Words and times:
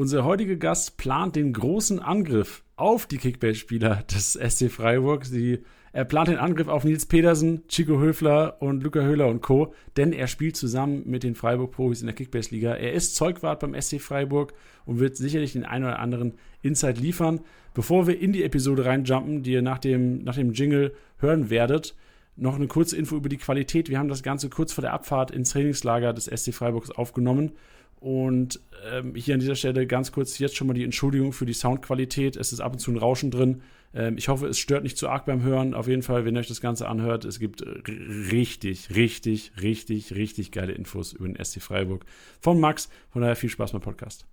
Unser 0.00 0.24
heutiger 0.24 0.56
Gast 0.56 0.96
plant 0.96 1.36
den 1.36 1.52
großen 1.52 2.00
Angriff 2.00 2.64
auf 2.76 3.04
die 3.04 3.18
Kickbase-Spieler 3.18 4.02
des 4.10 4.32
SC 4.32 4.70
Freiburg. 4.70 5.26
Sie, 5.26 5.58
er 5.92 6.06
plant 6.06 6.28
den 6.28 6.38
Angriff 6.38 6.68
auf 6.68 6.84
Nils 6.84 7.04
Pedersen, 7.04 7.68
Chico 7.68 8.00
Höfler 8.00 8.56
und 8.62 8.82
Luca 8.82 9.00
Höhler 9.00 9.28
und 9.28 9.42
Co., 9.42 9.74
denn 9.98 10.14
er 10.14 10.26
spielt 10.26 10.56
zusammen 10.56 11.02
mit 11.04 11.22
den 11.22 11.34
Freiburg-Profis 11.34 12.00
in 12.00 12.06
der 12.06 12.14
Kickbase-Liga. 12.14 12.76
Er 12.76 12.94
ist 12.94 13.14
Zeugwart 13.14 13.60
beim 13.60 13.78
SC 13.78 14.00
Freiburg 14.00 14.54
und 14.86 15.00
wird 15.00 15.18
sicherlich 15.18 15.52
den 15.52 15.66
einen 15.66 15.84
oder 15.84 15.98
anderen 15.98 16.32
Insight 16.62 16.98
liefern. 16.98 17.40
Bevor 17.74 18.06
wir 18.06 18.18
in 18.18 18.32
die 18.32 18.42
Episode 18.42 18.86
reinjumpen, 18.86 19.42
die 19.42 19.52
ihr 19.52 19.60
nach 19.60 19.80
dem, 19.80 20.24
nach 20.24 20.36
dem 20.36 20.54
Jingle 20.54 20.94
hören 21.18 21.50
werdet, 21.50 21.94
noch 22.36 22.56
eine 22.56 22.68
kurze 22.68 22.96
Info 22.96 23.16
über 23.16 23.28
die 23.28 23.36
Qualität. 23.36 23.90
Wir 23.90 23.98
haben 23.98 24.08
das 24.08 24.22
Ganze 24.22 24.48
kurz 24.48 24.72
vor 24.72 24.80
der 24.80 24.94
Abfahrt 24.94 25.30
ins 25.30 25.50
Trainingslager 25.50 26.14
des 26.14 26.24
SC 26.24 26.54
Freiburgs 26.54 26.90
aufgenommen 26.90 27.52
und 28.00 28.60
ähm, 28.90 29.14
hier 29.14 29.34
an 29.34 29.40
dieser 29.40 29.54
Stelle 29.54 29.86
ganz 29.86 30.10
kurz 30.10 30.38
jetzt 30.38 30.56
schon 30.56 30.66
mal 30.66 30.74
die 30.74 30.84
Entschuldigung 30.84 31.32
für 31.32 31.46
die 31.46 31.52
Soundqualität. 31.52 32.36
Es 32.36 32.52
ist 32.52 32.60
ab 32.60 32.72
und 32.72 32.78
zu 32.78 32.90
ein 32.90 32.96
Rauschen 32.96 33.30
drin. 33.30 33.62
Ähm, 33.94 34.16
ich 34.16 34.28
hoffe, 34.28 34.46
es 34.46 34.58
stört 34.58 34.82
nicht 34.82 34.96
zu 34.96 35.08
arg 35.08 35.26
beim 35.26 35.42
Hören. 35.42 35.74
Auf 35.74 35.86
jeden 35.86 36.02
Fall, 36.02 36.24
wenn 36.24 36.34
ihr 36.34 36.40
euch 36.40 36.48
das 36.48 36.62
Ganze 36.62 36.88
anhört, 36.88 37.26
es 37.26 37.38
gibt 37.38 37.62
richtig, 37.62 38.94
richtig, 38.94 39.52
richtig, 39.60 40.14
richtig 40.14 40.50
geile 40.50 40.72
Infos 40.72 41.12
über 41.12 41.28
den 41.28 41.44
SC 41.44 41.60
Freiburg 41.60 42.06
von 42.40 42.58
Max. 42.58 42.88
Von 43.10 43.22
daher 43.22 43.36
viel 43.36 43.50
Spaß 43.50 43.72
beim 43.72 43.82
Podcast. 43.82 44.26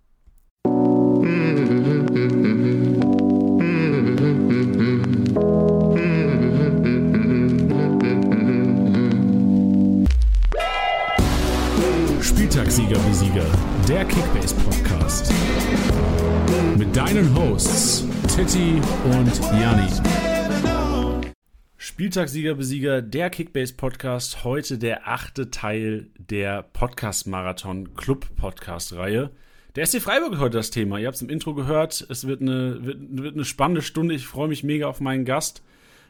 Spieltagssieger 12.57 12.97
Besieger, 13.07 13.45
der 13.88 14.03
Kickbase 14.05 14.55
Podcast. 14.55 15.31
Mit 16.75 16.95
deinen 16.95 17.38
Hosts 17.38 18.03
Titti 18.35 18.82
und 19.04 19.41
Janni. 19.62 19.87
Spieltagssieger 21.77 22.55
Besieger, 22.55 23.04
der 23.04 23.29
Kickbase 23.29 23.76
Podcast. 23.76 24.43
Heute 24.43 24.79
der 24.79 25.07
achte 25.07 25.51
Teil 25.51 26.07
der 26.17 26.63
Podcast 26.63 27.27
Marathon 27.27 27.93
Club 27.93 28.26
Podcast 28.35 28.95
Reihe. 28.95 29.29
Der 29.76 29.85
SC 29.85 30.01
Freiburg 30.01 30.34
ist 30.34 30.39
heute 30.39 30.57
das 30.57 30.71
Thema. 30.71 30.98
Ihr 30.98 31.05
habt 31.05 31.17
es 31.17 31.21
im 31.21 31.29
Intro 31.29 31.54
gehört. 31.54 32.07
Es 32.10 32.26
wird 32.26 32.41
eine, 32.41 32.84
wird, 32.84 32.98
wird 33.01 33.35
eine 33.35 33.45
spannende 33.45 33.84
Stunde. 33.84 34.15
Ich 34.15 34.26
freue 34.26 34.48
mich 34.48 34.63
mega 34.63 34.87
auf 34.87 34.99
meinen 34.99 35.26
Gast. 35.26 35.62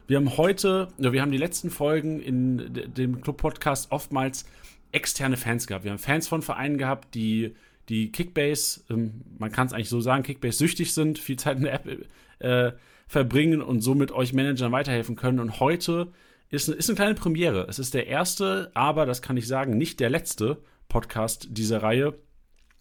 Wir 0.06 0.16
haben 0.16 0.38
heute, 0.38 0.88
wir 0.96 1.20
haben 1.20 1.30
die 1.30 1.36
letzten 1.36 1.68
Folgen 1.68 2.22
in 2.22 2.72
dem 2.96 3.20
Club 3.20 3.36
Podcast 3.36 3.92
oftmals 3.92 4.46
externe 4.92 5.36
Fans 5.36 5.66
gehabt. 5.66 5.84
Wir 5.84 5.90
haben 5.90 5.98
Fans 5.98 6.28
von 6.28 6.42
Vereinen 6.42 6.78
gehabt, 6.78 7.14
die, 7.14 7.54
die 7.88 8.12
Kickbase, 8.12 8.82
ähm, 8.90 9.22
man 9.38 9.52
kann 9.52 9.66
es 9.66 9.72
eigentlich 9.72 9.88
so 9.88 10.00
sagen, 10.00 10.22
Kickbase 10.22 10.58
süchtig 10.58 10.94
sind, 10.94 11.18
viel 11.18 11.38
Zeit 11.38 11.58
in 11.58 11.64
der 11.64 11.74
App 11.74 12.06
äh, 12.40 12.72
verbringen 13.06 13.62
und 13.62 13.80
somit 13.80 14.12
euch 14.12 14.32
Managern 14.32 14.72
weiterhelfen 14.72 15.16
können. 15.16 15.40
Und 15.40 15.60
heute 15.60 16.12
ist, 16.50 16.68
ist 16.68 16.88
eine 16.88 16.96
kleine 16.96 17.14
Premiere. 17.14 17.66
Es 17.68 17.78
ist 17.78 17.94
der 17.94 18.06
erste, 18.06 18.70
aber 18.74 19.06
das 19.06 19.22
kann 19.22 19.36
ich 19.36 19.46
sagen, 19.46 19.76
nicht 19.76 20.00
der 20.00 20.10
letzte 20.10 20.62
Podcast 20.88 21.48
dieser 21.50 21.82
Reihe, 21.82 22.14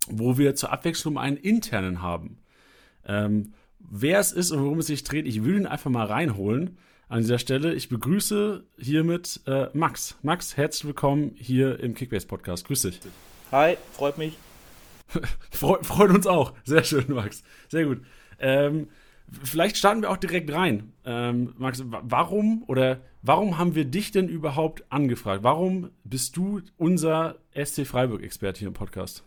wo 0.09 0.38
wir 0.38 0.55
zur 0.55 0.71
Abwechslung 0.71 1.17
einen 1.17 1.38
internen 1.38 2.02
haben. 2.02 2.39
Ähm, 3.05 3.53
wer 3.80 4.19
es 4.19 4.31
ist 4.31 4.52
und 4.52 4.64
worum 4.64 4.80
es 4.80 4.88
sich 4.88 5.03
dreht, 5.03 5.25
ich 5.25 5.44
will 5.44 5.58
ihn 5.58 5.66
einfach 5.66 5.92
mal 5.92 6.05
reinholen 6.05 6.77
an 7.09 7.22
dieser 7.22 7.39
Stelle. 7.39 7.73
Ich 7.73 7.89
begrüße 7.89 8.63
hiermit 8.77 9.41
äh, 9.47 9.67
Max. 9.73 10.16
Max, 10.22 10.58
herzlich 10.58 10.86
willkommen 10.86 11.36
hier 11.38 11.80
im 11.80 11.94
Kickbase 11.94 12.27
Podcast. 12.27 12.66
Grüß 12.67 12.81
dich. 12.81 12.99
Hi, 13.52 13.77
freut 13.94 14.17
mich. 14.17 14.38
Fre 15.52 15.83
freut 15.83 16.11
uns 16.11 16.27
auch. 16.27 16.53
Sehr 16.66 16.83
schön, 16.83 17.05
Max. 17.08 17.44
Sehr 17.69 17.86
gut. 17.86 18.02
Ähm, 18.39 18.89
vielleicht 19.44 19.77
starten 19.77 20.02
wir 20.02 20.11
auch 20.11 20.17
direkt 20.17 20.52
rein. 20.52 20.91
Ähm, 21.05 21.53
Max, 21.58 21.81
warum 21.86 22.64
oder 22.67 22.99
warum 23.21 23.58
haben 23.58 23.73
wir 23.73 23.86
dich 23.86 24.11
denn 24.11 24.27
überhaupt 24.27 24.83
angefragt? 24.89 25.43
Warum 25.43 25.92
bist 26.03 26.36
du 26.36 26.61
unser 26.77 27.36
SC 27.53 27.87
Freiburg-Experte 27.87 28.59
hier 28.59 28.67
im 28.67 28.73
Podcast? 28.73 29.23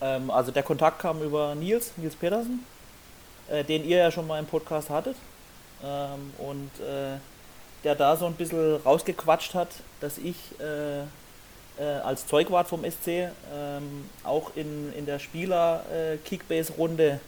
Ähm, 0.00 0.30
also 0.30 0.52
der 0.52 0.62
Kontakt 0.62 1.00
kam 1.00 1.22
über 1.22 1.56
Nils, 1.56 1.92
Nils 1.96 2.14
Petersen, 2.14 2.60
äh, 3.48 3.64
den 3.64 3.84
ihr 3.84 3.98
ja 3.98 4.10
schon 4.12 4.28
mal 4.28 4.38
im 4.38 4.46
Podcast 4.46 4.90
hattet 4.90 5.16
ähm, 5.84 6.32
und 6.38 6.70
äh, 6.80 7.18
der 7.84 7.94
da 7.94 8.16
so 8.16 8.26
ein 8.26 8.34
bisschen 8.34 8.76
rausgequatscht 8.76 9.54
hat, 9.54 9.68
dass 10.00 10.18
ich 10.18 10.36
äh, 10.60 11.02
äh, 11.78 11.84
als 12.02 12.26
Zeugwart 12.26 12.68
vom 12.68 12.84
SC 12.84 13.30
ähm, 13.54 14.04
auch 14.24 14.50
in, 14.56 14.92
in 14.94 15.06
der 15.06 15.18
Spieler-Kickbase-Runde 15.18 17.20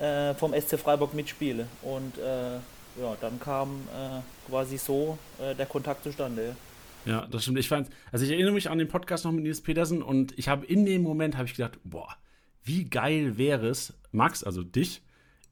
äh, 0.00 0.34
vom 0.34 0.52
SC 0.58 0.76
Freiburg 0.78 1.14
mitspiele. 1.14 1.68
Und 1.82 2.18
äh, 2.18 2.54
ja, 3.00 3.16
dann 3.20 3.38
kam 3.38 3.86
äh, 3.94 4.20
quasi 4.50 4.78
so 4.78 5.16
der 5.38 5.66
Kontakt 5.66 6.02
zustande. 6.02 6.56
Ja, 7.04 7.26
das 7.30 7.42
stimmt. 7.42 7.58
Ich 7.58 7.68
fand, 7.68 7.88
also 8.12 8.24
ich 8.24 8.30
erinnere 8.30 8.52
mich 8.52 8.68
an 8.68 8.78
den 8.78 8.88
Podcast 8.88 9.24
noch 9.24 9.32
mit 9.32 9.44
Nils 9.44 9.60
Petersen 9.60 10.02
und 10.02 10.38
ich 10.38 10.48
habe 10.48 10.66
in 10.66 10.84
dem 10.84 11.02
Moment 11.02 11.36
habe 11.36 11.46
ich 11.46 11.54
gedacht, 11.54 11.78
boah, 11.84 12.16
wie 12.64 12.84
geil 12.84 13.38
wäre 13.38 13.68
es, 13.68 13.94
Max, 14.12 14.44
also 14.44 14.62
dich, 14.62 15.02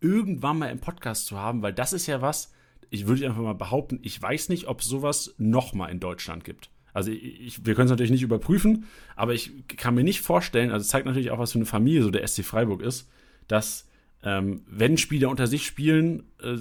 irgendwann 0.01 0.59
mal 0.59 0.71
im 0.71 0.79
Podcast 0.79 1.27
zu 1.27 1.39
haben, 1.39 1.63
weil 1.63 1.73
das 1.73 1.93
ist 1.93 2.07
ja 2.07 2.23
was, 2.23 2.53
ich 2.91 3.07
würde 3.07 3.27
einfach 3.27 3.43
mal 3.43 3.55
behaupten, 3.55 3.99
ich 4.03 4.21
weiß 4.21 4.49
nicht, 4.49 4.69
ob 4.69 4.83
sowas 4.83 5.35
nochmal 5.39 5.91
in 5.91 6.01
Deutschland 6.01 6.45
gibt. 6.45 6.71
Also 6.95 7.11
ich, 7.11 7.65
wir 7.65 7.75
können 7.75 7.87
es 7.87 7.91
natürlich 7.91 8.11
nicht 8.11 8.23
überprüfen, 8.23 8.87
aber 9.15 9.35
ich 9.35 9.53
kann 9.77 9.95
mir 9.95 10.05
nicht 10.05 10.21
vorstellen, 10.21 10.71
also 10.71 10.83
es 10.83 10.89
zeigt 10.89 11.07
natürlich 11.07 11.31
auch, 11.31 11.39
was 11.39 11.53
für 11.53 11.59
eine 11.59 11.67
Familie 11.67 12.03
so 12.03 12.11
der 12.11 12.27
SC 12.27 12.45
Freiburg 12.45 12.83
ist, 12.83 13.09
dass 13.47 13.87
ähm, 14.25 14.63
wenn 14.67 14.99
Spieler 14.99 15.29
unter 15.29 15.47
sich 15.47 15.65
spielen, 15.65 16.25
äh, 16.43 16.57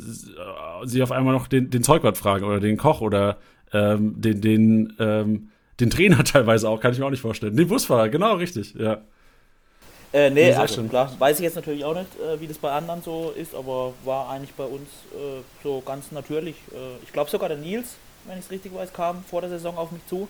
sie 0.85 1.01
auf 1.01 1.11
einmal 1.11 1.33
noch 1.33 1.47
den, 1.47 1.69
den 1.69 1.81
Zeugwart 1.81 2.17
fragen 2.17 2.45
oder 2.45 2.59
den 2.59 2.77
Koch 2.77 3.01
oder 3.01 3.37
ähm, 3.73 4.21
den, 4.21 4.41
den, 4.41 4.93
ähm, 4.99 5.49
den 5.79 5.89
Trainer 5.89 6.23
teilweise 6.23 6.69
auch, 6.69 6.79
kann 6.79 6.91
ich 6.91 6.99
mir 6.99 7.05
auch 7.05 7.11
nicht 7.11 7.21
vorstellen. 7.21 7.55
Den 7.55 7.67
Busfahrer, 7.67 8.09
genau 8.09 8.35
richtig, 8.35 8.75
ja. 8.75 9.01
Äh, 10.13 10.29
nee, 10.29 10.53
also 10.53 10.83
klar, 10.83 11.11
weiß 11.19 11.37
ich 11.37 11.43
jetzt 11.43 11.55
natürlich 11.55 11.83
auch 11.83 11.93
nicht, 11.93 12.07
äh, 12.19 12.39
wie 12.39 12.47
das 12.47 12.57
bei 12.57 12.71
anderen 12.71 13.01
so 13.01 13.33
ist, 13.35 13.53
aber 13.53 13.93
war 14.05 14.29
eigentlich 14.29 14.53
bei 14.53 14.63
uns 14.63 14.87
äh, 15.13 15.41
so 15.63 15.81
ganz 15.85 16.11
natürlich. 16.11 16.55
Äh, 16.71 17.03
ich 17.03 17.11
glaube 17.11 17.29
sogar 17.29 17.49
der 17.49 17.57
Nils, 17.57 17.95
wenn 18.25 18.39
ich 18.39 18.45
es 18.45 18.51
richtig 18.51 18.73
weiß, 18.73 18.93
kam 18.93 19.23
vor 19.25 19.41
der 19.41 19.49
Saison 19.49 19.77
auf 19.77 19.91
mich 19.91 20.05
zu. 20.07 20.27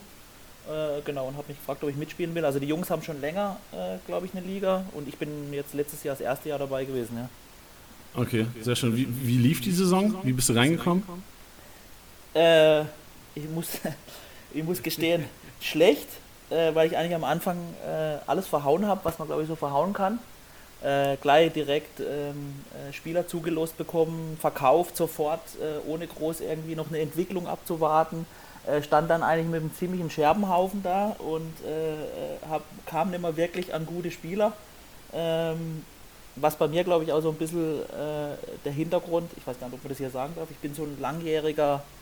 Äh, 0.67 1.01
genau, 1.05 1.27
und 1.27 1.37
hat 1.37 1.47
mich 1.47 1.57
gefragt, 1.57 1.83
ob 1.83 1.89
ich 1.89 1.95
mitspielen 1.95 2.33
will. 2.33 2.43
Also 2.43 2.59
die 2.59 2.67
Jungs 2.67 2.89
haben 2.89 3.03
schon 3.03 3.21
länger, 3.21 3.57
äh, 3.71 3.97
glaube 4.07 4.25
ich, 4.25 4.33
eine 4.35 4.45
Liga 4.45 4.83
und 4.93 5.07
ich 5.07 5.15
bin 5.17 5.53
jetzt 5.53 5.75
letztes 5.75 6.03
Jahr 6.03 6.15
das 6.15 6.21
erste 6.21 6.49
Jahr 6.49 6.59
dabei 6.59 6.83
gewesen, 6.83 7.15
ja. 7.15 7.29
Okay, 8.19 8.47
sehr 8.61 8.75
schön. 8.75 8.95
Wie, 8.95 9.07
wie 9.07 9.37
lief 9.37 9.61
die 9.61 9.71
Saison? 9.71 10.15
Wie 10.23 10.33
bist 10.33 10.49
du 10.49 10.53
reingekommen? 10.53 11.03
ich, 12.33 13.49
muss, 13.49 13.67
ich 14.53 14.63
muss 14.63 14.81
gestehen, 14.83 15.25
schlecht 15.59 16.07
äh, 16.49 16.73
weil 16.73 16.87
ich 16.87 16.97
eigentlich 16.97 17.15
am 17.15 17.23
Anfang 17.23 17.57
äh, 17.85 18.17
alles 18.25 18.47
verhauen 18.47 18.85
habe, 18.87 19.01
was 19.03 19.19
man 19.19 19.27
glaube 19.27 19.43
ich 19.43 19.47
so 19.47 19.55
verhauen 19.55 19.93
kann. 19.93 20.19
Äh, 20.83 21.17
gleich 21.17 21.51
direkt 21.53 21.99
ähm, 21.99 22.53
äh, 22.71 22.93
Spieler 22.93 23.27
zugelost 23.27 23.77
bekommen, 23.77 24.37
verkauft 24.39 24.95
sofort, 24.95 25.41
äh, 25.59 25.89
ohne 25.89 26.05
groß 26.05 26.41
irgendwie 26.41 26.75
noch 26.75 26.89
eine 26.89 26.99
Entwicklung 26.99 27.47
abzuwarten. 27.47 28.27
Äh, 28.67 28.83
stand 28.83 29.09
dann 29.09 29.23
eigentlich 29.23 29.47
mit 29.47 29.61
einem 29.61 29.73
ziemlichen 29.73 30.11
Scherbenhaufen 30.11 30.83
da 30.83 31.15
und 31.17 31.53
hab, 32.49 32.61
kam 32.85 33.09
nicht 33.09 33.21
mehr 33.21 33.35
wirklich 33.37 33.73
an 33.73 33.85
gute 33.85 34.11
Spieler. 34.11 34.53
Ähm, 35.13 35.83
was 36.35 36.55
bei 36.55 36.67
mir, 36.67 36.83
glaube 36.83 37.03
ich, 37.03 37.11
auch 37.11 37.21
so 37.21 37.29
ein 37.29 37.35
bisschen 37.35 37.79
der 38.63 38.71
Hintergrund, 38.71 39.31
ich 39.35 39.47
weiß 39.47 39.59
gar 39.59 39.67
nicht, 39.67 39.75
ob 39.77 39.83
man 39.83 39.89
das 39.89 39.97
hier 39.97 40.11
sagen 40.11 40.33
darf, 40.35 40.51
ich 40.51 40.57
bin 40.57 40.75
so 40.75 40.83
ein 40.83 40.95
langjähriger 41.01 41.81
äh, 41.81 41.96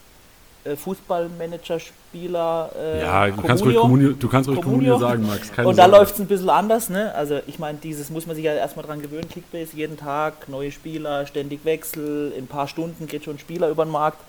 Fußballmanager-Spieler. 0.75 2.71
Äh, 2.77 3.01
ja, 3.01 3.27
du 3.27 3.41
kannst, 3.41 3.63
ruhig 3.63 3.75
Communio, 3.75 4.13
du 4.13 4.27
kannst 4.27 4.49
ruhig 4.49 4.61
Communio 4.61 4.97
sagen, 4.97 5.27
Max. 5.27 5.51
Keine 5.51 5.67
und 5.67 5.77
da 5.77 5.85
läuft 5.85 6.15
es 6.15 6.19
ein 6.19 6.27
bisschen 6.27 6.49
anders. 6.49 6.89
Ne? 6.89 7.13
Also 7.13 7.39
ich 7.45 7.59
meine, 7.59 7.77
dieses 7.77 8.09
muss 8.09 8.25
man 8.25 8.35
sich 8.35 8.45
ja 8.45 8.53
erstmal 8.53 8.85
dran 8.85 9.01
gewöhnen, 9.01 9.29
Kickbase, 9.29 9.75
jeden 9.75 9.97
Tag, 9.97 10.49
neue 10.49 10.71
Spieler, 10.71 11.25
ständig 11.27 11.65
Wechsel, 11.65 12.33
in 12.35 12.45
ein 12.45 12.47
paar 12.47 12.67
Stunden 12.67 13.07
geht 13.07 13.23
schon 13.25 13.35
ein 13.35 13.39
Spieler 13.39 13.69
über 13.69 13.85
den 13.85 13.91
Markt. 13.91 14.19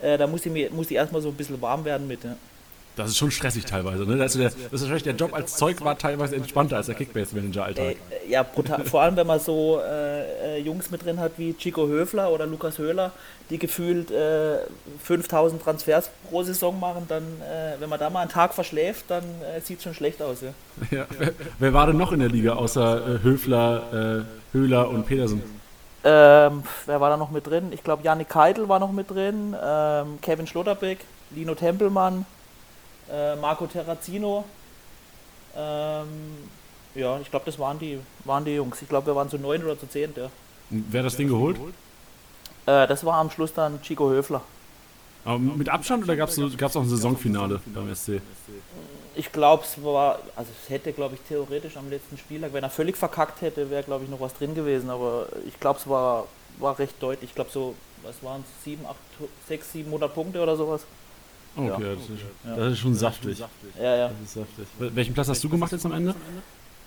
Äh, 0.00 0.16
da 0.16 0.26
muss 0.26 0.46
ich, 0.46 0.52
mir, 0.52 0.70
muss 0.70 0.90
ich 0.90 0.96
erstmal 0.96 1.22
so 1.22 1.28
ein 1.28 1.34
bisschen 1.34 1.60
warm 1.60 1.84
werden 1.84 2.06
mit. 2.06 2.24
Ja. 2.24 2.36
Das 2.96 3.10
ist 3.10 3.18
schon 3.18 3.30
stressig 3.30 3.64
teilweise. 3.64 4.04
Ne? 4.04 4.16
Das, 4.16 4.34
ist 4.34 4.40
der, 4.40 4.50
das 4.50 4.56
ist 4.56 4.80
wahrscheinlich 4.82 5.04
der 5.04 5.14
Job 5.14 5.32
als 5.32 5.56
Zeug 5.56 5.80
war 5.82 5.96
teilweise 5.96 6.36
entspannter 6.36 6.76
als 6.76 6.86
der 6.86 6.96
Kickbase-Manager-Alltag. 6.96 7.96
Äh, 8.10 8.30
ja, 8.30 8.42
brutal. 8.42 8.84
Vor 8.84 9.02
allem, 9.02 9.16
wenn 9.16 9.26
man 9.26 9.38
so 9.38 9.80
äh, 9.80 10.56
äh, 10.56 10.60
Jungs 10.60 10.90
mit 10.90 11.04
drin 11.04 11.20
hat 11.20 11.32
wie 11.36 11.54
Chico 11.54 11.86
Höfler 11.86 12.30
oder 12.30 12.46
Lukas 12.46 12.78
Höhler, 12.78 13.12
die 13.48 13.58
gefühlt 13.58 14.10
äh, 14.10 14.58
5000 15.04 15.62
Transfers 15.62 16.10
pro 16.28 16.42
Saison 16.42 16.78
machen, 16.78 17.04
dann, 17.08 17.22
äh, 17.22 17.80
wenn 17.80 17.88
man 17.88 17.98
da 17.98 18.10
mal 18.10 18.20
einen 18.20 18.30
Tag 18.30 18.54
verschläft, 18.54 19.04
dann 19.08 19.24
äh, 19.24 19.60
sieht 19.60 19.78
es 19.78 19.84
schon 19.84 19.94
schlecht 19.94 20.20
aus. 20.20 20.42
Ja. 20.42 20.48
ja. 20.90 21.06
Wer, 21.18 21.32
wer, 21.58 21.72
war 21.72 21.86
denn 21.86 21.96
noch 21.96 22.12
in 22.12 22.20
der 22.20 22.28
Liga 22.28 22.54
außer 22.54 23.20
Höfler, 23.22 24.24
Höhler 24.52 24.88
und 24.90 25.06
Petersen? 25.06 25.42
Ähm, 26.02 26.62
wer 26.86 27.00
war 27.00 27.10
da 27.10 27.16
noch 27.16 27.30
mit 27.30 27.46
drin? 27.46 27.72
Ich 27.72 27.84
glaube, 27.84 28.02
Janik 28.02 28.28
Keitel 28.28 28.68
war 28.68 28.78
noch 28.78 28.92
mit 28.92 29.10
drin, 29.10 29.54
ähm, 29.62 30.18
Kevin 30.22 30.46
Schlotterbeck, 30.46 30.98
Lino 31.30 31.54
Tempelmann, 31.54 32.24
äh, 33.10 33.36
Marco 33.36 33.66
Terrazino. 33.66 34.44
Ähm, 35.54 36.48
Ja, 36.94 37.20
ich 37.20 37.30
glaube, 37.30 37.46
das 37.46 37.58
waren 37.58 37.78
die, 37.78 38.00
waren 38.24 38.44
die 38.44 38.52
Jungs. 38.56 38.82
Ich 38.82 38.88
glaube, 38.88 39.06
wir 39.08 39.16
waren 39.16 39.28
zu 39.30 39.38
neun 39.38 39.62
oder 39.64 39.78
zu 39.78 39.86
zehn, 39.88 40.12
ja. 40.16 40.30
Wer 40.70 41.00
hat 41.00 41.06
das 41.06 41.16
Ding 41.16 41.28
geholt? 41.28 41.56
Äh, 42.66 42.86
das 42.86 43.04
war 43.04 43.14
am 43.16 43.30
Schluss 43.30 43.52
dann 43.54 43.80
Chico 43.82 44.10
Höfler. 44.10 44.42
Aber 45.24 45.38
mit 45.38 45.68
Abstand 45.68 46.04
oder 46.04 46.16
gab 46.16 46.30
es 46.30 46.38
auch 46.38 46.82
ein 46.82 46.88
Saisonfinale 46.88 47.60
beim 47.66 47.94
SC? 47.94 48.22
Ich 49.14 49.32
glaube, 49.32 49.64
es 49.64 49.82
war, 49.84 50.20
also 50.36 50.50
es 50.62 50.70
hätte, 50.70 50.92
glaube 50.92 51.16
ich, 51.16 51.20
theoretisch 51.22 51.76
am 51.76 51.90
letzten 51.90 52.16
Spieltag, 52.16 52.52
wenn 52.52 52.62
er 52.64 52.70
völlig 52.70 52.96
verkackt 52.96 53.40
hätte, 53.42 53.68
wäre, 53.70 53.82
glaube 53.82 54.04
ich, 54.04 54.10
noch 54.10 54.20
was 54.20 54.34
drin 54.34 54.54
gewesen. 54.54 54.88
Aber 54.90 55.28
ich 55.46 55.58
glaube, 55.60 55.78
es 55.78 55.88
war, 55.88 56.26
war 56.58 56.78
recht 56.78 56.94
deutlich. 57.02 57.30
Ich 57.30 57.34
glaube, 57.34 57.50
so, 57.50 57.74
was 58.02 58.22
waren 58.22 58.42
es, 58.42 58.64
7, 58.64 58.86
8, 58.86 58.96
6, 59.48 59.72
700 59.72 60.14
Punkte 60.14 60.40
oder 60.42 60.56
sowas. 60.56 60.86
Okay, 61.56 61.68
ja. 61.68 61.94
Das, 61.94 62.02
ist, 62.02 62.10
ja. 62.44 62.56
das, 62.56 62.72
ist, 62.72 62.78
schon 62.78 62.94
saftig. 62.94 63.38
Ja, 63.78 63.96
ja. 63.96 64.10
Saftig. 64.24 64.66
Welchen 64.78 65.14
Platz 65.14 65.28
hast 65.28 65.42
du 65.42 65.48
gemacht 65.48 65.72
jetzt 65.72 65.84
am 65.84 65.92
Ende? 65.92 66.14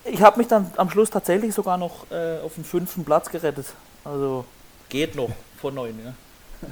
Ich 0.05 0.21
habe 0.21 0.37
mich 0.37 0.47
dann 0.47 0.71
am 0.77 0.89
Schluss 0.89 1.09
tatsächlich 1.09 1.53
sogar 1.53 1.77
noch 1.77 2.09
äh, 2.11 2.39
auf 2.43 2.55
den 2.55 2.63
fünften 2.63 3.05
Platz 3.05 3.29
gerettet. 3.29 3.67
Also 4.03 4.45
geht 4.89 5.15
noch 5.15 5.29
vor 5.57 5.71
neun, 5.71 5.97
ja. 6.03 6.13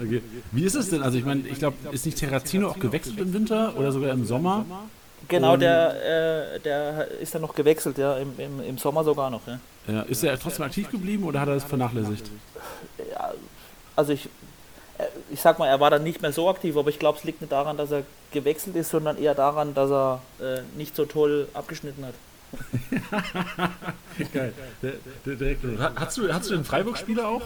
Okay. 0.02 0.22
Wie 0.52 0.64
ist 0.64 0.76
es 0.76 0.90
denn? 0.90 1.04
Also 1.04 1.18
ich 1.18 1.26
meine, 1.26 1.48
ich 1.48 1.60
glaube, 1.60 1.78
ist 1.92 2.06
nicht 2.06 2.18
Terrazino 2.18 2.70
auch 2.70 2.80
gewechselt 2.80 3.20
im 3.20 3.34
Winter 3.34 3.74
oder 3.78 3.92
sogar 3.92 4.12
im 4.12 4.26
Sommer? 4.26 4.66
Genau, 5.28 5.56
der, 5.56 6.56
äh, 6.56 6.60
der 6.60 7.08
ist 7.20 7.36
dann 7.36 7.42
noch 7.42 7.54
gewechselt, 7.54 7.98
ja, 7.98 8.18
im, 8.18 8.34
im, 8.38 8.62
im 8.62 8.78
Sommer 8.78 9.04
sogar 9.04 9.30
noch. 9.30 9.42
Ja. 9.48 9.60
ja. 9.88 10.02
ist 10.04 10.24
er 10.24 10.38
trotzdem 10.40 10.66
aktiv 10.66 10.90
geblieben 10.90 11.24
oder 11.24 11.42
hat 11.42 11.48
er 11.48 11.56
das 11.56 11.64
vernachlässigt? 11.64 12.30
Ja, 13.12 13.32
also 13.96 14.14
ich, 14.14 14.30
ich 15.30 15.42
sag 15.42 15.60
mal, 15.60 15.68
er 15.68 15.80
war 15.80 15.90
dann 15.90 16.04
nicht 16.04 16.22
mehr 16.22 16.32
so 16.32 16.50
aktiv, 16.50 16.76
aber 16.78 16.90
ich 16.90 17.00
glaube, 17.00 17.18
es 17.18 17.24
liegt 17.24 17.42
nicht 17.42 17.52
daran, 17.52 17.78
dass 17.78 17.92
er 17.92 18.04
gewechselt 18.32 18.76
ist, 18.76 18.90
sondern 18.90 19.18
eher 19.18 19.36
daran, 19.36 19.74
dass 19.74 19.92
er 19.92 20.22
äh, 20.40 20.62
nicht 20.78 20.96
so 20.96 21.06
toll 21.06 21.48
abgeschnitten 21.54 22.06
hat. 22.06 22.14
Geil. 24.34 24.54
Der, 24.82 24.94
der, 25.26 25.56
der, 25.56 25.96
hast, 25.96 26.18
du, 26.18 26.34
hast 26.34 26.50
du 26.50 26.56
den 26.56 26.66
Freiburg-Spieler 26.66 27.28
auch? 27.28 27.42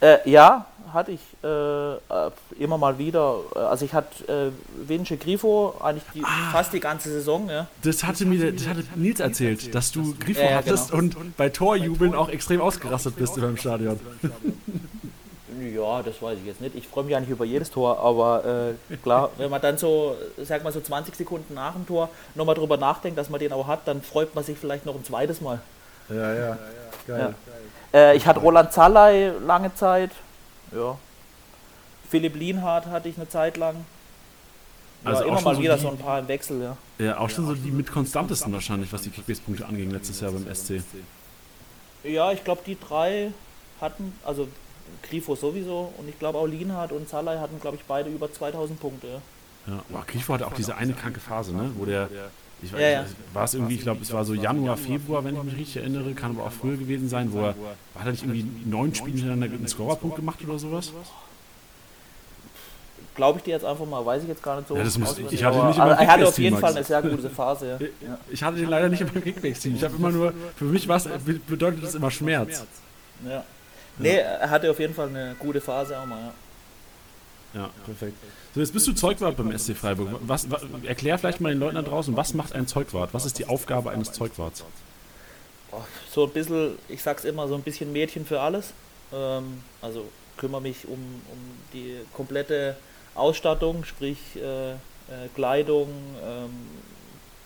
Äh, 0.00 0.28
ja, 0.28 0.66
hatte 0.92 1.12
ich 1.12 1.20
äh, 1.42 2.62
immer 2.62 2.76
mal 2.76 2.98
wieder. 2.98 3.38
Also 3.54 3.86
ich 3.86 3.94
hatte 3.94 4.52
äh, 4.52 4.88
Vince 4.88 5.16
Grifo 5.16 5.74
eigentlich 5.82 6.04
die, 6.14 6.22
ah, 6.22 6.50
fast 6.52 6.74
die 6.74 6.80
ganze 6.80 7.10
Saison. 7.10 7.48
Ja. 7.48 7.66
Das 7.82 8.04
hatte 8.04 8.26
mir 8.26 8.52
das 8.52 8.66
hatte 8.66 8.84
Nils 8.94 9.20
erzählt, 9.20 9.74
dass 9.74 9.92
du 9.92 10.14
Grifo 10.18 10.42
ja, 10.42 10.56
hattest 10.56 10.90
genau. 10.90 11.02
und 11.02 11.36
bei 11.38 11.48
Torjubeln 11.48 12.14
auch 12.14 12.28
extrem 12.28 12.60
ausgerastet 12.60 13.16
bist 13.16 13.40
beim 13.40 13.56
Stadion. 13.56 13.98
Ja, 15.58 16.02
das 16.02 16.20
weiß 16.20 16.38
ich 16.38 16.46
jetzt 16.46 16.60
nicht. 16.60 16.74
Ich 16.74 16.88
freue 16.88 17.04
mich 17.04 17.16
eigentlich 17.16 17.30
über 17.30 17.44
jedes 17.44 17.70
Tor, 17.70 17.98
aber 18.00 18.74
äh, 18.90 18.96
klar, 18.96 19.30
wenn 19.38 19.50
man 19.50 19.60
dann 19.60 19.78
so, 19.78 20.16
sag 20.42 20.64
mal 20.64 20.72
so 20.72 20.80
20 20.80 21.14
Sekunden 21.14 21.54
nach 21.54 21.72
dem 21.72 21.86
Tor 21.86 22.10
nochmal 22.34 22.54
drüber 22.54 22.76
nachdenkt, 22.76 23.18
dass 23.18 23.30
man 23.30 23.40
den 23.40 23.52
auch 23.52 23.66
hat, 23.66 23.80
dann 23.86 24.02
freut 24.02 24.34
man 24.34 24.44
sich 24.44 24.58
vielleicht 24.58 24.84
noch 24.86 24.94
ein 24.94 25.04
zweites 25.04 25.40
Mal. 25.40 25.60
Ja, 26.08 26.34
ja, 26.34 26.58
geil. 27.06 27.34
Ja. 27.92 27.98
Äh, 27.98 28.16
ich 28.16 28.26
hatte 28.26 28.40
Roland 28.40 28.72
Zallay 28.72 29.32
lange 29.44 29.74
Zeit, 29.74 30.10
ja. 30.72 30.98
Philipp 32.08 32.36
Lienhardt 32.36 32.86
hatte 32.86 33.08
ich 33.08 33.16
eine 33.16 33.28
Zeit 33.28 33.56
lang. 33.56 33.84
Ja, 35.04 35.10
also 35.10 35.24
immer 35.24 35.40
mal 35.40 35.54
so 35.54 35.62
wieder 35.62 35.76
die, 35.76 35.82
so 35.82 35.88
ein 35.88 35.98
paar 35.98 36.18
im 36.18 36.28
Wechsel, 36.28 36.62
ja. 36.62 36.76
Ja, 36.98 37.18
auch 37.18 37.28
schon 37.28 37.46
so 37.46 37.54
die 37.54 37.70
mit 37.70 37.90
konstantesten 37.90 38.52
wahrscheinlich, 38.52 38.92
was 38.92 39.02
die 39.02 39.10
Kickbase-Punkte 39.10 39.66
anging 39.66 39.90
letztes 39.90 40.20
Jahr 40.20 40.32
beim 40.32 40.52
SC. 40.52 40.82
Ja, 42.04 42.32
ich 42.32 42.44
glaube, 42.44 42.62
die 42.66 42.78
drei 42.78 43.32
hatten, 43.80 44.12
also 44.24 44.48
Grifo 45.02 45.34
sowieso 45.34 45.92
und 45.98 46.08
ich 46.08 46.18
glaube 46.18 46.38
auch 46.38 46.46
Lienhardt 46.46 46.92
und 46.92 47.08
Salai 47.08 47.38
hatten, 47.38 47.60
glaube 47.60 47.76
ich, 47.76 47.84
beide 47.84 48.10
über 48.10 48.32
2000 48.32 48.78
Punkte. 48.80 49.06
Ja, 49.06 49.72
ja. 49.72 49.82
Boah, 49.88 50.04
Grifo 50.06 50.34
hatte 50.34 50.46
auch 50.46 50.54
diese 50.54 50.76
eine 50.76 50.92
kranke 50.92 51.20
Phase, 51.20 51.54
ne? 51.54 51.70
wo 51.76 51.84
der, 51.84 52.08
ich 52.62 52.72
weiß, 52.72 52.80
ja, 52.80 52.88
ja. 52.88 53.04
war 53.34 53.44
es 53.44 53.54
irgendwie, 53.54 53.74
ich 53.74 53.82
glaube, 53.82 54.00
es 54.02 54.12
war 54.12 54.24
so 54.24 54.32
Januar, 54.32 54.76
Februar, 54.76 55.24
wenn 55.24 55.36
ich 55.36 55.42
mich 55.42 55.56
richtig 55.56 55.76
erinnere, 55.78 56.12
kann 56.12 56.32
aber 56.32 56.46
auch 56.46 56.52
früher 56.52 56.76
gewesen 56.76 57.08
sein, 57.08 57.32
wo 57.32 57.40
er, 57.40 57.54
hat 57.94 58.06
er 58.06 58.12
nicht 58.12 58.22
irgendwie 58.22 58.46
neun 58.64 58.94
Spiele 58.94 59.18
hintereinander 59.18 59.56
einen 59.56 59.68
Scorerpunkt 59.68 60.16
gemacht 60.16 60.38
oder 60.46 60.58
sowas? 60.58 60.92
Glaube 63.14 63.38
ich 63.38 63.44
dir 63.44 63.52
jetzt 63.52 63.64
einfach 63.64 63.86
mal, 63.86 64.04
weiß 64.04 64.22
ich 64.22 64.28
jetzt 64.28 64.42
gar 64.42 64.56
nicht 64.56 64.68
so. 64.68 64.76
Ja, 64.76 64.84
das 64.84 64.98
muss, 64.98 65.18
ich 65.18 65.42
hatte 65.42 65.66
nicht 65.66 65.80
also, 65.80 66.02
er 66.02 66.06
hatte 66.06 66.28
auf 66.28 66.38
jeden 66.38 66.58
Fall 66.58 66.72
eine 66.72 66.84
sehr 66.84 67.00
gute 67.00 67.30
Phase. 67.30 67.78
Ja. 68.00 68.18
Ich 68.30 68.42
hatte 68.42 68.58
den 68.58 68.68
leider 68.68 68.88
nicht 68.90 69.00
im 69.00 69.10
Kickbacks-Team. 69.10 69.76
Ich 69.76 69.84
habe 69.84 69.96
immer 69.96 70.10
nur, 70.10 70.34
für 70.56 70.64
mich 70.64 70.86
was 70.86 71.08
bedeutet 71.46 71.82
das 71.82 71.94
immer 71.94 72.10
Schmerz. 72.10 72.64
Ja. 73.26 73.44
Nee, 73.98 74.16
er 74.16 74.50
hatte 74.50 74.70
auf 74.70 74.78
jeden 74.78 74.94
Fall 74.94 75.08
eine 75.08 75.36
gute 75.38 75.60
Phase 75.60 75.98
auch 75.98 76.06
mal, 76.06 76.20
ja. 76.20 76.34
Ja, 77.54 77.70
perfekt. 77.86 78.14
So, 78.54 78.60
jetzt 78.60 78.72
bist 78.72 78.86
du 78.86 78.92
Zeugwart 78.92 79.36
beim 79.36 79.56
SC 79.56 79.74
Freiburg. 79.74 80.08
Was, 80.22 80.50
was, 80.50 80.62
erklär 80.84 81.18
vielleicht 81.18 81.40
mal 81.40 81.48
den 81.48 81.58
Leuten 81.58 81.76
da 81.76 81.82
draußen, 81.82 82.14
was 82.14 82.34
macht 82.34 82.54
ein 82.54 82.66
Zeugwart? 82.66 83.14
Was 83.14 83.24
ist 83.24 83.38
die 83.38 83.46
Aufgabe 83.46 83.90
eines 83.90 84.12
Zeugwarts? 84.12 84.62
So 86.10 86.24
ein 86.24 86.30
bisschen, 86.30 86.78
ich 86.88 87.02
sag's 87.02 87.24
immer, 87.24 87.48
so 87.48 87.54
ein 87.54 87.62
bisschen 87.62 87.92
Mädchen 87.92 88.26
für 88.26 88.40
alles. 88.40 88.72
Ähm, 89.12 89.62
also 89.80 90.06
kümmere 90.36 90.60
mich 90.60 90.86
um, 90.86 90.92
um 90.92 91.38
die 91.72 91.96
komplette 92.12 92.76
Ausstattung, 93.14 93.84
sprich 93.84 94.18
äh, 94.36 94.72
äh, 94.72 94.76
Kleidung, 95.34 95.88
ähm, 96.24 96.50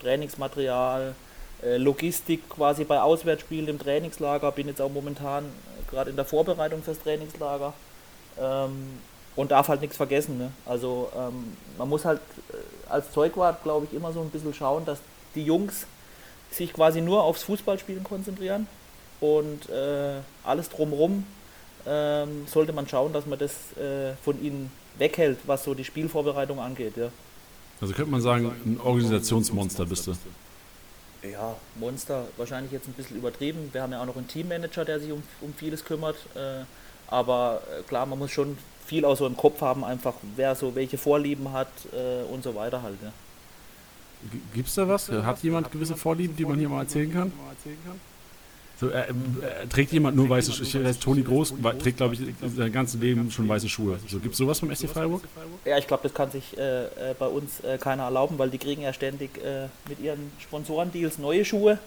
Trainingsmaterial, 0.00 1.14
äh, 1.62 1.76
Logistik 1.76 2.49
quasi 2.49 2.85
bei 2.85 3.00
Auswärtsspielen 3.00 3.69
im 3.69 3.79
Trainingslager. 3.79 4.50
Bin 4.52 4.67
jetzt 4.67 4.81
auch 4.81 4.91
momentan 4.91 5.44
gerade 5.90 6.10
in 6.10 6.16
der 6.16 6.25
Vorbereitung 6.25 6.82
fürs 6.82 6.98
Trainingslager. 7.00 7.72
Ähm, 8.38 8.98
und 9.37 9.50
darf 9.50 9.69
halt 9.69 9.81
nichts 9.81 9.96
vergessen. 9.96 10.38
Ne? 10.38 10.52
Also 10.66 11.10
ähm, 11.16 11.56
man 11.78 11.88
muss 11.88 12.04
halt 12.04 12.20
äh, 12.50 12.90
als 12.90 13.10
Zeugwart, 13.12 13.62
glaube 13.62 13.87
ich, 13.87 13.96
immer 13.96 14.12
so 14.12 14.20
ein 14.20 14.31
bisschen 14.31 14.52
schauen, 14.54 14.84
dass 14.84 14.98
die 15.34 15.44
Jungs 15.44 15.87
sich 16.50 16.72
quasi 16.72 17.00
nur 17.00 17.22
aufs 17.22 17.44
Fußballspielen 17.44 18.02
konzentrieren 18.02 18.66
und 19.20 19.69
äh, 19.69 20.19
alles 20.44 20.69
drumherum 20.69 21.25
ähm, 21.87 22.46
sollte 22.46 22.72
man 22.72 22.88
schauen, 22.88 23.12
dass 23.12 23.26
man 23.26 23.38
das 23.38 23.52
äh, 23.76 24.14
von 24.25 24.42
ihnen 24.42 24.72
weghält, 24.98 25.38
was 25.46 25.64
so 25.64 25.75
die 25.75 25.84
Spielvorbereitung 25.84 26.58
angeht. 26.58 26.96
Ja. 26.96 27.10
Also 27.81 27.94
könnte 27.94 28.10
man 28.10 28.20
sagen, 28.20 28.52
ein 28.66 28.81
Organisationsmonster 28.82 29.87
bist 29.87 30.06
du. 30.06 30.12
Ja, 31.22 31.56
Monster 31.75 32.26
wahrscheinlich 32.37 32.72
jetzt 32.72 32.88
ein 32.88 32.94
bisschen 32.94 33.17
übertrieben. 33.17 33.69
Wir 33.72 33.82
haben 33.82 33.93
ja 33.93 34.00
auch 34.00 34.06
noch 34.06 34.17
einen 34.17 34.28
Teammanager, 34.28 34.84
der 34.84 35.00
sich 35.00 35.12
um, 35.12 35.22
um 35.40 35.52
vieles 35.55 35.84
kümmert. 35.84 36.17
Äh, 36.34 36.64
aber 37.08 37.61
äh, 37.78 37.82
klar, 37.82 38.06
man 38.06 38.19
muss 38.19 38.31
schon 38.31 38.56
viel 38.87 39.05
auch 39.05 39.17
so 39.17 39.26
im 39.26 39.37
Kopf 39.37 39.61
haben, 39.61 39.84
einfach 39.84 40.14
wer 40.37 40.55
so 40.55 40.75
welche 40.75 40.99
Vorlieben 40.99 41.52
hat 41.52 41.69
äh, 41.93 42.22
und 42.32 42.43
so 42.43 42.55
weiter 42.55 42.82
halt. 42.82 42.96
Ja. 43.02 43.12
Gibt 44.55 44.69
es 44.69 44.75
da 44.75 44.88
was? 44.88 45.11
Hat 45.11 45.43
jemand 45.43 45.70
gewisse 45.72 45.96
Vorlieben, 45.96 46.37
die 46.37 46.44
man 46.44 46.58
hier 46.58 46.69
mal 46.69 46.82
erzählen 46.82 47.12
kann? 47.12 47.32
So, 48.80 48.88
äh, 48.88 49.00
äh, 49.10 49.66
trägt 49.68 49.92
jemand 49.92 50.16
nur 50.16 50.30
weiße 50.30 50.52
Schuhe? 50.52 50.66
Ich 50.66 50.82
weiß, 50.82 50.99
Toni 51.00 51.22
Groß 51.22 51.52
trägt, 51.82 51.99
glaube 51.99 52.14
ich, 52.14 52.20
sein 52.56 52.72
ganzes 52.72 52.99
Leben 52.99 53.30
schon 53.30 53.46
weiße 53.46 53.68
Schuhe. 53.68 53.99
So, 54.08 54.18
Gibt 54.18 54.32
es 54.32 54.38
sowas 54.38 54.58
vom 54.58 54.75
SC 54.75 54.88
Freiburg? 54.88 55.22
Ja, 55.66 55.76
ich 55.76 55.87
glaube, 55.87 56.04
das 56.04 56.14
kann 56.14 56.30
sich 56.30 56.56
äh, 56.56 56.84
äh, 56.84 56.88
bei 57.18 57.26
uns 57.26 57.60
äh, 57.60 57.76
keiner 57.76 58.04
erlauben, 58.04 58.38
weil 58.38 58.49
die 58.49 58.56
kriegen 58.56 58.80
ja 58.80 58.94
ständig 58.94 59.37
äh, 59.44 59.66
mit 59.87 60.00
ihren 60.00 60.32
Sponsorendeals 60.38 61.18
neue 61.18 61.44
Schuhe. 61.44 61.78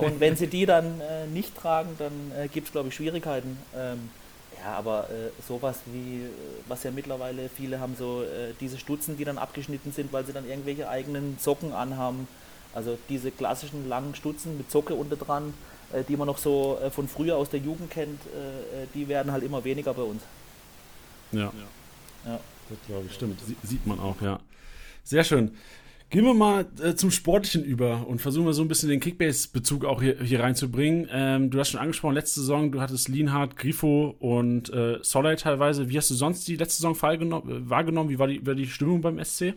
und 0.00 0.18
wenn 0.18 0.34
sie 0.34 0.48
die 0.48 0.66
dann 0.66 1.00
nicht 1.32 1.56
tragen, 1.56 1.90
dann 2.00 2.50
gibt 2.52 2.66
es, 2.66 2.72
glaube 2.72 2.88
ich, 2.88 2.94
Schwierigkeiten. 2.96 3.56
Ähm, 3.76 4.08
ja, 4.58 4.72
aber 4.72 5.06
sowas 5.46 5.78
wie, 5.92 6.22
was 6.66 6.82
ja 6.82 6.90
mittlerweile 6.90 7.48
viele 7.48 7.78
haben, 7.78 7.94
so 7.96 8.24
diese 8.60 8.78
Stutzen, 8.78 9.16
die 9.16 9.24
dann 9.24 9.38
abgeschnitten 9.38 9.92
sind, 9.92 10.12
weil 10.12 10.26
sie 10.26 10.32
dann 10.32 10.48
irgendwelche 10.48 10.88
eigenen 10.88 11.36
Socken 11.38 11.72
anhaben. 11.72 12.26
Also 12.74 12.98
diese 13.08 13.30
klassischen 13.30 13.88
langen 13.88 14.16
Stutzen 14.16 14.58
mit 14.58 14.72
Socke 14.72 14.96
unter 14.96 15.14
dran 15.14 15.54
die 16.02 16.16
man 16.16 16.26
noch 16.26 16.38
so 16.38 16.78
äh, 16.82 16.90
von 16.90 17.06
früher 17.06 17.36
aus 17.36 17.50
der 17.50 17.60
Jugend 17.60 17.90
kennt, 17.90 18.20
äh, 18.26 18.86
die 18.94 19.06
werden 19.08 19.30
halt 19.30 19.44
immer 19.44 19.62
weniger 19.64 19.94
bei 19.94 20.02
uns. 20.02 20.22
Ja. 21.32 21.52
ja. 22.24 22.40
Das 22.68 22.78
glaube 22.86 23.06
ich, 23.06 23.14
stimmt. 23.14 23.38
Sie 23.46 23.56
sieht 23.62 23.86
man 23.86 24.00
auch, 24.00 24.20
ja. 24.20 24.40
Sehr 25.04 25.22
schön. 25.22 25.52
Gehen 26.10 26.24
wir 26.24 26.34
mal 26.34 26.66
äh, 26.80 26.94
zum 26.94 27.10
Sportlichen 27.10 27.64
über 27.64 28.06
und 28.06 28.20
versuchen 28.20 28.46
wir 28.46 28.52
so 28.52 28.62
ein 28.62 28.68
bisschen 28.68 28.88
den 28.88 29.00
Kickbase-Bezug 29.00 29.84
auch 29.84 30.00
hier, 30.00 30.16
hier 30.22 30.40
reinzubringen. 30.40 31.08
Ähm, 31.10 31.50
du 31.50 31.58
hast 31.58 31.70
schon 31.70 31.80
angesprochen, 31.80 32.14
letzte 32.14 32.40
Saison, 32.40 32.70
du 32.70 32.80
hattest 32.80 33.08
Lienhardt, 33.08 33.56
Grifo 33.56 34.14
und 34.20 34.72
äh, 34.72 34.98
Solay 35.02 35.36
teilweise. 35.36 35.88
Wie 35.88 35.98
hast 35.98 36.10
du 36.10 36.14
sonst 36.14 36.46
die 36.46 36.56
letzte 36.56 36.82
Saison 36.82 37.00
wahrgenommen? 37.02 38.08
Wie 38.10 38.18
war 38.18 38.28
die, 38.28 38.46
war 38.46 38.54
die 38.54 38.68
Stimmung 38.68 39.00
beim 39.00 39.22
SC? 39.22 39.54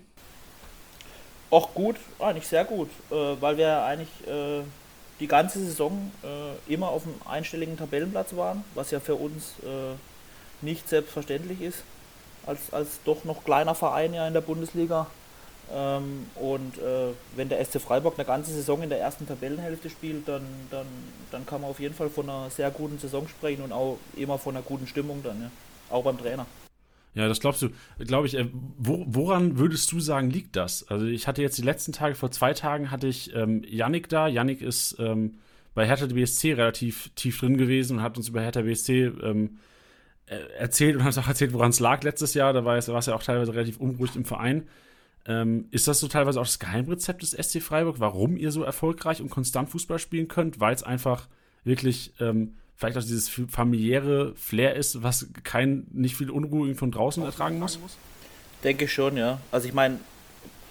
Auch 1.50 1.74
gut, 1.74 1.96
eigentlich 2.20 2.48
sehr 2.48 2.65
gut, 2.65 2.89
äh, 3.12 3.15
weil 3.39 3.58
wir 3.58 3.84
eigentlich 3.84 4.10
die 5.20 5.28
ganze 5.28 5.64
Saison 5.64 6.12
äh, 6.24 6.74
immer 6.74 6.90
auf 6.90 7.04
einem 7.04 7.16
einstelligen 7.28 7.78
Tabellenplatz 7.78 8.36
waren, 8.36 8.64
was 8.76 8.92
ja 8.92 9.00
für 9.00 9.16
uns 9.16 9.54
äh, 9.64 9.96
nicht 10.62 10.88
selbstverständlich 10.88 11.62
ist, 11.62 11.84
als, 12.46 12.72
als 12.72 13.00
doch 13.06 13.24
noch 13.24 13.44
kleiner 13.44 13.76
Verein 13.76 14.14
ja 14.14 14.28
in 14.28 14.34
der 14.34 14.42
Bundesliga. 14.42 15.08
Ähm, 15.74 16.30
und 16.36 16.78
äh, 16.78 17.14
wenn 17.36 17.50
der 17.50 17.64
SC 17.64 17.82
Freiburg 17.82 18.14
eine 18.18 18.26
ganze 18.26 18.54
Saison 18.54 18.82
in 18.84 18.90
der 18.90 19.00
ersten 19.00 19.28
Tabellenhälfte 19.28 19.90
spielt, 19.90 20.28
dann, 20.28 20.46
dann, 20.72 20.88
dann 21.32 21.46
kann 21.46 21.62
man 21.62 21.72
auf 21.72 21.80
jeden 21.80 21.96
Fall 21.96 22.10
von 22.10 22.30
einer 22.30 22.50
sehr 22.50 22.72
guten 22.72 23.00
Saison 23.00 23.28
sprechen 23.28 23.64
und 23.64 23.74
auch 23.74 23.98
immer 24.16 24.38
von 24.38 24.56
einer 24.56 24.64
guten 24.64 24.88
Stimmung 24.88 25.24
dann, 25.24 25.42
ja. 25.42 25.52
auch 25.90 26.04
beim 26.04 26.18
Trainer. 26.18 26.46
Ja, 27.18 27.28
das 27.28 27.40
glaubst 27.40 27.64
du, 27.64 27.70
glaube 27.98 28.28
ich. 28.28 28.36
Äh, 28.36 28.48
wo, 28.78 29.04
woran 29.08 29.58
würdest 29.58 29.92
du 29.92 30.00
sagen, 30.00 30.30
liegt 30.30 30.56
das? 30.56 30.88
Also 30.88 31.08
ich 31.08 31.28
hatte 31.28 31.42
jetzt 31.42 31.58
die 31.58 31.64
letzten 31.64 31.92
Tage, 31.92 32.14
vor 32.14 32.30
zwei 32.30 32.54
Tagen 32.54 32.92
hatte 32.92 33.08
ich 33.08 33.34
ähm, 33.34 33.64
Yannick 33.68 34.08
da. 34.08 34.28
Yannick 34.28 34.62
ist 34.62 34.96
ähm, 35.00 35.40
bei 35.74 35.88
Hertha 35.88 36.06
BSC 36.06 36.54
relativ 36.54 37.10
tief 37.16 37.40
drin 37.40 37.58
gewesen 37.58 37.98
und 37.98 38.04
hat 38.04 38.18
uns 38.18 38.30
über 38.30 38.42
Hertha 38.42 38.62
BSC 38.62 39.06
ähm, 39.24 39.58
äh, 40.28 40.36
erzählt 40.60 40.96
und 40.96 41.04
hat 41.04 41.18
auch 41.18 41.28
erzählt, 41.28 41.54
woran 41.54 41.72
es 41.72 41.80
lag 41.80 42.04
letztes 42.04 42.36
Jahr. 42.36 42.54
Da 42.54 42.66
war 42.66 42.78
es, 42.78 42.88
war 42.88 43.00
es 43.00 43.08
ja 43.08 43.16
auch 43.16 43.24
teilweise 43.24 43.56
relativ 43.56 43.78
unruhig 43.80 44.16
im 44.16 44.24
Verein. 44.24 44.68
Ähm, 45.26 45.66
ist 45.72 45.88
das 45.88 46.00
so 46.00 46.08
teilweise 46.08 46.40
auch 46.40 46.46
das 46.46 46.60
Geheimrezept 46.60 47.24
des 47.24 47.32
SC 47.32 47.64
Freiburg, 47.64 48.00
warum 48.00 48.38
ihr 48.38 48.52
so 48.52 48.62
erfolgreich 48.62 49.24
und 49.24 49.32
konstant 49.32 49.72
Fußball 49.72 49.98
spielen 49.98 50.28
könnt? 50.28 50.60
Weil 50.60 50.76
es 50.76 50.84
einfach 50.84 51.28
wirklich 51.64 52.14
ähm, 52.20 52.54
vielleicht 52.77 52.98
auch 52.98 53.01
dieses 53.01 53.29
familiäre 53.50 54.34
Flair 54.36 54.75
ist, 54.75 55.03
was 55.03 55.27
kein, 55.43 55.88
nicht 55.91 56.15
viel 56.15 56.29
Unruhe 56.29 56.74
von 56.75 56.91
draußen 56.91 57.24
ertragen 57.24 57.60
muss? 57.60 57.79
Denke 58.63 58.88
schon, 58.88 59.17
ja. 59.17 59.39
Also 59.51 59.67
ich 59.67 59.74
meine, 59.74 60.00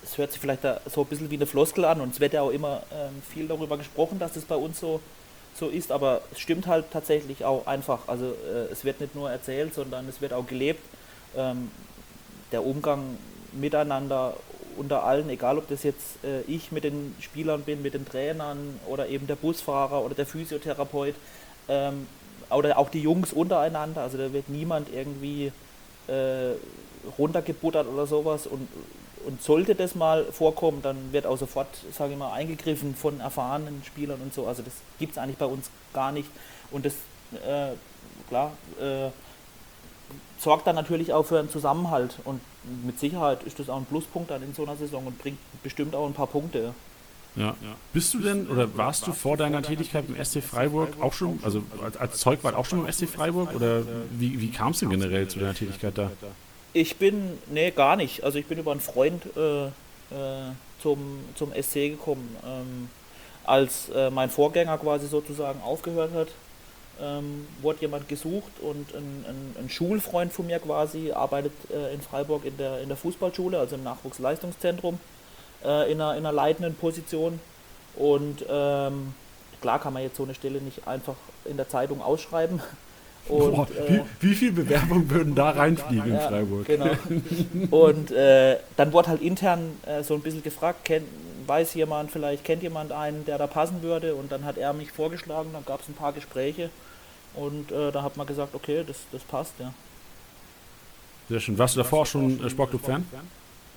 es 0.04 0.16
hört 0.16 0.30
sich 0.32 0.40
vielleicht 0.40 0.62
so 0.62 1.02
ein 1.02 1.06
bisschen 1.08 1.30
wie 1.30 1.34
eine 1.34 1.46
Floskel 1.46 1.84
an 1.84 2.00
und 2.00 2.14
es 2.14 2.20
wird 2.20 2.32
ja 2.32 2.42
auch 2.42 2.50
immer 2.50 2.84
ähm, 2.92 3.22
viel 3.28 3.48
darüber 3.48 3.76
gesprochen, 3.76 4.20
dass 4.20 4.36
es 4.36 4.44
bei 4.44 4.54
uns 4.54 4.78
so, 4.78 5.00
so 5.54 5.68
ist, 5.68 5.90
aber 5.90 6.22
es 6.32 6.38
stimmt 6.38 6.68
halt 6.68 6.86
tatsächlich 6.92 7.44
auch 7.44 7.66
einfach. 7.66 8.06
Also 8.06 8.26
äh, 8.26 8.72
es 8.72 8.84
wird 8.84 9.00
nicht 9.00 9.16
nur 9.16 9.28
erzählt, 9.28 9.74
sondern 9.74 10.08
es 10.08 10.20
wird 10.20 10.32
auch 10.32 10.46
gelebt. 10.46 10.82
Ähm, 11.36 11.70
der 12.52 12.64
Umgang 12.64 13.18
miteinander 13.52 14.34
unter 14.76 15.02
allen, 15.04 15.28
egal 15.30 15.58
ob 15.58 15.68
das 15.68 15.82
jetzt 15.82 16.22
äh, 16.22 16.42
ich 16.42 16.70
mit 16.70 16.84
den 16.84 17.16
Spielern 17.18 17.62
bin, 17.62 17.82
mit 17.82 17.94
den 17.94 18.06
Trainern 18.06 18.78
oder 18.86 19.08
eben 19.08 19.26
der 19.26 19.36
Busfahrer 19.36 20.04
oder 20.04 20.14
der 20.14 20.26
Physiotherapeut 20.26 21.14
ähm, 21.68 22.06
oder 22.50 22.78
auch 22.78 22.90
die 22.90 23.02
Jungs 23.02 23.32
untereinander, 23.32 24.02
also 24.02 24.18
da 24.18 24.32
wird 24.32 24.48
niemand 24.48 24.88
irgendwie 24.92 25.52
äh, 26.06 26.52
runtergebuttert 27.18 27.86
oder 27.88 28.06
sowas 28.06 28.46
und 28.46 28.68
und 29.26 29.42
sollte 29.42 29.74
das 29.74 29.96
mal 29.96 30.24
vorkommen, 30.26 30.82
dann 30.82 31.12
wird 31.12 31.26
auch 31.26 31.36
sofort, 31.36 31.66
sage 31.92 32.12
ich 32.12 32.18
mal, 32.18 32.32
eingegriffen 32.32 32.94
von 32.94 33.18
erfahrenen 33.18 33.82
Spielern 33.84 34.20
und 34.20 34.32
so. 34.32 34.46
Also 34.46 34.62
das 34.62 34.72
gibt 35.00 35.12
es 35.12 35.18
eigentlich 35.18 35.36
bei 35.36 35.46
uns 35.46 35.68
gar 35.92 36.12
nicht. 36.12 36.28
Und 36.70 36.86
das, 36.86 36.94
äh, 37.44 37.72
klar, 38.28 38.52
äh, 38.80 39.10
sorgt 40.38 40.68
dann 40.68 40.76
natürlich 40.76 41.12
auch 41.12 41.24
für 41.24 41.40
einen 41.40 41.50
Zusammenhalt. 41.50 42.14
Und 42.24 42.40
mit 42.84 43.00
Sicherheit 43.00 43.42
ist 43.42 43.58
das 43.58 43.68
auch 43.68 43.78
ein 43.78 43.84
Pluspunkt 43.84 44.30
dann 44.30 44.44
in 44.44 44.54
so 44.54 44.62
einer 44.62 44.76
Saison 44.76 45.04
und 45.04 45.18
bringt 45.18 45.38
bestimmt 45.64 45.96
auch 45.96 46.06
ein 46.06 46.14
paar 46.14 46.28
Punkte. 46.28 46.72
Ja. 47.36 47.54
Bist 47.92 48.14
du 48.14 48.18
denn 48.20 48.48
oder 48.48 48.76
warst 48.76 49.06
du 49.06 49.12
vor 49.12 49.36
deiner 49.36 49.62
Tätigkeit 49.62 50.04
im 50.08 50.22
SC 50.24 50.42
Freiburg 50.42 50.88
auch 51.00 51.12
schon, 51.12 51.38
also 51.42 51.62
als, 51.82 51.96
als 51.98 52.18
Zeugwart 52.18 52.54
auch 52.54 52.64
schon 52.64 52.84
im 52.84 52.90
SC 52.90 53.06
Freiburg 53.06 53.54
oder 53.54 53.82
wie, 54.10 54.40
wie 54.40 54.50
kam 54.50 54.72
es 54.72 54.80
denn 54.80 54.88
generell 54.90 55.28
zu 55.28 55.38
deiner 55.38 55.54
Tätigkeit 55.54 55.98
da? 55.98 56.10
Ich 56.72 56.96
bin, 56.96 57.38
nee, 57.50 57.70
gar 57.70 57.96
nicht. 57.96 58.24
Also 58.24 58.38
ich 58.38 58.46
bin 58.46 58.58
über 58.58 58.70
einen 58.70 58.80
Freund 58.80 59.22
äh, 59.36 59.66
äh, 59.66 59.70
zum, 60.82 61.20
zum 61.34 61.52
SC 61.52 61.90
gekommen. 61.90 62.36
Ähm, 62.46 62.88
als 63.44 63.88
äh, 63.90 64.10
mein 64.10 64.30
Vorgänger 64.30 64.76
quasi 64.78 65.06
sozusagen 65.06 65.60
aufgehört 65.62 66.12
hat, 66.12 66.28
ähm, 67.00 67.46
wurde 67.60 67.82
jemand 67.82 68.08
gesucht 68.08 68.52
und 68.60 68.94
ein, 68.94 69.24
ein, 69.28 69.56
ein, 69.64 69.70
Schulfreund 69.70 70.32
von 70.32 70.46
mir 70.46 70.58
quasi 70.58 71.12
arbeitet 71.12 71.52
äh, 71.70 71.94
in 71.94 72.00
Freiburg 72.00 72.44
in 72.44 72.56
der, 72.56 72.80
in 72.80 72.88
der 72.88 72.96
Fußballschule, 72.96 73.58
also 73.58 73.76
im 73.76 73.84
Nachwuchsleistungszentrum, 73.84 74.98
äh, 75.64 75.90
in, 75.90 76.00
einer, 76.00 76.16
in 76.16 76.26
einer 76.26 76.32
leitenden 76.32 76.74
Position. 76.74 77.40
Und 77.96 78.44
ähm, 78.48 79.14
klar 79.60 79.80
kann 79.80 79.92
man 79.92 80.02
jetzt 80.02 80.16
so 80.16 80.24
eine 80.24 80.34
Stelle 80.34 80.60
nicht 80.60 80.86
einfach 80.86 81.16
in 81.44 81.56
der 81.56 81.68
Zeitung 81.68 82.02
ausschreiben. 82.02 82.60
Und, 83.28 83.56
Boah, 83.56 83.66
äh, 83.70 84.04
wie, 84.20 84.30
wie 84.30 84.34
viele 84.36 84.52
Bewerbungen 84.52 85.10
würden 85.10 85.34
da 85.34 85.50
reinfliegen 85.56 86.14
ja, 86.14 86.22
in 86.22 86.28
Freiburg? 86.28 86.64
Genau. 86.66 86.90
Und 87.70 88.12
äh, 88.12 88.58
dann 88.76 88.92
wurde 88.92 89.08
halt 89.08 89.20
intern 89.20 89.80
äh, 89.84 90.04
so 90.04 90.14
ein 90.14 90.20
bisschen 90.20 90.44
gefragt, 90.44 90.84
kenn, 90.84 91.02
weiß 91.44 91.74
jemand, 91.74 92.12
vielleicht 92.12 92.44
kennt 92.44 92.62
jemand 92.62 92.92
einen, 92.92 93.24
der 93.24 93.38
da 93.38 93.48
passen 93.48 93.82
würde. 93.82 94.14
Und 94.14 94.30
dann 94.30 94.44
hat 94.44 94.58
er 94.58 94.72
mich 94.72 94.92
vorgeschlagen, 94.92 95.50
dann 95.52 95.64
gab 95.64 95.80
es 95.80 95.88
ein 95.88 95.94
paar 95.94 96.12
Gespräche. 96.12 96.70
Und 97.34 97.72
äh, 97.72 97.90
da 97.90 98.02
hat 98.02 98.16
man 98.16 98.26
gesagt, 98.28 98.54
okay, 98.54 98.84
das, 98.86 98.98
das 99.10 99.22
passt, 99.22 99.54
ja. 99.58 99.72
Sehr 101.28 101.40
schön. 101.40 101.58
Warst 101.58 101.74
du 101.74 101.78
davor 101.78 102.06
schon 102.06 102.44
äh, 102.44 102.48
Sportclub-Fan? 102.48 103.04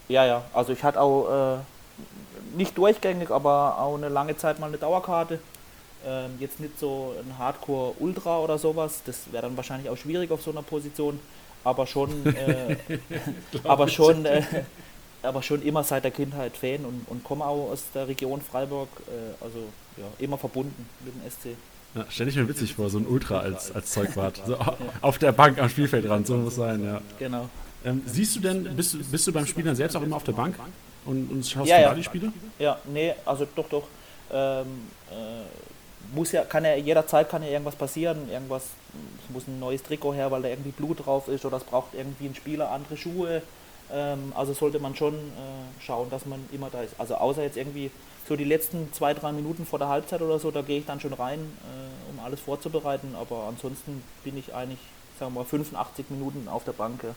Ja, 0.10 0.26
ja. 0.26 0.44
Also 0.54 0.74
ich 0.74 0.84
hatte 0.84 1.00
auch 1.00 1.56
äh, 1.56 2.58
nicht 2.58 2.78
durchgängig, 2.78 3.30
aber 3.32 3.80
auch 3.80 3.96
eine 3.96 4.10
lange 4.10 4.36
Zeit 4.36 4.60
mal 4.60 4.68
eine 4.68 4.78
Dauerkarte. 4.78 5.40
Ähm, 6.06 6.32
jetzt 6.40 6.60
nicht 6.60 6.80
so 6.80 7.14
ein 7.20 7.38
Hardcore-Ultra 7.38 8.40
oder 8.40 8.58
sowas, 8.58 9.02
das 9.06 9.32
wäre 9.32 9.44
dann 9.44 9.58
wahrscheinlich 9.58 9.90
auch 9.90 9.98
schwierig 9.98 10.32
auf 10.32 10.42
so 10.42 10.52
einer 10.52 10.62
Position, 10.62 11.20
aber 11.66 11.86
schon, 11.88 12.26
äh, 12.26 12.78
aber 13.66 13.90
schon, 13.90 14.26
äh, 14.26 14.42
aber 15.22 15.44
schon 15.44 15.62
immer 15.62 15.84
seit 15.84 16.06
der 16.06 16.12
Kindheit 16.12 16.56
Fan 16.56 16.86
und, 16.86 17.06
und 17.08 17.26
komme 17.26 17.46
auch 17.46 17.72
aus 17.72 17.84
der 17.94 18.08
Region 18.08 18.42
Freiburg, 18.42 18.88
äh, 19.08 19.44
also 19.44 19.58
ja, 19.98 20.06
immer 20.20 20.38
verbunden 20.38 20.88
mit 21.04 21.14
dem 21.14 21.30
SC. 21.30 21.58
Ja, 21.96 22.06
stell 22.08 22.30
ich 22.30 22.38
mir 22.38 22.48
witzig 22.48 22.76
vor, 22.76 22.90
so 22.90 23.00
ein 23.00 23.06
Ultra 23.06 23.40
als, 23.40 23.76
als 23.76 23.92
Zeugwart. 23.92 24.42
So. 24.46 24.58
Auf 25.02 25.18
der 25.18 25.34
Bank 25.34 25.60
am 25.60 25.68
Spielfeldrand, 25.68 26.28
so 26.28 26.38
muss 26.38 26.56
sein, 26.56 26.82
ja. 26.86 27.02
Genau. 27.18 27.50
Ähm, 27.86 28.02
siehst 28.06 28.36
du 28.36 28.40
denn, 28.42 28.76
bist 28.76 28.94
du, 28.94 28.98
bist 29.00 29.28
du 29.28 29.32
beim 29.32 29.46
Spielen 29.46 29.76
selbst 29.76 29.96
auch 29.96 30.02
immer 30.02 30.18
auf 30.18 30.24
der 30.24 30.34
Bank 30.34 30.56
und, 31.06 31.32
und 31.32 31.46
schaust 31.46 31.70
ja, 31.70 31.80
du 31.80 31.84
da 31.86 31.94
die 31.96 32.04
Spiele? 32.04 32.34
Ja, 32.58 32.78
nee, 32.86 33.14
also 33.26 33.48
doch, 33.56 33.70
doch. 33.70 33.84
Ähm, 34.32 34.88
äh, 35.10 36.14
muss 36.14 36.32
ja, 36.32 36.44
kann 36.44 36.66
ja 36.66 36.76
jederzeit 36.76 37.30
kann 37.30 37.44
ja 37.44 37.50
irgendwas 37.50 37.76
passieren, 37.76 38.30
irgendwas, 38.30 38.64
es 39.24 39.34
muss 39.34 39.48
ein 39.48 39.60
neues 39.60 39.84
Trikot 39.84 40.14
her, 40.14 40.32
weil 40.32 40.42
da 40.42 40.50
irgendwie 40.50 40.72
Blut 40.72 41.06
drauf 41.06 41.28
ist 41.28 41.46
oder 41.46 41.58
es 41.58 41.64
braucht 41.64 41.94
irgendwie 41.94 42.26
ein 42.26 42.36
Spieler 42.36 42.72
andere 42.72 42.98
Schuhe. 42.98 43.42
Ähm, 43.92 44.34
also 44.36 44.54
sollte 44.54 44.80
man 44.80 44.96
schon 44.96 45.14
äh, 45.14 45.82
schauen, 45.82 46.10
dass 46.10 46.26
man 46.26 46.40
immer 46.52 46.70
da 46.70 46.82
ist. 46.82 46.96
Also 46.98 47.16
außer 47.16 47.44
jetzt 47.44 47.58
irgendwie 47.58 47.92
so 48.28 48.36
die 48.36 48.44
letzten 48.44 48.92
zwei, 48.94 49.14
drei 49.14 49.32
Minuten 49.32 49.66
vor 49.66 49.80
der 49.80 49.88
Halbzeit 49.88 50.22
oder 50.22 50.40
so, 50.40 50.52
da 50.52 50.62
gehe 50.62 50.80
ich 50.80 50.86
dann 50.86 51.00
schon 51.00 51.14
rein, 51.14 51.40
äh, 51.40 52.12
um 52.12 52.24
alles 52.24 52.40
vorzubereiten. 52.40 53.16
Aber 53.20 53.46
ansonsten 53.48 54.04
bin 54.24 54.38
ich 54.38 54.54
eigentlich, 54.54 54.80
sagen 55.20 55.34
wir 55.34 55.42
mal, 55.42 55.46
85 55.46 56.10
Minuten 56.10 56.48
auf 56.48 56.64
der 56.64 56.74
Bank. 56.74 57.04
Ja. 57.04 57.10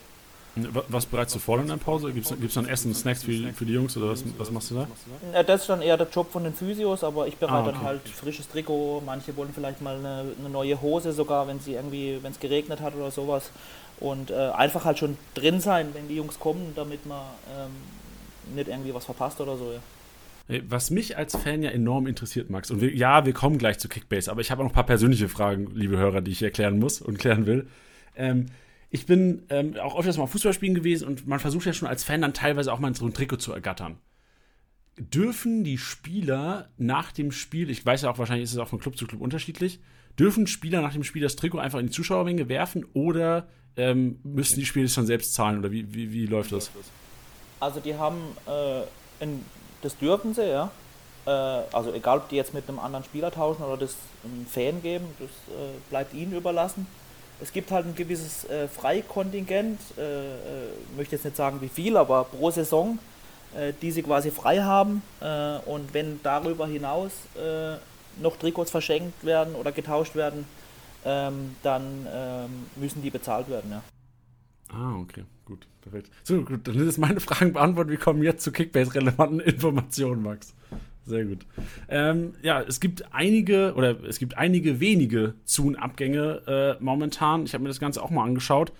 Was 0.54 1.06
bereitest 1.06 1.36
du 1.36 1.40
vor 1.40 1.58
in 1.60 1.66
der 1.66 1.78
Pause? 1.78 2.12
Gibt 2.12 2.30
es 2.30 2.54
dann 2.54 2.68
Essen, 2.68 2.94
Snacks 2.94 3.22
für, 3.22 3.52
für 3.54 3.64
die 3.64 3.72
Jungs 3.72 3.96
oder 3.96 4.10
was, 4.10 4.22
was 4.36 4.50
machst 4.50 4.70
du 4.70 4.74
da? 4.74 4.88
Ja, 5.32 5.42
das 5.42 5.62
ist 5.62 5.70
dann 5.70 5.80
eher 5.80 5.96
der 5.96 6.08
Job 6.08 6.30
von 6.30 6.44
den 6.44 6.52
Physios, 6.52 7.02
aber 7.02 7.26
ich 7.26 7.36
bereite 7.36 7.54
ah, 7.54 7.60
okay. 7.62 7.72
dann 7.72 7.82
halt 7.82 8.08
frisches 8.08 8.48
Trikot. 8.48 9.02
Manche 9.06 9.34
wollen 9.36 9.50
vielleicht 9.54 9.80
mal 9.80 9.96
eine, 9.96 10.26
eine 10.38 10.50
neue 10.50 10.80
Hose 10.82 11.12
sogar, 11.12 11.48
wenn 11.48 11.58
sie 11.60 11.72
irgendwie, 11.72 12.18
wenn 12.20 12.32
es 12.32 12.40
geregnet 12.40 12.80
hat 12.80 12.94
oder 12.94 13.10
sowas. 13.10 13.50
Und 13.98 14.30
äh, 14.30 14.50
einfach 14.50 14.84
halt 14.84 14.98
schon 14.98 15.16
drin 15.34 15.60
sein, 15.60 15.88
wenn 15.94 16.08
die 16.08 16.16
Jungs 16.16 16.38
kommen, 16.38 16.72
damit 16.76 17.06
man 17.06 17.22
ähm, 17.58 18.54
nicht 18.54 18.68
irgendwie 18.68 18.92
was 18.92 19.06
verpasst 19.06 19.40
oder 19.40 19.56
so. 19.56 19.72
Ja. 19.72 20.60
Was 20.68 20.90
mich 20.90 21.16
als 21.16 21.34
Fan 21.34 21.62
ja 21.62 21.70
enorm 21.70 22.06
interessiert, 22.06 22.50
Max, 22.50 22.70
und 22.70 22.82
wir, 22.82 22.94
ja, 22.94 23.24
wir 23.24 23.32
kommen 23.32 23.56
gleich 23.56 23.78
zu 23.78 23.88
Kickbase, 23.88 24.30
aber 24.30 24.42
ich 24.42 24.50
habe 24.50 24.60
auch 24.60 24.64
noch 24.64 24.72
ein 24.72 24.74
paar 24.74 24.84
persönliche 24.84 25.28
Fragen, 25.28 25.70
liebe 25.74 25.96
Hörer, 25.96 26.20
die 26.20 26.32
ich 26.32 26.42
erklären 26.42 26.78
muss 26.78 27.00
und 27.00 27.18
klären 27.18 27.46
will. 27.46 27.68
Ähm, 28.16 28.46
ich 28.92 29.06
bin 29.06 29.46
ähm, 29.48 29.74
auch 29.78 29.98
öfters 29.98 30.18
mal 30.18 30.26
Fußballspielen 30.26 30.74
gewesen 30.74 31.08
und 31.08 31.26
man 31.26 31.40
versucht 31.40 31.64
ja 31.64 31.72
schon 31.72 31.88
als 31.88 32.04
Fan 32.04 32.20
dann 32.20 32.34
teilweise 32.34 32.70
auch 32.70 32.78
mal 32.78 32.94
so 32.94 33.06
ein 33.06 33.14
Trikot 33.14 33.38
zu 33.38 33.50
ergattern. 33.50 33.98
Dürfen 34.98 35.64
die 35.64 35.78
Spieler 35.78 36.68
nach 36.76 37.10
dem 37.10 37.32
Spiel, 37.32 37.70
ich 37.70 37.84
weiß 37.84 38.02
ja 38.02 38.10
auch, 38.10 38.18
wahrscheinlich 38.18 38.44
ist 38.44 38.52
es 38.52 38.58
auch 38.58 38.68
von 38.68 38.78
Club 38.78 38.98
zu 38.98 39.06
Club 39.06 39.22
unterschiedlich, 39.22 39.80
dürfen 40.18 40.46
Spieler 40.46 40.82
nach 40.82 40.92
dem 40.92 41.04
Spiel 41.04 41.22
das 41.22 41.36
Trikot 41.36 41.58
einfach 41.58 41.78
in 41.78 41.86
die 41.86 41.92
Zuschauermenge 41.92 42.50
werfen 42.50 42.84
oder 42.92 43.48
ähm, 43.78 44.20
müssen 44.24 44.60
die 44.60 44.66
Spieler 44.66 44.84
es 44.84 44.94
dann 44.94 45.06
selbst 45.06 45.32
zahlen 45.32 45.60
oder 45.60 45.70
wie, 45.70 45.94
wie, 45.94 46.12
wie 46.12 46.26
läuft 46.26 46.52
das? 46.52 46.70
Also 47.60 47.80
die 47.80 47.94
haben, 47.94 48.20
äh, 48.46 48.82
in, 49.24 49.42
das 49.80 49.96
dürfen 49.96 50.34
sie, 50.34 50.50
ja. 50.50 50.70
Äh, 51.24 51.30
also 51.30 51.94
egal, 51.94 52.18
ob 52.18 52.28
die 52.28 52.36
jetzt 52.36 52.52
mit 52.52 52.68
einem 52.68 52.78
anderen 52.78 53.06
Spieler 53.06 53.30
tauschen 53.30 53.62
oder 53.62 53.78
das 53.78 53.96
einem 54.22 54.44
Fan 54.44 54.82
geben, 54.82 55.06
das 55.18 55.30
äh, 55.30 55.70
bleibt 55.88 56.12
ihnen 56.12 56.34
überlassen 56.34 56.86
es 57.42 57.52
gibt 57.52 57.70
halt 57.70 57.86
ein 57.86 57.94
gewisses 57.94 58.48
äh, 58.48 58.68
Freikontingent, 58.68 59.80
äh, 59.98 60.02
äh, 60.02 60.36
möchte 60.96 61.16
jetzt 61.16 61.24
nicht 61.24 61.36
sagen 61.36 61.60
wie 61.60 61.68
viel, 61.68 61.96
aber 61.96 62.24
pro 62.24 62.50
Saison, 62.50 62.98
äh, 63.56 63.72
die 63.82 63.90
sie 63.90 64.02
quasi 64.02 64.30
frei 64.30 64.62
haben. 64.62 65.02
Äh, 65.20 65.58
und 65.66 65.92
wenn 65.92 66.20
darüber 66.22 66.66
hinaus 66.66 67.10
äh, 67.36 67.76
noch 68.22 68.36
Trikots 68.36 68.70
verschenkt 68.70 69.24
werden 69.24 69.54
oder 69.54 69.72
getauscht 69.72 70.14
werden, 70.14 70.44
ähm, 71.04 71.56
dann 71.62 72.06
ähm, 72.12 72.50
müssen 72.76 73.02
die 73.02 73.10
bezahlt 73.10 73.48
werden. 73.48 73.72
Ja. 73.72 73.82
Ah, 74.72 74.96
okay, 75.00 75.24
gut, 75.44 75.66
perfekt. 75.80 76.10
So, 76.22 76.42
gut, 76.42 76.66
dann 76.68 76.88
ist 76.88 76.98
meine 76.98 77.20
Fragen 77.20 77.52
beantwortet. 77.52 77.90
Wir 77.90 77.98
kommen 77.98 78.22
jetzt 78.22 78.44
zu 78.44 78.52
Kickbase-relevanten 78.52 79.40
Informationen, 79.40 80.22
Max. 80.22 80.54
Sehr 81.04 81.24
gut. 81.24 81.46
Ähm, 81.88 82.34
ja, 82.42 82.62
es 82.62 82.78
gibt 82.78 83.12
einige 83.12 83.74
oder 83.74 84.04
es 84.04 84.18
gibt 84.18 84.38
einige 84.38 84.78
wenige 84.78 85.34
Zu- 85.44 85.66
und 85.66 85.76
Abgänge 85.76 86.78
äh, 86.78 86.82
momentan. 86.82 87.44
Ich 87.44 87.54
habe 87.54 87.62
mir 87.62 87.68
das 87.68 87.80
Ganze 87.80 88.02
auch 88.02 88.10
mal 88.10 88.24
angeschaut. 88.24 88.72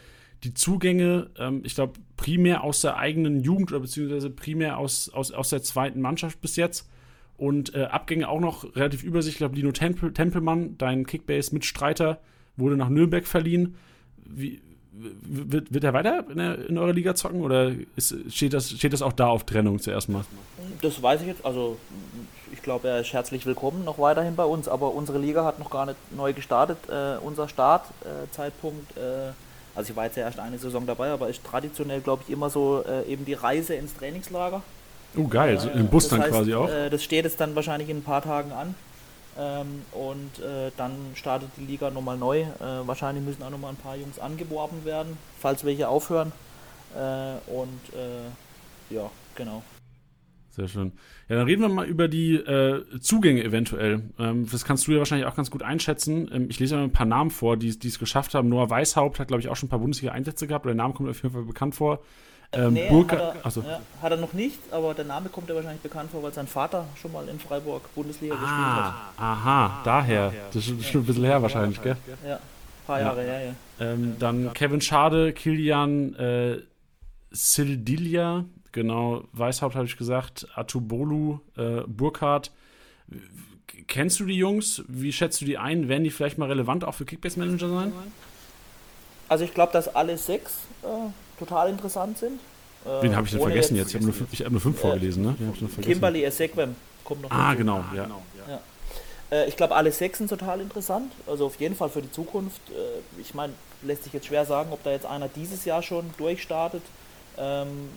Die 0.45 0.55
Zugänge, 0.55 1.31
ähm, 1.39 1.63
ich 1.65 1.75
glaube, 1.75 1.95
primär 2.17 2.63
aus 2.63 2.81
der 2.81 2.97
eigenen 2.97 3.41
Jugend 3.41 3.73
oder 3.73 3.81
beziehungsweise 3.81 4.31
primär 4.31 4.79
aus, 4.79 5.09
aus, 5.09 5.33
aus 5.33 5.51
der 5.51 5.63
zweiten 5.63 6.01
Mannschaft 6.01 6.41
bis 6.41 6.57
jetzt. 6.57 6.89
Und 7.37 7.75
äh, 7.75 7.85
Abgänge 7.85 8.29
auch 8.29 8.41
noch 8.41 8.77
relativ 8.77 9.03
übersichtlich. 9.03 9.35
Ich 9.35 9.39
glaube, 9.39 9.57
Lino 9.57 9.73
Tempel, 9.73 10.13
Tempelmann, 10.13 10.79
dein 10.79 11.07
Kickbase-Mitstreiter, 11.07 12.21
wurde 12.57 12.77
nach 12.77 12.89
Nürnberg 12.89 13.27
verliehen. 13.27 13.75
Wie, 14.25 14.61
wird, 14.93 15.73
wird 15.73 15.85
er 15.85 15.93
weiter 15.93 16.25
in, 16.29 16.37
der, 16.37 16.69
in 16.69 16.79
eurer 16.79 16.93
Liga 16.93 17.15
zocken 17.15 17.43
oder 17.43 17.73
ist, 17.97 18.15
steht, 18.31 18.53
das, 18.53 18.71
steht 18.71 18.93
das 18.93 19.03
auch 19.03 19.13
da 19.13 19.29
auf 19.29 19.45
Trennung 19.45 19.79
zuerst 19.79 20.09
mal? 20.09 20.25
Das 20.83 21.03
weiß 21.03 21.23
ich 21.23 21.29
jetzt. 21.29 21.45
Also, 21.45 21.79
ich 22.53 22.63
glaube, 22.63 22.89
er 22.89 23.01
ist 23.01 23.13
herzlich 23.13 23.47
willkommen 23.47 23.85
noch 23.85 23.99
weiterhin 23.99 24.37
bei 24.37 24.45
uns, 24.45 24.69
aber 24.69 24.93
unsere 24.93 25.19
Liga 25.19 25.45
hat 25.45 25.59
noch 25.59 25.71
gar 25.71 25.87
nicht 25.87 25.97
neu 26.15 26.33
gestartet. 26.33 26.79
Äh, 26.89 27.17
unser 27.25 27.49
Startzeitpunkt, 27.49 28.97
äh, 28.97 29.29
äh, 29.29 29.33
also 29.75 29.91
ich 29.91 29.97
war 29.97 30.05
jetzt 30.05 30.17
ja 30.17 30.25
erst 30.25 30.39
eine 30.39 30.59
Saison 30.59 30.87
dabei, 30.87 31.11
aber 31.11 31.29
ist 31.29 31.43
traditionell, 31.45 32.01
glaube 32.01 32.23
ich, 32.27 32.33
immer 32.33 32.51
so 32.51 32.85
äh, 32.87 33.11
eben 33.11 33.25
die 33.25 33.35
Reise 33.35 33.75
ins 33.75 33.95
Trainingslager. 33.97 34.63
Oh, 35.17 35.27
geil, 35.27 35.59
so 35.59 35.69
im 35.71 35.89
Bus 35.89 36.05
das 36.05 36.11
dann 36.11 36.23
heißt, 36.23 36.33
quasi 36.33 36.55
auch. 36.55 36.69
Äh, 36.69 36.91
das 36.91 37.03
steht 37.03 37.25
jetzt 37.25 37.41
dann 37.41 37.55
wahrscheinlich 37.55 37.89
in 37.89 37.99
ein 37.99 38.05
paar 38.05 38.23
Tagen 38.23 38.53
an. 38.53 38.75
Ähm, 39.39 39.83
und 39.93 40.45
äh, 40.45 40.71
dann 40.77 40.93
startet 41.15 41.51
die 41.57 41.65
Liga 41.65 41.91
nochmal 41.91 42.19
neu. 42.19 42.41
Äh, 42.41 42.87
wahrscheinlich 42.87 43.25
müssen 43.25 43.43
auch 43.43 43.51
nochmal 43.51 43.73
ein 43.73 43.77
paar 43.77 43.97
Jungs 43.97 44.19
angeworben 44.19 44.85
werden, 44.85 45.17
falls 45.39 45.65
welche 45.65 45.89
aufhören. 45.89 46.33
Äh, 46.95 47.51
und 47.51 47.81
äh, 47.95 48.95
ja, 48.95 49.11
genau. 49.35 49.63
Sehr 50.51 50.69
schön. 50.69 50.93
Ja, 51.31 51.37
dann 51.37 51.47
reden 51.47 51.63
wir 51.63 51.71
mal 51.71 51.87
über 51.87 52.09
die 52.09 52.35
äh, 52.35 52.85
Zugänge 53.01 53.43
eventuell. 53.43 54.03
Ähm, 54.19 54.47
das 54.51 54.67
kannst 54.67 54.87
du 54.87 54.93
ja 54.93 54.99
wahrscheinlich 54.99 55.27
auch 55.27 55.35
ganz 55.35 55.51
gut 55.51 55.63
einschätzen. 55.63 56.31
Ähm, 56.31 56.49
ich 56.51 56.61
lese 56.61 56.77
mal 56.77 56.85
ein 56.85 56.93
paar 56.93 57.07
Namen 57.07 57.31
vor, 57.31 57.57
die 57.57 57.69
es 57.69 57.99
geschafft 57.99 58.35
haben. 58.35 58.51
Noah 58.51 58.69
Weishaupt 58.69 59.19
hat, 59.19 59.29
glaube 59.29 59.41
ich, 59.41 59.49
auch 59.49 59.57
schon 59.57 59.69
ein 59.69 59.71
paar 59.71 59.79
Bundesliga-Einsätze 59.79 60.47
gehabt. 60.47 60.67
Der 60.67 60.75
Name 60.75 60.93
kommt 60.93 61.09
auf 61.09 61.23
jeden 61.23 61.35
Fall 61.35 61.45
bekannt 61.45 61.75
vor. 61.75 62.01
Ähm, 62.55 62.75
nee, 62.75 62.89
Burka, 62.89 63.17
hat, 63.17 63.37
er, 63.37 63.47
also. 63.47 63.63
ja, 63.63 63.81
hat 64.03 64.11
er 64.11 64.19
noch 64.19 64.35
nicht, 64.35 64.59
aber 64.71 64.93
der 64.93 65.07
Name 65.07 65.31
kommt 65.31 65.49
ja 65.49 65.55
wahrscheinlich 65.55 65.81
bekannt 65.81 66.11
vor, 66.11 66.23
weil 66.23 66.35
sein 66.35 66.47
Vater 66.47 66.87
schon 67.01 67.11
mal 67.13 67.27
in 67.29 67.41
Freiburg 67.41 67.83
Bundesliga 67.95 68.35
ah, 68.35 68.39
gespielt 68.39 68.67
hat. 68.67 68.95
Aha, 69.19 69.83
daher. 69.85 70.33
Das 70.53 70.69
ist 70.69 70.85
schon 70.85 71.01
ein 71.01 71.07
bisschen 71.07 71.25
her 71.25 71.41
wahrscheinlich, 71.41 71.83
gell? 71.83 71.97
Ja, 72.27 72.35
ein 72.35 72.41
paar 72.87 73.01
Jahre 73.01 73.23
her, 73.23 73.47
ja. 73.47 73.55
Ähm, 73.87 74.17
dann 74.19 74.53
Kevin 74.53 74.83
Schade, 74.83 75.33
Kilian 75.33 76.15
äh, 76.17 76.59
Sildilia, 77.31 78.45
genau, 78.73 79.25
Weißhaupt 79.33 79.75
habe 79.75 79.87
ich 79.87 79.97
gesagt, 79.97 80.47
Atubolu, 80.55 81.41
äh, 81.57 81.83
Burkhardt. 81.87 82.51
Kennst 83.87 84.21
du 84.21 84.27
die 84.27 84.37
Jungs? 84.37 84.83
Wie 84.89 85.13
schätzt 85.13 85.41
du 85.41 85.47
die 85.47 85.57
ein? 85.57 85.89
Werden 85.89 86.05
die 86.05 86.11
vielleicht 86.11 86.37
mal 86.37 86.49
relevant 86.49 86.85
auch 86.85 86.95
für 86.95 87.07
Kickbase-Manager 87.07 87.69
sein? 87.69 87.93
Also 89.29 89.45
ich 89.45 89.55
glaube, 89.55 89.73
dass 89.73 89.95
alle 89.95 90.19
sechs 90.19 90.59
äh, 90.83 90.87
total 91.39 91.71
interessant 91.71 92.19
sind. 92.19 92.41
Wen 92.85 93.15
habe 93.15 93.27
ich 93.27 93.33
denn 93.33 93.41
vergessen 93.41 93.77
jetzt? 93.77 93.93
jetzt? 93.93 93.95
Ich 93.95 93.95
habe 93.95 94.05
nur, 94.05 94.15
fünf, 94.15 94.41
hab 94.41 94.51
nur 94.51 94.61
fünf 94.61 94.77
äh, 94.79 94.81
vorgelesen, 94.81 95.23
ne? 95.23 95.37
Kimberly 95.83 96.25
Esequem 96.25 96.75
kommt 97.05 97.23
noch. 97.23 97.31
Ah, 97.31 97.55
genau, 97.55 97.79
ah, 97.79 97.95
ja. 97.95 98.03
genau, 98.05 98.23
ja. 98.39 98.55
ja. 98.55 98.61
Äh, 99.33 99.49
ich 99.49 99.57
glaube, 99.57 99.75
alle 99.75 99.93
sechs 99.93 100.19
sind 100.19 100.29
total 100.29 100.61
interessant. 100.61 101.13
Also 101.27 101.47
auf 101.47 101.61
jeden 101.61 101.77
Fall 101.77 101.89
für 101.89 102.03
die 102.03 102.11
Zukunft. 102.11 102.61
Äh, 102.71 103.21
ich 103.21 103.35
meine, 103.35 103.53
lässt 103.83 104.05
sich 104.05 104.13
jetzt 104.13 104.27
schwer 104.27 104.45
sagen, 104.45 104.73
ob 104.73 104.83
da 104.83 104.91
jetzt 104.91 105.07
einer 105.07 105.29
dieses 105.29 105.65
Jahr 105.65 105.83
schon 105.83 106.11
durchstartet. 106.19 106.83
Ähm, 107.39 107.89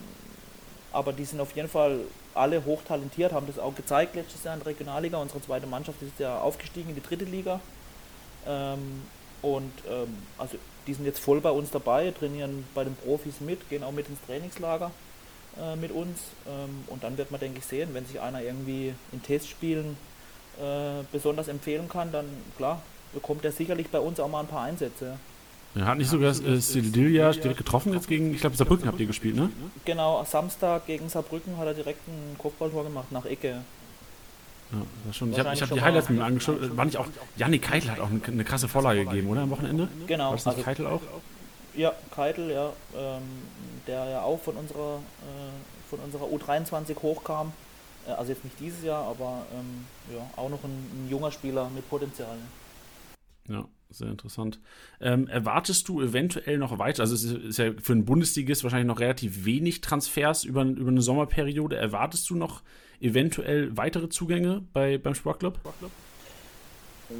aber 0.92 1.12
die 1.12 1.24
sind 1.24 1.40
auf 1.40 1.54
jeden 1.54 1.68
Fall 1.68 2.00
alle 2.34 2.64
hochtalentiert, 2.64 3.32
haben 3.32 3.46
das 3.46 3.58
auch 3.58 3.74
gezeigt 3.74 4.14
letztes 4.14 4.44
Jahr 4.44 4.54
in 4.54 4.60
der 4.60 4.68
Regionalliga. 4.68 5.18
Unsere 5.18 5.42
zweite 5.42 5.66
Mannschaft 5.66 6.00
ist 6.02 6.18
ja 6.18 6.38
aufgestiegen 6.40 6.90
in 6.90 6.94
die 6.94 7.02
dritte 7.02 7.24
Liga. 7.24 7.60
Ähm, 8.46 9.02
und 9.46 9.72
ähm, 9.88 10.08
also 10.38 10.56
die 10.86 10.94
sind 10.94 11.04
jetzt 11.04 11.20
voll 11.20 11.40
bei 11.40 11.50
uns 11.50 11.70
dabei, 11.70 12.10
trainieren 12.10 12.64
bei 12.74 12.84
den 12.84 12.96
Profis 12.96 13.40
mit, 13.40 13.68
gehen 13.68 13.82
auch 13.84 13.92
mit 13.92 14.08
ins 14.08 14.18
Trainingslager 14.26 14.90
äh, 15.60 15.76
mit 15.76 15.92
uns. 15.92 16.18
Ähm, 16.46 16.84
und 16.88 17.04
dann 17.04 17.16
wird 17.16 17.30
man, 17.30 17.40
denke 17.40 17.58
ich, 17.58 17.66
sehen, 17.66 17.90
wenn 17.92 18.06
sich 18.06 18.20
einer 18.20 18.42
irgendwie 18.42 18.94
in 19.12 19.22
Testspielen 19.22 19.96
äh, 20.58 21.04
besonders 21.12 21.48
empfehlen 21.48 21.88
kann, 21.88 22.12
dann 22.12 22.26
klar, 22.56 22.82
bekommt 23.12 23.44
er 23.44 23.52
sicherlich 23.52 23.88
bei 23.88 24.00
uns 24.00 24.20
auch 24.20 24.28
mal 24.28 24.40
ein 24.40 24.48
paar 24.48 24.62
Einsätze. 24.62 25.18
Er 25.74 25.86
hat 25.86 25.98
nicht 25.98 26.08
sogar 26.08 26.30
äh, 26.30 26.56
Sildilia 26.58 27.32
direkt 27.32 27.58
getroffen 27.58 27.92
jetzt 27.92 28.08
gegen, 28.08 28.32
ich 28.32 28.40
glaube, 28.40 28.56
Saarbrücken 28.56 28.88
habt 28.88 28.98
ihr 28.98 29.06
gespielt, 29.06 29.36
ne? 29.36 29.50
Genau, 29.84 30.24
Samstag 30.24 30.86
gegen 30.86 31.08
Saarbrücken 31.08 31.58
hat 31.58 31.66
er 31.66 31.74
direkt 31.74 32.06
ein 32.08 32.36
Kopfballtor 32.38 32.84
gemacht 32.84 33.12
nach 33.12 33.26
Ecke. 33.26 33.62
Ja, 34.72 35.12
schon, 35.12 35.32
ich 35.32 35.38
habe 35.38 35.50
hab 35.50 35.70
die 35.70 35.80
Highlights 35.80 36.08
mit 36.08 36.18
mir 36.18 36.24
angeschaut. 36.24 36.76
War 36.76 36.84
nicht 36.84 36.96
auch, 36.96 37.06
Janik 37.36 37.62
Keitel 37.62 37.90
hat 37.90 38.00
auch 38.00 38.10
eine, 38.10 38.20
eine, 38.24 38.44
krasse 38.44 38.66
Vorlage 38.66 39.04
gegeben, 39.04 39.28
oder? 39.28 39.42
Am 39.42 39.50
Wochenende? 39.50 39.88
Genau. 40.06 40.24
War 40.24 40.32
das 40.32 40.46
nicht 40.46 40.56
also, 40.56 40.64
Keitel 40.64 40.86
auch? 40.86 41.00
Ja, 41.74 41.92
Keitel, 42.10 42.50
ja. 42.50 42.72
Ähm, 42.96 43.22
der 43.86 44.06
ja 44.06 44.22
auch 44.22 44.40
von 44.40 44.56
unserer, 44.56 44.96
äh, 45.22 45.88
von 45.88 46.00
unserer 46.00 46.24
U23 46.24 47.00
hochkam. 47.00 47.52
Äh, 48.06 48.12
also 48.12 48.32
jetzt 48.32 48.44
nicht 48.44 48.58
dieses 48.58 48.82
Jahr, 48.82 49.04
aber 49.04 49.46
ähm, 49.54 49.84
ja, 50.14 50.28
auch 50.36 50.48
noch 50.48 50.64
ein, 50.64 50.70
ein, 50.70 51.08
junger 51.08 51.30
Spieler 51.30 51.70
mit 51.70 51.88
Potenzial. 51.88 52.36
Ja, 53.48 53.64
sehr 53.90 54.08
interessant. 54.08 54.58
Ähm, 55.00 55.28
erwartest 55.28 55.88
du 55.88 56.02
eventuell 56.02 56.58
noch 56.58 56.78
weiter? 56.78 57.02
Also 57.02 57.14
es 57.14 57.22
ist, 57.22 57.36
ist 57.36 57.58
ja 57.58 57.72
für 57.80 57.92
einen 57.92 58.04
Bundesligist 58.04 58.64
wahrscheinlich 58.64 58.88
noch 58.88 58.98
relativ 58.98 59.44
wenig 59.44 59.80
Transfers 59.80 60.42
über, 60.42 60.62
über 60.64 60.90
eine 60.90 61.02
Sommerperiode. 61.02 61.76
Erwartest 61.76 62.28
du 62.30 62.34
noch 62.34 62.62
eventuell 63.00 63.76
weitere 63.76 64.08
Zugänge 64.08 64.62
bei, 64.72 64.98
beim 64.98 65.14
Sportclub? 65.14 65.58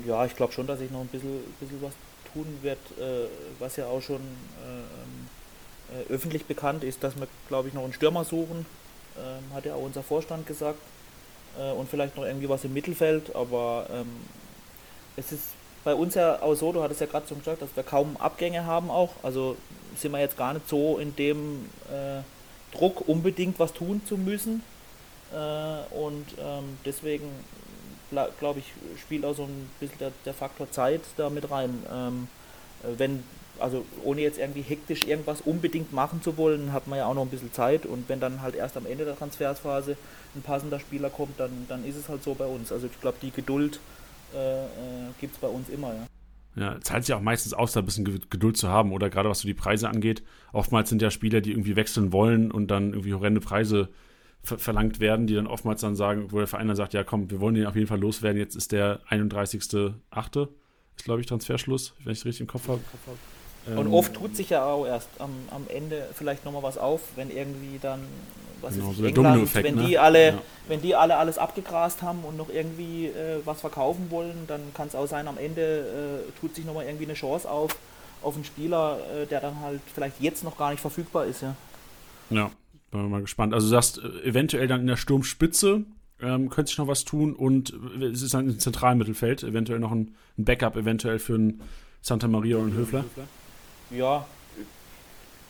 Ja, 0.07 0.25
ich 0.25 0.35
glaube 0.35 0.53
schon, 0.53 0.67
dass 0.67 0.81
ich 0.81 0.91
noch 0.91 1.01
ein 1.01 1.07
bisschen, 1.07 1.41
bisschen 1.61 1.83
was 1.83 1.93
tun 2.33 2.47
werde, 2.62 2.81
äh, 2.99 3.29
was 3.59 3.77
ja 3.77 3.87
auch 3.87 4.03
schon 4.03 4.17
äh, 4.17 5.95
äh, 5.95 6.12
öffentlich 6.12 6.45
bekannt 6.45 6.83
ist, 6.83 7.05
dass 7.05 7.17
wir, 7.17 7.29
glaube 7.49 7.69
ich, 7.69 7.75
noch 7.75 7.85
einen 7.85 7.93
Stürmer 7.93 8.25
suchen, 8.25 8.67
ähm, 9.17 9.55
hat 9.55 9.65
ja 9.65 9.75
auch 9.75 9.83
unser 9.83 10.03
Vorstand 10.03 10.47
gesagt. 10.47 10.79
Äh, 11.59 11.73
und 11.73 11.89
vielleicht 11.89 12.17
noch 12.17 12.25
irgendwie 12.25 12.49
was 12.49 12.65
im 12.65 12.73
Mittelfeld, 12.75 13.35
aber 13.35 13.87
ähm, 13.93 14.09
es 15.17 15.33
ist 15.33 15.43
bei 15.85 15.95
uns 15.95 16.15
ja 16.15 16.43
auch 16.43 16.55
so, 16.55 16.73
du 16.73 16.83
hattest 16.83 17.01
ja 17.01 17.07
gerade 17.07 17.29
schon 17.29 17.39
gesagt, 17.39 17.62
dass 17.62 17.75
wir 17.77 17.85
kaum 17.85 18.17
Abgänge 18.17 18.67
haben 18.67 18.91
auch. 18.91 19.12
Also 19.23 19.57
sind 19.97 20.11
wir 20.11 20.19
jetzt 20.19 20.37
gar 20.37 20.53
nicht 20.53 20.69
so 20.69 20.99
in 20.99 21.15
dem 21.15 21.67
äh, 21.89 22.23
Druck, 22.77 23.09
unbedingt 23.09 23.61
was 23.61 23.73
tun 23.73 24.03
zu 24.05 24.17
müssen. 24.17 24.62
Äh, 25.33 25.95
und 25.95 26.27
ähm, 26.39 26.79
deswegen 26.85 27.31
glaube 28.39 28.61
ich, 28.61 28.67
spielt 29.01 29.25
auch 29.25 29.35
so 29.35 29.45
ein 29.45 29.69
bisschen 29.81 29.99
der, 29.99 30.12
der 30.25 30.35
Faktor 30.35 30.71
Zeit 30.71 31.03
da 31.17 31.31
mit 31.31 31.51
rein. 31.51 31.83
Ähm, 31.93 32.29
äh, 32.83 32.99
wenn, 32.99 33.25
also 33.59 33.85
ohne 34.05 34.21
jetzt 34.21 34.39
irgendwie 34.39 34.62
hektisch 34.62 35.05
irgendwas 35.05 35.41
unbedingt 35.41 35.93
machen 35.93 36.23
zu 36.23 36.37
wollen, 36.37 36.73
hat 36.73 36.87
man 36.87 36.99
ja 36.99 37.07
auch 37.07 37.15
noch 37.15 37.23
ein 37.23 37.31
bisschen 37.31 37.53
Zeit 37.53 37.87
und 37.87 38.09
wenn 38.09 38.21
dann 38.21 38.43
halt 38.43 38.55
erst 38.55 38.77
am 38.77 38.87
Ende 38.87 39.05
der 39.05 39.17
Transfersphase 39.17 39.97
ein 40.35 40.43
passender 40.43 40.79
Spieler 40.79 41.11
kommt, 41.11 41.41
dann, 41.41 41.51
dann 41.69 41.85
ist 41.85 41.97
es 41.97 42.09
halt 42.09 42.23
so 42.23 42.35
bei 42.35 42.47
uns. 42.47 42.71
Also 42.71 42.87
ich 42.87 43.01
glaube, 43.01 43.19
die 43.21 43.31
Geduld 43.31 43.81
äh, 44.35 44.65
äh 44.65 44.69
gibt 45.21 45.35
es 45.35 45.41
bei 45.41 45.49
uns 45.49 45.69
immer, 45.69 45.95
ja. 45.95 46.07
Ja, 46.59 46.81
zahlt 46.81 47.05
sich 47.05 47.15
auch 47.15 47.21
meistens 47.21 47.53
aus, 47.53 47.73
da 47.73 47.81
ein 47.81 47.85
bisschen 47.85 48.07
Geduld 48.31 48.57
zu 48.57 48.69
haben, 48.69 48.93
oder 48.93 49.11
gerade 49.11 49.29
was 49.29 49.41
so 49.41 49.49
die 49.49 49.53
Preise 49.53 49.91
angeht. 49.91 50.23
Oftmals 50.55 50.89
sind 50.89 51.03
ja 51.03 51.11
Spieler, 51.11 51.43
die 51.43 51.51
irgendwie 51.51 51.77
wechseln 51.77 52.12
wollen 52.12 52.51
und 52.51 52.71
dann 52.71 52.93
irgendwie 52.93 53.12
horrende 53.12 53.43
Preise 53.43 53.91
ver 54.46 54.59
verlangt 54.59 55.00
werden, 55.00 55.26
die 55.26 55.35
dann 55.35 55.46
oftmals 55.46 55.80
dann 55.80 55.96
sagen, 55.96 56.30
wo 56.30 56.38
der 56.38 56.46
Verein 56.46 56.68
dann 56.68 56.76
sagt, 56.76 56.94
ja 56.94 57.04
komm, 57.04 57.30
wir 57.30 57.40
wollen 57.40 57.54
den 57.54 57.66
auf 57.66 57.74
jeden 57.74 57.88
Fall 57.88 58.00
loswerden, 58.00 58.38
jetzt 58.38 58.54
ist 58.54 58.72
der 58.72 59.00
31.8., 59.11 60.48
ist 60.96 61.04
glaube 61.04 61.20
ich 61.20 61.26
Transferschluss, 61.26 61.94
wenn 62.04 62.12
ich 62.12 62.20
es 62.20 62.24
richtig 62.24 62.42
im 62.42 62.46
Kopf 62.46 62.68
habe. 62.68 62.80
Ähm, 63.68 63.78
und 63.78 63.92
oft 63.92 64.14
tut 64.14 64.37
sich 64.37 64.50
ja 64.50 64.64
auch 64.64 64.87
erst 64.87 65.09
am, 65.18 65.30
am 65.50 65.64
Ende 65.68 66.06
vielleicht 66.14 66.44
nochmal 66.44 66.62
was 66.62 66.78
auf, 66.78 67.00
wenn 67.16 67.30
irgendwie 67.30 67.78
dann, 67.80 68.00
was 68.61 68.74
genau, 68.74 68.92
ist 68.92 68.98
so 68.98 69.04
England, 69.04 69.54
wenn 69.54 69.78
die 69.78 69.92
ne? 69.92 70.00
alle, 70.00 70.26
ja. 70.28 70.38
wenn 70.68 70.80
die 70.80 70.94
alle 70.94 71.16
alles 71.16 71.38
abgegrast 71.38 72.02
haben 72.02 72.24
und 72.24 72.37
noch 72.37 72.48
irgendwie 72.48 73.06
äh, 73.06 73.40
was 73.44 73.61
verkaufen 73.61 74.11
wollen, 74.11 74.44
dann 74.46 74.61
kann 74.74 74.88
es 74.88 74.94
auch 74.94 75.06
sein, 75.06 75.26
am 75.26 75.38
Ende 75.38 76.22
äh, 76.30 76.40
tut 76.40 76.54
sich 76.54 76.64
nochmal 76.64 76.87
irgendwie 76.87 77.04
eine 77.04 77.14
Chance 77.14 77.50
auf, 77.50 77.76
auf 78.22 78.37
einen 78.37 78.44
Spieler, 78.44 78.98
äh, 79.14 79.26
der 79.26 79.40
dann 79.40 79.61
halt 79.61 79.80
vielleicht 79.92 80.20
jetzt 80.20 80.44
noch 80.44 80.56
gar 80.56 80.70
nicht 80.70 80.80
verfügbar 80.80 81.26
ist, 81.26 81.42
ja. 81.42 81.54
Ja, 82.30 82.50
bin 83.02 83.11
mal 83.11 83.20
gespannt. 83.20 83.54
Also 83.54 83.66
du 83.66 83.70
sagst, 83.70 83.98
äh, 83.98 84.28
eventuell 84.28 84.66
dann 84.66 84.80
in 84.80 84.87
der 84.87 84.96
Sturmspitze 84.96 85.85
ähm, 86.20 86.48
könnte 86.48 86.70
sich 86.70 86.78
noch 86.78 86.88
was 86.88 87.04
tun 87.04 87.35
und 87.35 87.72
äh, 88.00 88.06
es 88.06 88.22
ist 88.22 88.35
dann 88.35 88.48
im 88.48 88.59
zentralen 88.59 88.98
Mittelfeld, 88.98 89.42
eventuell 89.42 89.78
noch 89.78 89.92
ein, 89.92 90.14
ein 90.38 90.44
Backup, 90.44 90.76
eventuell 90.76 91.18
für 91.18 91.35
einen 91.35 91.61
Santa 92.02 92.28
Maria 92.28 92.56
und 92.56 92.70
einen 92.70 92.76
Höfler. 92.76 93.04
Ja, 93.90 94.26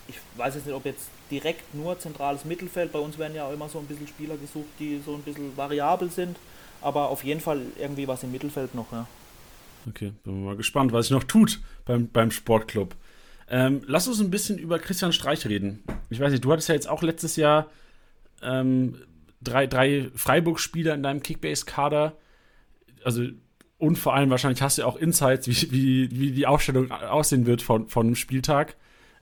ich 0.08 0.16
weiß 0.36 0.54
jetzt 0.54 0.66
nicht, 0.66 0.74
ob 0.74 0.84
jetzt 0.84 1.08
direkt 1.30 1.74
nur 1.74 1.98
zentrales 1.98 2.44
Mittelfeld, 2.44 2.92
bei 2.92 2.98
uns 2.98 3.18
werden 3.18 3.34
ja 3.34 3.46
auch 3.46 3.52
immer 3.52 3.68
so 3.68 3.78
ein 3.78 3.86
bisschen 3.86 4.06
Spieler 4.06 4.36
gesucht, 4.36 4.68
die 4.78 5.00
so 5.04 5.14
ein 5.14 5.22
bisschen 5.22 5.56
variabel 5.56 6.10
sind, 6.10 6.36
aber 6.80 7.08
auf 7.08 7.24
jeden 7.24 7.40
Fall 7.40 7.60
irgendwie 7.78 8.06
was 8.06 8.22
im 8.22 8.32
Mittelfeld 8.32 8.74
noch, 8.74 8.90
ja. 8.92 9.06
Okay, 9.88 10.12
bin 10.24 10.44
mal 10.44 10.56
gespannt, 10.56 10.92
was 10.92 11.06
sich 11.06 11.12
noch 11.12 11.24
tut 11.24 11.60
beim, 11.84 12.08
beim 12.08 12.30
Sportclub. 12.30 12.94
Ähm, 13.48 13.82
lass 13.86 14.08
uns 14.08 14.20
ein 14.20 14.30
bisschen 14.30 14.58
über 14.58 14.78
Christian 14.78 15.12
Streich 15.12 15.46
reden. 15.46 15.84
Ich 16.10 16.20
weiß 16.20 16.32
nicht, 16.32 16.44
du 16.44 16.52
hattest 16.52 16.68
ja 16.68 16.74
jetzt 16.74 16.88
auch 16.88 17.02
letztes 17.02 17.36
Jahr 17.36 17.70
ähm, 18.42 18.96
drei, 19.40 19.66
drei 19.66 20.10
Freiburg-Spieler 20.14 20.94
in 20.94 21.02
deinem 21.02 21.22
Kickbase-Kader. 21.22 22.16
Also, 23.04 23.24
und 23.78 23.98
vor 23.98 24.14
allem 24.14 24.30
wahrscheinlich 24.30 24.62
hast 24.62 24.78
du 24.78 24.82
ja 24.82 24.88
auch 24.88 24.96
Insights, 24.96 25.46
wie, 25.48 25.70
wie, 25.70 26.10
wie 26.18 26.32
die 26.32 26.46
Aufstellung 26.46 26.90
aussehen 26.90 27.46
wird 27.46 27.62
von, 27.62 27.88
von 27.88 28.06
einem 28.06 28.16
Spieltag. 28.16 28.76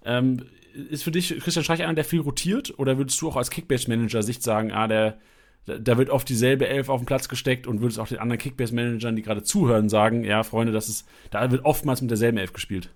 Ähm, 0.04 0.46
ist 0.90 1.04
für 1.04 1.10
dich 1.10 1.38
Christian 1.40 1.64
Streich 1.64 1.82
einer, 1.82 1.94
der 1.94 2.04
viel 2.04 2.20
rotiert? 2.20 2.78
Oder 2.78 2.98
würdest 2.98 3.20
du 3.20 3.28
auch 3.28 3.36
als 3.36 3.50
Kickbase-Manager-Sicht 3.50 4.42
sagen, 4.42 4.72
ah, 4.72 4.88
der, 4.88 5.18
da 5.66 5.98
wird 5.98 6.10
oft 6.10 6.28
dieselbe 6.28 6.66
Elf 6.66 6.88
auf 6.88 7.00
den 7.00 7.06
Platz 7.06 7.28
gesteckt 7.28 7.66
und 7.66 7.80
würdest 7.80 7.98
auch 8.00 8.08
den 8.08 8.18
anderen 8.18 8.38
Kickbase-Managern, 8.38 9.16
die 9.16 9.22
gerade 9.22 9.42
zuhören, 9.42 9.88
sagen, 9.88 10.24
ja, 10.24 10.42
Freunde, 10.42 10.72
das 10.72 10.88
ist, 10.88 11.06
da 11.30 11.50
wird 11.50 11.64
oftmals 11.64 12.00
mit 12.00 12.10
derselben 12.10 12.38
Elf 12.38 12.52
gespielt? 12.52 12.90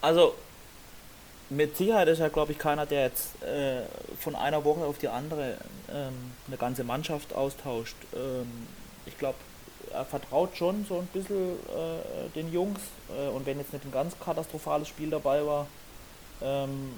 Also 0.00 0.34
mit 1.48 1.76
Sicherheit 1.76 2.08
ist 2.08 2.18
ja, 2.18 2.28
glaube 2.28 2.52
ich, 2.52 2.58
keiner, 2.58 2.86
der 2.86 3.04
jetzt 3.04 3.42
äh, 3.42 3.82
von 4.18 4.34
einer 4.34 4.64
Woche 4.64 4.84
auf 4.84 4.98
die 4.98 5.08
andere 5.08 5.56
ähm, 5.92 6.32
eine 6.48 6.56
ganze 6.56 6.84
Mannschaft 6.84 7.34
austauscht. 7.34 7.96
Ähm, 8.14 8.66
ich 9.06 9.16
glaube, 9.16 9.36
er 9.92 10.04
vertraut 10.04 10.56
schon 10.56 10.84
so 10.88 10.98
ein 10.98 11.06
bisschen 11.06 11.52
äh, 11.52 12.28
den 12.34 12.52
Jungs 12.52 12.80
äh, 13.16 13.28
und 13.28 13.46
wenn 13.46 13.58
jetzt 13.58 13.72
nicht 13.72 13.84
ein 13.84 13.92
ganz 13.92 14.18
katastrophales 14.18 14.88
Spiel 14.88 15.10
dabei 15.10 15.46
war, 15.46 15.66
ähm, 16.42 16.92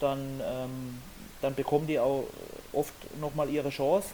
dann, 0.00 0.40
ähm, 0.44 1.02
dann 1.42 1.54
bekommen 1.54 1.86
die 1.86 1.98
auch 1.98 2.24
oft 2.72 2.94
nochmal 3.20 3.48
ihre 3.48 3.70
Chance. 3.70 4.08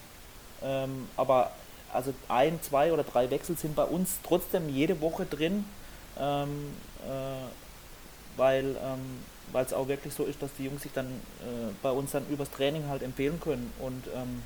Ähm, 0.63 1.09
aber 1.17 1.51
also 1.93 2.15
ein, 2.29 2.61
zwei 2.63 2.93
oder 2.93 3.05
drei 3.05 3.31
Wechsel 3.31 3.57
sind 3.57 3.77
bei 3.77 3.85
uns 3.85 4.19
trotzdem 4.27 4.69
jede 4.69 5.01
Woche 5.01 5.27
drin, 5.27 5.65
ähm, 6.19 6.75
äh, 7.07 7.64
weil 8.37 8.77
ähm, 8.83 9.23
weil 9.53 9.65
es 9.65 9.73
auch 9.73 9.89
wirklich 9.89 10.13
so 10.15 10.25
ist, 10.25 10.43
dass 10.43 10.51
die 10.59 10.65
Jungs 10.65 10.83
sich 10.83 10.93
dann 10.93 11.07
äh, 11.07 11.73
bei 11.83 11.91
uns 11.91 12.13
dann 12.13 12.27
übers 12.29 12.51
Training 12.51 12.89
halt 12.89 13.03
empfehlen 13.03 13.39
können 13.41 13.73
und 13.81 14.05
ähm, 14.15 14.43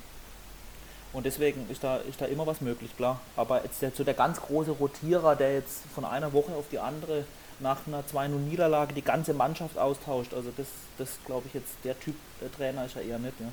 und 1.11 1.25
deswegen 1.25 1.65
ist 1.69 1.83
da, 1.83 1.97
ist 1.97 2.21
da 2.21 2.25
immer 2.25 2.45
was 2.45 2.61
möglich, 2.61 2.95
klar. 2.95 3.19
Aber 3.35 3.63
jetzt 3.63 3.81
der, 3.81 3.91
so 3.91 4.03
der 4.03 4.13
ganz 4.13 4.39
große 4.39 4.71
Rotierer, 4.71 5.35
der 5.35 5.55
jetzt 5.55 5.81
von 5.95 6.05
einer 6.05 6.33
Woche 6.33 6.51
auf 6.51 6.65
die 6.71 6.77
andere 6.77 7.23
nach 7.59 7.79
einer 7.87 8.03
2-0-Niederlage 8.03 8.93
die 8.93 9.01
ganze 9.01 9.33
Mannschaft 9.33 9.77
austauscht, 9.77 10.33
also 10.33 10.51
das, 10.55 10.67
das 10.97 11.17
glaube 11.25 11.47
ich 11.47 11.55
jetzt, 11.55 11.73
der 11.83 11.99
Typ 11.99 12.15
der 12.41 12.51
Trainer 12.51 12.85
ist 12.85 12.95
ja 12.95 13.01
eher 13.01 13.19
nicht, 13.19 13.33
ja. 13.39 13.47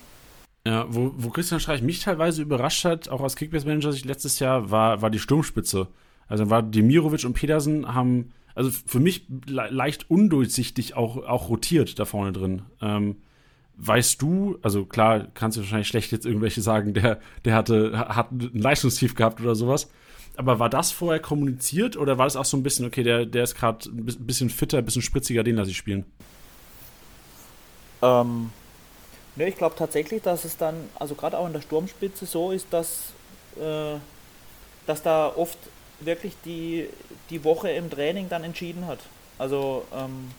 Ja, 0.70 0.84
wo, 0.88 1.12
wo 1.16 1.30
Christian 1.30 1.60
Streich 1.60 1.80
mich 1.80 2.00
teilweise 2.00 2.42
überrascht 2.42 2.84
hat, 2.84 3.08
auch 3.08 3.20
als 3.20 3.36
Kickbase-Manager 3.36 3.92
sich 3.92 4.04
letztes 4.04 4.40
Jahr, 4.40 4.70
war, 4.70 5.00
war 5.00 5.10
die 5.10 5.20
Sturmspitze. 5.20 5.86
Also 6.28 6.50
war 6.50 6.62
Demirovic 6.62 7.24
und 7.24 7.34
Pedersen 7.34 7.94
haben 7.94 8.32
also 8.56 8.70
für 8.70 9.00
mich 9.00 9.26
le 9.46 9.68
leicht 9.70 10.10
undurchsichtig 10.10 10.96
auch, 10.96 11.18
auch 11.18 11.50
rotiert 11.50 11.98
da 11.98 12.06
vorne 12.06 12.32
drin. 12.32 12.62
Ähm, 12.80 13.16
weißt 13.76 14.20
du, 14.22 14.58
also 14.62 14.86
klar, 14.86 15.28
kannst 15.34 15.58
du 15.58 15.60
wahrscheinlich 15.60 15.88
schlecht 15.88 16.10
jetzt 16.10 16.24
irgendwelche 16.24 16.62
sagen, 16.62 16.94
der, 16.94 17.20
der 17.44 17.54
hatte, 17.54 17.98
hat 17.98 18.32
ein 18.32 18.58
Leistungstief 18.58 19.14
gehabt 19.14 19.42
oder 19.42 19.54
sowas. 19.54 19.90
Aber 20.38 20.58
war 20.58 20.70
das 20.70 20.90
vorher 20.90 21.20
kommuniziert 21.20 21.98
oder 21.98 22.16
war 22.16 22.24
das 22.24 22.36
auch 22.36 22.46
so 22.46 22.56
ein 22.56 22.62
bisschen, 22.62 22.86
okay, 22.86 23.02
der, 23.02 23.26
der 23.26 23.44
ist 23.44 23.56
gerade 23.56 23.90
ein 23.90 24.04
bisschen 24.04 24.48
fitter, 24.48 24.78
ein 24.78 24.84
bisschen 24.86 25.02
spritziger, 25.02 25.44
den 25.44 25.56
lasse 25.56 25.70
ich 25.70 25.76
spielen? 25.76 26.06
Ähm, 28.00 28.50
ne, 29.36 29.48
ich 29.48 29.56
glaube 29.56 29.74
tatsächlich, 29.76 30.22
dass 30.22 30.46
es 30.46 30.56
dann, 30.56 30.74
also 30.98 31.14
gerade 31.14 31.36
auch 31.36 31.46
in 31.46 31.52
der 31.52 31.60
Sturmspitze 31.60 32.24
so 32.24 32.52
ist, 32.52 32.66
dass, 32.70 33.12
äh, 33.60 33.98
dass 34.86 35.02
da 35.02 35.30
oft 35.36 35.58
wirklich 36.00 36.34
die, 36.44 36.88
die 37.30 37.44
Woche 37.44 37.70
im 37.70 37.90
Training 37.90 38.28
dann 38.28 38.44
entschieden 38.44 38.86
hat. 38.86 39.00
Also 39.38 39.84
ähm, 39.94 40.30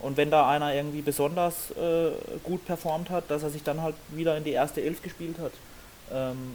und 0.00 0.16
wenn 0.16 0.30
da 0.30 0.48
einer 0.48 0.74
irgendwie 0.74 1.00
besonders 1.00 1.70
äh, 1.70 2.10
gut 2.42 2.64
performt 2.66 3.10
hat, 3.10 3.30
dass 3.30 3.42
er 3.42 3.50
sich 3.50 3.62
dann 3.62 3.82
halt 3.82 3.94
wieder 4.10 4.36
in 4.36 4.44
die 4.44 4.52
erste 4.52 4.82
Elf 4.82 5.02
gespielt 5.02 5.38
hat. 5.38 5.52
Ähm, 6.12 6.54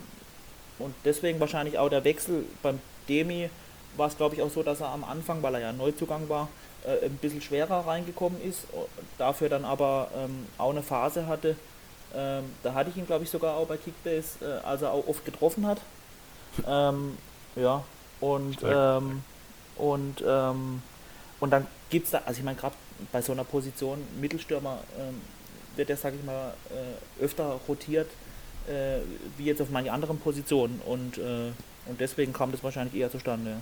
und 0.80 0.94
deswegen 1.06 1.40
wahrscheinlich 1.40 1.78
auch 1.78 1.90
der 1.90 2.04
Wechsel 2.04 2.46
beim 2.62 2.80
Demi 3.10 3.50
war 3.98 4.08
es 4.08 4.18
glaube 4.18 4.36
ich 4.36 4.42
auch 4.42 4.50
so, 4.50 4.64
dass 4.64 4.82
er 4.82 4.90
am 4.90 5.04
Anfang, 5.04 5.42
weil 5.44 5.56
er 5.56 5.62
ja 5.62 5.74
Neuzugang 5.74 6.30
war, 6.30 6.48
äh, 6.86 7.06
ein 7.06 7.18
bisschen 7.18 7.42
schwerer 7.42 7.86
reingekommen 7.86 8.42
ist, 8.42 8.62
dafür 9.18 9.50
dann 9.50 9.66
aber 9.66 10.10
ähm, 10.16 10.46
auch 10.58 10.70
eine 10.70 10.84
Phase 10.84 11.28
hatte. 11.28 11.56
Ähm, 12.16 12.44
da 12.64 12.74
hatte 12.74 12.90
ich 12.90 12.98
ihn 12.98 13.08
glaube 13.08 13.24
ich 13.24 13.30
sogar 13.30 13.58
auch 13.58 13.68
bei 13.68 13.78
Kickbase, 13.78 14.46
äh, 14.46 14.66
als 14.66 14.82
er 14.82 14.92
auch 14.92 15.08
oft 15.08 15.26
getroffen 15.26 15.66
hat. 15.66 15.82
Ähm, 16.68 17.18
ja, 17.56 17.84
und, 18.22 18.58
ähm, 18.64 19.24
und, 19.78 20.24
ähm, 20.26 20.82
und 21.40 21.50
dann 21.50 21.68
gibt 21.90 22.06
es 22.06 22.12
da, 22.12 22.22
also 22.26 22.40
ich 22.40 22.46
meine, 22.46 22.58
gerade 22.58 22.76
bei 23.12 23.22
so 23.22 23.32
einer 23.34 23.44
Position, 23.44 24.00
Mittelstürmer, 24.20 24.80
ähm, 24.98 25.22
wird 25.76 25.90
der, 25.90 25.98
sage 25.98 26.16
ich 26.18 26.26
mal, 26.26 26.54
äh, 26.70 27.24
öfter 27.24 27.60
rotiert, 27.68 28.10
äh, 28.68 29.00
wie 29.38 29.46
jetzt 29.46 29.62
auf 29.62 29.70
manchen 29.70 29.92
anderen 29.92 30.20
Positionen. 30.20 30.82
Und, 30.86 31.18
äh, 31.18 31.52
und 31.88 32.00
deswegen 32.00 32.34
kam 32.34 32.52
das 32.52 32.64
wahrscheinlich 32.64 32.96
eher 32.96 33.12
zustande. 33.12 33.58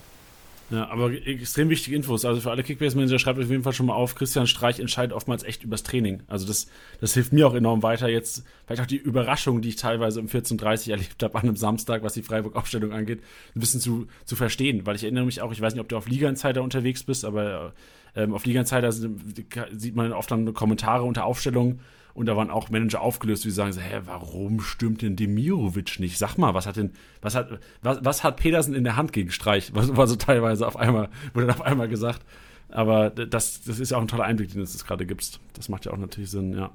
Ja, 0.71 0.87
aber 0.89 1.11
extrem 1.11 1.69
wichtige 1.69 1.95
Infos. 1.95 2.25
Also 2.25 2.41
für 2.41 2.51
alle 2.51 2.63
Kickbase-Manager 2.63 3.17
schreibt 3.17 3.39
auf 3.39 3.49
jeden 3.49 3.63
Fall 3.63 3.73
schon 3.73 3.87
mal 3.87 3.95
auf, 3.95 4.13
Christian 4.13 4.45
Streich 4.45 4.79
entscheidet 4.79 5.13
oftmals 5.13 5.43
echt 5.43 5.63
übers 5.63 5.81
Training. 5.81 6.21
Also 6.27 6.45
das, 6.45 6.67
das 7.01 7.13
hilft 7.15 7.33
mir 7.33 7.47
auch 7.47 7.55
enorm 7.55 7.81
weiter. 7.81 8.07
Jetzt 8.07 8.43
vielleicht 8.67 8.81
auch 8.81 8.87
die 8.87 8.97
Überraschung, 8.97 9.61
die 9.61 9.69
ich 9.69 9.77
teilweise 9.77 10.19
um 10.19 10.27
14.30 10.27 10.87
Uhr 10.87 10.93
erlebt 10.93 11.23
habe 11.23 11.35
an 11.35 11.41
einem 11.41 11.55
Samstag, 11.55 12.03
was 12.03 12.13
die 12.13 12.21
Freiburg-Aufstellung 12.21 12.91
angeht, 12.91 13.21
ein 13.55 13.59
bisschen 13.59 13.79
zu, 13.79 14.07
zu 14.25 14.35
verstehen. 14.35 14.85
Weil 14.85 14.95
ich 14.95 15.03
erinnere 15.03 15.25
mich 15.25 15.41
auch, 15.41 15.51
ich 15.51 15.61
weiß 15.61 15.73
nicht, 15.73 15.81
ob 15.81 15.89
du 15.89 15.97
auf 15.97 16.07
Liga-Insider 16.07 16.61
unterwegs 16.61 17.03
bist, 17.03 17.25
aber 17.25 17.73
ähm, 18.15 18.33
auf 18.33 18.45
Liga-Insider 18.45 18.91
sieht 18.91 19.95
man 19.95 20.13
oft 20.13 20.29
dann 20.29 20.53
Kommentare 20.53 21.03
unter 21.03 21.25
Aufstellungen 21.25 21.79
und 22.13 22.25
da 22.25 22.35
waren 22.35 22.49
auch 22.49 22.69
Manager 22.69 23.01
aufgelöst, 23.01 23.45
die 23.45 23.51
sagen 23.51 23.71
so, 23.71 23.81
hä, 23.81 24.01
warum 24.05 24.61
stimmt 24.61 25.01
denn 25.01 25.15
Demirovic 25.15 25.99
nicht? 25.99 26.17
Sag 26.17 26.37
mal, 26.37 26.53
was 26.53 26.65
hat 26.65 26.75
denn, 26.75 26.91
was 27.21 27.35
hat, 27.35 27.59
was, 27.81 28.03
was 28.03 28.23
hat 28.23 28.37
Pedersen 28.37 28.73
in 28.73 28.83
der 28.83 28.95
Hand 28.95 29.13
gegen 29.13 29.31
Streich? 29.31 29.71
Was 29.73 29.95
war 29.95 30.07
so 30.07 30.15
teilweise 30.15 30.67
auf 30.67 30.77
einmal, 30.77 31.09
wurde 31.33 31.47
dann 31.47 31.55
auf 31.55 31.65
einmal 31.65 31.87
gesagt. 31.87 32.25
Aber 32.69 33.09
das, 33.09 33.61
das 33.61 33.79
ist 33.79 33.91
ja 33.91 33.97
auch 33.97 34.01
ein 34.01 34.07
toller 34.07 34.25
Einblick, 34.25 34.49
den 34.49 34.57
du 34.57 34.61
jetzt 34.61 34.85
gerade 34.85 35.05
gibst. 35.05 35.39
Das 35.53 35.69
macht 35.69 35.85
ja 35.85 35.91
auch 35.91 35.97
natürlich 35.97 36.29
Sinn, 36.29 36.53
ja. 36.53 36.71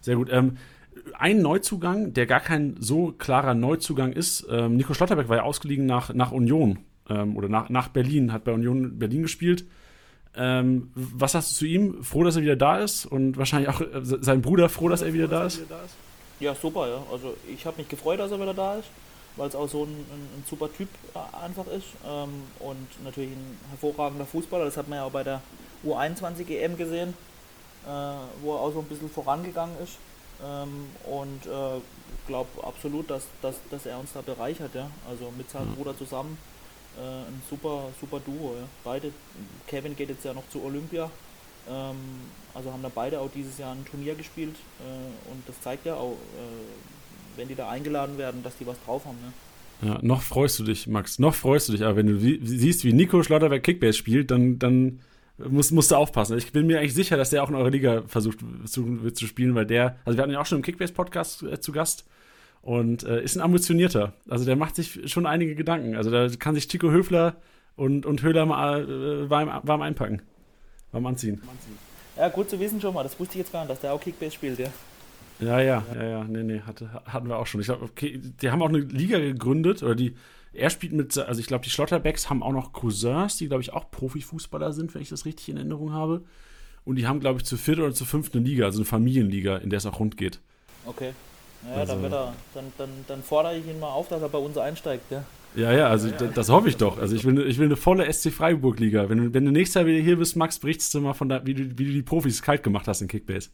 Sehr 0.00 0.16
gut. 0.16 0.28
Ähm, 0.30 0.56
ein 1.18 1.42
Neuzugang, 1.42 2.14
der 2.14 2.26
gar 2.26 2.40
kein 2.40 2.76
so 2.78 3.12
klarer 3.12 3.54
Neuzugang 3.54 4.12
ist. 4.12 4.46
Ähm, 4.50 4.76
Nico 4.76 4.94
Schlotterbeck 4.94 5.28
war 5.28 5.36
ja 5.36 5.42
ausgeliehen 5.42 5.86
nach, 5.86 6.12
nach 6.14 6.32
Union 6.32 6.78
ähm, 7.08 7.36
oder 7.36 7.48
nach, 7.48 7.68
nach 7.68 7.88
Berlin, 7.88 8.32
hat 8.32 8.44
bei 8.44 8.52
Union 8.52 8.98
Berlin 8.98 9.22
gespielt. 9.22 9.66
Ähm, 10.36 10.90
was 10.94 11.32
sagst 11.32 11.52
du 11.52 11.56
zu 11.56 11.66
ihm? 11.66 12.04
Froh, 12.04 12.22
dass 12.22 12.36
er 12.36 12.42
wieder 12.42 12.56
da 12.56 12.78
ist 12.78 13.04
und 13.06 13.36
wahrscheinlich 13.36 13.68
auch 13.68 13.80
äh, 13.80 14.00
sein 14.02 14.42
Bruder 14.42 14.68
froh, 14.68 14.88
dass 14.88 15.02
er 15.02 15.12
wieder 15.12 15.28
da 15.28 15.46
ist? 15.46 15.60
Ja, 16.38 16.54
super, 16.54 16.88
ja. 16.88 17.02
Also 17.12 17.36
ich 17.52 17.66
habe 17.66 17.78
mich 17.78 17.88
gefreut, 17.88 18.20
dass 18.20 18.30
er 18.30 18.40
wieder 18.40 18.54
da 18.54 18.76
ist, 18.76 18.88
weil 19.36 19.48
es 19.48 19.56
auch 19.56 19.68
so 19.68 19.84
ein, 19.84 19.90
ein, 19.90 20.38
ein, 20.38 20.44
super 20.48 20.72
Typ 20.72 20.88
äh, 21.14 21.44
einfach 21.44 21.66
ist 21.66 21.86
ähm, 22.06 22.42
und 22.60 23.04
natürlich 23.04 23.32
ein 23.32 23.58
hervorragender 23.70 24.24
Fußballer. 24.24 24.64
Das 24.64 24.76
hat 24.76 24.88
man 24.88 24.98
ja 24.98 25.04
auch 25.04 25.10
bei 25.10 25.24
der 25.24 25.42
U21 25.84 26.48
EM 26.48 26.76
gesehen, 26.76 27.10
äh, 27.86 27.90
wo 28.42 28.54
er 28.54 28.60
auch 28.60 28.72
so 28.72 28.78
ein 28.78 28.86
bisschen 28.86 29.10
vorangegangen 29.10 29.76
ist. 29.82 29.98
Ähm, 30.42 30.86
und 31.10 31.46
äh, 31.46 31.80
glaube 32.28 32.48
absolut, 32.62 33.10
dass, 33.10 33.26
dass, 33.42 33.56
dass 33.70 33.84
er 33.84 33.98
uns 33.98 34.12
da 34.12 34.20
bereichert, 34.20 34.74
ja. 34.74 34.88
Also 35.08 35.32
mit 35.36 35.50
seinem 35.50 35.70
mhm. 35.70 35.74
Bruder 35.74 35.98
zusammen 35.98 36.38
äh, 36.98 37.28
ein 37.28 37.42
super, 37.48 37.88
super 38.00 38.20
Duo. 38.20 38.54
Ja. 38.58 38.66
Beide, 38.84 39.12
Kevin 39.66 39.96
geht 39.96 40.08
jetzt 40.08 40.24
ja 40.24 40.34
noch 40.34 40.48
zu 40.50 40.62
Olympia, 40.62 41.10
ähm, 41.68 41.96
also 42.54 42.72
haben 42.72 42.82
da 42.82 42.90
beide 42.92 43.20
auch 43.20 43.30
dieses 43.34 43.58
Jahr 43.58 43.72
ein 43.72 43.84
Turnier 43.84 44.14
gespielt 44.14 44.56
äh, 44.80 45.30
und 45.30 45.42
das 45.46 45.60
zeigt 45.60 45.86
ja 45.86 45.94
auch, 45.94 46.12
äh, 46.12 47.36
wenn 47.38 47.48
die 47.48 47.54
da 47.54 47.68
eingeladen 47.68 48.18
werden, 48.18 48.42
dass 48.42 48.56
die 48.56 48.66
was 48.66 48.76
drauf 48.84 49.04
haben. 49.04 49.18
Ne? 49.22 49.88
Ja, 49.88 49.98
noch 50.02 50.22
freust 50.22 50.58
du 50.58 50.64
dich, 50.64 50.86
Max, 50.86 51.18
noch 51.18 51.34
freust 51.34 51.68
du 51.68 51.72
dich, 51.72 51.84
aber 51.84 51.96
wenn 51.96 52.06
du 52.06 52.18
siehst, 52.18 52.84
wie 52.84 52.92
Nico 52.92 53.22
Schlotterberg 53.22 53.62
Kickbase 53.62 53.96
spielt, 53.96 54.30
dann, 54.30 54.58
dann 54.58 55.00
musst, 55.38 55.72
musst 55.72 55.90
du 55.90 55.96
aufpassen. 55.96 56.36
Ich 56.36 56.52
bin 56.52 56.66
mir 56.66 56.80
eigentlich 56.80 56.94
sicher, 56.94 57.16
dass 57.16 57.30
der 57.30 57.42
auch 57.42 57.48
in 57.48 57.54
eurer 57.54 57.70
Liga 57.70 58.02
versucht 58.06 58.38
zu, 58.66 59.10
zu 59.10 59.26
spielen, 59.26 59.54
weil 59.54 59.66
der, 59.66 59.96
also 60.04 60.18
wir 60.18 60.22
hatten 60.22 60.32
ja 60.32 60.40
auch 60.40 60.46
schon 60.46 60.58
im 60.58 60.64
Kickbase-Podcast 60.64 61.44
äh, 61.44 61.60
zu 61.60 61.72
Gast 61.72 62.04
und 62.62 63.04
äh, 63.04 63.22
ist 63.22 63.36
ein 63.36 63.40
ambitionierter. 63.40 64.12
Also 64.28 64.44
der 64.44 64.56
macht 64.56 64.76
sich 64.76 65.10
schon 65.10 65.26
einige 65.26 65.54
Gedanken. 65.54 65.96
Also 65.96 66.10
da 66.10 66.28
kann 66.38 66.54
sich 66.54 66.68
Tico 66.68 66.90
Höfler 66.90 67.36
und, 67.76 68.06
und 68.06 68.22
Höhler 68.22 68.46
mal 68.46 68.88
äh, 68.88 69.30
warm, 69.30 69.50
warm 69.62 69.82
einpacken. 69.82 70.22
Warm 70.92 71.06
anziehen. 71.06 71.40
Ja, 72.16 72.28
gut 72.28 72.50
zu 72.50 72.60
wissen 72.60 72.80
schon 72.80 72.94
mal. 72.94 73.02
Das 73.02 73.18
wusste 73.18 73.34
ich 73.34 73.38
jetzt 73.38 73.52
gar 73.52 73.60
nicht, 73.60 73.70
dass 73.70 73.80
der 73.80 73.92
auch 73.92 74.00
Kickbase 74.00 74.32
spielt, 74.32 74.58
ja. 74.58 74.68
Ja, 75.40 75.58
ja, 75.58 75.82
ja, 75.94 76.02
ja, 76.02 76.24
nee, 76.24 76.42
nee, 76.42 76.60
hatte, 76.60 76.90
hatten 77.06 77.28
wir 77.28 77.38
auch 77.38 77.46
schon. 77.46 77.62
Ich 77.62 77.66
glaube, 77.66 77.84
okay, 77.84 78.20
die 78.42 78.50
haben 78.50 78.60
auch 78.60 78.68
eine 78.68 78.80
Liga 78.80 79.18
gegründet, 79.18 79.82
oder 79.82 79.94
die, 79.94 80.14
er 80.52 80.68
spielt 80.68 80.92
mit, 80.92 81.16
also 81.16 81.40
ich 81.40 81.46
glaube, 81.46 81.64
die 81.64 81.70
Schlotterbacks 81.70 82.28
haben 82.28 82.42
auch 82.42 82.52
noch 82.52 82.74
Cousins, 82.74 83.38
die, 83.38 83.48
glaube 83.48 83.62
ich, 83.62 83.72
auch 83.72 83.90
Profifußballer 83.90 84.74
sind, 84.74 84.94
wenn 84.94 85.00
ich 85.00 85.08
das 85.08 85.24
richtig 85.24 85.48
in 85.48 85.56
Erinnerung 85.56 85.92
habe. 85.92 86.24
Und 86.84 86.96
die 86.96 87.06
haben, 87.06 87.20
glaube 87.20 87.38
ich, 87.38 87.46
zu 87.46 87.56
viert 87.56 87.78
oder 87.78 87.94
zu 87.94 88.04
fünft 88.04 88.34
eine 88.34 88.44
Liga, 88.44 88.66
also 88.66 88.80
eine 88.80 88.84
Familienliga, 88.84 89.56
in 89.56 89.70
der 89.70 89.78
es 89.78 89.86
auch 89.86 89.98
rund 89.98 90.18
geht. 90.18 90.40
Okay. 90.84 91.12
Naja, 91.62 91.76
also, 91.76 91.92
dann, 91.92 92.02
wird 92.02 92.12
er, 92.12 92.34
dann, 92.54 92.72
dann, 92.78 92.90
dann 93.06 93.22
fordere 93.22 93.56
ich 93.56 93.66
ihn 93.66 93.78
mal 93.78 93.90
auf, 93.90 94.08
dass 94.08 94.22
er 94.22 94.28
bei 94.28 94.38
uns 94.38 94.56
einsteigt, 94.56 95.10
ja. 95.10 95.24
Ja, 95.56 95.72
ja, 95.72 95.88
also 95.88 96.10
das, 96.10 96.32
das 96.32 96.48
hoffe 96.48 96.68
ich 96.68 96.76
doch. 96.76 96.98
Also 96.98 97.16
ich 97.16 97.24
will, 97.24 97.44
ich 97.46 97.58
will 97.58 97.66
eine 97.66 97.76
volle 97.76 98.10
SC 98.10 98.30
Freiburg-Liga. 98.30 99.08
Wenn, 99.08 99.34
wenn 99.34 99.44
du 99.44 99.50
nächstes 99.50 99.74
Jahr 99.74 99.86
wieder 99.86 99.98
hier 99.98 100.16
bist, 100.16 100.36
Max, 100.36 100.60
berichtest 100.60 100.94
du 100.94 101.00
mal 101.00 101.12
von 101.12 101.28
da, 101.28 101.44
wie, 101.44 101.54
du, 101.54 101.78
wie 101.78 101.86
du 101.86 101.92
die 101.92 102.02
Profis 102.02 102.40
kalt 102.40 102.62
gemacht 102.62 102.86
hast 102.86 103.00
in 103.00 103.08
Kickbase. 103.08 103.50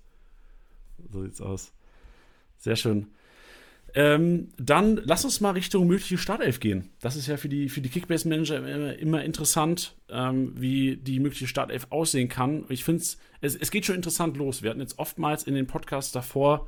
So 1.11 1.23
sieht's 1.23 1.40
aus. 1.40 1.73
Sehr 2.59 2.77
schön. 2.77 3.07
Ähm, 3.95 4.49
dann 4.59 5.01
lass 5.05 5.25
uns 5.25 5.40
mal 5.40 5.53
Richtung 5.53 5.87
mögliche 5.87 6.19
Startelf 6.19 6.61
gehen. 6.61 6.90
Das 7.01 7.16
ist 7.16 7.29
ja 7.29 7.38
für 7.38 7.49
die, 7.49 7.71
für 7.71 7.81
die 7.81 7.88
Kickbase-Manager 7.88 8.59
immer, 8.59 8.99
immer, 8.99 9.25
interessant, 9.25 9.97
ähm, 10.11 10.53
wie 10.55 10.97
die 10.97 11.19
mögliche 11.19 11.47
Startelf 11.47 11.87
aussehen 11.88 12.29
kann. 12.29 12.66
Ich 12.69 12.85
finde 12.85 13.03
es, 13.03 13.57
es 13.57 13.71
geht 13.71 13.87
schon 13.87 13.95
interessant 13.95 14.37
los. 14.37 14.62
Wir 14.62 14.69
hatten 14.69 14.81
jetzt 14.81 14.99
oftmals 14.99 15.45
in 15.45 15.55
den 15.55 15.66
Podcasts 15.66 16.12
davor 16.12 16.66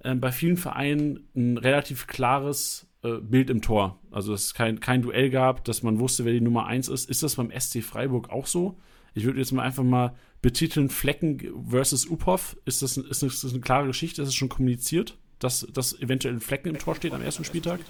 äh, 0.00 0.14
bei 0.14 0.32
vielen 0.32 0.56
Vereinen 0.56 1.28
ein 1.34 1.58
relativ 1.58 2.06
klares 2.06 2.86
äh, 3.02 3.18
Bild 3.18 3.50
im 3.50 3.62
Tor. 3.62 3.98
Also 4.10 4.32
dass 4.32 4.46
es 4.46 4.54
kein, 4.54 4.80
kein 4.80 5.02
Duell 5.02 5.30
gab, 5.30 5.64
dass 5.64 5.82
man 5.82 5.98
wusste, 5.98 6.24
wer 6.24 6.32
die 6.32 6.40
Nummer 6.40 6.66
1 6.66 6.88
ist. 6.88 7.08
Ist 7.08 7.22
das 7.22 7.36
beim 7.36 7.52
SC 7.56 7.82
Freiburg 7.82 8.30
auch 8.30 8.46
so? 8.46 8.78
Ich 9.14 9.24
würde 9.24 9.38
jetzt 9.38 9.52
mal 9.52 9.62
einfach 9.62 9.82
mal 9.82 10.14
betiteln 10.42 10.90
Flecken 10.90 11.40
versus 11.68 12.08
Uphoff. 12.08 12.56
Ist 12.64 12.82
das, 12.82 12.94
das, 12.94 13.22
ist 13.22 13.44
das 13.44 13.52
eine 13.52 13.60
klare 13.60 13.86
Geschichte? 13.86 14.22
Ist 14.22 14.28
es 14.28 14.34
schon 14.34 14.48
kommuniziert, 14.48 15.16
dass, 15.38 15.66
dass 15.72 15.98
eventuell 16.00 16.34
ein 16.34 16.40
Flecken 16.40 16.68
im 16.68 16.78
Tor 16.78 16.94
steht 16.94 17.12
am 17.12 17.22
ersten 17.22 17.44
Spieltag? 17.44 17.80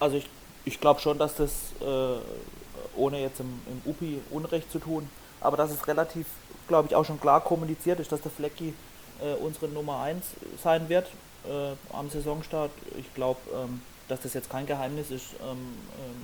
Also 0.00 0.16
ich, 0.16 0.28
ich 0.64 0.80
glaube 0.80 1.00
schon, 1.00 1.18
dass 1.18 1.36
das, 1.36 1.72
äh, 1.80 2.96
ohne 2.96 3.20
jetzt 3.20 3.40
im, 3.40 3.46
im 3.66 3.90
UPI 3.90 4.18
Unrecht 4.30 4.70
zu 4.70 4.78
tun, 4.78 5.08
aber 5.40 5.56
dass 5.56 5.70
es 5.70 5.86
relativ, 5.86 6.26
glaube 6.68 6.88
ich, 6.88 6.94
auch 6.94 7.04
schon 7.04 7.20
klar 7.20 7.40
kommuniziert 7.40 8.00
ist, 8.00 8.10
dass 8.10 8.20
der 8.20 8.30
Flecki 8.30 8.74
äh, 9.22 9.34
unsere 9.34 9.68
Nummer 9.68 10.00
1 10.00 10.24
sein 10.62 10.88
wird 10.88 11.06
äh, 11.44 11.94
am 11.94 12.10
Saisonstart. 12.10 12.70
Ich 12.98 13.12
glaube, 13.14 13.40
ähm, 13.54 13.82
dass 14.08 14.20
das 14.20 14.34
jetzt 14.34 14.50
kein 14.50 14.66
Geheimnis 14.66 15.10
ist. 15.10 15.34
Ähm, 15.42 15.50
ähm, 15.50 16.22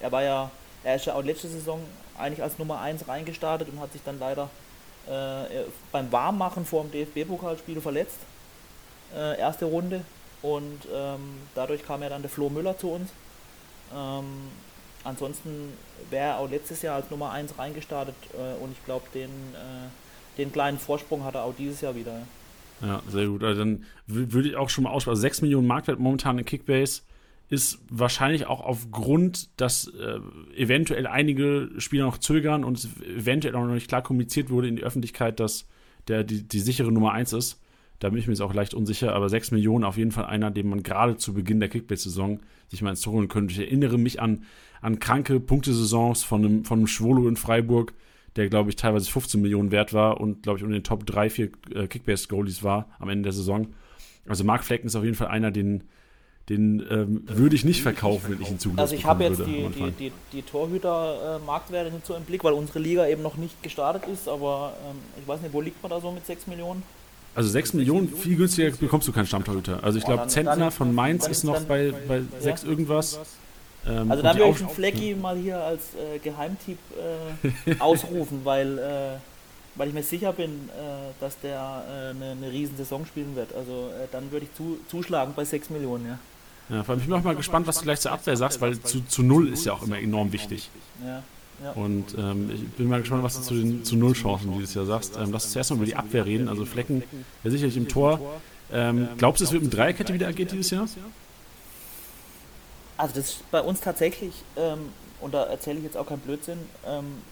er 0.00 0.12
war 0.12 0.22
ja, 0.22 0.50
er 0.84 0.96
ist 0.96 1.06
ja 1.06 1.14
auch 1.14 1.22
letzte 1.22 1.48
Saison 1.48 1.80
eigentlich 2.18 2.42
als 2.42 2.58
Nummer 2.58 2.80
1 2.80 3.08
reingestartet 3.08 3.68
und 3.68 3.80
hat 3.80 3.92
sich 3.92 4.02
dann 4.04 4.18
leider 4.18 4.50
äh, 5.06 5.64
beim 5.92 6.10
Warmmachen 6.12 6.64
vor 6.64 6.84
dem 6.84 6.92
DFB-Pokalspiel 6.92 7.80
verletzt. 7.80 8.18
Äh, 9.14 9.38
erste 9.38 9.66
Runde. 9.66 10.02
Und 10.42 10.80
ähm, 10.92 11.38
dadurch 11.54 11.84
kam 11.84 12.02
ja 12.02 12.08
dann 12.08 12.22
der 12.22 12.30
Flo 12.30 12.48
Müller 12.50 12.76
zu 12.76 12.90
uns. 12.92 13.10
Ähm, 13.94 14.50
ansonsten 15.04 15.76
wäre 16.10 16.30
er 16.30 16.38
auch 16.38 16.50
letztes 16.50 16.82
Jahr 16.82 16.96
als 16.96 17.10
Nummer 17.10 17.30
1 17.30 17.58
reingestartet 17.58 18.14
äh, 18.34 18.62
und 18.62 18.72
ich 18.72 18.84
glaube, 18.84 19.06
den, 19.14 19.30
äh, 19.54 19.88
den 20.38 20.52
kleinen 20.52 20.78
Vorsprung 20.78 21.24
hat 21.24 21.34
er 21.34 21.44
auch 21.44 21.54
dieses 21.56 21.80
Jahr 21.80 21.94
wieder. 21.94 22.22
Ja, 22.82 23.02
sehr 23.08 23.26
gut. 23.26 23.42
Also 23.42 23.60
dann 23.60 23.84
würde 24.06 24.48
ich 24.48 24.56
auch 24.56 24.68
schon 24.68 24.84
mal 24.84 24.90
aussprechen. 24.90 25.12
Also 25.12 25.22
6 25.22 25.42
Millionen 25.42 25.66
Marktwert 25.66 25.98
momentan 25.98 26.38
in 26.38 26.44
Kickbase 26.44 27.02
ist 27.48 27.78
wahrscheinlich 27.88 28.46
auch 28.46 28.60
aufgrund, 28.60 29.48
dass 29.60 29.86
äh, 29.88 30.18
eventuell 30.56 31.06
einige 31.06 31.70
Spieler 31.78 32.04
noch 32.04 32.18
zögern 32.18 32.64
und 32.64 32.78
es 32.78 32.88
eventuell 33.02 33.54
auch 33.54 33.64
noch 33.64 33.74
nicht 33.74 33.88
klar 33.88 34.02
kommuniziert 34.02 34.50
wurde 34.50 34.68
in 34.68 34.76
die 34.76 34.82
Öffentlichkeit, 34.82 35.38
dass 35.38 35.66
der 36.08 36.24
die, 36.24 36.42
die 36.42 36.60
sichere 36.60 36.90
Nummer 36.90 37.12
1 37.12 37.32
ist. 37.32 37.60
Da 37.98 38.10
bin 38.10 38.18
ich 38.18 38.26
mir 38.26 38.34
jetzt 38.34 38.42
auch 38.42 38.52
leicht 38.52 38.74
unsicher, 38.74 39.14
aber 39.14 39.28
6 39.28 39.52
Millionen 39.52 39.84
auf 39.84 39.96
jeden 39.96 40.12
Fall 40.12 40.26
einer, 40.26 40.50
den 40.50 40.68
man 40.68 40.82
gerade 40.82 41.16
zu 41.16 41.32
Beginn 41.32 41.60
der 41.60 41.68
Kickbase-Saison 41.68 42.40
sich 42.68 42.82
mal 42.82 42.90
ins 42.90 43.00
Tor 43.00 43.14
holen 43.14 43.28
könnte. 43.28 43.52
Ich 43.54 43.60
erinnere 43.60 43.96
mich 43.96 44.20
an, 44.20 44.44
an 44.82 44.98
kranke 44.98 45.40
Punktesaisons 45.40 46.24
von 46.24 46.44
einem, 46.44 46.64
von 46.64 46.80
einem 46.80 46.88
Schwolo 46.88 47.28
in 47.28 47.36
Freiburg, 47.36 47.94
der, 48.36 48.48
glaube 48.48 48.70
ich, 48.70 48.76
teilweise 48.76 49.10
15 49.10 49.40
Millionen 49.40 49.70
wert 49.70 49.92
war 49.92 50.20
und, 50.20 50.42
glaube 50.42 50.58
ich, 50.58 50.64
unter 50.64 50.76
den 50.76 50.84
Top 50.84 51.06
3, 51.06 51.30
4 51.30 51.50
äh, 51.74 51.86
Kickbase-Goalies 51.86 52.62
war 52.62 52.88
am 52.98 53.08
Ende 53.08 53.24
der 53.24 53.32
Saison. 53.32 53.68
Also 54.28 54.44
Mark 54.44 54.64
Flecken 54.64 54.86
ist 54.86 54.96
auf 54.96 55.04
jeden 55.04 55.16
Fall 55.16 55.28
einer, 55.28 55.50
den, 55.50 55.84
den 56.48 56.84
ähm, 56.90 57.22
würde 57.26 57.56
ich 57.56 57.64
nicht 57.64 57.82
verkaufen, 57.82 58.32
wenn 58.32 58.42
ich 58.42 58.50
ihn 58.50 58.58
zugelassen 58.58 58.80
Also 58.80 58.94
ich 58.94 59.04
habe 59.04 59.24
jetzt 59.24 59.40
die, 59.40 59.68
die, 59.68 59.90
die, 59.92 60.12
die 60.32 60.42
Torhüter-Marktwerte 60.42 61.92
nicht 61.92 62.06
so 62.06 62.14
im 62.14 62.24
Blick, 62.24 62.44
weil 62.44 62.52
unsere 62.52 62.78
Liga 62.78 63.06
eben 63.06 63.22
noch 63.22 63.36
nicht 63.36 63.62
gestartet 63.62 64.04
ist, 64.12 64.28
aber 64.28 64.74
ähm, 64.88 64.96
ich 65.20 65.26
weiß 65.26 65.40
nicht, 65.40 65.52
wo 65.52 65.60
liegt 65.60 65.82
man 65.82 65.90
da 65.90 66.00
so 66.00 66.10
mit 66.10 66.26
6 66.26 66.46
Millionen? 66.48 66.82
Also 67.34 67.50
6 67.50 67.74
Millionen, 67.74 68.08
viel 68.08 68.36
günstiger 68.36 68.70
bekommst 68.70 69.06
du 69.06 69.12
keinen 69.12 69.26
Stammtorhüter. 69.26 69.84
Also 69.84 69.98
ich 69.98 70.04
glaube, 70.04 70.26
Zentner 70.28 70.70
von 70.70 70.94
Mainz 70.94 71.26
ist 71.26 71.44
noch 71.44 71.60
bei, 71.64 71.92
bei 72.08 72.22
6 72.40 72.62
ja. 72.62 72.68
irgendwas. 72.68 73.20
Ähm, 73.88 74.10
also 74.10 74.22
da 74.22 74.36
würde 74.36 74.50
ich 74.50 74.60
einen 74.60 74.70
Flecki 74.70 75.14
mal 75.14 75.36
hier 75.36 75.58
als 75.58 75.94
äh, 75.94 76.18
Geheimtipp 76.18 76.78
äh, 77.66 77.76
ausrufen, 77.78 78.40
weil, 78.44 78.78
äh, 78.78 79.18
weil 79.76 79.88
ich 79.88 79.94
mir 79.94 80.02
sicher 80.02 80.32
bin, 80.32 80.50
äh, 80.50 81.12
dass 81.20 81.38
der 81.40 81.84
äh, 81.88 82.10
eine, 82.10 82.32
eine 82.32 82.50
riesen 82.50 82.76
Saison 82.76 83.06
spielen 83.06 83.36
wird. 83.36 83.54
Also 83.54 83.90
äh, 83.90 84.06
dann 84.12 84.30
würde 84.32 84.46
ich 84.46 84.54
zu, 84.54 84.78
zuschlagen 84.88 85.34
bei 85.36 85.44
6 85.44 85.70
Millionen, 85.70 86.06
ja. 86.06 86.18
Ja, 86.68 86.82
vor 86.82 86.94
allem 86.94 87.00
ich 87.00 87.06
bin 87.06 87.14
auch 87.16 87.22
mal 87.22 87.36
gespannt, 87.36 87.68
was 87.68 87.78
du 87.78 87.84
gleich 87.84 88.00
zur 88.00 88.10
Abwehr 88.10 88.36
sagst, 88.36 88.60
weil 88.60 88.80
zu, 88.80 89.00
zu 89.06 89.22
null 89.22 89.48
ist 89.48 89.64
ja 89.64 89.72
auch 89.72 89.82
immer 89.82 89.98
enorm 89.98 90.32
wichtig. 90.32 90.68
Ja. 91.04 91.22
Ja. 91.62 91.70
Und 91.72 92.14
ähm, 92.18 92.50
ich 92.52 92.68
bin 92.72 92.88
mal 92.88 93.00
gespannt, 93.00 93.22
was 93.22 93.36
du 93.36 93.42
zu 93.42 93.54
den 93.54 93.84
zu 93.84 93.96
Null-Chancen 93.96 94.52
dieses 94.52 94.74
Jahr 94.74 94.84
sagst. 94.84 95.16
Ähm, 95.16 95.30
lass 95.32 95.44
uns 95.44 95.52
zuerst 95.52 95.70
mal 95.70 95.76
über 95.76 95.86
die 95.86 95.96
Abwehr 95.96 96.26
reden. 96.26 96.48
Also 96.48 96.66
Flecken, 96.66 97.02
ja 97.44 97.50
sicherlich 97.50 97.76
im 97.76 97.88
Tor. 97.88 98.20
Ähm, 98.72 99.08
glaubst 99.16 99.40
du, 99.40 99.44
es 99.44 99.52
wird 99.52 99.62
mit 99.62 99.72
Dreierkette 99.72 100.12
wieder 100.12 100.26
agiert 100.26 100.52
dieses 100.52 100.70
Jahr? 100.70 100.86
Also 102.96 103.14
das 103.14 103.30
ist 103.30 103.50
bei 103.50 103.60
uns 103.60 103.80
tatsächlich, 103.80 104.34
ähm, 104.56 104.92
und 105.20 105.34
da 105.34 105.44
erzähle 105.44 105.78
ich 105.78 105.84
jetzt 105.84 105.96
auch 105.96 106.06
keinen 106.06 106.20
Blödsinn, 106.20 106.58
ähm, 106.86 107.22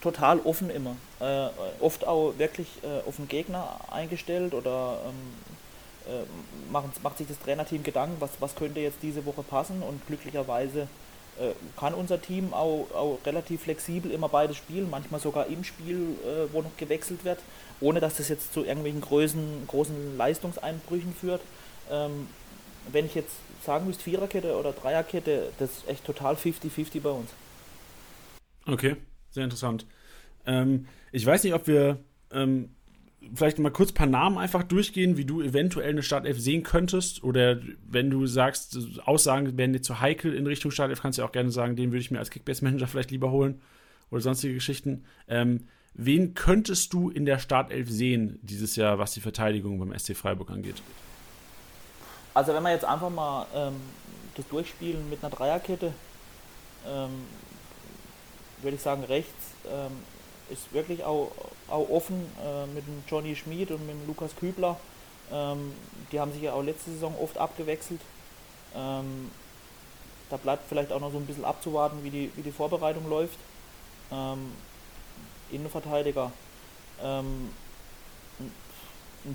total 0.00 0.40
offen 0.40 0.70
immer. 0.70 0.96
Äh, 1.20 1.48
oft 1.80 2.06
auch 2.06 2.34
wirklich 2.38 2.68
äh, 2.82 3.08
auf 3.08 3.16
den 3.16 3.28
Gegner 3.28 3.80
eingestellt 3.90 4.54
oder 4.54 4.98
ähm, 5.06 6.12
äh, 6.12 6.72
macht, 6.72 7.02
macht 7.02 7.18
sich 7.18 7.26
das 7.26 7.38
Trainerteam 7.40 7.82
Gedanken, 7.82 8.16
was, 8.20 8.30
was 8.40 8.54
könnte 8.54 8.80
jetzt 8.80 8.98
diese 9.02 9.26
Woche 9.26 9.42
passen 9.42 9.82
und 9.82 10.06
glücklicherweise 10.06 10.88
äh, 11.38 11.52
kann 11.78 11.94
unser 11.94 12.20
Team 12.20 12.52
auch, 12.52 12.86
auch, 12.94 13.18
relativ 13.24 13.62
flexibel 13.62 14.10
immer 14.10 14.28
beides 14.28 14.56
spielen, 14.56 14.88
manchmal 14.90 15.20
sogar 15.20 15.46
im 15.46 15.64
Spiel, 15.64 16.16
äh, 16.24 16.52
wo 16.52 16.62
noch 16.62 16.76
gewechselt 16.76 17.24
wird, 17.24 17.40
ohne 17.80 18.00
dass 18.00 18.16
das 18.16 18.28
jetzt 18.28 18.52
zu 18.52 18.64
irgendwelchen 18.64 19.00
großen, 19.00 19.66
großen 19.66 20.16
Leistungseinbrüchen 20.16 21.14
führt. 21.14 21.40
Ähm, 21.90 22.28
wenn 22.90 23.06
ich 23.06 23.14
jetzt 23.14 23.36
sagen 23.64 23.86
müsste, 23.86 24.04
Viererkette 24.04 24.56
oder 24.56 24.72
Dreierkette, 24.72 25.50
das 25.58 25.70
ist 25.70 25.88
echt 25.88 26.04
total 26.04 26.34
50-50 26.34 27.00
bei 27.00 27.10
uns. 27.10 27.30
Okay, 28.66 28.96
sehr 29.30 29.44
interessant. 29.44 29.86
Ähm, 30.46 30.86
ich 31.12 31.24
weiß 31.24 31.44
nicht, 31.44 31.54
ob 31.54 31.66
wir 31.66 31.98
ähm, 32.32 32.70
vielleicht 33.34 33.58
mal 33.58 33.70
kurz 33.70 33.90
ein 33.90 33.94
paar 33.94 34.06
Namen 34.06 34.38
einfach 34.38 34.62
durchgehen, 34.62 35.16
wie 35.16 35.24
du 35.24 35.42
eventuell 35.42 35.90
eine 35.90 36.02
Startelf 36.02 36.38
sehen 36.38 36.62
könntest. 36.62 37.24
Oder 37.24 37.60
wenn 37.88 38.10
du 38.10 38.26
sagst, 38.26 38.78
Aussagen 39.04 39.56
werden 39.56 39.72
dir 39.72 39.82
zu 39.82 40.00
heikel 40.00 40.34
in 40.34 40.46
Richtung 40.46 40.70
Startelf, 40.70 41.02
kannst 41.02 41.18
du 41.18 41.24
auch 41.24 41.32
gerne 41.32 41.50
sagen, 41.50 41.76
den 41.76 41.90
würde 41.90 42.00
ich 42.00 42.10
mir 42.10 42.18
als 42.18 42.30
Kickbase-Manager 42.30 42.86
vielleicht 42.86 43.10
lieber 43.10 43.30
holen. 43.30 43.60
Oder 44.10 44.20
sonstige 44.20 44.54
Geschichten. 44.54 45.04
Ähm, 45.26 45.66
wen 45.94 46.34
könntest 46.34 46.92
du 46.92 47.10
in 47.10 47.26
der 47.26 47.38
Startelf 47.38 47.90
sehen 47.90 48.38
dieses 48.42 48.76
Jahr, 48.76 48.98
was 48.98 49.12
die 49.12 49.20
Verteidigung 49.20 49.78
beim 49.78 49.96
SC 49.98 50.16
Freiburg 50.16 50.50
angeht? 50.50 50.82
Also 52.38 52.54
wenn 52.54 52.62
wir 52.62 52.70
jetzt 52.70 52.84
einfach 52.84 53.10
mal 53.10 53.46
ähm, 53.52 53.80
das 54.36 54.46
durchspielen 54.46 55.10
mit 55.10 55.24
einer 55.24 55.34
Dreierkette, 55.34 55.92
ähm, 56.86 57.26
würde 58.62 58.76
ich 58.76 58.80
sagen, 58.80 59.02
rechts 59.02 59.54
ähm, 59.68 59.90
ist 60.48 60.72
wirklich 60.72 61.02
auch, 61.02 61.32
auch 61.66 61.90
offen 61.90 62.24
äh, 62.40 62.66
mit 62.66 62.86
dem 62.86 63.02
Johnny 63.08 63.34
Schmid 63.34 63.72
und 63.72 63.84
mit 63.84 63.96
dem 63.96 64.06
Lukas 64.06 64.36
Kübler. 64.36 64.76
Ähm, 65.32 65.72
die 66.12 66.20
haben 66.20 66.32
sich 66.32 66.42
ja 66.42 66.52
auch 66.52 66.62
letzte 66.62 66.92
Saison 66.92 67.12
oft 67.20 67.36
abgewechselt. 67.38 68.00
Ähm, 68.76 69.32
da 70.30 70.36
bleibt 70.36 70.68
vielleicht 70.68 70.92
auch 70.92 71.00
noch 71.00 71.10
so 71.10 71.18
ein 71.18 71.26
bisschen 71.26 71.44
abzuwarten, 71.44 72.04
wie 72.04 72.10
die, 72.10 72.30
wie 72.36 72.42
die 72.42 72.52
Vorbereitung 72.52 73.08
läuft. 73.08 73.38
Ähm, 74.12 74.52
Innenverteidiger. 75.50 76.30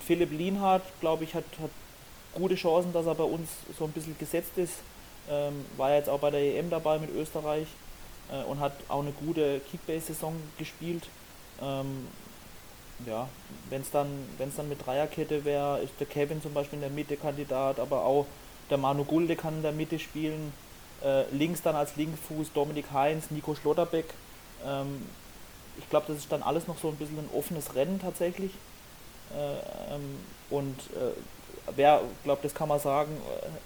Philipp 0.05 0.31
Lienhardt, 0.31 0.83
glaube 1.01 1.25
ich, 1.25 1.33
hat, 1.33 1.43
hat 1.61 1.69
gute 2.35 2.55
Chancen, 2.55 2.93
dass 2.93 3.05
er 3.05 3.15
bei 3.15 3.23
uns 3.23 3.49
so 3.77 3.85
ein 3.85 3.91
bisschen 3.91 4.17
gesetzt 4.17 4.57
ist. 4.57 4.73
Ähm, 5.29 5.65
war 5.77 5.93
jetzt 5.93 6.09
auch 6.09 6.19
bei 6.19 6.31
der 6.31 6.41
EM 6.41 6.69
dabei 6.69 6.99
mit 6.99 7.13
Österreich 7.15 7.67
äh, 8.31 8.43
und 8.43 8.59
hat 8.59 8.73
auch 8.89 9.01
eine 9.01 9.11
gute 9.11 9.61
Kickbase-Saison 9.71 10.35
gespielt. 10.57 11.07
Ähm, 11.61 12.07
ja, 13.05 13.27
wenn 13.69 13.81
es 13.81 13.91
dann, 13.91 14.07
wenn's 14.37 14.55
dann 14.55 14.69
mit 14.69 14.85
Dreierkette 14.85 15.45
wäre, 15.45 15.79
ist 15.79 15.93
der 15.99 16.07
Kevin 16.07 16.41
zum 16.41 16.53
Beispiel 16.53 16.77
in 16.77 16.81
der 16.81 16.89
Mitte 16.89 17.17
Kandidat, 17.17 17.79
aber 17.79 18.05
auch 18.05 18.25
der 18.69 18.77
Manu 18.77 19.03
Gulde 19.03 19.35
kann 19.35 19.57
in 19.57 19.61
der 19.61 19.71
Mitte 19.71 19.99
spielen. 19.99 20.53
Äh, 21.03 21.23
links 21.31 21.61
dann 21.61 21.75
als 21.75 21.95
Linkfuß 21.95 22.53
Dominik 22.53 22.85
Heinz, 22.93 23.29
Nico 23.29 23.55
Schlotterbeck. 23.55 24.05
Ähm, 24.65 25.05
ich 25.77 25.89
glaube, 25.89 26.05
das 26.07 26.17
ist 26.17 26.31
dann 26.31 26.43
alles 26.43 26.67
noch 26.67 26.77
so 26.77 26.89
ein 26.89 26.95
bisschen 26.95 27.17
ein 27.17 27.29
offenes 27.33 27.75
Rennen 27.75 27.99
tatsächlich. 27.99 28.51
Äh, 29.35 29.93
ähm, 29.93 30.17
und 30.49 30.79
äh, 30.95 31.13
wer, 31.75 32.01
glaube 32.23 32.41
das 32.43 32.53
kann 32.53 32.67
man 32.67 32.79
sagen, 32.79 33.11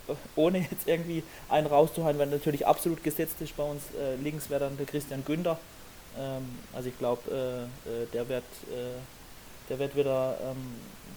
äh, 0.08 0.14
ohne 0.36 0.60
jetzt 0.60 0.88
irgendwie 0.88 1.24
einen 1.50 1.68
rauszuhalten, 1.68 2.20
weil 2.20 2.28
natürlich 2.28 2.66
absolut 2.66 3.04
gesetzt 3.04 3.42
ist 3.42 3.56
bei 3.58 3.64
uns. 3.64 3.84
Äh, 4.00 4.22
links 4.22 4.50
wäre 4.50 4.62
dann 4.62 4.78
der 4.78 4.86
Christian 4.86 5.24
Günther. 5.26 5.58
Ähm, 6.20 6.46
also 6.74 6.90
ich 6.90 6.98
glaube, 6.98 7.22
äh, 7.30 7.90
äh, 7.90 8.06
der 8.14 8.30
wird 8.30 8.44
äh, 8.72 9.70
der 9.70 9.80
wird 9.80 9.96
wieder 9.96 10.38
ähm, 10.44 10.58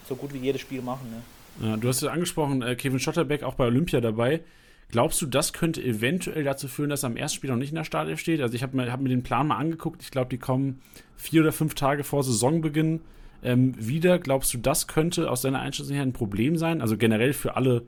so 0.07 0.15
gut 0.15 0.33
wie 0.33 0.39
jedes 0.39 0.61
Spiel 0.61 0.81
machen. 0.81 1.09
Ne? 1.09 1.67
Ja, 1.67 1.77
du 1.77 1.87
hast 1.87 2.01
ja 2.01 2.11
angesprochen, 2.11 2.61
Kevin 2.77 2.99
Schotterbeck 2.99 3.43
auch 3.43 3.55
bei 3.55 3.65
Olympia 3.65 4.01
dabei. 4.01 4.41
Glaubst 4.89 5.21
du, 5.21 5.25
das 5.25 5.53
könnte 5.53 5.81
eventuell 5.81 6.43
dazu 6.43 6.67
führen, 6.67 6.89
dass 6.89 7.03
er 7.03 7.07
am 7.07 7.15
ersten 7.15 7.37
Spiel 7.37 7.49
noch 7.49 7.57
nicht 7.57 7.69
in 7.69 7.75
der 7.75 7.85
Startelf 7.85 8.19
steht? 8.19 8.41
Also 8.41 8.55
ich 8.55 8.63
habe 8.63 8.75
mir, 8.75 8.91
hab 8.91 8.99
mir 8.99 9.07
den 9.07 9.23
Plan 9.23 9.47
mal 9.47 9.55
angeguckt. 9.55 10.01
Ich 10.01 10.11
glaube, 10.11 10.29
die 10.29 10.37
kommen 10.37 10.81
vier 11.15 11.41
oder 11.41 11.53
fünf 11.53 11.75
Tage 11.75 12.03
vor 12.03 12.23
Saisonbeginn 12.23 12.99
ähm, 13.43 13.73
wieder. 13.77 14.19
Glaubst 14.19 14.53
du, 14.53 14.57
das 14.57 14.87
könnte 14.87 15.29
aus 15.29 15.41
deiner 15.41 15.59
Einschätzung 15.59 15.95
her 15.95 16.03
ein 16.03 16.13
Problem 16.13 16.57
sein? 16.57 16.81
Also 16.81 16.97
generell 16.97 17.33
für 17.33 17.55
alle 17.55 17.83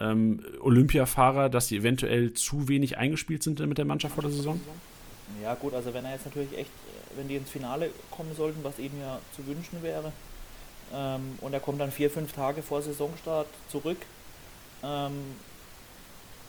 ähm, 0.00 0.44
Olympiafahrer, 0.60 1.48
dass 1.48 1.68
sie 1.68 1.76
eventuell 1.76 2.32
zu 2.34 2.68
wenig 2.68 2.98
eingespielt 2.98 3.42
sind 3.42 3.60
mit 3.60 3.78
der 3.78 3.84
Mannschaft 3.84 4.14
vor 4.14 4.22
der 4.22 4.32
Saison? 4.32 4.60
Ja 5.42 5.54
gut, 5.54 5.74
also 5.74 5.94
wenn 5.94 6.04
er 6.04 6.12
jetzt 6.12 6.26
natürlich 6.26 6.56
echt, 6.56 6.70
wenn 7.16 7.28
die 7.28 7.36
ins 7.36 7.50
Finale 7.50 7.90
kommen 8.10 8.34
sollten, 8.36 8.62
was 8.62 8.78
eben 8.78 8.98
ja 9.00 9.18
zu 9.34 9.46
wünschen 9.46 9.82
wäre, 9.82 10.12
ähm, 10.94 11.38
und 11.40 11.52
er 11.52 11.60
kommt 11.60 11.80
dann 11.80 11.90
vier, 11.90 12.10
fünf 12.10 12.32
Tage 12.32 12.62
vor 12.62 12.82
Saisonstart 12.82 13.46
zurück, 13.70 13.98
ähm, 14.82 15.12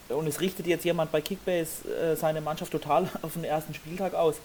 und 0.10 0.28
es 0.28 0.42
richtet 0.42 0.68
jetzt 0.68 0.84
jemand 0.84 1.12
bei 1.12 1.22
Kickbase 1.22 1.88
äh, 1.88 2.16
seine 2.16 2.42
Mannschaft 2.42 2.72
total 2.72 3.10
auf 3.22 3.34
den 3.34 3.44
ersten 3.44 3.74
Spieltag 3.74 4.14
aus, 4.14 4.36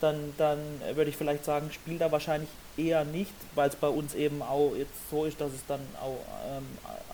dann, 0.00 0.16
dann 0.36 0.58
würde 0.94 1.10
ich 1.10 1.16
vielleicht 1.16 1.44
sagen, 1.44 1.70
spielt 1.72 2.00
er 2.00 2.12
wahrscheinlich 2.12 2.50
eher 2.76 3.04
nicht, 3.04 3.32
weil 3.54 3.68
es 3.68 3.76
bei 3.76 3.88
uns 3.88 4.14
eben 4.14 4.42
auch 4.42 4.72
jetzt 4.76 5.10
so 5.10 5.24
ist, 5.24 5.40
dass 5.40 5.52
es 5.52 5.64
dann 5.66 5.80
auch 6.00 6.18
ähm, 6.48 6.64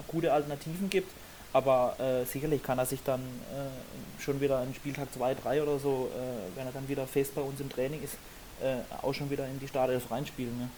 gute 0.09 0.33
Alternativen 0.33 0.91
gibt. 0.91 1.11
Aber 1.53 1.97
äh, 1.99 2.25
sicherlich 2.27 2.63
kann 2.63 2.79
er 2.79 2.87
sich 2.87 3.03
dann 3.03 3.21
äh, 3.21 4.23
schon 4.23 4.41
wieder 4.41 4.63
in 4.63 4.73
Spieltag 4.75 5.13
2, 5.13 5.35
3 5.35 5.63
oder 5.63 5.79
so, 5.79 6.09
äh, 6.15 6.57
wenn 6.57 6.67
er 6.67 6.73
dann 6.73 6.89
wieder 6.89 7.07
fest 7.07 7.35
bei 7.35 7.41
uns 7.41 7.61
im 7.61 7.69
Training 7.69 8.03
ist, 8.03 8.15
äh, 8.63 8.77
auch 9.03 9.13
schon 9.13 9.31
wieder 9.31 9.47
in 9.47 9.59
die 9.59 9.67
Startelf 9.67 10.11
reinspielen. 10.11 10.57
Ne? 10.57 10.69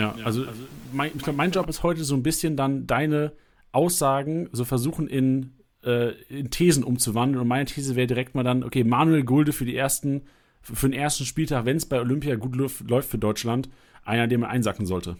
Ja, 0.00 0.14
also, 0.24 0.44
also 0.44 0.62
mein, 0.92 1.12
ich 1.14 1.22
glaube, 1.22 1.36
mein 1.36 1.52
Job 1.52 1.68
ist 1.68 1.82
heute 1.82 2.02
so 2.02 2.14
ein 2.14 2.22
bisschen 2.22 2.56
dann 2.56 2.86
deine 2.86 3.32
Aussagen 3.70 4.48
so 4.52 4.64
versuchen 4.64 5.08
in, 5.08 5.52
äh, 5.84 6.10
in 6.28 6.50
Thesen 6.50 6.82
umzuwandeln. 6.82 7.40
Und 7.40 7.48
meine 7.48 7.66
These 7.66 7.94
wäre 7.94 8.06
direkt 8.06 8.34
mal 8.34 8.42
dann, 8.42 8.64
okay, 8.64 8.82
Manuel 8.84 9.22
Gulde 9.22 9.52
für 9.52 9.64
die 9.64 9.76
ersten, 9.76 10.22
für 10.62 10.88
den 10.88 10.98
ersten 10.98 11.24
Spieltag, 11.24 11.64
wenn 11.64 11.76
es 11.76 11.86
bei 11.86 12.00
Olympia 12.00 12.36
gut 12.36 12.56
läuft 12.56 13.10
für 13.10 13.18
Deutschland, 13.18 13.68
einer, 14.04 14.26
den 14.26 14.40
man 14.40 14.50
einsacken 14.50 14.86
sollte. 14.86 15.16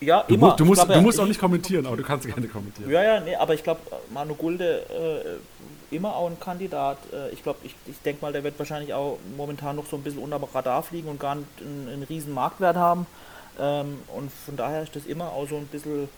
Ja, 0.00 0.24
du, 0.26 0.34
immer. 0.34 0.54
Du 0.54 0.64
musst, 0.64 0.84
glaub, 0.84 0.96
du 0.96 1.02
musst 1.02 1.18
auch 1.18 1.26
nicht 1.26 1.40
kommentieren, 1.40 1.86
aber 1.86 1.96
du 1.96 2.04
kannst 2.04 2.26
gerne 2.26 2.46
kommentieren. 2.46 2.90
Ja, 2.90 3.02
ja, 3.02 3.20
nee, 3.20 3.34
aber 3.34 3.54
ich 3.54 3.64
glaube, 3.64 3.80
Manu 4.12 4.34
Gulde 4.34 5.40
äh, 5.90 5.94
immer 5.94 6.14
auch 6.14 6.30
ein 6.30 6.38
Kandidat. 6.38 6.98
Äh, 7.12 7.30
ich 7.32 7.42
glaube, 7.42 7.58
ich, 7.64 7.74
ich 7.86 7.98
denke 8.02 8.22
mal, 8.22 8.32
der 8.32 8.44
wird 8.44 8.58
wahrscheinlich 8.58 8.94
auch 8.94 9.18
momentan 9.36 9.76
noch 9.76 9.86
so 9.86 9.96
ein 9.96 10.02
bisschen 10.02 10.22
unter 10.22 10.38
dem 10.38 10.44
Radar 10.44 10.82
fliegen 10.82 11.08
und 11.08 11.18
gar 11.18 11.34
nicht 11.34 11.48
einen, 11.60 11.88
einen 11.88 12.02
riesen 12.04 12.32
Marktwert 12.32 12.76
haben. 12.76 13.06
Ähm, 13.58 13.98
und 14.14 14.30
von 14.30 14.56
daher 14.56 14.82
ist 14.82 14.94
das 14.94 15.04
immer 15.06 15.32
auch 15.32 15.48
so 15.48 15.56
ein 15.56 15.66
bisschen, 15.66 16.08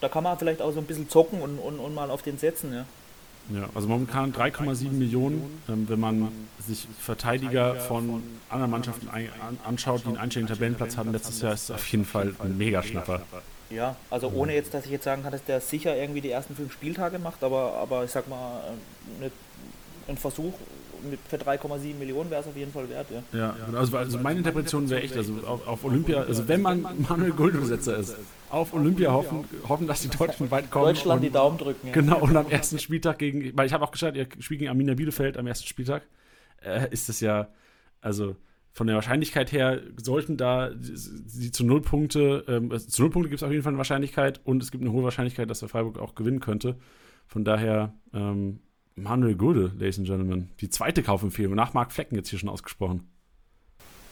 da 0.00 0.08
kann 0.08 0.24
man 0.24 0.38
vielleicht 0.38 0.62
auch 0.62 0.72
so 0.72 0.78
ein 0.78 0.86
bisschen 0.86 1.10
zocken 1.10 1.42
und, 1.42 1.58
und, 1.58 1.78
und 1.78 1.94
mal 1.94 2.10
auf 2.10 2.22
den 2.22 2.38
setzen, 2.38 2.72
ja. 2.72 2.86
Ja, 3.54 3.68
also 3.74 3.88
momentan 3.88 4.32
3,7 4.32 4.90
Millionen, 4.92 5.60
ähm, 5.68 5.88
wenn 5.88 6.00
man 6.00 6.28
sich 6.66 6.86
Verteidiger 6.98 7.74
von 7.76 8.22
anderen 8.48 8.70
Mannschaften 8.70 9.08
ein, 9.08 9.28
an, 9.46 9.58
anschaut, 9.64 10.02
die 10.04 10.08
einen 10.08 10.18
einstelligen 10.18 10.54
Tabellenplatz 10.54 10.96
hatten 10.96 11.12
letztes 11.12 11.40
Jahr, 11.40 11.52
ist 11.52 11.64
es 11.64 11.70
auf 11.70 11.86
jeden 11.88 12.04
Fall 12.04 12.34
ein 12.38 12.56
Megaschnapper. 12.56 13.22
Ja, 13.70 13.96
also 14.10 14.32
ohne 14.34 14.54
jetzt, 14.54 14.74
dass 14.74 14.84
ich 14.84 14.90
jetzt 14.90 15.04
sagen 15.04 15.22
kann, 15.22 15.32
dass 15.32 15.44
der 15.44 15.60
sicher 15.60 15.96
irgendwie 15.96 16.20
die 16.20 16.30
ersten 16.30 16.56
fünf 16.56 16.72
Spieltage 16.72 17.18
macht, 17.18 17.44
aber, 17.44 17.74
aber 17.74 18.04
ich 18.04 18.10
sag 18.10 18.28
mal, 18.28 18.62
eine, 19.18 19.30
ein 20.08 20.16
Versuch 20.16 20.54
für 21.28 21.36
3,7 21.36 21.94
Millionen 21.96 22.30
wäre 22.30 22.40
es 22.40 22.46
auf 22.46 22.56
jeden 22.56 22.72
Fall 22.72 22.88
wert. 22.88 23.06
Ja, 23.32 23.38
ja 23.38 23.56
also, 23.78 23.96
also 23.96 24.18
meine 24.18 24.38
Interpretation 24.38 24.88
wäre 24.88 25.02
echt, 25.02 25.16
also 25.16 25.34
auf, 25.46 25.66
auf 25.66 25.84
Olympia, 25.84 26.22
also 26.22 26.46
wenn 26.48 26.62
man 26.62 26.86
Manuel 27.08 27.32
Goldbesetzer 27.32 27.96
ist, 27.96 28.16
auf 28.50 28.72
Olympia 28.74 29.12
hoffen, 29.12 29.44
hoffen, 29.68 29.86
dass 29.86 30.02
die 30.02 30.08
Deutschen 30.08 30.50
weit 30.50 30.70
kommen. 30.70 30.86
Deutschland 30.86 31.20
und, 31.20 31.26
die 31.26 31.32
Daumen 31.32 31.58
drücken. 31.58 31.86
Ja. 31.86 31.92
Genau, 31.92 32.20
und 32.20 32.36
am 32.36 32.48
ersten 32.48 32.78
Spieltag 32.78 33.18
gegen, 33.18 33.56
weil 33.56 33.66
ich 33.66 33.72
habe 33.72 33.84
auch 33.84 33.90
geschaut, 33.90 34.16
ihr 34.16 34.26
spielt 34.38 34.60
gegen 34.60 34.68
Arminia 34.68 34.94
Bielefeld 34.94 35.36
am 35.36 35.46
ersten 35.46 35.66
Spieltag, 35.66 36.02
äh, 36.62 36.88
ist 36.90 37.08
das 37.08 37.20
ja, 37.20 37.48
also 38.00 38.36
von 38.72 38.86
der 38.86 38.96
Wahrscheinlichkeit 38.96 39.50
her 39.52 39.80
sollten 39.96 40.36
da 40.36 40.70
sie 40.80 41.50
zu 41.50 41.64
null 41.64 41.82
Punkte, 41.82 42.44
ähm, 42.46 42.70
also 42.70 42.88
zu 42.88 43.02
null 43.02 43.10
Punkte 43.10 43.28
gibt 43.28 43.40
es 43.40 43.42
auf 43.42 43.50
jeden 43.50 43.62
Fall 43.62 43.72
eine 43.72 43.78
Wahrscheinlichkeit 43.78 44.40
und 44.44 44.62
es 44.62 44.70
gibt 44.70 44.82
eine 44.82 44.92
hohe 44.92 45.02
Wahrscheinlichkeit, 45.02 45.50
dass 45.50 45.60
der 45.60 45.68
Freiburg 45.68 45.98
auch 45.98 46.14
gewinnen 46.14 46.40
könnte. 46.40 46.76
Von 47.26 47.44
daher 47.44 47.94
ähm, 48.12 48.60
Manuel 48.96 49.34
Gulde, 49.34 49.72
Ladies 49.78 49.98
and 49.98 50.06
Gentlemen. 50.06 50.50
Die 50.60 50.70
zweite 50.70 51.02
Kaufempfehlung, 51.02 51.54
nach 51.54 51.74
Marc 51.74 51.92
Flecken 51.92 52.16
jetzt 52.16 52.28
hier 52.30 52.38
schon 52.38 52.48
ausgesprochen. 52.48 53.08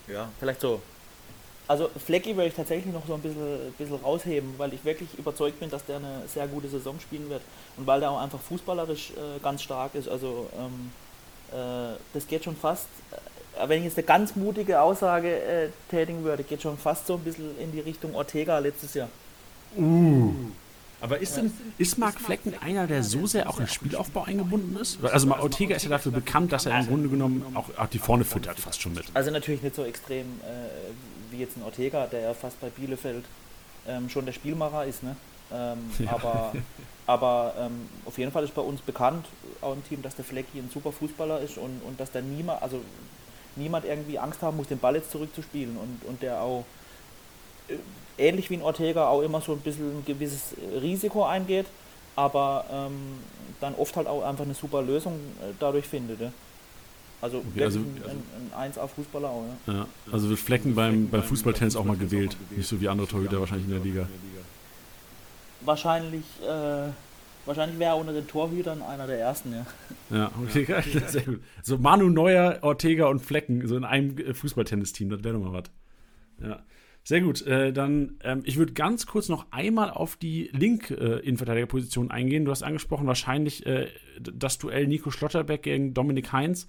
Ja, 0.07 0.29
vielleicht 0.39 0.61
so. 0.61 0.81
Also 1.67 1.91
Flecki 1.99 2.35
würde 2.35 2.49
ich 2.49 2.55
tatsächlich 2.55 2.93
noch 2.95 3.07
so 3.07 3.13
ein 3.15 3.21
bisschen, 3.21 3.75
bisschen 3.77 3.97
rausheben, 3.97 4.55
weil 4.57 4.73
ich 4.73 4.83
wirklich 4.87 5.11
überzeugt 5.19 5.61
bin, 5.61 5.69
dass 5.69 5.85
der 5.85 5.97
eine 5.97 6.23
sehr 6.27 6.49
gute 6.49 6.67
Saison 6.67 6.99
spielen 6.99 7.29
wird 7.29 7.43
und 7.77 7.87
weil 7.87 8.01
der 8.01 8.11
auch 8.11 8.23
einfach 8.23 8.41
fußballerisch 8.41 9.11
äh, 9.11 9.39
ganz 9.43 9.63
stark 9.63 9.95
ist. 9.95 10.09
Also 10.09 10.49
ähm, 10.59 10.91
äh, 11.53 11.97
das 12.15 12.27
geht 12.27 12.45
schon 12.45 12.57
fast, 12.57 12.87
äh, 13.61 13.69
wenn 13.69 13.81
ich 13.81 13.85
jetzt 13.85 13.99
eine 13.99 14.07
ganz 14.07 14.35
mutige 14.35 14.81
Aussage 14.81 15.29
äh, 15.29 15.69
tätigen 15.91 16.25
würde, 16.25 16.43
geht 16.43 16.63
schon 16.63 16.79
fast 16.79 17.07
so 17.07 17.15
ein 17.15 17.21
bisschen 17.21 17.59
in 17.59 17.71
die 17.71 17.81
Richtung 17.81 18.15
Ortega 18.15 18.59
letztes 18.61 18.95
Jahr. 18.95 19.11
Uh. 19.77 20.33
Aber 21.01 21.19
ist, 21.19 21.37
denn, 21.37 21.53
ist 21.79 21.99
Marc 21.99 22.21
Flecken 22.21 22.55
einer, 22.61 22.87
der 22.87 23.05
so 23.05 23.27
sehr 23.27 23.49
auch 23.49 23.61
in 23.61 23.69
Spielaufbau 23.69 24.25
eingebunden 24.25 24.77
ist? 24.77 24.99
Also 25.05 25.31
Ortega 25.31 25.77
ist 25.77 25.85
ja 25.85 25.91
dafür 25.91 26.13
bekannt, 26.13 26.53
dass 26.53 26.67
er 26.67 26.79
im 26.79 26.87
Grunde 26.87 27.09
genommen 27.09 27.45
auch, 27.55 27.67
auch 27.77 27.87
die 27.87 27.99
vorne 27.99 28.25
füttert 28.25 28.59
fast 28.59 28.81
schon 28.81 28.95
mit. 28.95 29.05
Also 29.15 29.31
natürlich 29.31 29.63
nicht 29.63 29.77
so 29.77 29.85
extrem 29.85 30.27
äh, 30.41 31.31
wie 31.31 31.39
jetzt 31.39 31.57
ein 31.57 31.63
Ortega, 31.63 32.07
der 32.07 32.21
ja 32.21 32.35
fast 32.35 32.61
bei 32.61 32.69
Bielefeld 32.71 33.25
ähm, 33.87 34.09
schon 34.09 34.27
der 34.27 34.33
Spielmacher 34.33 34.85
ist. 34.85 35.03
Ne? 35.03 35.17
Ähm, 35.53 35.79
ja. 35.99 36.13
Aber, 36.13 36.53
aber 37.07 37.55
ähm, 37.59 37.89
auf 38.05 38.19
jeden 38.19 38.33
Fall 38.33 38.45
ist 38.45 38.55
bei 38.55 38.63
uns 38.63 38.81
bekannt, 38.81 39.27
auch 39.61 39.75
im 39.75 39.87
Team, 39.87 40.03
dass 40.03 40.17
der 40.17 40.25
Flecki 40.25 40.59
ein 40.59 40.71
super 40.73 40.91
Fußballer 40.91 41.41
ist 41.41 41.59
und, 41.59 41.81
und 41.87 41.99
dass 42.01 42.11
da 42.11 42.21
niemand, 42.21 42.63
also 42.63 42.81
niemand 43.57 43.85
irgendwie 43.85 44.19
Angst 44.19 44.43
haben 44.43 44.57
muss, 44.57 44.69
den 44.69 44.79
Ball 44.79 44.97
jetzt 44.97 45.11
zurückzuspielen 45.11 45.77
und, 45.77 46.09
und 46.09 46.23
der 46.23 46.41
auch 46.41 46.65
äh, 47.69 47.75
ähnlich 48.19 48.51
wie 48.51 48.55
ein 48.55 48.63
Ortega 48.63 49.09
auch 49.09 49.23
immer 49.23 49.41
so 49.41 49.53
ein 49.53 49.61
bisschen 49.61 49.99
ein 49.99 50.05
gewisses 50.05 50.55
Risiko 50.81 51.25
eingeht, 51.25 51.67
aber 52.17 52.65
ähm, 52.71 53.19
dann 53.61 53.75
oft 53.75 53.97
halt 53.97 54.07
auch 54.07 54.25
einfach 54.25 54.45
eine 54.45 54.55
super 54.55 54.83
Lösung 54.83 55.15
äh, 55.15 55.53
dadurch 55.59 55.87
findet. 55.87 56.21
Ja. 56.21 56.33
Also, 57.21 57.39
okay, 57.39 57.65
also 57.65 57.81
ein, 57.81 58.53
ein 58.57 58.73
1A-Fußballer 58.73 59.29
auch. 59.29 59.45
Ja. 59.67 59.73
ja. 59.73 59.87
also 60.13 60.29
wird 60.29 60.39
Flecken 60.39 60.75
beim, 60.75 61.09
beim 61.09 61.23
Fußballtennis 61.23 61.75
auch 61.75 61.85
mal 61.85 61.97
gewählt, 61.97 62.37
nicht 62.51 62.69
so 62.69 62.81
wie 62.81 62.89
andere 62.89 63.09
Torhüter 63.09 63.41
wahrscheinlich 63.41 63.67
in 63.67 63.75
der 63.75 63.83
Liga. 63.83 64.09
Wahrscheinlich, 65.63 66.25
äh, 66.43 66.91
wahrscheinlich 67.45 67.79
wäre 67.81 67.95
er 67.95 67.97
unter 67.97 68.13
den 68.13 68.29
Torhütern 68.29 68.83
einer 68.83 69.09
der 69.09 69.19
ersten, 69.19 69.53
ja. 69.53 69.67
Ja, 70.17 70.31
okay, 70.45 70.65
ja. 70.95 71.09
sehr 71.09 71.23
gut. 71.23 71.41
So 71.63 71.77
Manu 71.79 72.09
Neuer, 72.09 72.59
Ortega 72.63 73.07
und 73.07 73.19
Flecken, 73.19 73.67
so 73.67 73.77
in 73.77 73.85
einem 73.85 74.17
äh, 74.19 74.33
Fußballtennisteam, 74.33 75.11
das 75.11 75.25
wäre 75.25 75.35
doch 75.35 75.45
mal 75.45 75.53
was. 75.53 76.49
Ja. 76.49 76.61
Sehr 77.09 77.23
gut, 77.23 77.41
äh, 77.47 77.73
dann 77.73 78.19
ähm, 78.23 78.43
ich 78.45 78.59
würde 78.59 78.75
ganz 78.75 79.07
kurz 79.07 79.31
noch 79.31 79.47
einmal 79.51 79.89
auf 79.89 80.17
die 80.17 80.51
Link-Innenverteidigerposition 80.53 82.11
äh, 82.11 82.13
eingehen. 82.13 82.45
Du 82.45 82.51
hast 82.51 82.63
angesprochen, 82.63 83.07
wahrscheinlich 83.07 83.65
äh, 83.65 83.89
das 84.21 84.59
Duell 84.59 84.87
Nico 84.87 85.11
Schlotterbeck 85.11 85.63
gegen 85.63 85.95
Dominik 85.95 86.33
Heinz. 86.33 86.69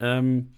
Ähm, 0.00 0.54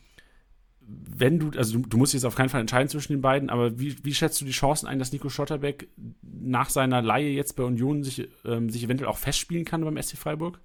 wenn 0.80 1.38
du, 1.38 1.50
also 1.58 1.80
du, 1.80 1.86
du, 1.86 1.98
musst 1.98 2.14
jetzt 2.14 2.24
auf 2.24 2.34
keinen 2.34 2.48
Fall 2.48 2.62
entscheiden 2.62 2.88
zwischen 2.88 3.12
den 3.12 3.20
beiden, 3.20 3.50
aber 3.50 3.78
wie, 3.78 3.94
wie 4.02 4.14
schätzt 4.14 4.40
du 4.40 4.46
die 4.46 4.52
Chancen 4.52 4.86
ein, 4.86 4.98
dass 4.98 5.12
Nico 5.12 5.28
Schlotterbeck 5.28 5.88
nach 6.22 6.70
seiner 6.70 7.02
Laie 7.02 7.28
jetzt 7.28 7.56
bei 7.56 7.62
Union 7.62 8.04
sich, 8.04 8.26
ähm, 8.46 8.70
sich 8.70 8.84
eventuell 8.84 9.10
auch 9.10 9.18
festspielen 9.18 9.66
kann 9.66 9.84
beim 9.84 10.02
SC 10.02 10.16
Freiburg? 10.16 10.60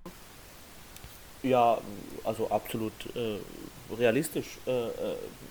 Ja, 1.43 1.77
also 2.23 2.49
absolut 2.49 2.93
äh, 3.17 3.35
realistisch. 3.93 4.59
Äh, 4.65 4.71
äh 4.71 4.91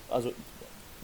also 0.09 0.33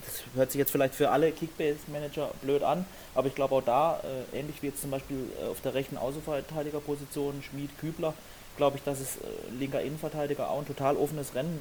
das 0.06 0.22
hört 0.34 0.50
sich 0.52 0.58
jetzt 0.58 0.70
vielleicht 0.70 0.94
für 0.94 1.10
alle 1.10 1.32
Kickbase-Manager 1.32 2.30
blöd 2.42 2.62
an, 2.62 2.86
aber 3.14 3.28
ich 3.28 3.34
glaube 3.34 3.54
auch 3.56 3.62
da, 3.62 4.00
äh, 4.32 4.38
ähnlich 4.38 4.62
wie 4.62 4.68
jetzt 4.68 4.80
zum 4.80 4.90
Beispiel 4.90 5.30
äh, 5.40 5.46
auf 5.46 5.60
der 5.60 5.74
rechten 5.74 5.96
Außenverteidigerposition 5.96 7.42
Schmied, 7.42 7.70
Kübler, 7.78 8.14
glaube 8.56 8.78
ich, 8.78 8.84
dass 8.84 9.00
es 9.00 9.16
äh, 9.16 9.20
linker 9.58 9.82
Innenverteidiger 9.82 10.50
auch 10.50 10.60
ein 10.60 10.66
total 10.66 10.96
offenes 10.96 11.34
Rennen 11.34 11.58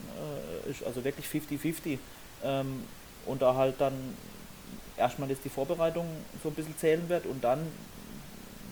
äh, 0.65 0.71
ist, 0.71 0.83
also 0.83 1.03
wirklich 1.03 1.25
50-50. 1.25 1.97
Ähm, 2.43 2.83
und 3.25 3.41
da 3.41 3.55
halt 3.55 3.75
dann 3.79 3.93
erstmal 4.97 5.29
jetzt 5.29 5.43
die 5.43 5.49
Vorbereitung 5.49 6.07
so 6.43 6.49
ein 6.49 6.55
bisschen 6.55 6.77
zählen 6.77 7.09
wird 7.09 7.25
und 7.25 7.43
dann, 7.43 7.59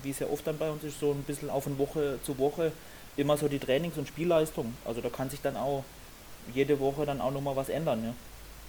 wie 0.04 0.12
es 0.12 0.20
ja 0.20 0.28
oft 0.28 0.46
dann 0.46 0.58
bei 0.58 0.70
uns 0.70 0.84
ist, 0.84 1.00
so 1.00 1.12
ein 1.12 1.24
bisschen 1.24 1.50
auf 1.50 1.64
von 1.64 1.78
Woche 1.78 2.20
zu 2.24 2.38
Woche 2.38 2.72
immer 3.18 3.38
so 3.38 3.48
die 3.48 3.60
Trainings- 3.60 3.98
und 3.98 4.08
Spielleistung. 4.08 4.74
Also 4.86 5.02
da 5.02 5.10
kann 5.10 5.30
sich 5.30 5.42
dann 5.42 5.58
auch 5.58 5.84
jede 6.54 6.80
Woche 6.80 7.06
dann 7.06 7.22
auch 7.22 7.32
nochmal 7.32 7.56
was 7.56 7.70
ändern. 7.70 8.04
Ja. 8.04 8.14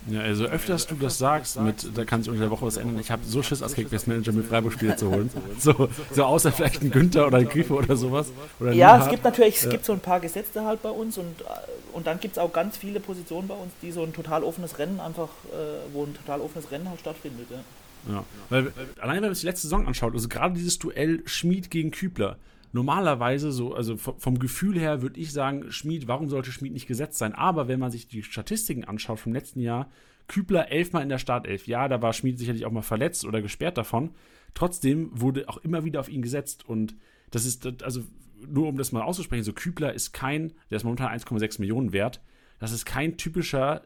Ja, 0.07 0.21
also 0.21 0.45
öfters 0.45 0.87
du 0.87 0.97
das 0.97 1.19
sagst, 1.19 1.59
mit, 1.61 1.97
da 1.97 2.05
kann 2.05 2.23
sich 2.23 2.31
unter 2.31 2.43
der 2.43 2.51
Woche 2.51 2.67
was 2.67 2.77
ändern. 2.77 2.99
Ich 2.99 3.11
habe 3.11 3.23
so 3.25 3.43
Schiss 3.43 3.63
als 3.63 3.75
Kickbase-Manager 3.75 4.33
mit 4.33 4.47
Freiburg-Spieler 4.47 4.97
zu 4.97 5.11
holen. 5.11 5.31
So, 5.59 5.89
so 6.13 6.25
außer 6.25 6.53
vielleicht 6.53 6.83
ein 6.83 6.91
Günther 6.91 7.27
oder 7.27 7.39
ein 7.39 7.49
Griffe 7.49 7.75
oder 7.75 7.97
sowas. 7.97 8.31
Oder 8.61 8.73
ja, 8.73 9.03
es 9.03 9.09
gibt 9.09 9.25
natürlich, 9.25 9.63
es 9.63 9.69
gibt 9.69 9.85
so 9.85 9.93
ein 9.93 10.01
paar 10.01 10.21
Gesetze 10.21 10.65
halt 10.65 10.83
bei 10.83 10.91
uns 10.91 11.17
und, 11.17 11.41
äh, 11.41 11.45
und 11.93 12.07
dann 12.07 12.21
gibt 12.21 12.37
es 12.37 12.39
auch 12.39 12.53
ganz 12.53 12.77
viele 12.77 13.01
Positionen 13.01 13.49
bei 13.49 13.55
uns, 13.55 13.73
die 13.83 13.93
so 13.93 14.03
ein 14.03 14.13
total 14.13 14.45
offenes 14.45 14.79
Rennen 14.79 15.01
einfach, 15.01 15.29
äh, 15.53 15.95
wo 15.95 16.05
ein 16.05 16.15
total 16.15 16.41
offenes 16.41 16.71
Rennen 16.71 16.89
halt 16.89 17.01
stattfindet. 17.01 17.47
Ja. 17.51 17.59
Ja, 18.07 18.25
weil 18.51 18.73
allein 19.01 19.17
wenn 19.17 19.23
man 19.23 19.35
sich 19.35 19.41
die 19.41 19.47
letzte 19.47 19.67
Saison 19.67 19.87
anschaut, 19.87 20.13
also 20.13 20.29
gerade 20.29 20.55
dieses 20.55 20.79
Duell 20.79 21.23
Schmied 21.25 21.71
gegen 21.71 21.91
Kübler, 21.91 22.37
normalerweise 22.75 23.53
so, 23.53 23.73
also 23.73 23.97
vom 23.97 24.39
Gefühl 24.41 24.79
her 24.79 25.01
würde 25.01 25.21
ich 25.21 25.33
sagen, 25.33 25.71
Schmied, 25.71 26.09
warum 26.09 26.29
sollte 26.29 26.51
Schmied 26.51 26.73
nicht 26.73 26.89
gesetzt 26.89 27.19
sein? 27.19 27.33
Aber 27.33 27.69
wenn 27.69 27.79
man 27.79 27.93
sich 27.93 28.09
die 28.09 28.25
Statistiken 28.25 28.85
anschaut 28.85 29.21
vom 29.21 29.33
letzten 29.33 29.61
Jahr, 29.61 29.89
Kübler 30.27 30.73
elfmal 30.73 31.05
in 31.05 31.09
der 31.09 31.19
Startelf. 31.19 31.69
Ja, 31.69 31.87
da 31.87 32.03
war 32.03 32.13
Schmied 32.13 32.39
sicherlich 32.39 32.67
auch 32.67 32.73
mal 32.73 32.83
verletzt 32.83 33.25
oder 33.25 33.43
gesperrt 33.43 33.79
davon. 33.79 34.11
Trotzdem 34.55 35.11
wurde 35.13 35.49
auch 35.49 35.59
immer 35.59 35.85
wieder 35.85 36.01
auf 36.01 36.09
ihn 36.09 36.23
gesetzt 36.23 36.69
und 36.69 36.97
das 37.31 37.47
ist, 37.47 37.83
also 37.83 38.03
nur 38.47 38.67
um 38.67 38.77
das 38.77 38.91
mal 38.91 39.03
auszusprechen, 39.03 39.45
so 39.45 39.53
Kübler 39.53 39.93
ist 39.93 40.13
kein, 40.13 40.53
der 40.71 40.77
ist 40.77 40.85
momentan 40.85 41.17
1,6 41.17 41.61
Millionen 41.61 41.93
wert. 41.93 42.21
Das 42.59 42.73
ist 42.73 42.85
kein 42.85 43.17
typischer, 43.17 43.83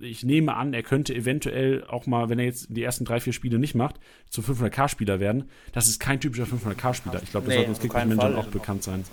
ich 0.00 0.22
nehme 0.22 0.54
an, 0.54 0.72
er 0.72 0.82
könnte 0.82 1.14
eventuell 1.14 1.84
auch 1.88 2.06
mal, 2.06 2.28
wenn 2.28 2.38
er 2.38 2.44
jetzt 2.44 2.66
die 2.70 2.82
ersten 2.82 3.04
drei, 3.04 3.20
vier 3.20 3.32
Spiele 3.32 3.58
nicht 3.58 3.74
macht, 3.74 3.96
zum 4.28 4.44
500k-Spieler 4.44 5.18
werden. 5.18 5.48
Das 5.72 5.88
ist 5.88 5.98
kein 5.98 6.20
typischer 6.20 6.44
500k-Spieler. 6.44 7.20
Ich 7.22 7.30
glaube, 7.30 7.46
das 7.46 7.48
nee, 7.48 7.54
sollte 7.56 7.70
uns 7.70 7.80
Kickbase-Managern 7.80 8.36
auch 8.36 8.46
bekannt 8.46 8.84
sein. 8.84 9.04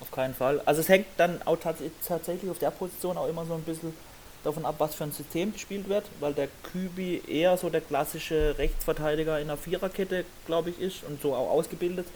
Auf 0.00 0.10
keinen 0.10 0.34
Fall. 0.34 0.60
Also 0.64 0.80
es 0.80 0.88
hängt 0.88 1.06
dann 1.16 1.40
auch 1.44 1.58
tats 1.58 1.80
tatsächlich 2.06 2.50
auf 2.50 2.58
der 2.58 2.70
Position 2.70 3.16
auch 3.16 3.28
immer 3.28 3.44
so 3.46 3.54
ein 3.54 3.62
bisschen 3.62 3.94
davon 4.42 4.64
ab, 4.64 4.74
was 4.78 4.94
für 4.94 5.04
ein 5.04 5.12
System 5.12 5.52
gespielt 5.52 5.88
wird, 5.88 6.04
weil 6.20 6.34
der 6.34 6.48
Kübi 6.64 7.22
eher 7.26 7.56
so 7.56 7.70
der 7.70 7.80
klassische 7.80 8.56
Rechtsverteidiger 8.58 9.40
in 9.40 9.48
einer 9.48 9.56
Viererkette, 9.56 10.24
glaube 10.46 10.70
ich, 10.70 10.80
ist 10.80 11.04
und 11.04 11.22
so 11.22 11.34
auch 11.34 11.50
ausgebildet. 11.50 12.06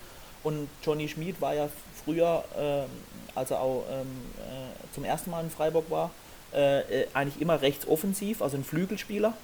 Und 0.42 0.68
Johnny 0.82 1.08
Schmid 1.08 1.40
war 1.40 1.54
ja 1.54 1.68
früher, 2.04 2.44
äh, 2.56 3.38
als 3.38 3.50
er 3.50 3.60
auch 3.60 3.84
ähm, 3.90 4.06
äh, 4.38 4.94
zum 4.94 5.04
ersten 5.04 5.30
Mal 5.30 5.44
in 5.44 5.50
Freiburg 5.50 5.90
war, 5.90 6.10
äh, 6.54 7.02
äh, 7.02 7.06
eigentlich 7.14 7.40
immer 7.40 7.60
rechtsoffensiv, 7.60 8.42
also 8.42 8.56
ein 8.56 8.64
Flügelspieler. 8.64 9.34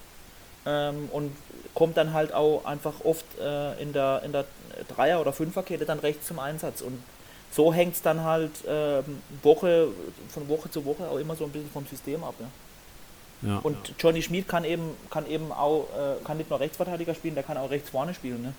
Ähm, 0.65 1.09
und 1.11 1.31
kommt 1.75 1.97
dann 1.97 2.13
halt 2.13 2.33
auch 2.33 2.65
einfach 2.65 3.01
oft 3.03 3.25
äh, 3.39 3.79
in 3.81 3.93
der, 3.93 4.23
in 4.25 4.31
der 4.31 4.45
Dreier- 4.95 5.21
oder 5.21 5.31
Fünferkette 5.31 5.85
dann 5.85 5.99
rechts 5.99 6.25
zum 6.25 6.39
Einsatz. 6.39 6.81
Und 6.81 6.97
so 7.51 7.73
hängt 7.73 7.95
es 7.95 8.01
dann 8.01 8.23
halt 8.23 8.51
ähm, 8.67 9.03
Woche, 9.43 9.89
von 10.29 10.49
Woche 10.49 10.71
zu 10.71 10.83
Woche 10.85 11.07
auch 11.07 11.17
immer 11.19 11.35
so 11.35 11.45
ein 11.45 11.51
bisschen 11.51 11.69
vom 11.69 11.85
System 11.85 12.23
ab. 12.23 12.33
Ja. 12.39 13.49
ja 13.49 13.57
und 13.59 13.77
Johnny 13.99 14.21
Schmid 14.21 14.47
kann 14.47 14.65
eben, 14.65 14.91
kann 15.11 15.27
eben 15.27 15.51
auch, 15.51 15.87
äh, 15.95 16.23
kann 16.25 16.37
nicht 16.37 16.49
nur 16.49 16.59
Rechtsverteidiger 16.59 17.13
spielen, 17.13 17.35
der 17.35 17.43
kann 17.43 17.57
auch 17.57 17.69
rechts 17.69 17.89
vorne 17.89 18.13
spielen. 18.13 18.41
Ne? 18.41 18.53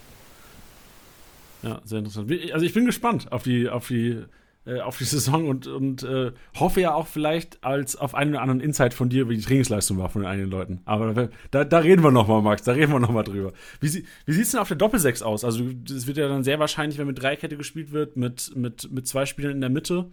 Ja, 1.62 1.80
sehr 1.84 1.98
interessant. 1.98 2.30
Also 2.52 2.64
ich 2.64 2.72
bin 2.72 2.86
gespannt 2.86 3.32
auf 3.32 3.42
die, 3.42 3.68
auf 3.68 3.88
die 3.88 4.22
äh, 4.66 4.80
auf 4.80 4.98
die 4.98 5.04
Saison 5.16 5.48
und, 5.48 5.66
und 5.66 6.02
äh, 6.02 6.32
hoffe 6.58 6.80
ja 6.80 6.94
auch 6.94 7.06
vielleicht 7.06 7.62
als 7.64 7.96
auf 7.96 8.14
einen 8.14 8.32
oder 8.32 8.42
anderen 8.42 8.60
Insight 8.60 8.94
von 8.94 9.08
dir, 9.08 9.28
wie 9.28 9.36
die 9.36 9.42
Trainingsleistung 9.42 9.98
war 9.98 10.08
von 10.08 10.22
den 10.22 10.30
einigen 10.30 10.50
Leuten. 10.50 10.80
Aber 10.84 11.28
da, 11.50 11.64
da 11.64 11.78
reden 11.78 12.02
wir 12.02 12.10
nochmal, 12.10 12.42
Max, 12.42 12.62
da 12.62 12.72
reden 12.72 12.92
wir 12.92 13.00
nochmal 13.00 13.24
drüber. 13.24 13.52
Wie, 13.80 14.04
wie 14.26 14.32
sieht 14.32 14.44
es 14.44 14.50
denn 14.50 14.60
auf 14.60 14.68
der 14.68 14.76
Doppelsechs 14.76 15.22
aus? 15.22 15.44
Also 15.44 15.64
es 15.88 16.06
wird 16.06 16.16
ja 16.16 16.28
dann 16.28 16.44
sehr 16.44 16.58
wahrscheinlich, 16.58 16.98
wenn 16.98 17.06
mit 17.06 17.20
Dreikette 17.22 17.56
gespielt 17.56 17.92
wird, 17.92 18.16
mit, 18.16 18.54
mit, 18.56 18.90
mit 18.90 19.06
zwei 19.06 19.26
Spielern 19.26 19.52
in 19.52 19.60
der 19.60 19.70
Mitte. 19.70 20.10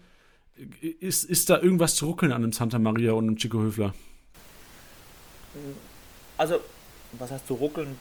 Ist, 1.00 1.24
ist 1.24 1.50
da 1.50 1.60
irgendwas 1.60 1.96
zu 1.96 2.06
ruckeln 2.06 2.32
an 2.32 2.44
dem 2.44 2.52
Santa 2.52 2.78
Maria 2.78 3.14
und 3.14 3.26
dem 3.26 3.38
Chico 3.38 3.60
Höfler? 3.60 3.94
Also, 6.38 6.60
was 7.14 7.32
heißt 7.32 7.48
zu 7.48 7.56
ruckeln? 7.56 7.98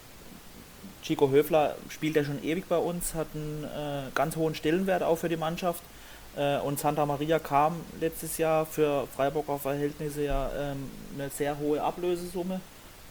Chico 1.03 1.30
Höfler 1.30 1.76
spielt 1.88 2.16
ja 2.16 2.24
schon 2.24 2.42
ewig 2.44 2.66
bei 2.68 2.76
uns, 2.76 3.14
hat 3.14 3.26
einen 3.34 3.64
äh, 3.64 4.11
ganz 4.14 4.36
hohen 4.36 4.55
Stellenwert 4.55 5.03
auch 5.03 5.16
für 5.16 5.28
die 5.28 5.36
Mannschaft. 5.36 5.82
Äh, 6.37 6.59
und 6.59 6.78
Santa 6.78 7.05
Maria 7.07 7.39
kam 7.39 7.76
letztes 8.01 8.39
Jahr 8.39 8.66
für 8.66 9.07
Freiburger 9.14 9.59
Verhältnisse 9.59 10.24
ja 10.24 10.51
ähm, 10.57 10.91
eine 11.14 11.30
sehr 11.30 11.59
hohe 11.59 11.83
Ablösesumme. 11.83 12.61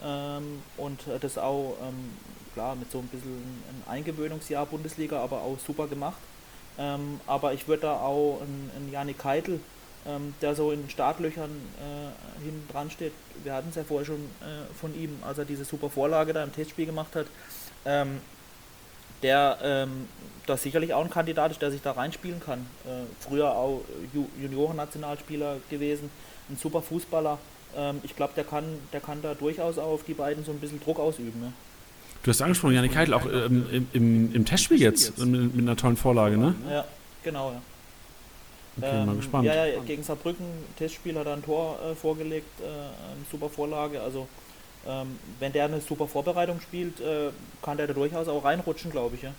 Ähm, 0.04 0.62
und 0.78 1.02
das 1.20 1.38
auch 1.38 1.76
ähm, 1.82 2.12
klar 2.54 2.76
mit 2.76 2.92
so 2.92 3.00
ein 3.00 3.08
bisschen 3.08 3.32
ein 3.32 3.92
Eingewöhnungsjahr 3.92 4.66
Bundesliga, 4.66 5.22
aber 5.22 5.42
auch 5.42 5.58
super 5.66 5.88
gemacht. 5.88 6.20
Aber 7.28 7.54
ich 7.54 7.68
würde 7.68 7.84
da 7.84 7.98
auch 7.98 8.40
einen, 8.42 8.92
Janik 8.92 9.20
Keitel, 9.20 9.60
ähm, 10.08 10.34
der 10.42 10.56
so 10.56 10.72
in 10.72 10.90
Startlöchern 10.90 11.52
äh, 11.52 12.44
hinten 12.44 12.68
dran 12.72 12.90
steht, 12.90 13.12
wir 13.44 13.54
hatten 13.54 13.70
es 13.70 13.76
ja 13.76 13.84
vorher 13.84 14.06
schon 14.06 14.22
äh, 14.42 14.74
von 14.80 14.96
ihm, 14.96 15.20
als 15.22 15.38
er 15.38 15.46
diese 15.46 15.66
super 15.66 15.90
Vorlage 15.90 16.34
da 16.34 16.44
im 16.44 16.54
Testspiel 16.54 16.88
gemacht 16.88 17.16
hat, 17.16 17.28
ähm, 17.86 18.20
der 19.24 19.58
ähm, 19.64 20.08
da 20.46 20.58
sicherlich 20.58 20.94
auch 20.94 21.04
ein 21.04 21.10
Kandidat 21.10 21.52
ist, 21.52 21.62
der 21.62 21.72
sich 21.72 21.82
da 21.82 21.92
reinspielen 21.92 22.40
kann. 22.40 22.60
Äh, 22.86 23.04
früher 23.20 23.52
auch 23.52 23.82
Ju 24.14 24.26
Junioren-Nationalspieler 24.42 25.58
gewesen, 25.70 26.10
ein 26.50 26.58
super 26.58 26.82
Fußballer. 26.82 27.38
Ähm, 27.78 28.00
ich 28.04 28.16
glaube, 28.16 28.34
der 28.36 28.44
kann, 28.44 28.66
der 28.92 29.00
kann 29.00 29.22
da 29.22 29.34
durchaus 29.34 29.78
auch 29.78 29.94
auf 29.94 30.04
die 30.04 30.14
beiden 30.14 30.44
so 30.44 30.52
ein 30.52 30.60
bisschen 30.60 30.82
Druck 30.82 31.00
ausüben. 31.00 31.40
Ne? 31.40 31.54
Du 32.24 32.30
hast 32.30 32.42
angesprochen, 32.42 32.76
Janik 32.76 32.94
Keitel, 32.94 33.14
auch 33.14 33.26
ähm, 33.26 33.66
im, 33.72 33.88
im, 33.94 34.36
im, 34.36 34.46
Testspiel 34.46 34.80
jetzt 34.80 35.18
mit, 35.18 35.56
mit, 35.56 35.66
einer 35.66 35.76
tollen 35.76 35.98
Vorlage, 35.98 36.38
ne? 36.38 36.54
Ja, 36.70 36.86
genau, 37.24 37.52
ja. 37.52 37.62
Okay, 38.78 39.00
ähm, 39.00 39.06
mal 39.08 39.16
gespannt. 39.16 39.46
Ja, 39.46 39.66
ja, 39.66 39.80
gegen 39.82 40.04
Saarbrücken, 40.04 40.46
Testspiel 40.78 41.18
hat 41.18 41.26
er 41.26 41.34
ein 41.34 41.44
Tor 41.44 41.80
äh, 41.84 41.96
vorgelegt, 41.96 42.60
äh, 42.62 42.66
eine 42.66 43.26
super 43.30 43.50
Vorlage, 43.50 44.02
also 44.02 44.28
ähm, 44.88 45.20
wenn 45.40 45.54
der 45.54 45.66
eine 45.66 45.82
super 45.82 46.08
Vorbereitung 46.08 46.60
spielt, 46.62 47.00
äh, 47.00 47.30
kann 47.62 47.78
der 47.78 47.88
da 47.88 47.94
durchaus 47.94 48.28
auch 48.28 48.44
reinrutschen, 48.44 48.92
glaube 48.92 49.16
ich. 49.16 49.24
Ja. 49.24 49.34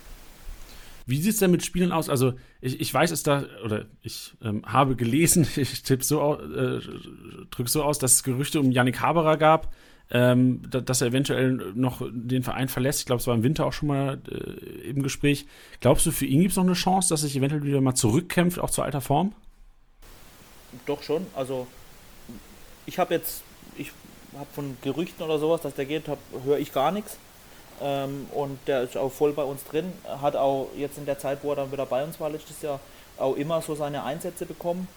Wie 1.07 1.20
sieht 1.20 1.32
es 1.32 1.38
denn 1.38 1.51
mit 1.51 1.64
Spielen 1.64 1.93
aus? 1.93 2.09
Also, 2.09 2.34
ich, 2.61 2.80
ich 2.80 2.93
weiß 2.93 3.11
es 3.11 3.22
da, 3.22 3.45
oder 3.64 3.86
ich 4.03 4.34
ähm, 4.43 4.62
habe 4.64 4.97
gelesen, 4.97 5.47
ich 5.57 5.82
tippe 5.82 6.05
so, 6.05 6.34
äh, 6.34 6.80
drücke 7.51 7.70
so 7.70 7.82
aus, 7.82 7.99
dass 7.99 8.14
es 8.14 8.22
Gerüchte 8.22 8.61
um 8.61 8.70
Yannick 8.70 9.01
Haberer 9.01 9.36
gab, 9.36 9.72
ähm, 10.11 10.62
da, 10.70 10.80
dass 10.80 11.01
er 11.01 11.09
eventuell 11.09 11.53
noch 11.74 12.03
den 12.11 12.43
Verein 12.43 12.68
verlässt. 12.68 13.01
Ich 13.01 13.07
glaube, 13.07 13.20
es 13.20 13.26
war 13.26 13.34
im 13.34 13.43
Winter 13.43 13.66
auch 13.66 13.72
schon 13.72 13.88
mal 13.88 14.20
äh, 14.30 14.88
im 14.90 15.03
Gespräch. 15.03 15.47
Glaubst 15.80 16.07
du, 16.07 16.12
für 16.12 16.26
ihn 16.26 16.40
gibt 16.40 16.53
es 16.53 16.57
noch 16.57 16.64
eine 16.64 16.74
Chance, 16.74 17.09
dass 17.09 17.22
er 17.22 17.28
sich 17.28 17.36
eventuell 17.36 17.64
wieder 17.64 17.80
mal 17.80 17.95
zurückkämpft, 17.95 18.59
auch 18.59 18.70
zur 18.70 18.84
alter 18.84 19.01
Form? 19.01 19.34
Doch 20.86 21.03
schon. 21.03 21.26
Also, 21.34 21.66
ich 22.86 22.99
habe 22.99 23.14
jetzt, 23.14 23.43
habe 24.35 24.47
von 24.55 24.76
Gerüchten 24.83 25.22
oder 25.24 25.39
sowas, 25.39 25.61
dass 25.61 25.74
der 25.74 25.85
geht, 25.85 26.05
höre 26.45 26.59
ich 26.59 26.72
gar 26.72 26.91
nichts. 26.91 27.16
Ähm, 27.80 28.26
und 28.33 28.59
der 28.66 28.83
ist 28.83 28.97
auch 28.97 29.11
voll 29.11 29.33
bei 29.33 29.45
uns 29.45 29.64
drin. 29.64 29.93
Hat 30.20 30.37
auch 30.37 30.68
jetzt 30.76 30.99
in 30.99 31.07
der 31.07 31.18
Zeit, 31.18 31.39
wo 31.43 31.51
er 31.51 31.57
dann 31.57 31.72
wieder 31.72 31.87
bei 31.87 32.05
uns 32.05 32.20
war 32.20 32.30
letztes 32.30 32.62
Jahr, 32.62 32.80
auch 33.18 33.37
immer 33.37 33.61
so 33.62 33.74
seine 33.74 34.05
Einsätze 34.05 34.47
bekommen. 34.47 34.89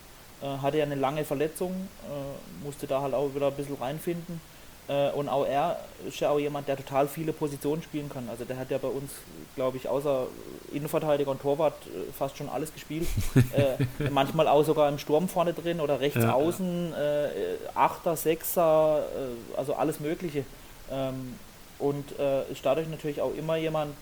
Äh, 0.41 0.61
hatte 0.61 0.77
ja 0.77 0.83
eine 0.83 0.95
lange 0.95 1.25
Verletzung, 1.25 1.71
äh, 2.03 2.65
musste 2.65 2.87
da 2.87 3.01
halt 3.01 3.13
auch 3.13 3.33
wieder 3.33 3.47
ein 3.47 3.53
bisschen 3.53 3.75
reinfinden. 3.75 4.39
Äh, 4.87 5.09
und 5.11 5.29
auch 5.29 5.45
er 5.45 5.79
ist 6.07 6.19
ja 6.19 6.29
auch 6.29 6.39
jemand, 6.39 6.67
der 6.67 6.77
total 6.77 7.07
viele 7.07 7.33
Positionen 7.33 7.81
spielen 7.81 8.09
kann. 8.09 8.29
Also 8.29 8.45
der 8.45 8.57
hat 8.57 8.69
ja 8.69 8.77
bei 8.77 8.87
uns, 8.87 9.11
glaube 9.55 9.77
ich, 9.77 9.87
außer 9.87 10.27
Innenverteidiger 10.73 11.31
und 11.31 11.41
Torwart 11.41 11.73
äh, 11.87 12.11
fast 12.13 12.37
schon 12.37 12.49
alles 12.49 12.71
gespielt. 12.73 13.07
äh, 13.35 14.09
manchmal 14.11 14.47
auch 14.47 14.63
sogar 14.63 14.89
im 14.89 14.99
Sturm 14.99 15.27
vorne 15.27 15.53
drin 15.53 15.79
oder 15.79 15.99
rechts 15.99 16.21
ja, 16.21 16.33
außen, 16.33 16.91
ja. 16.91 17.25
Äh, 17.25 17.31
Achter, 17.73 18.15
Sechser, 18.15 18.99
äh, 18.99 19.57
also 19.57 19.73
alles 19.73 19.99
Mögliche. 19.99 20.45
Ähm, 20.91 21.35
und 21.79 22.17
äh, 22.19 22.49
ist 22.51 22.65
dadurch 22.65 22.87
natürlich 22.87 23.21
auch 23.21 23.35
immer 23.35 23.57
jemand, 23.57 23.93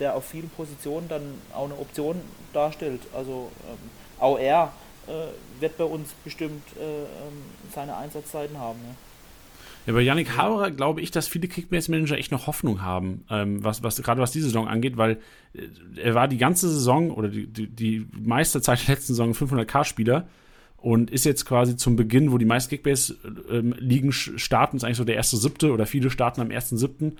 der 0.00 0.16
auf 0.16 0.24
vielen 0.24 0.48
Positionen 0.48 1.06
dann 1.06 1.22
auch 1.52 1.66
eine 1.66 1.74
Option 1.74 2.18
darstellt. 2.54 3.02
Also 3.14 3.50
ähm, 3.68 3.90
auch 4.18 4.38
er 4.38 4.72
wird 5.60 5.76
bei 5.76 5.84
uns 5.84 6.08
bestimmt 6.24 6.62
ähm, 6.80 7.42
seine 7.74 7.94
Einsatzzeiten 7.94 8.58
haben. 8.58 8.78
Ja. 8.82 8.94
Ja, 9.86 9.92
bei 9.92 10.00
Yannick 10.00 10.36
Haberer 10.36 10.70
glaube 10.70 11.02
ich, 11.02 11.10
dass 11.10 11.28
viele 11.28 11.46
Kickbase-Manager 11.48 12.16
echt 12.16 12.32
noch 12.32 12.46
Hoffnung 12.46 12.80
haben, 12.80 13.24
ähm, 13.28 13.62
was, 13.62 13.82
was, 13.82 14.00
gerade 14.02 14.20
was 14.20 14.32
diese 14.32 14.46
Saison 14.46 14.66
angeht, 14.66 14.96
weil 14.96 15.18
äh, 15.52 16.00
er 16.00 16.14
war 16.14 16.26
die 16.26 16.38
ganze 16.38 16.68
Saison 16.70 17.10
oder 17.10 17.28
die, 17.28 17.46
die, 17.46 17.66
die 17.66 18.06
meiste 18.12 18.62
Zeit 18.62 18.86
der 18.86 18.94
letzten 18.94 19.14
Saison 19.14 19.32
500k-Spieler 19.32 20.26
und 20.78 21.10
ist 21.10 21.24
jetzt 21.24 21.44
quasi 21.44 21.76
zum 21.76 21.96
Beginn, 21.96 22.32
wo 22.32 22.38
die 22.38 22.44
meisten 22.44 22.70
Kickbase-Ligen 22.70 24.08
ähm, 24.08 24.12
starten, 24.12 24.76
ist 24.76 24.84
eigentlich 24.84 24.96
so 24.96 25.04
der 25.04 25.16
erste 25.16 25.36
siebte 25.36 25.72
oder 25.72 25.86
viele 25.86 26.10
starten 26.10 26.40
am 26.40 26.50
ersten 26.50 26.78
siebten. 26.78 27.16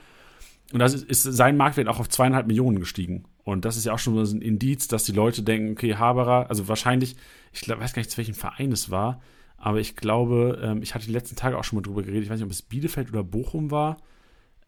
Und 0.72 0.78
das 0.78 0.94
ist, 0.94 1.04
ist 1.04 1.22
sein 1.22 1.56
Marktwert 1.56 1.88
auch 1.88 2.00
auf 2.00 2.08
zweieinhalb 2.08 2.46
Millionen 2.46 2.80
gestiegen. 2.80 3.24
Und 3.44 3.64
das 3.64 3.76
ist 3.76 3.84
ja 3.84 3.92
auch 3.92 3.98
schon 3.98 4.24
so 4.24 4.34
ein 4.34 4.40
Indiz, 4.40 4.88
dass 4.88 5.04
die 5.04 5.12
Leute 5.12 5.42
denken, 5.42 5.72
okay, 5.72 5.96
Haberer, 5.96 6.48
also 6.48 6.66
wahrscheinlich, 6.68 7.16
ich 7.52 7.60
glaub, 7.60 7.80
weiß 7.80 7.92
gar 7.92 8.00
nicht, 8.00 8.10
zu 8.10 8.16
welchem 8.16 8.34
Verein 8.34 8.72
es 8.72 8.90
war, 8.90 9.20
aber 9.64 9.80
ich 9.80 9.96
glaube, 9.96 10.60
ähm, 10.62 10.82
ich 10.82 10.94
hatte 10.94 11.06
die 11.06 11.12
letzten 11.12 11.36
Tage 11.36 11.56
auch 11.56 11.64
schon 11.64 11.78
mal 11.78 11.82
drüber 11.82 12.02
geredet, 12.02 12.24
ich 12.24 12.28
weiß 12.28 12.36
nicht, 12.38 12.44
ob 12.44 12.52
es 12.52 12.60
Bielefeld 12.60 13.08
oder 13.08 13.24
Bochum 13.24 13.70
war, 13.70 13.96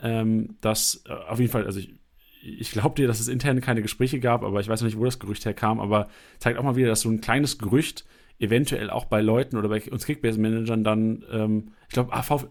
ähm, 0.01 0.57
dass 0.63 1.03
äh, 1.07 1.13
auf 1.13 1.39
jeden 1.39 1.53
Fall, 1.53 1.67
also 1.67 1.81
ich, 1.81 1.93
ich 2.41 2.71
glaube 2.71 2.95
dir, 2.95 3.07
dass 3.07 3.21
es 3.21 3.29
intern 3.29 3.61
keine 3.61 3.83
Gespräche 3.83 4.21
gab, 4.21 4.43
aber 4.43 4.59
ich 4.61 4.69
weiß 4.69 4.81
noch 4.81 4.87
nicht, 4.87 4.99
wo 4.99 5.05
das 5.05 5.19
Gerücht 5.19 5.45
herkam, 5.45 5.81
aber 5.81 6.09
zeigt 6.39 6.59
auch 6.59 6.63
mal 6.63 6.77
wieder, 6.77 6.89
dass 6.89 7.03
so 7.03 7.11
ein 7.11 7.21
kleines 7.21 7.59
Gerücht 7.59 8.07
eventuell 8.39 8.89
auch 8.89 9.05
bei 9.05 9.21
Leuten 9.21 9.59
oder 9.59 9.69
bei 9.69 9.83
uns 9.83 10.07
Kickbase-Managern 10.07 10.83
dann, 10.83 11.25
ähm, 11.31 11.73
ich 11.89 11.93
glaube, 11.93 12.15
ah, 12.15 12.23
VfL, 12.23 12.49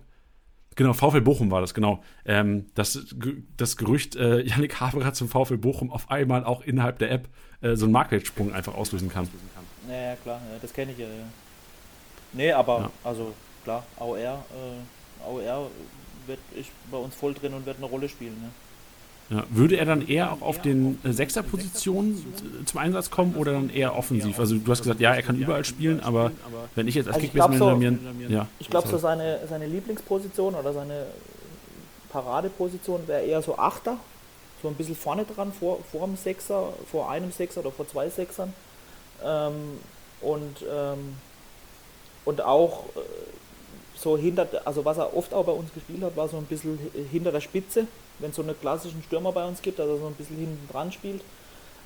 genau, 0.76 0.94
VfL 0.94 1.22
Bochum 1.22 1.50
war 1.50 1.62
das, 1.62 1.74
genau, 1.74 2.04
ähm, 2.26 2.68
dass 2.76 3.16
das 3.58 3.76
Gerücht, 3.76 4.18
äh, 4.18 4.42
Yannick 4.44 4.80
Haberer 4.80 5.14
zum 5.14 5.30
VfL 5.30 5.58
Bochum 5.58 5.90
auf 5.90 6.12
einmal 6.12 6.44
auch 6.44 6.62
innerhalb 6.62 7.00
der 7.00 7.10
App 7.10 7.28
äh, 7.62 7.76
so 7.76 7.86
einen 7.86 7.94
Marktwertsprung 7.94 8.54
einfach 8.54 8.76
auslösen 8.76 9.10
kann. 9.10 9.28
Ja, 9.90 10.16
klar, 10.18 10.40
ja, 10.52 10.60
das 10.62 10.74
kenne 10.74 10.92
ich 10.92 11.00
ja. 11.00 11.08
ja. 11.08 11.26
Nee, 12.36 12.52
aber 12.52 12.80
ja. 12.80 12.92
also 13.04 13.34
klar, 13.64 13.84
AOR, 13.98 14.18
äh, 14.18 15.24
AOR 15.24 15.70
wird 16.28 16.40
ist 16.56 16.70
bei 16.92 16.98
uns 16.98 17.16
voll 17.16 17.34
drin 17.34 17.54
und 17.54 17.66
wird 17.66 17.78
eine 17.78 17.86
Rolle 17.86 18.10
spielen. 18.10 18.36
Ne? 18.42 18.50
Ja, 19.38 19.44
würde 19.50 19.78
er 19.78 19.86
dann 19.86 20.08
eher 20.08 20.32
auch 20.32 20.42
auf 20.42 20.62
den 20.62 21.00
äh, 21.04 21.12
Sechserpositionen 21.12 22.24
zum 22.66 22.80
Einsatz 22.80 23.10
kommen 23.10 23.36
oder 23.36 23.54
dann 23.54 23.72
eher 23.72 23.98
offensiv? 23.98 24.40
Also 24.40 24.56
du 24.56 24.72
hast 24.72 24.84
gesagt, 24.84 25.00
ja, 25.00 25.16
er 25.16 25.24
kann 25.24 25.38
überall 25.38 25.66
spielen, 25.66 26.00
aber 26.02 26.32
wenn 26.76 26.88
ich 26.88 26.94
jetzt 26.94 27.08
als 27.08 27.16
also 27.16 27.28
Kickbase-Manager 27.28 27.72
so, 27.72 28.14
mir... 28.14 28.30
Ja, 28.30 28.48
ich 28.60 28.70
glaube 28.70 28.88
so 28.88 29.00
seine, 29.00 29.40
seine 29.50 29.66
Lieblingsposition 29.66 30.54
oder 30.54 30.74
seine 30.74 31.08
Paradeposition 32.10 33.08
wäre 33.08 33.24
eher 33.24 33.42
so 33.42 33.58
Achter, 33.58 33.98
so 34.62 34.68
ein 34.68 34.76
bisschen 34.76 34.96
vorne 34.96 35.26
dran, 35.26 35.52
vor, 35.52 35.80
vor 35.92 36.06
dem 36.06 36.18
Sechser, 36.18 36.74
vor 36.92 37.10
einem 37.10 37.32
Sechser 37.32 37.62
oder 37.62 37.72
vor 37.72 37.88
zwei 37.88 38.10
Sechsern. 38.10 38.54
Ähm, 39.24 39.80
und 40.22 40.64
ähm, 40.72 41.16
und 42.26 42.42
auch 42.42 42.86
äh, 42.96 43.00
so 43.96 44.18
hinter, 44.18 44.48
also 44.66 44.84
was 44.86 44.98
er 44.98 45.16
oft 45.16 45.34
auch 45.34 45.46
bei 45.46 45.52
uns 45.54 45.74
gespielt 45.74 46.04
hat, 46.04 46.18
war 46.18 46.28
so 46.28 46.38
ein 46.38 46.46
bisschen 46.46 46.78
hinter 47.12 47.32
der 47.32 47.42
Spitze, 47.42 47.88
wenn 48.20 48.32
es 48.32 48.36
so 48.36 48.42
einen 48.42 48.60
klassischen 48.60 49.04
Stürmer 49.04 49.32
bei 49.32 49.46
uns 49.46 49.62
gibt, 49.62 49.80
also 49.80 49.98
so 49.98 50.08
ein 50.08 50.16
bisschen 50.16 50.38
hinten 50.38 50.68
dran 50.72 50.92
spielt. 50.92 51.22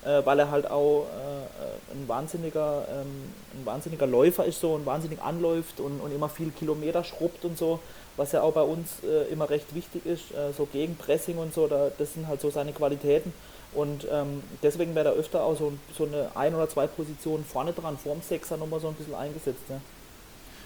äh, 0.04 0.24
weil 0.24 0.38
er 0.38 0.50
halt 0.50 0.70
auch 0.70 1.06
äh, 1.06 1.94
ein, 1.94 2.08
wahnsinniger, 2.08 2.86
ähm, 2.90 3.32
ein 3.54 3.66
wahnsinniger 3.66 4.06
Läufer 4.06 4.44
ist, 4.44 4.60
so 4.60 4.72
und 4.74 4.86
wahnsinnig 4.86 5.20
anläuft 5.20 5.80
und, 5.80 6.00
und 6.00 6.12
immer 6.12 6.28
viel 6.28 6.50
Kilometer 6.50 7.04
schrubbt 7.04 7.44
und 7.44 7.58
so, 7.58 7.80
was 8.16 8.32
ja 8.32 8.42
auch 8.42 8.52
bei 8.52 8.62
uns 8.62 9.02
äh, 9.04 9.30
immer 9.32 9.50
recht 9.50 9.74
wichtig 9.74 10.06
ist, 10.06 10.32
äh, 10.32 10.52
so 10.56 10.66
gegen 10.66 10.96
Pressing 10.96 11.38
und 11.38 11.52
so, 11.54 11.66
da, 11.66 11.90
das 11.98 12.14
sind 12.14 12.28
halt 12.28 12.40
so 12.40 12.50
seine 12.50 12.72
Qualitäten. 12.72 13.32
Und 13.72 14.06
ähm, 14.10 14.42
deswegen 14.62 14.94
wäre 14.96 15.04
da 15.06 15.12
öfter 15.12 15.44
auch 15.44 15.56
so, 15.56 15.72
so 15.96 16.04
eine 16.04 16.30
ein 16.34 16.54
oder 16.54 16.68
zwei 16.68 16.86
Positionen 16.88 17.44
vorne 17.44 17.72
dran, 17.72 17.98
vorm 17.98 18.20
Sechser 18.22 18.56
nochmal 18.56 18.80
so 18.80 18.88
ein 18.88 18.94
bisschen 18.94 19.14
eingesetzt. 19.14 19.62
Ja. 19.68 19.80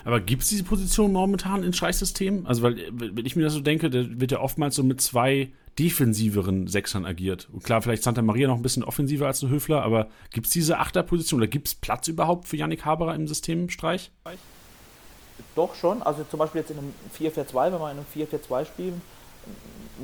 Aber 0.04 0.20
gibt 0.20 0.42
es 0.42 0.48
diese 0.48 0.64
Position 0.64 1.12
momentan 1.12 1.62
in 1.62 1.72
Scheißsystem? 1.72 2.46
Also, 2.46 2.62
weil, 2.62 2.76
wenn 2.92 3.24
ich 3.24 3.36
mir 3.36 3.44
das 3.44 3.54
so 3.54 3.60
denke, 3.60 3.90
da 3.90 4.04
wird 4.20 4.32
ja 4.32 4.40
oftmals 4.40 4.76
so 4.76 4.82
mit 4.82 5.00
zwei 5.00 5.50
defensiveren 5.78 6.68
Sechsern 6.68 7.04
agiert. 7.04 7.48
Und 7.52 7.64
klar, 7.64 7.82
vielleicht 7.82 8.02
Santa 8.02 8.22
Maria 8.22 8.46
noch 8.46 8.56
ein 8.56 8.62
bisschen 8.62 8.84
offensiver 8.84 9.26
als 9.26 9.40
der 9.40 9.48
Höfler, 9.48 9.82
aber 9.82 10.08
gibt 10.30 10.46
es 10.46 10.52
diese 10.52 10.78
Achterposition 10.78 11.40
oder 11.40 11.48
gibt 11.48 11.68
es 11.68 11.74
Platz 11.74 12.06
überhaupt 12.06 12.46
für 12.46 12.56
Yannick 12.56 12.84
Haberer 12.84 13.14
im 13.14 13.26
Systemstreich? 13.26 14.12
Doch 15.56 15.74
schon. 15.74 16.02
Also 16.02 16.24
zum 16.30 16.38
Beispiel 16.38 16.60
jetzt 16.60 16.70
in 16.70 16.78
einem 16.78 16.92
4-4-2, 17.18 17.72
wenn 17.72 17.80
wir 17.80 17.90
in 17.90 17.98
einem 17.98 18.06
4-4-2 18.14 18.66
spielen, 18.66 19.02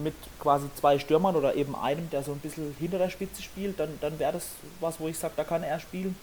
mit 0.02 0.14
quasi 0.38 0.66
zwei 0.76 0.98
Stürmern 0.98 1.36
oder 1.36 1.54
eben 1.54 1.74
einem, 1.74 2.10
der 2.10 2.22
so 2.22 2.32
ein 2.32 2.38
bisschen 2.38 2.74
hinter 2.78 2.98
der 2.98 3.10
Spitze 3.10 3.42
spielt, 3.42 3.78
dann, 3.80 3.90
dann 4.00 4.18
wäre 4.18 4.32
das 4.32 4.48
was, 4.80 5.00
wo 5.00 5.08
ich 5.08 5.18
sage, 5.18 5.34
da 5.36 5.44
kann 5.44 5.62
er 5.62 5.80
spielen. 5.80 6.16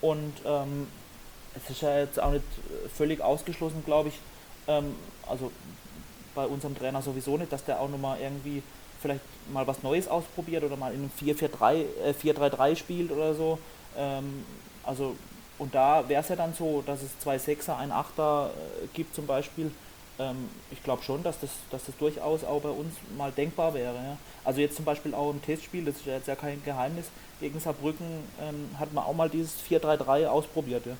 Und 0.00 0.32
ähm, 0.44 0.86
es 1.56 1.70
ist 1.70 1.82
ja 1.82 1.98
jetzt 1.98 2.20
auch 2.20 2.32
nicht 2.32 2.44
völlig 2.94 3.20
ausgeschlossen, 3.20 3.82
glaube 3.84 4.10
ich. 4.10 4.18
Ähm, 4.68 4.94
also 5.28 5.50
bei 6.34 6.46
unserem 6.46 6.76
Trainer 6.76 7.02
sowieso 7.02 7.36
nicht, 7.36 7.52
dass 7.52 7.64
der 7.64 7.80
auch 7.80 7.88
nochmal 7.88 8.18
irgendwie 8.20 8.62
vielleicht 9.00 9.20
mal 9.52 9.66
was 9.66 9.82
Neues 9.82 10.08
ausprobiert 10.08 10.62
oder 10.62 10.76
mal 10.76 10.92
in 10.92 11.00
einem 11.00 11.36
4-4-3 11.36 12.72
äh, 12.72 12.76
spielt 12.76 13.10
oder 13.10 13.34
so. 13.34 13.58
Ähm, 13.96 14.44
also 14.84 15.16
und 15.58 15.74
da 15.74 16.08
wäre 16.08 16.22
es 16.22 16.28
ja 16.28 16.36
dann 16.36 16.54
so, 16.54 16.82
dass 16.86 17.02
es 17.02 17.18
zwei 17.18 17.38
Sechser, 17.38 17.76
ein 17.76 17.92
Achter 17.92 18.50
äh, 18.50 18.86
gibt 18.94 19.14
zum 19.14 19.26
Beispiel. 19.26 19.70
Ähm, 20.18 20.48
ich 20.70 20.82
glaube 20.82 21.02
schon, 21.02 21.22
dass 21.22 21.38
das, 21.40 21.50
dass 21.70 21.84
das 21.84 21.96
durchaus 21.98 22.44
auch 22.44 22.60
bei 22.62 22.70
uns 22.70 22.94
mal 23.16 23.32
denkbar 23.32 23.74
wäre. 23.74 23.94
Ja. 23.94 24.16
Also 24.44 24.60
jetzt 24.60 24.76
zum 24.76 24.84
Beispiel 24.84 25.14
auch 25.14 25.30
im 25.30 25.42
Testspiel, 25.42 25.84
das 25.84 25.96
ist 25.96 26.06
ja 26.06 26.14
jetzt 26.14 26.28
ja 26.28 26.34
kein 26.34 26.62
Geheimnis, 26.64 27.06
gegen 27.40 27.60
Saarbrücken 27.60 28.06
ähm, 28.40 28.70
hat 28.78 28.92
man 28.92 29.04
auch 29.04 29.14
mal 29.14 29.28
dieses 29.28 29.54
4-3-3 29.68 30.26
ausprobiert. 30.26 30.86
Ja. 30.86 30.92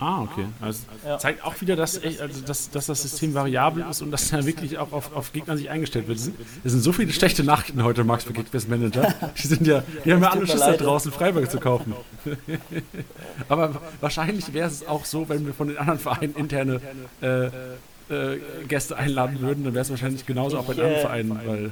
Ah, 0.00 0.22
okay. 0.22 0.46
Also 0.62 0.80
ja. 1.04 1.18
zeigt 1.18 1.44
auch 1.44 1.60
wieder, 1.60 1.76
dass, 1.76 2.02
also, 2.02 2.40
dass, 2.46 2.70
dass 2.70 2.86
das 2.86 3.02
System 3.02 3.34
variabel 3.34 3.84
ist 3.88 4.00
und 4.00 4.10
dass 4.10 4.32
er 4.32 4.46
wirklich 4.46 4.78
auch 4.78 4.92
auf, 4.92 5.14
auf 5.14 5.32
Gegner 5.32 5.58
sich 5.58 5.68
eingestellt 5.68 6.08
wird. 6.08 6.18
Es 6.18 6.24
sind, 6.24 6.36
sind 6.64 6.80
so 6.80 6.92
viele 6.92 7.12
schlechte 7.12 7.44
Nachrichten 7.44 7.84
heute, 7.84 8.02
Max, 8.02 8.24
für 8.24 8.32
Kickbase 8.32 8.68
Manager. 8.68 9.14
Die 9.36 9.46
sind 9.46 9.66
ja, 9.66 9.82
die 10.04 10.12
haben 10.12 10.22
ja 10.22 10.30
alle 10.30 10.46
Schiss 10.46 10.60
da 10.60 10.72
draußen, 10.72 11.12
Freiburg 11.12 11.50
zu 11.50 11.60
kaufen. 11.60 11.92
Aber 13.48 13.80
wahrscheinlich 14.00 14.54
wäre 14.54 14.68
es 14.68 14.86
auch 14.86 15.04
so, 15.04 15.28
wenn 15.28 15.44
wir 15.44 15.52
von 15.52 15.68
den 15.68 15.76
anderen 15.76 15.98
Vereinen 15.98 16.34
interne 16.34 16.80
äh, 17.20 17.46
äh, 17.46 18.40
Gäste 18.68 18.96
einladen 18.96 19.40
würden, 19.40 19.64
dann 19.64 19.74
wäre 19.74 19.82
es 19.82 19.90
wahrscheinlich 19.90 20.24
genauso 20.24 20.58
auch 20.58 20.64
bei 20.64 20.74
den 20.74 20.84
anderen 20.84 21.02
Vereinen. 21.02 21.40
Weil 21.44 21.70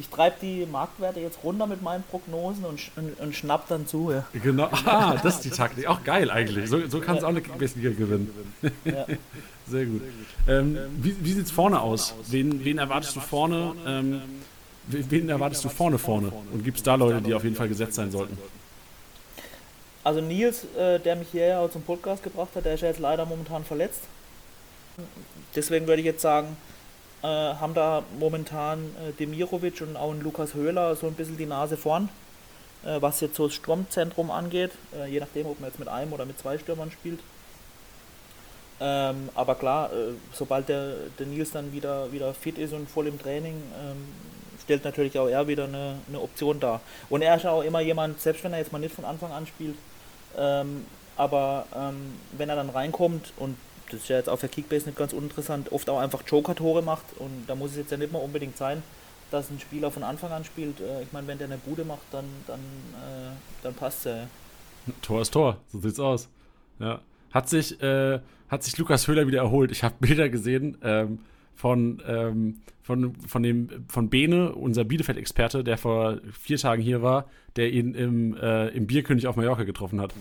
ich 0.00 0.08
treibe 0.08 0.36
die 0.40 0.64
Marktwerte 0.64 1.20
jetzt 1.20 1.44
runter 1.44 1.66
mit 1.66 1.82
meinen 1.82 2.02
Prognosen 2.04 2.64
und, 2.64 2.80
und, 2.96 3.20
und 3.20 3.36
schnapp 3.36 3.68
dann 3.68 3.86
zu. 3.86 4.10
Ja. 4.10 4.24
Genau, 4.32 4.64
ah, 4.86 5.14
das 5.22 5.36
ist 5.36 5.44
die 5.44 5.50
Taktik. 5.50 5.86
Auch 5.86 6.02
geil 6.04 6.30
eigentlich. 6.30 6.70
So, 6.70 6.86
so 6.88 7.00
kann 7.00 7.16
es 7.16 7.22
ja. 7.22 7.26
auch 7.26 7.32
eine 7.32 7.42
Kickbase-Liga 7.42 7.90
gewinnen. 7.90 8.32
Ja. 8.86 9.04
Sehr 9.66 9.84
gut. 9.84 10.00
Ähm, 10.48 10.78
wie 10.96 11.14
wie 11.20 11.32
sieht 11.32 11.44
es 11.44 11.50
vorne 11.50 11.80
aus? 11.80 12.14
Wen, 12.28 12.64
wen 12.64 12.78
erwartest 12.78 13.14
du 13.14 13.20
vorne? 13.20 13.74
Ähm, 13.86 14.22
wen 14.86 15.28
erwartest 15.28 15.64
du 15.64 15.68
vorne 15.68 15.98
vorne? 15.98 16.32
Und 16.50 16.64
gibt 16.64 16.78
es 16.78 16.82
da 16.82 16.94
Leute, 16.94 17.20
die 17.20 17.34
auf 17.34 17.44
jeden 17.44 17.56
Fall 17.56 17.68
gesetzt 17.68 17.94
sein 17.94 18.10
sollten? 18.10 18.38
Also 20.02 20.22
Nils, 20.22 20.64
äh, 20.78 20.98
der 20.98 21.14
mich 21.14 21.28
hierher 21.30 21.68
zum 21.70 21.82
Podcast 21.82 22.22
gebracht 22.22 22.48
hat, 22.54 22.64
der 22.64 22.74
ist 22.74 22.80
ja 22.80 22.88
jetzt 22.88 23.00
leider 23.00 23.26
momentan 23.26 23.64
verletzt. 23.64 24.00
Deswegen 25.54 25.86
würde 25.86 26.00
ich 26.00 26.06
jetzt 26.06 26.22
sagen, 26.22 26.56
äh, 27.22 27.26
haben 27.26 27.74
da 27.74 28.02
momentan 28.18 28.78
äh, 28.96 29.12
Demirovic 29.12 29.80
und 29.82 29.96
auch 29.96 30.14
Lukas 30.14 30.54
Höhler 30.54 30.96
so 30.96 31.06
ein 31.06 31.14
bisschen 31.14 31.36
die 31.36 31.46
Nase 31.46 31.76
vorn, 31.76 32.08
äh, 32.84 33.00
was 33.00 33.20
jetzt 33.20 33.36
so 33.36 33.46
das 33.46 33.54
Sturmzentrum 33.56 34.30
angeht, 34.30 34.72
äh, 34.98 35.10
je 35.10 35.20
nachdem, 35.20 35.46
ob 35.46 35.60
man 35.60 35.70
jetzt 35.70 35.78
mit 35.78 35.88
einem 35.88 36.12
oder 36.12 36.24
mit 36.24 36.38
zwei 36.38 36.58
Stürmern 36.58 36.90
spielt. 36.90 37.20
Ähm, 38.82 39.28
aber 39.34 39.56
klar, 39.56 39.92
äh, 39.92 40.14
sobald 40.32 40.68
der, 40.70 40.94
der 41.18 41.26
Nils 41.26 41.50
dann 41.50 41.72
wieder, 41.72 42.10
wieder 42.12 42.32
fit 42.32 42.56
ist 42.56 42.72
und 42.72 42.88
voll 42.88 43.06
im 43.06 43.20
Training, 43.20 43.62
ähm, 43.78 44.08
stellt 44.62 44.84
natürlich 44.84 45.18
auch 45.18 45.28
er 45.28 45.46
wieder 45.48 45.64
eine, 45.64 45.96
eine 46.08 46.20
Option 46.20 46.60
dar. 46.60 46.80
Und 47.10 47.20
er 47.20 47.36
ist 47.36 47.44
auch 47.44 47.62
immer 47.62 47.80
jemand, 47.80 48.20
selbst 48.20 48.42
wenn 48.44 48.54
er 48.54 48.60
jetzt 48.60 48.72
mal 48.72 48.78
nicht 48.78 48.94
von 48.94 49.04
Anfang 49.04 49.32
an 49.32 49.46
spielt, 49.46 49.76
ähm, 50.38 50.86
aber 51.16 51.66
ähm, 51.76 52.14
wenn 52.38 52.48
er 52.48 52.56
dann 52.56 52.70
reinkommt 52.70 53.34
und 53.36 53.56
das 53.90 54.02
ist 54.02 54.08
ja 54.08 54.16
jetzt 54.16 54.28
auf 54.28 54.40
der 54.40 54.48
Kickbase 54.48 54.86
nicht 54.86 54.98
ganz 54.98 55.12
uninteressant, 55.12 55.72
oft 55.72 55.88
auch 55.90 55.98
einfach 55.98 56.22
Joker-Tore 56.26 56.82
macht 56.82 57.04
und 57.18 57.44
da 57.46 57.54
muss 57.54 57.72
es 57.72 57.78
jetzt 57.78 57.90
ja 57.90 57.96
nicht 57.96 58.12
mal 58.12 58.18
unbedingt 58.20 58.56
sein, 58.56 58.82
dass 59.30 59.50
ein 59.50 59.60
Spieler 59.60 59.90
von 59.90 60.02
Anfang 60.02 60.32
an 60.32 60.44
spielt. 60.44 60.80
Äh, 60.80 61.02
ich 61.02 61.12
meine, 61.12 61.26
wenn 61.26 61.38
der 61.38 61.46
eine 61.46 61.58
Bude 61.58 61.84
macht, 61.84 62.02
dann, 62.12 62.24
dann, 62.46 62.60
äh, 62.60 63.32
dann 63.62 63.74
passt 63.74 64.06
er. 64.06 64.28
Tor 65.02 65.20
ist 65.20 65.32
Tor, 65.32 65.56
so 65.72 65.78
sieht's 65.78 66.00
aus. 66.00 66.28
Ja. 66.78 67.00
Hat 67.32 67.48
sich, 67.48 67.80
äh, 67.82 68.18
hat 68.48 68.62
sich 68.64 68.76
Lukas 68.78 69.06
Höhler 69.06 69.26
wieder 69.26 69.38
erholt. 69.38 69.70
Ich 69.70 69.84
habe 69.84 69.94
Bilder 70.00 70.28
gesehen 70.28 70.78
ähm, 70.82 71.20
von, 71.60 72.02
ähm, 72.08 72.60
von, 72.82 73.14
von, 73.16 73.42
dem, 73.42 73.68
von 73.88 74.08
Bene, 74.08 74.52
unser 74.52 74.84
Bielefeld-Experte, 74.84 75.62
der 75.62 75.76
vor 75.76 76.18
vier 76.32 76.56
Tagen 76.56 76.80
hier 76.80 77.02
war, 77.02 77.26
der 77.56 77.70
ihn 77.70 77.94
im, 77.94 78.34
äh, 78.34 78.68
im 78.68 78.86
Bierkönig 78.86 79.26
auf 79.26 79.36
Mallorca 79.36 79.64
getroffen 79.64 80.00
hat. 80.00 80.14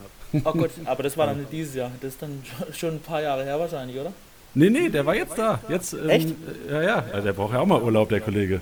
Oh 0.43 0.51
gut, 0.51 0.71
aber 0.85 1.01
das 1.01 1.17
war 1.17 1.27
dann 1.27 1.39
nicht 1.39 1.53
dieses 1.53 1.75
Jahr. 1.75 1.91
Das 2.01 2.13
ist 2.13 2.21
dann 2.21 2.43
schon 2.73 2.95
ein 2.95 2.99
paar 2.99 3.21
Jahre 3.21 3.45
her 3.45 3.57
wahrscheinlich, 3.57 3.97
oder? 3.97 4.11
Nee, 4.53 4.69
nee, 4.69 4.89
der 4.89 5.05
war 5.05 5.15
jetzt 5.15 5.37
da. 5.37 5.61
Jetzt, 5.69 5.93
ähm, 5.93 6.09
Echt? 6.09 6.35
Ja, 6.69 6.81
ja, 6.81 7.05
also 7.13 7.23
der 7.23 7.33
braucht 7.33 7.53
ja 7.53 7.61
auch 7.61 7.65
mal 7.65 7.81
Urlaub, 7.81 8.09
der 8.09 8.19
Kollege. 8.19 8.59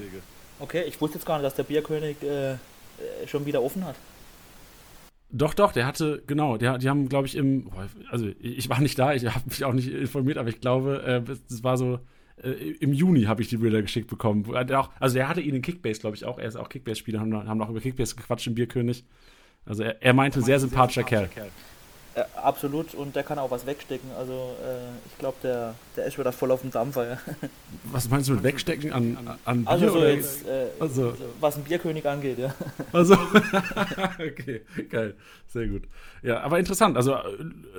Okay, 0.59 0.83
ich 0.87 1.01
wusste 1.01 1.17
jetzt 1.17 1.25
gar 1.25 1.37
nicht, 1.37 1.45
dass 1.45 1.55
der 1.55 1.63
Bierkönig 1.63 2.17
äh, 2.21 2.57
schon 3.25 3.43
wieder 3.47 3.63
offen 3.63 3.85
hat. 3.85 3.95
Doch, 5.31 5.55
doch, 5.55 5.71
der 5.71 5.87
hatte, 5.87 6.21
genau, 6.27 6.57
der, 6.57 6.77
die 6.77 6.89
haben, 6.89 7.09
glaube 7.09 7.25
ich, 7.25 7.35
im, 7.35 7.71
also 8.11 8.27
ich 8.39 8.69
war 8.69 8.79
nicht 8.79 8.99
da, 8.99 9.13
ich 9.13 9.25
habe 9.25 9.49
mich 9.49 9.65
auch 9.65 9.73
nicht 9.73 9.89
informiert, 9.89 10.37
aber 10.37 10.49
ich 10.49 10.61
glaube, 10.61 11.25
äh, 11.27 11.31
es 11.49 11.63
war 11.63 11.75
so, 11.77 11.99
äh, 12.43 12.49
im 12.49 12.93
Juni 12.93 13.23
habe 13.23 13.41
ich 13.41 13.47
die 13.47 13.57
Bilder 13.57 13.81
geschickt 13.81 14.07
bekommen. 14.07 14.45
Auch, 14.73 14.89
also 14.99 15.15
der 15.15 15.27
hatte 15.27 15.41
ihn 15.41 15.55
in 15.55 15.61
Kickbase, 15.61 16.01
glaube 16.01 16.15
ich, 16.15 16.25
auch. 16.25 16.39
Er 16.39 16.47
ist 16.47 16.55
auch 16.55 16.69
Kickbase-Spieler, 16.69 17.19
haben, 17.19 17.33
haben 17.33 17.61
auch 17.61 17.69
über 17.69 17.81
Kickbase 17.81 18.15
gequatscht 18.15 18.47
im 18.47 18.55
Bierkönig. 18.55 19.03
Also 19.65 19.83
er, 19.83 20.01
er 20.01 20.13
meinte, 20.13 20.41
sehr 20.41 20.59
sympathischer 20.59 21.03
Kerl. 21.03 21.27
Kerl. 21.27 21.49
Äh, 22.17 22.23
absolut, 22.35 22.95
und 22.95 23.15
der 23.15 23.21
kann 23.21 23.37
auch 23.37 23.51
was 23.51 23.67
wegstecken. 23.67 24.09
Also 24.17 24.33
äh, 24.33 24.89
ich 25.05 25.19
glaube, 25.19 25.37
der, 25.43 25.75
der 25.95 26.05
ist 26.05 26.17
wieder 26.17 26.31
voll 26.31 26.49
auf 26.49 26.61
dem 26.61 26.71
Dampfer. 26.71 27.07
Ja. 27.11 27.17
Was 27.91 28.09
meinst 28.09 28.27
du 28.27 28.33
mit 28.33 28.43
wegstecken? 28.43 28.91
An, 28.91 29.37
an 29.45 29.61
Bier 29.63 29.69
also 29.69 29.89
so 29.89 30.03
jetzt, 30.03 30.47
äh, 30.47 30.65
also. 30.79 31.13
was 31.39 31.57
ein 31.57 31.63
Bierkönig 31.63 32.07
angeht, 32.07 32.39
ja. 32.39 32.55
Also, 32.91 33.13
okay, 34.19 34.61
geil, 34.89 35.15
sehr 35.47 35.67
gut. 35.67 35.83
Ja, 36.23 36.41
aber 36.41 36.57
interessant. 36.57 36.97
Also 36.97 37.17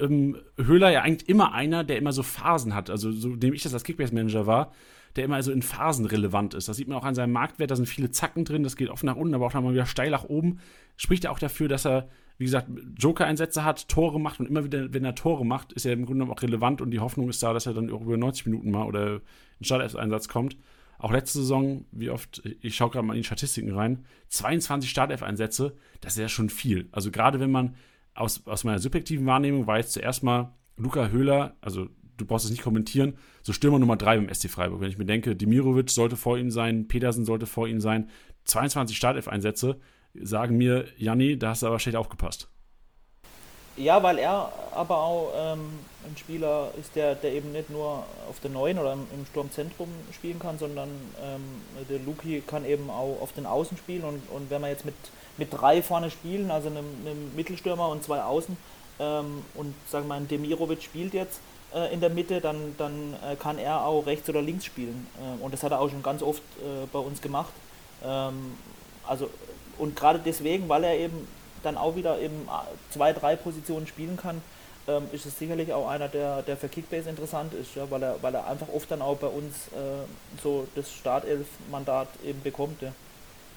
ähm, 0.01 0.39
Höhler 0.57 0.91
ja 0.91 1.03
eigentlich 1.03 1.29
immer 1.29 1.53
einer, 1.53 1.83
der 1.83 1.99
immer 1.99 2.13
so 2.13 2.23
Phasen 2.23 2.77
hat. 2.77 2.91
Also 2.91 3.11
so, 3.11 3.35
dem 3.35 3.55
ich 3.55 3.65
das 3.65 3.75
als 3.75 3.83
Kickbase-Manager 3.83 4.47
war, 4.47 4.73
der 5.17 5.25
immer 5.25 5.43
so 5.43 5.51
in 5.51 5.63
Phasen 5.63 6.07
relevant 6.07 6.55
ist. 6.55 6.69
Das 6.69 6.77
sieht 6.77 6.87
man 6.87 6.97
auch 6.97 7.05
an 7.05 7.17
seinem 7.17 7.33
Marktwert, 7.33 7.73
da 7.73 7.77
sind 7.77 7.87
viele 7.87 8.13
Zacken 8.13 8.45
drin, 8.45 8.63
das 8.63 8.77
geht 8.77 8.89
oft 8.89 9.03
nach 9.03 9.17
unten, 9.17 9.35
aber 9.35 9.47
auch 9.47 9.55
mal 9.55 9.73
wieder 9.73 9.87
steil 9.87 10.11
nach 10.11 10.25
oben. 10.25 10.61
Spricht 10.97 11.25
ja 11.25 11.31
auch 11.31 11.41
dafür, 11.41 11.67
dass 11.67 11.85
er 11.85 12.09
wie 12.39 12.45
gesagt, 12.45 12.69
Joker-Einsätze 12.97 13.65
hat, 13.65 13.89
Tore 13.89 14.21
macht 14.21 14.39
und 14.39 14.47
immer 14.47 14.65
wieder, 14.65 14.95
wenn 14.95 15.05
er 15.05 15.17
Tore 15.17 15.45
macht, 15.45 15.73
ist 15.73 15.85
er 15.85 15.93
im 15.93 16.07
Grunde 16.07 16.25
auch 16.25 16.41
relevant 16.41 16.81
und 16.81 16.93
die 16.93 17.01
Hoffnung 17.01 17.29
ist 17.29 17.43
da, 17.43 17.53
dass 17.53 17.67
er 17.67 17.75
dann 17.75 17.89
über 17.89 18.17
90 18.17 18.47
Minuten 18.47 18.71
mal 18.71 18.87
oder 18.87 19.21
in 19.59 19.65
Startelf-Einsatz 19.65 20.29
kommt. 20.29 20.57
Auch 20.99 21.13
letzte 21.13 21.39
Saison, 21.41 21.85
wie 21.91 22.11
oft, 22.11 22.43
ich 22.61 22.77
schaue 22.77 22.91
gerade 22.91 23.07
mal 23.07 23.15
in 23.15 23.23
die 23.23 23.27
Statistiken 23.27 23.73
rein, 23.73 24.05
22 24.29 24.89
Startelf-Einsätze, 24.89 25.77
das 26.01 26.15
ist 26.15 26.21
ja 26.21 26.29
schon 26.29 26.49
viel. 26.49 26.89
Also 26.93 27.11
gerade 27.11 27.41
wenn 27.41 27.51
man 27.51 27.75
aus, 28.15 28.47
aus 28.47 28.65
meiner 28.65 28.79
subjektiven 28.79 29.27
Wahrnehmung 29.27 29.67
war 29.67 29.79
jetzt 29.79 29.93
zuerst 29.93 30.23
mal 30.23 30.55
Luca 30.77 31.09
Höhler, 31.09 31.57
also 31.61 31.89
du 32.17 32.25
brauchst 32.25 32.45
es 32.45 32.51
nicht 32.51 32.63
kommentieren, 32.63 33.15
so 33.43 33.53
Stürmer 33.53 33.79
Nummer 33.81 33.97
3 33.97 34.19
beim 34.19 34.35
SC 34.35 34.49
Freiburg. 34.49 34.81
Wenn 34.81 34.91
ich 34.91 34.99
mir 34.99 35.07
denke, 35.07 35.35
Dimirovic 35.35 35.91
sollte 35.91 36.17
vor 36.17 36.39
ihm 36.39 36.51
sein, 36.51 36.87
Pedersen 36.87 37.25
sollte 37.25 37.47
vor 37.47 37.67
ihm 37.67 37.81
sein, 37.81 38.11
22 38.45 38.97
Startelf-Einsätze, 38.97 39.81
sagen 40.23 40.57
mir, 40.57 40.87
Janni, 40.97 41.39
da 41.39 41.51
hast 41.51 41.63
du 41.63 41.67
aber 41.67 41.79
schlecht 41.79 41.97
aufgepasst. 41.97 42.49
Ja, 43.79 44.03
weil 44.03 44.19
er 44.19 44.53
aber 44.75 44.99
auch 44.99 45.33
ähm, 45.37 45.79
ein 46.05 46.17
Spieler 46.17 46.73
ist, 46.81 46.97
der, 46.97 47.15
der 47.15 47.33
eben 47.33 47.53
nicht 47.53 47.71
nur 47.71 48.05
auf 48.29 48.41
der 48.43 48.51
Neuen 48.51 48.79
oder 48.79 48.95
im, 48.95 49.27
Sturmzentrum 49.31 49.89
spielen 50.13 50.41
kann, 50.41 50.59
sondern 50.59 50.89
ähm, 51.23 51.43
der 51.89 52.01
Luki 52.01 52.43
kann 52.45 52.65
eben 52.65 52.91
auch 52.91 53.19
auf 53.21 53.33
den 53.33 53.47
Außen 53.47 53.77
spielen 53.77 54.03
und, 54.03 54.23
und 54.31 54.51
wenn 54.51 54.63
wir 54.63 54.69
jetzt 54.69 54.85
mit, 54.85 54.97
mit 55.37 55.53
drei 55.53 55.81
vorne 55.81 56.11
spielen, 56.11 56.51
also 56.51 56.69
einem, 56.69 56.87
einem 57.05 57.37
Mittelstürmer 57.37 57.89
und 57.89 58.03
zwei 58.03 58.21
Außen 58.23 58.57
ähm, 58.99 59.45
und 59.55 59.75
sagen 59.89 60.09
wir 60.09 60.19
mal, 60.19 60.27
Demirovic 60.27 60.83
spielt 60.83 61.15
jetzt 61.15 61.41
äh, 61.73 61.93
in 61.95 62.01
der 62.01 62.11
Mitte, 62.11 62.41
dann, 62.41 62.75
dann 62.79 63.15
äh, 63.25 63.37
kann 63.37 63.59
er 63.59 63.85
auch 63.85 64.07
rechts 64.07 64.29
oder 64.29 64.43
links 64.43 64.65
spielen 64.65 65.07
äh, 65.21 65.45
und 65.45 65.55
das 65.55 65.63
hat 65.63 65.71
er 65.71 65.81
auch 65.81 65.89
schon 65.89 66.03
ganz 66.03 66.21
oft 66.23 66.43
äh, 66.59 66.87
bei 66.93 66.99
uns 66.99 67.23
gemacht. 67.23 67.53
Ähm, 68.05 68.55
also 69.07 69.31
und 69.79 69.97
gerade 69.97 70.21
deswegen, 70.25 70.69
weil 70.69 70.85
er 70.85 70.97
eben 70.99 71.27
dann 71.63 71.77
auch 71.77 71.97
wieder 71.97 72.19
eben 72.21 72.49
zwei, 72.91 73.13
drei 73.13 73.37
Positionen 73.37 73.87
spielen 73.87 74.17
kann, 74.17 74.41
ähm, 74.87 75.05
ist 75.13 75.27
es 75.27 75.39
sicherlich 75.39 75.73
auch 75.73 75.89
einer, 75.89 76.09
der, 76.09 76.43
der 76.43 76.57
für 76.57 76.69
Kickbase 76.69 77.11
interessant 77.11 77.53
ist, 77.55 77.75
ja, 77.75 77.91
weil, 77.91 78.03
er, 78.03 78.17
weil 78.23 78.35
er 78.35 78.47
einfach 78.47 78.69
oft 78.75 78.91
dann 78.91 79.03
auch 79.03 79.17
bei 79.17 79.27
uns 79.27 79.69
äh, 79.73 80.41
so 80.43 80.67
das 80.75 80.91
Startelf-Mandat 80.93 82.09
eben 82.25 82.43
bekommt. 82.43 82.81
Ja. 82.83 82.93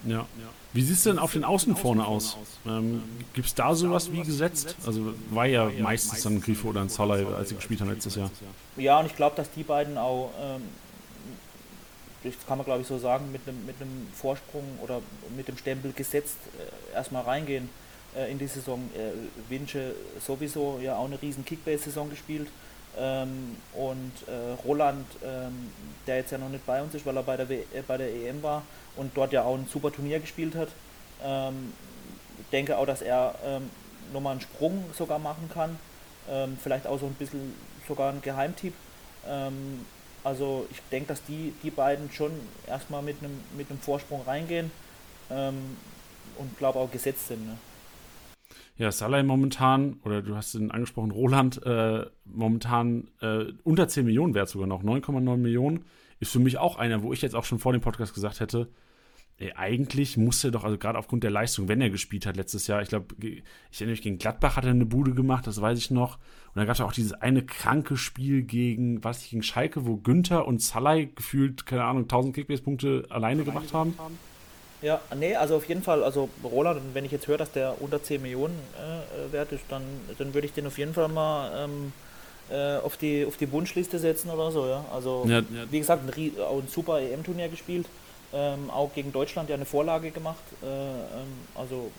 Ja. 0.06 0.26
Wie 0.74 0.82
sieht 0.82 0.96
es 0.98 1.04
denn 1.04 1.20
auf 1.20 1.34
den 1.34 1.44
Außen 1.44 1.76
vorne 1.76 2.06
aus? 2.08 2.38
Ähm, 2.66 3.04
Gibt 3.34 3.48
es 3.48 3.54
da 3.54 3.76
sowas 3.76 4.12
wie 4.12 4.22
gesetzt? 4.24 4.76
Also 4.86 5.14
war 5.30 5.46
ja 5.46 5.70
meistens 5.80 6.24
dann 6.24 6.42
Grifo 6.42 6.70
oder 6.70 6.82
ein 6.82 6.90
Zoller, 6.90 7.36
als 7.38 7.50
sie 7.50 7.56
gespielt 7.56 7.82
haben 7.82 7.92
letztes 7.92 8.16
Jahr. 8.16 8.32
Ja, 8.78 9.00
und 9.00 9.06
ich 9.06 9.16
glaube, 9.16 9.36
dass 9.36 9.52
die 9.52 9.64
beiden 9.64 9.98
auch, 9.98 10.32
ähm, 10.42 10.64
das 12.24 12.34
kann 12.48 12.58
man 12.58 12.66
glaube 12.66 12.82
ich 12.82 12.88
so 12.88 12.98
sagen, 12.98 13.32
mit 13.32 13.42
einem 13.48 13.66
mit 13.66 13.76
Vorsprung 14.14 14.64
oder 14.82 15.02
mit 15.36 15.48
dem 15.48 15.58
Stempel 15.58 15.94
gesetzt 15.94 16.38
äh, 16.58 16.96
erstmal 16.96 17.24
reingehen 17.24 17.70
äh, 18.16 18.32
in 18.32 18.38
die 18.38 18.48
Saison. 18.48 18.90
Äh, 18.96 19.50
Winche 19.50 19.96
sowieso 20.26 20.80
ja 20.82 20.96
auch 20.96 21.06
eine 21.06 21.22
riesen 21.22 21.46
Kickbase-Saison 21.46 22.10
gespielt. 22.10 22.48
Ähm, 22.98 23.56
und 23.74 24.12
äh, 24.28 24.62
Roland, 24.66 25.06
ähm, 25.24 25.72
der 26.08 26.18
jetzt 26.18 26.32
ja 26.32 26.38
noch 26.38 26.50
nicht 26.50 26.66
bei 26.66 26.82
uns 26.82 26.94
ist, 26.94 27.06
weil 27.06 27.16
er 27.16 27.24
bei 27.24 27.38
der, 27.38 27.48
w 27.48 27.60
äh, 27.74 27.82
bei 27.88 27.98
der 27.98 28.14
EM 28.14 28.44
war 28.44 28.64
und 28.98 29.16
dort 29.16 29.32
ja 29.32 29.44
auch 29.44 29.56
ein 29.56 29.66
super 29.72 29.92
Turnier 29.92 30.20
gespielt 30.20 30.56
hat. 30.56 30.68
Ähm, 31.24 31.72
denke 32.52 32.78
auch, 32.78 32.86
dass 32.86 33.02
er 33.02 33.36
ähm, 33.46 33.70
nochmal 34.12 34.34
einen 34.34 34.42
Sprung 34.42 34.84
sogar 34.98 35.20
machen 35.20 35.50
kann. 35.54 35.80
Ähm, 36.30 36.58
vielleicht 36.62 36.86
auch 36.86 37.00
so 37.00 37.06
ein 37.06 37.14
bisschen 37.14 37.56
sogar 37.88 38.12
ein 38.12 38.22
Geheimtipp. 38.22 38.74
Also 40.24 40.68
ich 40.70 40.80
denke, 40.92 41.10
dass 41.10 41.24
die, 41.24 41.54
die 41.64 41.72
beiden 41.72 42.12
schon 42.12 42.32
erstmal 42.68 43.02
mit 43.02 43.18
einem 43.20 43.40
mit 43.58 43.70
einem 43.70 43.80
Vorsprung 43.80 44.22
reingehen 44.22 44.72
ähm, 45.30 45.56
und 46.38 46.58
glaube 46.58 46.80
auch 46.80 46.92
gesetzt 46.92 47.28
sind. 47.28 47.46
Ne? 47.46 47.58
Ja, 48.78 48.92
Salah 48.92 49.22
momentan, 49.24 50.00
oder 50.04 50.22
du 50.22 50.36
hast 50.36 50.56
ihn 50.56 50.72
angesprochen, 50.72 51.12
Roland, 51.12 51.64
äh, 51.66 52.06
momentan 52.26 53.10
äh, 53.22 53.46
unter 53.64 53.88
10 53.88 54.06
Millionen 54.06 54.34
wert 54.34 54.50
sogar 54.50 54.68
noch, 54.68 54.84
9,9 54.84 55.38
Millionen, 55.38 55.86
ist 56.20 56.32
für 56.32 56.40
mich 56.40 56.58
auch 56.58 56.78
einer, 56.78 57.04
wo 57.04 57.14
ich 57.14 57.22
jetzt 57.22 57.36
auch 57.36 57.44
schon 57.44 57.60
vor 57.60 57.74
dem 57.74 57.82
Podcast 57.82 58.14
gesagt 58.14 58.40
hätte, 58.40 58.70
ey, 59.42 59.54
eigentlich 59.56 60.18
muss 60.18 60.44
er 60.44 60.52
doch, 60.52 60.64
also 60.64 60.78
gerade 60.78 61.00
aufgrund 61.00 61.24
der 61.24 61.32
Leistung, 61.32 61.68
wenn 61.68 61.82
er 61.82 61.90
gespielt 61.90 62.26
hat 62.26 62.38
letztes 62.38 62.68
Jahr, 62.68 62.82
ich 62.82 62.90
glaube, 62.90 63.16
ich 63.20 63.42
erinnere 63.74 63.94
mich, 63.94 64.02
gegen 64.04 64.20
Gladbach 64.20 64.56
hat 64.56 64.66
er 64.66 64.72
eine 64.72 64.86
Bude 64.86 65.14
gemacht, 65.14 65.48
das 65.48 65.60
weiß 65.60 65.78
ich 65.80 65.90
noch. 65.90 66.16
Und 66.16 66.58
dann 66.58 66.68
gab 66.68 66.76
es 66.76 66.82
auch 66.82 66.94
dieses 66.94 67.14
eine 67.14 67.44
kranke 67.44 67.98
Spiel 67.98 68.44
gegen, 68.44 69.04
was 69.04 69.24
ich, 69.24 69.32
gegen 69.32 69.42
Schalke, 69.42 69.86
wo 69.88 69.98
Günther 69.98 70.48
und 70.48 70.62
Salai 70.62 71.10
gefühlt, 71.16 71.66
keine 71.66 71.86
Ahnung, 71.86 72.04
1000 72.04 72.36
Kickbase-Punkte 72.36 73.06
alleine 73.10 73.44
gemacht 73.44 73.74
haben. 73.74 73.96
Ja, 74.84 75.00
nee, 75.16 75.36
also 75.36 75.56
auf 75.56 75.68
jeden 75.68 75.84
Fall, 75.84 76.04
also 76.04 76.30
Roland, 76.44 76.82
wenn 76.94 77.06
ich 77.06 77.12
jetzt 77.12 77.28
höre, 77.28 77.38
dass 77.38 77.52
der 77.52 77.82
unter 77.82 78.02
10 78.02 78.22
Millionen 78.22 78.56
äh, 78.76 79.32
wert 79.32 79.52
ist, 79.52 79.64
dann, 79.70 79.84
dann 80.18 80.34
würde 80.34 80.48
ich 80.48 80.54
den 80.54 80.68
auf 80.68 80.78
jeden 80.78 80.94
Fall 80.94 81.08
mal 81.08 81.66
ähm, 81.66 81.94
äh, 82.52 82.78
auf, 82.78 82.98
die, 82.98 83.26
auf 83.26 83.38
die 83.38 83.52
Wunschliste 83.52 83.98
setzen 84.00 84.30
oder 84.30 84.52
so, 84.52 84.68
ja. 84.68 84.84
Also, 84.94 85.26
ja, 85.28 85.40
ja. 85.40 85.46
wie 85.70 85.80
gesagt, 85.80 86.04
ein, 86.06 86.32
auch 86.42 86.60
ein 86.60 86.68
super 86.68 87.00
EM-Turnier 87.00 87.50
gespielt, 87.50 87.86
ähm, 88.34 88.70
auch 88.70 88.94
gegen 88.94 89.12
Deutschland 89.12 89.50
ja 89.50 89.56
eine 89.56 89.66
Vorlage 89.66 90.12
gemacht, 90.12 90.44
äh, 90.62 90.66
ähm, 90.66 91.28
also 91.56 91.92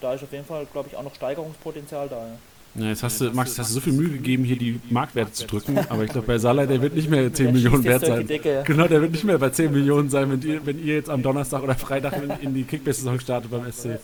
da 0.00 0.14
ist 0.14 0.24
auf 0.24 0.32
jeden 0.32 0.44
Fall, 0.44 0.66
glaube 0.72 0.88
ich, 0.90 0.96
auch 0.96 1.02
noch 1.02 1.14
Steigerungspotenzial 1.14 2.08
da, 2.08 2.16
ja. 2.16 2.38
Ja, 2.78 2.88
jetzt 2.88 3.02
hast 3.02 3.20
du, 3.22 3.30
Max, 3.30 3.58
hast 3.58 3.70
du 3.70 3.74
so 3.74 3.80
viel 3.80 3.94
Mühe 3.94 4.10
gegeben, 4.10 4.44
hier 4.44 4.56
die 4.56 4.78
Marktwerte 4.90 5.32
zu 5.32 5.46
drücken, 5.46 5.78
aber 5.88 6.04
ich 6.04 6.10
glaube, 6.10 6.26
bei 6.26 6.38
Salah, 6.38 6.66
der 6.66 6.82
wird 6.82 6.94
nicht 6.94 7.08
mehr 7.08 7.32
10 7.32 7.52
Millionen 7.52 7.82
wert 7.84 8.04
sein. 8.04 8.26
Genau, 8.64 8.86
der 8.86 9.00
wird 9.00 9.12
nicht 9.12 9.24
mehr 9.24 9.38
bei 9.38 9.48
10 9.48 9.72
Millionen 9.72 10.10
sein, 10.10 10.30
wenn 10.30 10.42
ihr, 10.42 10.66
wenn 10.66 10.78
ihr 10.84 10.96
jetzt 10.96 11.08
am 11.08 11.22
Donnerstag 11.22 11.62
oder 11.62 11.74
Freitag 11.74 12.20
in, 12.42 12.54
die 12.54 12.64
Kickbase-Saison 12.64 13.18
startet 13.18 13.50
beim 13.50 13.70
SC. 13.72 13.98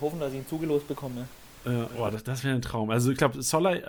Hoffen, 0.00 0.20
dass 0.20 0.32
ich 0.32 0.38
ihn 0.38 0.46
zugelost 0.46 0.86
bekomme. 0.86 1.26
Äh, 1.64 1.84
oh, 1.98 2.08
das, 2.10 2.24
das 2.24 2.44
wäre 2.44 2.54
ein 2.54 2.62
Traum. 2.62 2.90
Also 2.90 3.10
ich 3.10 3.18
glaube, 3.18 3.42
Solai 3.42 3.82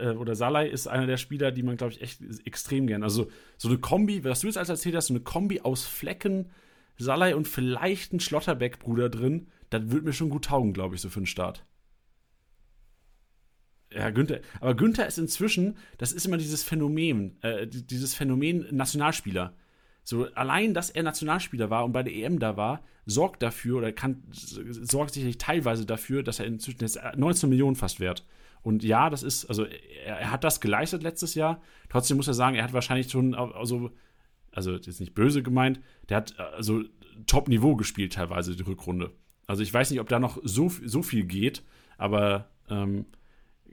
äh, 0.00 0.10
oder 0.10 0.34
Salai 0.34 0.68
ist 0.68 0.86
einer 0.86 1.06
der 1.06 1.16
Spieler, 1.16 1.52
die 1.52 1.62
man, 1.62 1.76
glaube 1.76 1.92
ich, 1.92 2.02
echt 2.02 2.20
extrem 2.44 2.86
gern. 2.86 3.02
Also 3.02 3.30
so 3.56 3.68
eine 3.68 3.78
Kombi, 3.78 4.24
was 4.24 4.40
du 4.40 4.46
jetzt 4.46 4.58
als 4.58 4.68
erzählt 4.68 4.94
hast, 4.96 5.08
so 5.08 5.14
eine 5.14 5.22
Kombi 5.22 5.60
aus 5.60 5.86
Flecken, 5.86 6.50
Salai 6.96 7.34
und 7.34 7.48
vielleicht 7.48 8.12
ein 8.12 8.20
Schlotterbeck-Bruder 8.20 9.08
drin, 9.08 9.48
das 9.70 9.90
würde 9.90 10.06
mir 10.06 10.12
schon 10.12 10.30
gut 10.30 10.44
taugen, 10.46 10.72
glaube 10.72 10.94
ich, 10.94 11.00
so 11.00 11.08
für 11.08 11.20
den 11.20 11.26
Start. 11.26 11.64
Ja, 13.92 14.10
Günther. 14.10 14.40
Aber 14.60 14.74
Günther 14.74 15.06
ist 15.06 15.18
inzwischen, 15.18 15.76
das 15.98 16.12
ist 16.12 16.26
immer 16.26 16.36
dieses 16.36 16.62
Phänomen, 16.62 17.42
äh, 17.42 17.66
dieses 17.66 18.14
Phänomen 18.14 18.66
Nationalspieler. 18.70 19.54
So, 20.04 20.26
allein, 20.34 20.74
dass 20.74 20.90
er 20.90 21.02
Nationalspieler 21.02 21.70
war 21.70 21.84
und 21.84 21.92
bei 21.92 22.02
der 22.02 22.14
EM 22.14 22.38
da 22.38 22.56
war, 22.56 22.82
sorgt 23.06 23.42
dafür 23.42 23.78
oder 23.78 23.92
kann, 23.92 24.22
sorgt 24.30 25.14
sicherlich 25.14 25.38
teilweise 25.38 25.86
dafür, 25.86 26.22
dass 26.22 26.38
er 26.40 26.46
inzwischen 26.46 26.80
jetzt 26.80 27.00
19 27.16 27.48
Millionen 27.48 27.74
fast 27.74 28.00
wert. 28.00 28.24
Und 28.62 28.82
ja, 28.82 29.10
das 29.10 29.22
ist, 29.22 29.46
also 29.46 29.64
er, 29.64 30.18
er, 30.18 30.30
hat 30.30 30.44
das 30.44 30.60
geleistet 30.60 31.02
letztes 31.02 31.34
Jahr. 31.34 31.60
Trotzdem 31.90 32.16
muss 32.16 32.28
er 32.28 32.34
sagen, 32.34 32.56
er 32.56 32.64
hat 32.64 32.72
wahrscheinlich 32.72 33.10
schon, 33.10 33.34
also, 33.34 33.90
also 34.52 34.72
jetzt 34.72 35.00
nicht 35.00 35.14
böse 35.14 35.42
gemeint, 35.42 35.80
der 36.08 36.18
hat 36.18 36.38
also 36.38 36.82
Top-Niveau 37.26 37.76
gespielt 37.76 38.14
teilweise 38.14 38.56
die 38.56 38.62
Rückrunde. 38.62 39.10
Also 39.46 39.62
ich 39.62 39.72
weiß 39.72 39.90
nicht, 39.90 40.00
ob 40.00 40.08
da 40.08 40.18
noch 40.18 40.38
so, 40.42 40.70
so 40.84 41.02
viel 41.02 41.24
geht, 41.24 41.62
aber 41.98 42.48
ähm, 42.70 43.04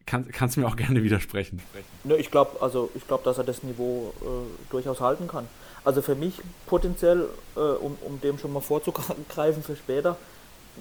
kann, 0.05 0.27
kannst 0.27 0.55
du 0.55 0.61
mir 0.61 0.67
auch 0.67 0.75
gerne 0.75 1.03
widersprechen. 1.03 1.61
Ne, 2.03 2.17
ich 2.17 2.29
glaube, 2.29 2.61
also 2.61 2.91
ich 2.95 3.07
glaube, 3.07 3.23
dass 3.23 3.37
er 3.37 3.43
das 3.43 3.63
Niveau 3.63 4.13
äh, 4.21 4.71
durchaus 4.71 4.99
halten 4.99 5.27
kann. 5.27 5.47
Also 5.83 6.01
für 6.01 6.15
mich 6.15 6.35
potenziell, 6.67 7.27
äh, 7.55 7.59
um, 7.59 7.97
um 8.01 8.21
dem 8.21 8.37
schon 8.37 8.53
mal 8.53 8.61
vorzugreifen 8.61 9.63
für 9.63 9.75
später, 9.75 10.17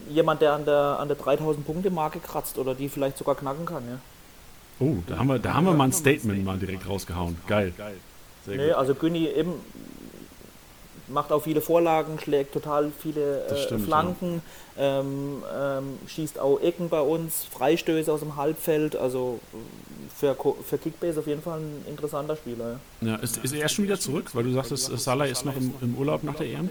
jemand, 0.09 0.43
der 0.43 0.53
an 0.53 0.65
der, 0.65 0.99
an 1.01 1.09
der 1.09 1.17
3000 1.17 1.67
Punkte 1.67 1.91
Marke 1.91 2.21
kratzt 2.21 2.59
oder 2.59 2.75
die 2.75 2.89
vielleicht 2.89 3.17
sogar 3.19 3.35
knacken 3.35 3.67
kann, 3.67 3.83
ja. 3.89 3.99
Oh, 4.79 4.97
da 5.07 5.19
haben 5.19 5.29
wir, 5.29 5.39
da 5.39 5.55
haben 5.55 5.67
wir 5.67 5.75
mal 5.75 5.85
ein 5.85 5.93
Statement 5.93 6.45
mal 6.45 6.59
direkt 6.59 6.89
rausgehauen. 6.89 7.37
Geil. 7.47 7.73
Sehr 8.47 8.57
nee, 8.57 8.69
gut. 8.69 8.77
also 8.77 8.95
Günni 8.95 9.27
eben 9.27 9.53
macht 11.13 11.33
auch 11.33 11.43
viele 11.43 11.61
Vorlagen, 11.61 12.19
schlägt 12.19 12.53
total 12.53 12.91
viele 12.99 13.47
äh, 13.47 13.57
stimmt, 13.57 13.85
Flanken, 13.85 14.43
ja. 14.77 15.01
ähm, 15.01 15.43
ähm, 15.59 15.99
schießt 16.07 16.39
auch 16.39 16.61
Ecken 16.61 16.89
bei 16.89 17.01
uns, 17.01 17.47
Freistöße 17.51 18.13
aus 18.13 18.21
dem 18.21 18.37
Halbfeld, 18.37 18.97
also 18.97 19.41
für, 20.17 20.37
für 20.65 20.79
Kickbase 20.79 21.21
auf 21.21 21.27
jeden 21.27 21.43
Fall 21.43 21.61
ein 21.61 21.85
interessanter 21.89 22.37
Spieler. 22.37 22.81
Ja, 23.01 23.09
ja 23.09 23.17
ist, 23.17 23.39
ist 23.39 23.55
er 23.55 23.69
schon 23.69 23.85
wieder 23.85 23.99
zurück, 23.99 24.31
weil 24.35 24.45
du 24.45 24.53
sagtest, 24.53 24.87
Salah 24.99 25.25
ist 25.25 25.45
noch 25.45 25.57
im, 25.57 25.75
im 25.81 25.95
Urlaub 25.97 26.23
nach 26.23 26.35
der 26.35 26.47
EM? 26.47 26.69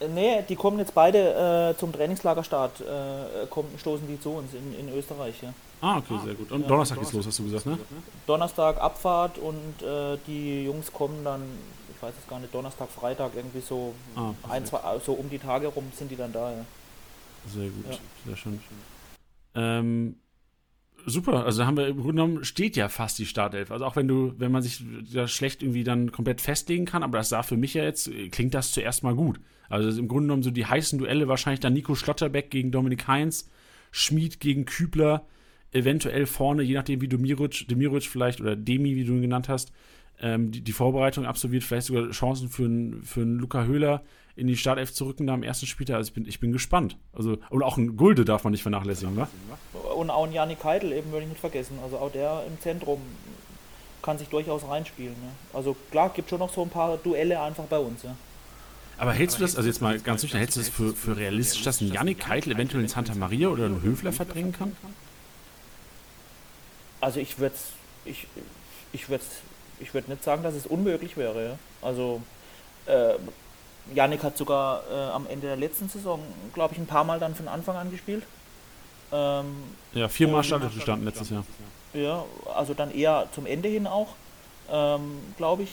Äh, 0.00 0.08
nee, 0.08 0.44
die 0.48 0.56
kommen 0.56 0.78
jetzt 0.78 0.94
beide 0.94 1.72
äh, 1.74 1.78
zum 1.78 1.92
Trainingslagerstart, 1.92 2.80
äh, 2.80 3.46
kommen, 3.48 3.68
stoßen 3.78 4.06
die 4.06 4.20
zu 4.20 4.30
uns 4.30 4.52
in, 4.54 4.88
in 4.88 4.94
Österreich. 4.96 5.34
Ja. 5.42 5.52
Ah, 5.80 5.98
okay, 5.98 6.18
sehr 6.24 6.34
gut. 6.34 6.52
Und 6.52 6.62
ja, 6.62 6.68
Donnerstag 6.68 6.98
geht's 6.98 7.12
los, 7.12 7.26
hast 7.26 7.38
du 7.38 7.44
gesagt, 7.44 7.66
ne? 7.66 7.78
Donnerstag 8.26 8.80
Abfahrt 8.80 9.38
und 9.38 9.82
äh, 9.82 10.18
die 10.26 10.64
Jungs 10.64 10.92
kommen 10.92 11.24
dann 11.24 11.42
ich 12.00 12.06
weiß 12.06 12.14
es 12.18 12.26
gar 12.26 12.40
nicht, 12.40 12.54
Donnerstag, 12.54 12.88
Freitag, 12.88 13.32
irgendwie 13.36 13.60
so 13.60 13.94
ah, 14.16 14.32
ein, 14.48 14.64
zwei, 14.64 14.80
so 15.04 15.12
um 15.12 15.28
die 15.28 15.38
Tage 15.38 15.66
rum 15.66 15.84
sind 15.94 16.10
die 16.10 16.16
dann 16.16 16.32
da, 16.32 16.50
ja. 16.50 16.64
Sehr 17.46 17.68
gut, 17.68 17.84
ja. 17.90 17.98
sehr 18.26 18.36
schön. 18.36 18.60
Ähm, 19.54 20.16
super, 21.04 21.44
also 21.44 21.66
haben 21.66 21.76
wir 21.76 21.88
im 21.88 21.96
Grunde 21.96 22.22
genommen 22.22 22.44
steht 22.44 22.76
ja 22.76 22.88
fast 22.88 23.18
die 23.18 23.26
Startelf. 23.26 23.70
Also 23.70 23.84
auch 23.84 23.96
wenn 23.96 24.08
du, 24.08 24.32
wenn 24.38 24.50
man 24.50 24.62
sich 24.62 24.82
da 25.12 25.28
schlecht 25.28 25.62
irgendwie 25.62 25.84
dann 25.84 26.10
komplett 26.10 26.40
festlegen 26.40 26.86
kann, 26.86 27.02
aber 27.02 27.18
das 27.18 27.28
sah 27.28 27.42
für 27.42 27.58
mich 27.58 27.74
ja 27.74 27.84
jetzt, 27.84 28.10
klingt 28.30 28.54
das 28.54 28.72
zuerst 28.72 29.02
mal 29.02 29.14
gut. 29.14 29.38
Also 29.68 30.00
im 30.00 30.08
Grunde 30.08 30.28
genommen 30.28 30.42
so 30.42 30.50
die 30.50 30.66
heißen 30.66 30.98
Duelle 30.98 31.28
wahrscheinlich 31.28 31.60
dann 31.60 31.74
Nico 31.74 31.94
Schlotterbeck 31.94 32.50
gegen 32.50 32.70
Dominik 32.70 33.06
Heinz, 33.08 33.50
Schmid 33.90 34.40
gegen 34.40 34.64
Kübler, 34.64 35.26
eventuell 35.72 36.24
vorne, 36.24 36.62
je 36.62 36.74
nachdem 36.74 37.02
wie 37.02 37.08
Demirovic, 37.08 37.68
Demirovic 37.68 38.04
vielleicht 38.04 38.40
oder 38.40 38.56
Demi, 38.56 38.96
wie 38.96 39.04
du 39.04 39.12
ihn 39.12 39.22
genannt 39.22 39.50
hast, 39.50 39.72
ähm, 40.22 40.50
die, 40.50 40.60
die, 40.60 40.72
Vorbereitung 40.72 41.26
absolviert, 41.26 41.64
vielleicht 41.64 41.86
sogar 41.86 42.10
Chancen 42.10 42.48
für 42.48 42.64
einen 42.64 43.02
für 43.02 43.22
Luca 43.22 43.64
Höhler 43.64 44.02
in 44.36 44.46
die 44.46 44.56
Startelf 44.56 44.92
zu 44.92 45.06
rücken 45.06 45.26
da 45.26 45.34
am 45.34 45.42
ersten 45.42 45.66
Spieltag. 45.66 45.96
Also 45.96 46.08
ich 46.08 46.14
bin, 46.14 46.26
ich 46.26 46.40
bin 46.40 46.52
gespannt. 46.52 46.96
Also, 47.12 47.38
und 47.50 47.62
auch 47.62 47.76
ein 47.76 47.96
Gulde 47.96 48.24
darf 48.24 48.44
man 48.44 48.52
nicht 48.52 48.62
vernachlässigen, 48.62 49.16
wa? 49.16 49.28
Und 49.94 50.10
auch 50.10 50.26
ein 50.26 50.32
Janik 50.32 50.62
Heidel 50.64 50.92
eben 50.92 51.10
würde 51.10 51.24
ich 51.24 51.28
nicht 51.28 51.40
vergessen. 51.40 51.78
Also 51.82 51.98
auch 51.98 52.12
der 52.12 52.44
im 52.46 52.58
Zentrum 52.60 53.00
kann 54.02 54.18
sich 54.18 54.28
durchaus 54.28 54.66
reinspielen. 54.66 55.12
Ne? 55.12 55.30
Also 55.52 55.76
klar, 55.90 56.10
gibt 56.14 56.30
schon 56.30 56.38
noch 56.38 56.52
so 56.52 56.62
ein 56.62 56.70
paar 56.70 56.96
Duelle 56.96 57.40
einfach 57.40 57.64
bei 57.64 57.78
uns. 57.78 58.02
Ja. 58.02 58.16
Aber 58.96 59.12
hältst 59.12 59.38
du 59.38 59.42
das, 59.42 59.56
also 59.56 59.68
jetzt 59.68 59.82
mal 59.82 59.98
ganz 59.98 60.22
nüchtern, 60.22 60.38
hältst 60.38 60.56
du 60.56 60.60
das 60.60 60.68
für, 60.68 60.94
für 60.94 61.16
realistisch, 61.16 61.62
dass 61.62 61.80
ein 61.80 61.92
Janik 61.92 62.20
Keitel 62.20 62.52
eventuell 62.52 62.82
in 62.82 62.88
Santa 62.88 63.14
Maria 63.14 63.48
oder 63.48 63.64
einen 63.64 63.82
Höfler 63.82 64.12
verdrängen 64.12 64.52
kann? 64.52 64.76
Also 67.00 67.20
ich 67.20 67.38
würde 67.38 67.54
es 67.54 67.72
ich, 68.04 68.26
ich 68.92 69.08
ich 69.80 69.94
würde 69.94 70.10
nicht 70.10 70.24
sagen, 70.24 70.42
dass 70.42 70.54
es 70.54 70.66
unmöglich 70.66 71.16
wäre. 71.16 71.44
Ja. 71.44 71.58
Also 71.82 72.22
äh, 72.86 73.14
Janik 73.94 74.22
hat 74.22 74.36
sogar 74.36 74.82
äh, 74.90 74.94
am 74.94 75.26
Ende 75.26 75.46
der 75.46 75.56
letzten 75.56 75.88
Saison, 75.88 76.20
glaube 76.54 76.74
ich, 76.74 76.80
ein 76.80 76.86
paar 76.86 77.04
Mal 77.04 77.18
dann 77.18 77.34
von 77.34 77.48
Anfang 77.48 77.76
an 77.76 77.90
gespielt. 77.90 78.24
Ähm, 79.12 79.54
ja, 79.92 80.08
viermal 80.08 80.44
startet 80.44 80.74
gestanden 80.74 81.06
letztes 81.06 81.30
Jahr. 81.30 81.44
Ja, 81.92 82.24
also 82.54 82.74
dann 82.74 82.94
eher 82.94 83.26
zum 83.34 83.46
Ende 83.46 83.68
hin 83.68 83.86
auch, 83.86 84.08
ähm, 84.70 85.18
glaube 85.36 85.64
ich. 85.64 85.70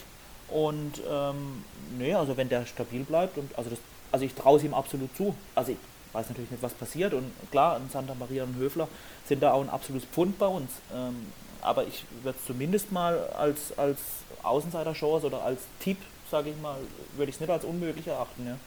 Und 0.49 0.93
ähm, 1.09 1.63
nee, 1.97 2.13
also 2.13 2.37
wenn 2.37 2.49
der 2.49 2.65
stabil 2.65 3.03
bleibt 3.03 3.37
und 3.37 3.55
also 3.57 3.69
das, 3.69 3.79
also 4.11 4.25
ich 4.25 4.33
traue 4.33 4.57
es 4.57 4.63
ihm 4.63 4.73
absolut 4.73 5.15
zu. 5.15 5.35
Also 5.53 5.73
ich, 5.73 5.77
weiß 6.13 6.29
natürlich 6.29 6.51
nicht, 6.51 6.63
was 6.63 6.73
passiert. 6.73 7.13
Und 7.13 7.31
klar, 7.51 7.79
Santa 7.91 8.15
Maria 8.15 8.43
und 8.43 8.55
Höfler 8.55 8.87
sind 9.25 9.43
da 9.43 9.53
auch 9.53 9.61
ein 9.61 9.69
absolutes 9.69 10.07
Pfund 10.09 10.39
bei 10.39 10.47
uns. 10.47 10.71
Ähm, 10.93 11.27
aber 11.61 11.85
ich 11.87 12.05
würde 12.23 12.37
es 12.39 12.45
zumindest 12.45 12.91
mal 12.91 13.17
als, 13.37 13.77
als 13.77 13.99
Außenseiter-Chance 14.43 15.27
oder 15.27 15.43
als 15.43 15.61
Tipp, 15.79 15.97
sage 16.29 16.49
ich 16.49 16.61
mal, 16.61 16.77
würde 17.15 17.29
ich 17.29 17.35
es 17.35 17.41
nicht 17.41 17.49
als 17.49 17.65
unmöglich 17.65 18.07
erachten. 18.07 18.45
Ja. 18.45 18.57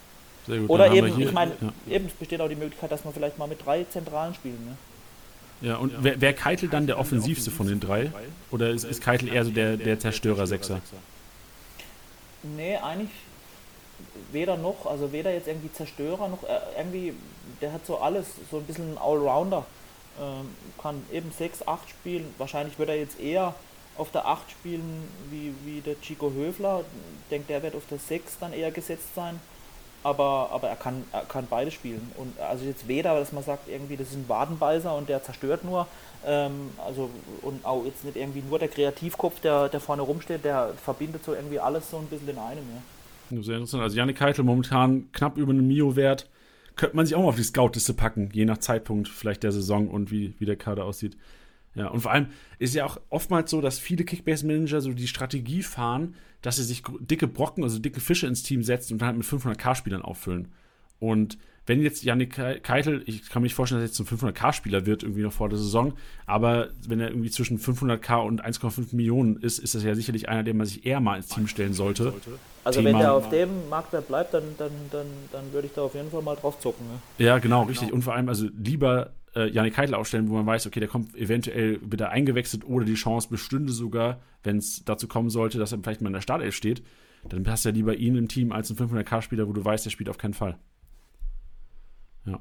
Gut, 0.46 0.70
oder 0.70 0.92
eben, 0.92 1.20
ich 1.20 1.32
meine, 1.32 1.52
ja. 1.60 1.96
eben 1.96 2.10
besteht 2.18 2.40
auch 2.40 2.48
die 2.48 2.56
Möglichkeit, 2.56 2.90
dass 2.90 3.04
man 3.04 3.12
vielleicht 3.12 3.38
mal 3.38 3.46
mit 3.46 3.64
drei 3.64 3.84
Zentralen 3.84 4.34
spielen. 4.34 4.64
Ne? 4.66 5.68
Ja, 5.68 5.76
und 5.76 5.92
ja. 5.92 6.04
wäre 6.04 6.20
wär 6.20 6.32
Keitel 6.32 6.68
dann 6.68 6.86
der 6.86 6.98
offensivste 6.98 7.50
von 7.50 7.66
den 7.66 7.80
drei? 7.80 8.10
Oder 8.50 8.70
ist, 8.70 8.84
ist 8.84 9.02
Keitel 9.02 9.28
eher 9.28 9.44
so 9.44 9.50
der, 9.50 9.76
der 9.76 9.98
Zerstörer-Sechser? 9.98 10.80
Nee, 12.42 12.76
eigentlich 12.76 13.10
weder 14.32 14.56
noch, 14.56 14.86
also 14.86 15.12
weder 15.12 15.32
jetzt 15.32 15.46
irgendwie 15.46 15.72
Zerstörer 15.72 16.28
noch 16.28 16.42
äh, 16.44 16.58
irgendwie, 16.78 17.14
der 17.60 17.72
hat 17.72 17.84
so 17.84 17.98
alles, 17.98 18.26
so 18.50 18.58
ein 18.58 18.64
bisschen 18.64 18.94
ein 18.94 18.98
Allrounder. 18.98 19.66
Ähm, 20.20 20.48
kann 20.80 21.02
eben 21.12 21.30
6, 21.30 21.66
8 21.66 21.88
spielen. 21.88 22.34
Wahrscheinlich 22.38 22.78
wird 22.78 22.88
er 22.88 22.96
jetzt 22.96 23.20
eher 23.20 23.54
auf 23.96 24.10
der 24.10 24.26
8 24.26 24.50
spielen 24.50 25.08
wie, 25.30 25.52
wie 25.64 25.80
der 25.80 26.00
Chico 26.00 26.32
Höfler. 26.32 26.80
Ich 26.80 27.28
denke, 27.30 27.48
der 27.48 27.62
wird 27.62 27.74
auf 27.74 27.86
der 27.90 27.98
6 27.98 28.38
dann 28.40 28.52
eher 28.52 28.70
gesetzt 28.70 29.14
sein. 29.14 29.40
Aber, 30.02 30.48
aber 30.50 30.68
er, 30.68 30.76
kann, 30.76 31.04
er 31.12 31.26
kann 31.26 31.46
beide 31.50 31.70
spielen. 31.70 32.10
Und 32.16 32.38
also 32.40 32.64
jetzt 32.64 32.88
weder, 32.88 33.18
dass 33.18 33.32
man 33.32 33.44
sagt, 33.44 33.68
irgendwie, 33.68 33.98
das 33.98 34.08
ist 34.08 34.14
ein 34.14 34.28
Wadenbeißer 34.28 34.96
und 34.96 35.10
der 35.10 35.22
zerstört 35.22 35.62
nur. 35.62 35.86
Ähm, 36.26 36.70
also 36.84 37.10
und 37.42 37.64
auch 37.66 37.84
jetzt 37.84 38.04
nicht 38.04 38.16
irgendwie 38.16 38.40
nur 38.40 38.58
der 38.58 38.68
Kreativkopf, 38.68 39.40
der, 39.40 39.68
der 39.68 39.80
vorne 39.80 40.00
rumsteht, 40.00 40.42
der 40.42 40.72
verbindet 40.82 41.22
so 41.24 41.34
irgendwie 41.34 41.60
alles 41.60 41.90
so 41.90 41.98
ein 41.98 42.06
bisschen 42.06 42.30
in 42.30 42.38
einem. 42.38 42.64
Ja. 43.30 43.42
Sehr 43.42 43.56
interessant. 43.56 43.82
Also 43.82 43.96
Janik 43.96 44.16
Keitel 44.16 44.42
momentan 44.42 45.12
knapp 45.12 45.36
über 45.36 45.50
einen 45.50 45.68
Mio-Wert. 45.68 46.26
Könnte 46.80 46.96
man 46.96 47.04
sich 47.04 47.14
auch 47.14 47.20
mal 47.20 47.28
auf 47.28 47.36
die 47.36 47.42
Scout-Liste 47.42 47.92
packen, 47.92 48.30
je 48.32 48.46
nach 48.46 48.56
Zeitpunkt 48.56 49.06
vielleicht 49.06 49.42
der 49.42 49.52
Saison 49.52 49.88
und 49.88 50.10
wie, 50.10 50.32
wie 50.38 50.46
der 50.46 50.56
Kader 50.56 50.86
aussieht. 50.86 51.14
Ja, 51.74 51.88
und 51.88 52.00
vor 52.00 52.10
allem 52.10 52.28
ist 52.58 52.74
ja 52.74 52.86
auch 52.86 52.98
oftmals 53.10 53.50
so, 53.50 53.60
dass 53.60 53.78
viele 53.78 54.02
Kickbase-Manager 54.02 54.80
so 54.80 54.94
die 54.94 55.06
Strategie 55.06 55.62
fahren, 55.62 56.14
dass 56.40 56.56
sie 56.56 56.64
sich 56.64 56.82
dicke 57.00 57.28
Brocken, 57.28 57.64
also 57.64 57.78
dicke 57.78 58.00
Fische 58.00 58.26
ins 58.26 58.44
Team 58.44 58.62
setzen 58.62 58.94
und 58.94 59.02
dann 59.02 59.08
halt 59.08 59.18
mit 59.18 59.26
500k-Spielern 59.26 60.00
auffüllen. 60.00 60.48
Und 61.00 61.36
wenn 61.66 61.82
jetzt 61.82 62.02
Janik 62.02 62.34
Keitel, 62.62 63.02
ich 63.06 63.28
kann 63.28 63.42
mir 63.42 63.46
nicht 63.46 63.54
vorstellen, 63.54 63.80
dass 63.80 63.90
er 63.90 64.02
jetzt 64.02 64.08
zum 64.08 64.30
500k-Spieler 64.30 64.86
wird, 64.86 65.02
irgendwie 65.02 65.22
noch 65.22 65.32
vor 65.32 65.48
der 65.48 65.58
Saison, 65.58 65.92
aber 66.26 66.70
wenn 66.86 67.00
er 67.00 67.08
irgendwie 67.08 67.30
zwischen 67.30 67.58
500k 67.58 68.26
und 68.26 68.44
1,5 68.44 68.94
Millionen 68.96 69.36
ist, 69.36 69.58
ist 69.58 69.74
das 69.74 69.84
ja 69.84 69.94
sicherlich 69.94 70.28
einer, 70.28 70.42
den 70.42 70.56
man 70.56 70.66
sich 70.66 70.84
eher 70.86 71.00
mal 71.00 71.16
ins 71.16 71.28
Team 71.28 71.46
stellen 71.46 71.72
sollte. 71.72 72.14
Also 72.64 72.80
Thema, 72.80 72.92
wenn 72.92 72.98
der 72.98 73.12
auf 73.12 73.30
dem 73.30 73.68
Marktwert 73.68 74.08
bleibt, 74.08 74.34
dann, 74.34 74.44
dann, 74.58 74.72
dann, 74.90 75.06
dann 75.32 75.52
würde 75.52 75.66
ich 75.66 75.74
da 75.74 75.82
auf 75.82 75.94
jeden 75.94 76.10
Fall 76.10 76.22
mal 76.22 76.36
drauf 76.36 76.58
zocken. 76.58 76.86
Ne? 76.86 77.24
Ja, 77.24 77.38
genau, 77.38 77.62
richtig. 77.62 77.92
Und 77.92 78.02
vor 78.02 78.14
allem, 78.14 78.28
also 78.28 78.48
lieber 78.58 79.12
äh, 79.34 79.48
Janik 79.48 79.74
Keitel 79.74 79.94
aufstellen, 79.94 80.28
wo 80.28 80.34
man 80.34 80.46
weiß, 80.46 80.66
okay, 80.66 80.80
der 80.80 80.88
kommt 80.88 81.14
eventuell 81.16 81.78
wieder 81.82 82.10
eingewechselt 82.10 82.66
oder 82.66 82.84
die 82.84 82.94
Chance 82.94 83.28
bestünde 83.30 83.72
sogar, 83.72 84.20
wenn 84.42 84.58
es 84.58 84.84
dazu 84.84 85.08
kommen 85.08 85.30
sollte, 85.30 85.58
dass 85.58 85.72
er 85.72 85.78
vielleicht 85.78 86.00
mal 86.00 86.08
in 86.08 86.14
der 86.14 86.20
Startelf 86.20 86.54
steht, 86.54 86.82
dann 87.28 87.42
passt 87.42 87.64
ja 87.64 87.70
lieber 87.70 87.94
ihn 87.94 88.16
im 88.16 88.28
Team 88.28 88.52
als 88.52 88.70
ein 88.70 88.76
500k-Spieler, 88.76 89.46
wo 89.46 89.52
du 89.52 89.64
weißt, 89.64 89.84
der 89.84 89.90
spielt 89.90 90.08
auf 90.08 90.18
keinen 90.18 90.34
Fall. 90.34 90.58
Ja. 92.26 92.38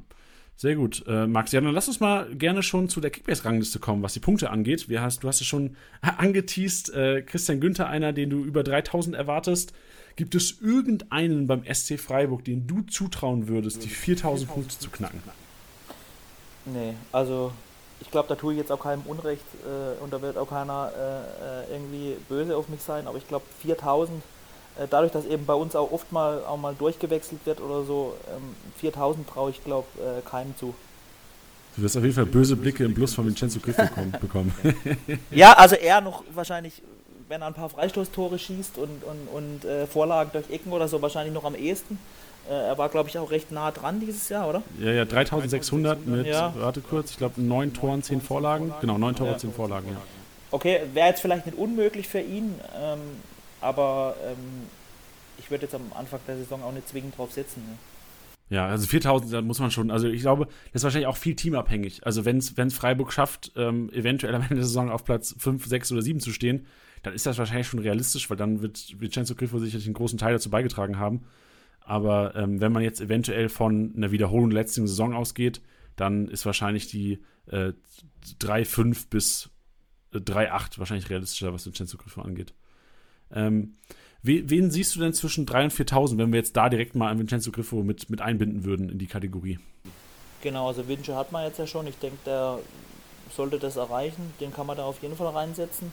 Sehr 0.59 0.75
gut. 0.75 1.05
Äh, 1.07 1.25
Max, 1.25 1.53
ja, 1.53 1.61
dann 1.61 1.73
lass 1.73 1.87
uns 1.87 2.01
mal 2.01 2.35
gerne 2.35 2.63
schon 2.63 2.89
zu 2.89 2.99
der 2.99 3.11
Kickbase-Rangliste 3.11 3.79
kommen, 3.79 4.03
was 4.03 4.11
die 4.11 4.19
Punkte 4.19 4.49
angeht. 4.49 4.89
Wir 4.89 5.01
hast, 5.01 5.23
du 5.23 5.29
hast 5.29 5.39
ja 5.39 5.45
schon 5.45 5.77
angeteased, 6.01 6.93
äh, 6.93 7.21
Christian 7.21 7.61
Günther, 7.61 7.87
einer, 7.87 8.11
den 8.11 8.29
du 8.29 8.43
über 8.43 8.63
3000 8.63 9.15
erwartest. 9.15 9.71
Gibt 10.17 10.35
es 10.35 10.59
irgendeinen 10.59 11.47
beim 11.47 11.63
SC 11.63 11.97
Freiburg, 11.97 12.43
den 12.43 12.67
du 12.67 12.81
zutrauen 12.81 13.47
würdest, 13.47 13.85
die 13.85 13.87
4000 13.87 14.51
Punkte 14.51 14.77
zu 14.77 14.89
knacken? 14.89 15.23
Nee, 16.65 16.93
also 17.13 17.53
ich 18.01 18.11
glaube, 18.11 18.27
da 18.27 18.35
tue 18.35 18.51
ich 18.51 18.59
jetzt 18.59 18.71
auch 18.71 18.81
keinem 18.81 19.03
Unrecht 19.03 19.45
äh, 19.65 20.03
und 20.03 20.11
da 20.11 20.21
wird 20.21 20.37
auch 20.37 20.49
keiner 20.49 20.91
äh, 20.93 21.71
äh 21.71 21.73
irgendwie 21.73 22.15
böse 22.27 22.57
auf 22.57 22.67
mich 22.67 22.81
sein, 22.81 23.07
aber 23.07 23.17
ich 23.17 23.27
glaube 23.29 23.45
4000, 23.61 24.21
äh, 24.21 24.38
dadurch, 24.89 25.11
dass 25.11 25.25
eben 25.25 25.45
bei 25.45 25.53
uns 25.53 25.75
auch 25.75 25.91
oft 25.91 26.11
mal 26.11 26.43
auch 26.45 26.57
mal 26.57 26.75
durchgewechselt 26.77 27.45
wird 27.45 27.61
oder 27.61 27.83
so, 27.83 28.15
ähm, 28.35 28.55
4000 28.77 29.27
traue 29.27 29.49
ich 29.51 29.63
glaube 29.63 29.87
äh, 29.97 30.21
keinem 30.27 30.55
zu. 30.57 30.73
Du 31.75 31.83
wirst 31.83 31.97
auf 31.97 32.03
jeden 32.03 32.15
Fall 32.15 32.25
böse 32.25 32.55
Blicke 32.55 32.83
im 32.83 32.93
Plus 32.93 33.13
von 33.13 33.25
Vincenzo 33.25 33.59
Griffo 33.59 33.83
bekommen. 34.21 34.53
ja, 35.31 35.53
also 35.53 35.75
er 35.75 36.01
noch 36.01 36.23
wahrscheinlich, 36.33 36.81
wenn 37.27 37.41
er 37.41 37.47
ein 37.47 37.53
paar 37.53 37.69
Freistoßtore 37.69 38.39
schießt 38.39 38.77
und, 38.77 39.03
und, 39.03 39.27
und 39.33 39.65
äh, 39.65 39.85
Vorlagen 39.87 40.31
durch 40.33 40.49
Ecken 40.49 40.71
oder 40.71 40.87
so, 40.87 41.01
wahrscheinlich 41.01 41.33
noch 41.33 41.45
am 41.45 41.55
ehesten. 41.55 41.99
Äh, 42.49 42.53
er 42.53 42.77
war, 42.77 42.89
glaube 42.89 43.09
ich, 43.09 43.17
auch 43.17 43.29
recht 43.31 43.51
nah 43.51 43.71
dran 43.71 43.99
dieses 43.99 44.27
Jahr, 44.29 44.49
oder? 44.49 44.63
Ja, 44.79 44.91
ja, 44.91 45.05
3600 45.05 46.05
mit, 46.07 46.25
ja. 46.25 46.53
warte 46.57 46.81
kurz, 46.81 47.11
ich 47.11 47.17
glaube, 47.17 47.41
neun 47.41 47.73
Toren, 47.73 48.01
zehn 48.01 48.21
Vorlagen. 48.21 48.73
Genau, 48.81 48.97
neun 48.97 49.15
Tore, 49.15 49.37
zehn 49.37 49.53
Vorlagen, 49.53 49.89
ja. 49.91 49.97
Okay, 50.51 50.81
wäre 50.93 51.09
jetzt 51.09 51.21
vielleicht 51.21 51.45
nicht 51.45 51.57
unmöglich 51.57 52.07
für 52.07 52.21
ihn, 52.21 52.55
ähm, 52.75 52.99
aber 53.61 54.15
ähm, 54.25 54.67
ich 55.37 55.49
würde 55.49 55.63
jetzt 55.63 55.75
am 55.75 55.91
Anfang 55.95 56.19
der 56.27 56.37
Saison 56.37 56.63
auch 56.63 56.71
nicht 56.71 56.87
zwingend 56.87 57.17
drauf 57.17 57.31
setzen. 57.31 57.63
Ne? 57.65 57.77
Ja, 58.49 58.67
also 58.67 58.87
4000, 58.87 59.31
da 59.31 59.41
muss 59.41 59.59
man 59.59 59.69
schon, 59.69 59.91
also 59.91 60.07
ich 60.07 60.21
glaube, 60.21 60.45
das 60.71 60.81
ist 60.81 60.83
wahrscheinlich 60.83 61.07
auch 61.07 61.17
viel 61.17 61.35
teamabhängig. 61.35 62.05
Also 62.05 62.25
wenn 62.25 62.37
es 62.37 62.73
Freiburg 62.73 63.13
schafft, 63.13 63.51
ähm, 63.55 63.91
eventuell 63.91 64.33
am 64.33 64.41
Ende 64.41 64.55
der 64.55 64.63
Saison 64.63 64.89
auf 64.89 65.03
Platz 65.03 65.35
5, 65.37 65.65
6 65.65 65.91
oder 65.91 66.01
7 66.01 66.19
zu 66.19 66.31
stehen, 66.31 66.65
dann 67.03 67.13
ist 67.13 67.25
das 67.25 67.37
wahrscheinlich 67.37 67.67
schon 67.67 67.79
realistisch, 67.79 68.29
weil 68.29 68.37
dann 68.37 68.61
wird 68.61 68.99
Vincenzo 68.99 69.35
Griffo 69.35 69.59
sicherlich 69.59 69.85
einen 69.85 69.93
großen 69.93 70.17
Teil 70.17 70.33
dazu 70.33 70.49
beigetragen 70.49 70.97
haben. 70.97 71.21
Aber 71.81 72.35
ähm, 72.35 72.59
wenn 72.59 72.71
man 72.71 72.83
jetzt 72.83 73.01
eventuell 73.01 73.49
von 73.49 73.93
einer 73.95 74.11
Wiederholung 74.11 74.49
der 74.49 74.59
letzten 74.61 74.87
Saison 74.87 75.13
ausgeht, 75.13 75.61
dann 75.95 76.27
ist 76.27 76.45
wahrscheinlich 76.45 76.87
die 76.87 77.19
äh, 77.47 77.73
3,5 78.41 79.09
bis 79.09 79.49
äh, 80.13 80.17
3,8 80.17 80.79
wahrscheinlich 80.79 81.09
realistischer, 81.09 81.53
was 81.53 81.65
Vincenzo 81.65 81.97
angeht. 82.17 82.53
Ähm, 83.33 83.75
wen 84.21 84.71
siehst 84.71 84.95
du 84.95 84.99
denn 84.99 85.13
zwischen 85.13 85.45
3 85.45 85.65
und 85.65 85.73
4.000, 85.73 86.17
wenn 86.17 86.31
wir 86.31 86.39
jetzt 86.39 86.57
da 86.57 86.69
direkt 86.69 86.95
mal 86.95 87.09
an 87.09 87.19
Vincenzo 87.19 87.51
Griffo 87.51 87.83
mit, 87.83 88.09
mit 88.09 88.21
einbinden 88.21 88.65
würden 88.65 88.89
in 88.89 88.97
die 88.97 89.07
Kategorie? 89.07 89.59
Genau, 90.41 90.67
also 90.67 90.87
Vince 90.87 91.15
hat 91.15 91.31
man 91.31 91.45
jetzt 91.45 91.59
ja 91.59 91.67
schon. 91.67 91.87
Ich 91.87 91.97
denke, 91.97 92.17
der 92.25 92.59
sollte 93.35 93.59
das 93.59 93.75
erreichen. 93.75 94.33
Den 94.39 94.53
kann 94.53 94.67
man 94.67 94.77
da 94.77 94.83
auf 94.83 95.01
jeden 95.01 95.15
Fall 95.15 95.27
reinsetzen 95.27 95.91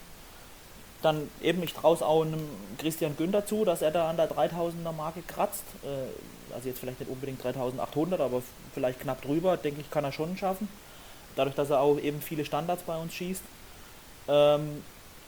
dann 1.03 1.29
eben, 1.41 1.63
ich 1.63 1.75
traue 1.75 1.95
es 1.95 2.03
auch 2.03 2.23
einem 2.23 2.49
Christian 2.79 3.17
Günther 3.17 3.47
zu, 3.47 3.65
dass 3.65 3.83
er 3.83 3.91
da 3.91 4.11
an 4.11 4.17
der 4.17 4.31
3000er 4.31 4.93
Marke 4.93 5.23
kratzt. 5.23 5.65
Äh, 5.85 6.55
also 6.55 6.69
jetzt 6.69 6.79
vielleicht 6.79 7.01
nicht 7.01 7.11
unbedingt 7.11 7.43
3800, 7.43 8.21
aber 8.21 8.43
vielleicht 8.75 9.01
knapp 9.01 9.23
drüber, 9.23 9.57
denke 9.57 9.81
ich, 9.81 9.91
kann 9.91 10.05
er 10.05 10.13
schon 10.13 10.37
schaffen. 10.37 10.69
Dadurch, 11.35 11.55
dass 11.55 11.71
er 11.71 11.81
auch 11.81 11.99
eben 11.99 12.21
viele 12.21 12.45
Standards 12.45 12.83
bei 12.83 12.97
uns 12.97 13.15
schießt. 13.15 13.43
Ähm, 14.29 14.83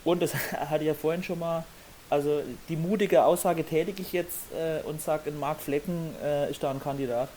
und 0.04 0.22
das 0.22 0.34
hatte 0.52 0.84
ich 0.84 0.88
ja 0.88 0.94
vorhin 0.94 1.22
schon 1.22 1.38
mal, 1.38 1.64
also 2.10 2.42
die 2.68 2.76
mutige 2.76 3.24
Aussage 3.24 3.64
tätige 3.64 4.02
ich 4.02 4.12
jetzt 4.12 4.52
äh, 4.52 4.86
und 4.86 5.00
sage, 5.00 5.30
Marc 5.30 5.60
Flecken 5.60 6.14
äh, 6.22 6.50
ist 6.50 6.62
da 6.62 6.70
ein 6.70 6.80
Kandidat. 6.80 7.28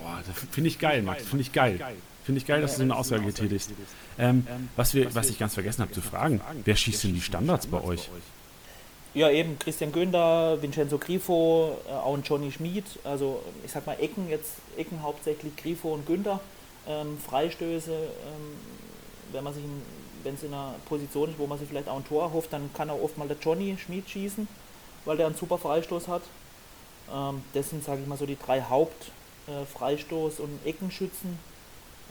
Boah, 0.00 0.22
das 0.26 0.36
finde 0.50 0.68
ich 0.68 0.78
geil, 0.78 1.02
Max, 1.02 1.24
finde 1.24 1.42
ich 1.42 1.52
geil. 1.52 1.80
Finde 2.24 2.40
ich 2.40 2.46
geil, 2.46 2.60
dass 2.60 2.72
du 2.72 2.78
so 2.78 2.82
eine 2.82 2.96
Aussage 2.96 3.24
getätigst. 3.24 3.70
Ähm, 4.18 4.46
was, 4.76 4.94
wir, 4.94 5.14
was 5.14 5.30
ich 5.30 5.38
ganz 5.38 5.54
vergessen 5.54 5.82
habe 5.82 5.92
zu 5.92 6.02
fragen, 6.02 6.40
wer 6.64 6.76
schießt 6.76 7.04
denn 7.04 7.14
die 7.14 7.20
Standards 7.20 7.66
bei 7.66 7.82
euch? 7.82 8.10
Ja, 9.14 9.30
eben 9.30 9.58
Christian 9.58 9.90
Günther, 9.92 10.60
Vincenzo 10.60 10.98
Grifo, 10.98 11.78
äh, 11.88 11.92
auch 11.92 12.14
ein 12.14 12.22
Johnny 12.22 12.52
Schmid. 12.52 12.84
Also 13.04 13.42
ich 13.64 13.72
sag 13.72 13.86
mal 13.86 13.96
Ecken, 13.98 14.28
jetzt 14.28 14.56
Ecken 14.76 15.02
hauptsächlich 15.02 15.56
Grifo 15.56 15.94
und 15.94 16.06
Günther. 16.06 16.40
Ähm, 16.86 17.18
Freistöße, 17.18 17.92
ähm, 17.92 18.56
wenn 19.32 19.44
man 19.44 19.54
sich 19.54 19.64
wenn 20.28 20.34
es 20.34 20.42
in 20.42 20.52
einer 20.52 20.74
Position 20.86 21.30
ist, 21.30 21.38
wo 21.38 21.46
man 21.46 21.58
sich 21.58 21.68
vielleicht 21.68 21.88
auch 21.88 21.96
ein 21.96 22.04
Tor 22.04 22.24
erhofft, 22.24 22.52
dann 22.52 22.68
kann 22.74 22.90
auch 22.90 23.00
oft 23.00 23.16
mal 23.16 23.26
der 23.26 23.38
Johnny 23.40 23.74
Schmid 23.78 24.10
schießen, 24.10 24.46
weil 25.06 25.16
der 25.16 25.26
einen 25.26 25.34
super 25.34 25.56
Freistoß 25.56 26.06
hat. 26.06 26.20
Ähm, 27.10 27.42
das 27.54 27.70
sind, 27.70 27.82
sage 27.82 28.02
ich 28.02 28.06
mal, 28.06 28.18
so 28.18 28.26
die 28.26 28.36
drei 28.36 28.60
Haupt-Freistoß- 28.60 30.38
äh, 30.38 30.42
und 30.42 30.66
Eckenschützen 30.66 31.38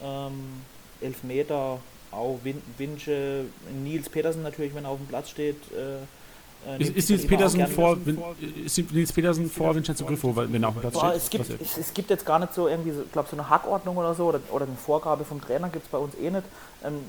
ähm, 0.01 0.63
Elfmeter, 0.99 1.79
auch 2.09 2.39
Win 2.43 2.59
Winsche, 2.79 3.45
Nils 3.83 4.09
Petersen 4.09 4.41
natürlich, 4.41 4.73
wenn 4.73 4.85
er 4.85 4.89
auf 4.89 4.97
dem 4.97 5.07
Platz 5.07 5.29
steht. 5.29 5.71
Äh, 5.71 5.99
äh 6.65 6.81
ist, 6.81 6.95
ist, 6.95 7.09
Nils 7.09 7.27
Petersen 7.27 7.67
vor, 7.67 8.05
Win, 8.05 8.21
ist 8.65 8.77
Nils 8.91 9.11
Petersen 9.11 9.49
vor 9.49 9.75
Vincenzo 9.75 10.05
Griffo, 10.05 10.35
wenn 10.35 10.63
er 10.63 10.69
auf 10.69 10.75
dem 10.75 10.81
Platz 10.81 10.93
Boah, 10.93 11.09
steht? 11.09 11.21
Es 11.21 11.29
gibt, 11.29 11.61
es, 11.61 11.77
es, 11.77 11.93
gibt 11.93 12.09
jetzt 12.09 12.25
gar 12.25 12.39
nicht 12.39 12.53
so 12.53 12.67
irgendwie, 12.67 12.91
ich 12.91 13.11
glaube, 13.11 13.27
so 13.29 13.35
eine 13.35 13.49
Hackordnung 13.49 13.97
oder 13.97 14.13
so 14.13 14.25
oder, 14.25 14.39
oder 14.51 14.65
eine 14.65 14.75
Vorgabe 14.75 15.25
vom 15.25 15.41
Trainer 15.41 15.69
gibt 15.69 15.85
es 15.85 15.91
bei 15.91 15.97
uns 15.97 16.15
eh 16.15 16.29
nicht. 16.29 16.43
Ähm, 16.83 16.99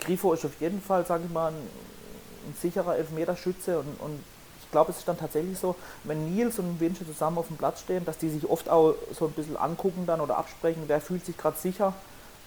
Grifo 0.00 0.32
ist 0.32 0.44
auf 0.44 0.60
jeden 0.60 0.80
Fall, 0.80 1.06
sage 1.06 1.24
ich 1.26 1.32
mal, 1.32 1.48
ein, 1.48 1.54
ein 1.54 2.54
sicherer 2.60 2.96
Elfmeterschütze 2.96 3.78
und, 3.78 4.00
und 4.00 4.20
ich 4.68 4.72
glaube, 4.72 4.90
es 4.90 4.98
ist 4.98 5.08
dann 5.08 5.16
tatsächlich 5.16 5.58
so, 5.58 5.74
wenn 6.04 6.34
Nils 6.34 6.58
und 6.58 6.78
Winsche 6.78 7.06
zusammen 7.06 7.38
auf 7.38 7.46
dem 7.46 7.56
Platz 7.56 7.80
stehen, 7.80 8.04
dass 8.04 8.18
die 8.18 8.28
sich 8.28 8.48
oft 8.50 8.68
auch 8.68 8.94
so 9.18 9.24
ein 9.24 9.32
bisschen 9.32 9.56
angucken 9.56 10.04
dann 10.06 10.20
oder 10.20 10.36
absprechen, 10.36 10.82
wer 10.88 11.00
fühlt 11.00 11.24
sich 11.24 11.38
gerade 11.38 11.56
sicher 11.56 11.94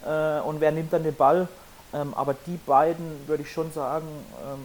äh, 0.06 0.39
und 0.42 0.62
wer 0.62 0.72
nimmt 0.72 0.94
dann 0.94 1.02
den 1.02 1.16
Ball. 1.16 1.48
Ähm, 1.94 2.14
aber 2.14 2.36
die 2.46 2.58
beiden, 2.66 3.28
würde 3.28 3.42
ich 3.42 3.52
schon 3.52 3.72
sagen, 3.74 4.06
ähm, 4.46 4.60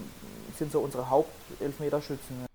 sind 0.59 0.72
so 0.72 0.80
unsere 0.80 1.09
Hauptelfmeterschützen. 1.11 2.46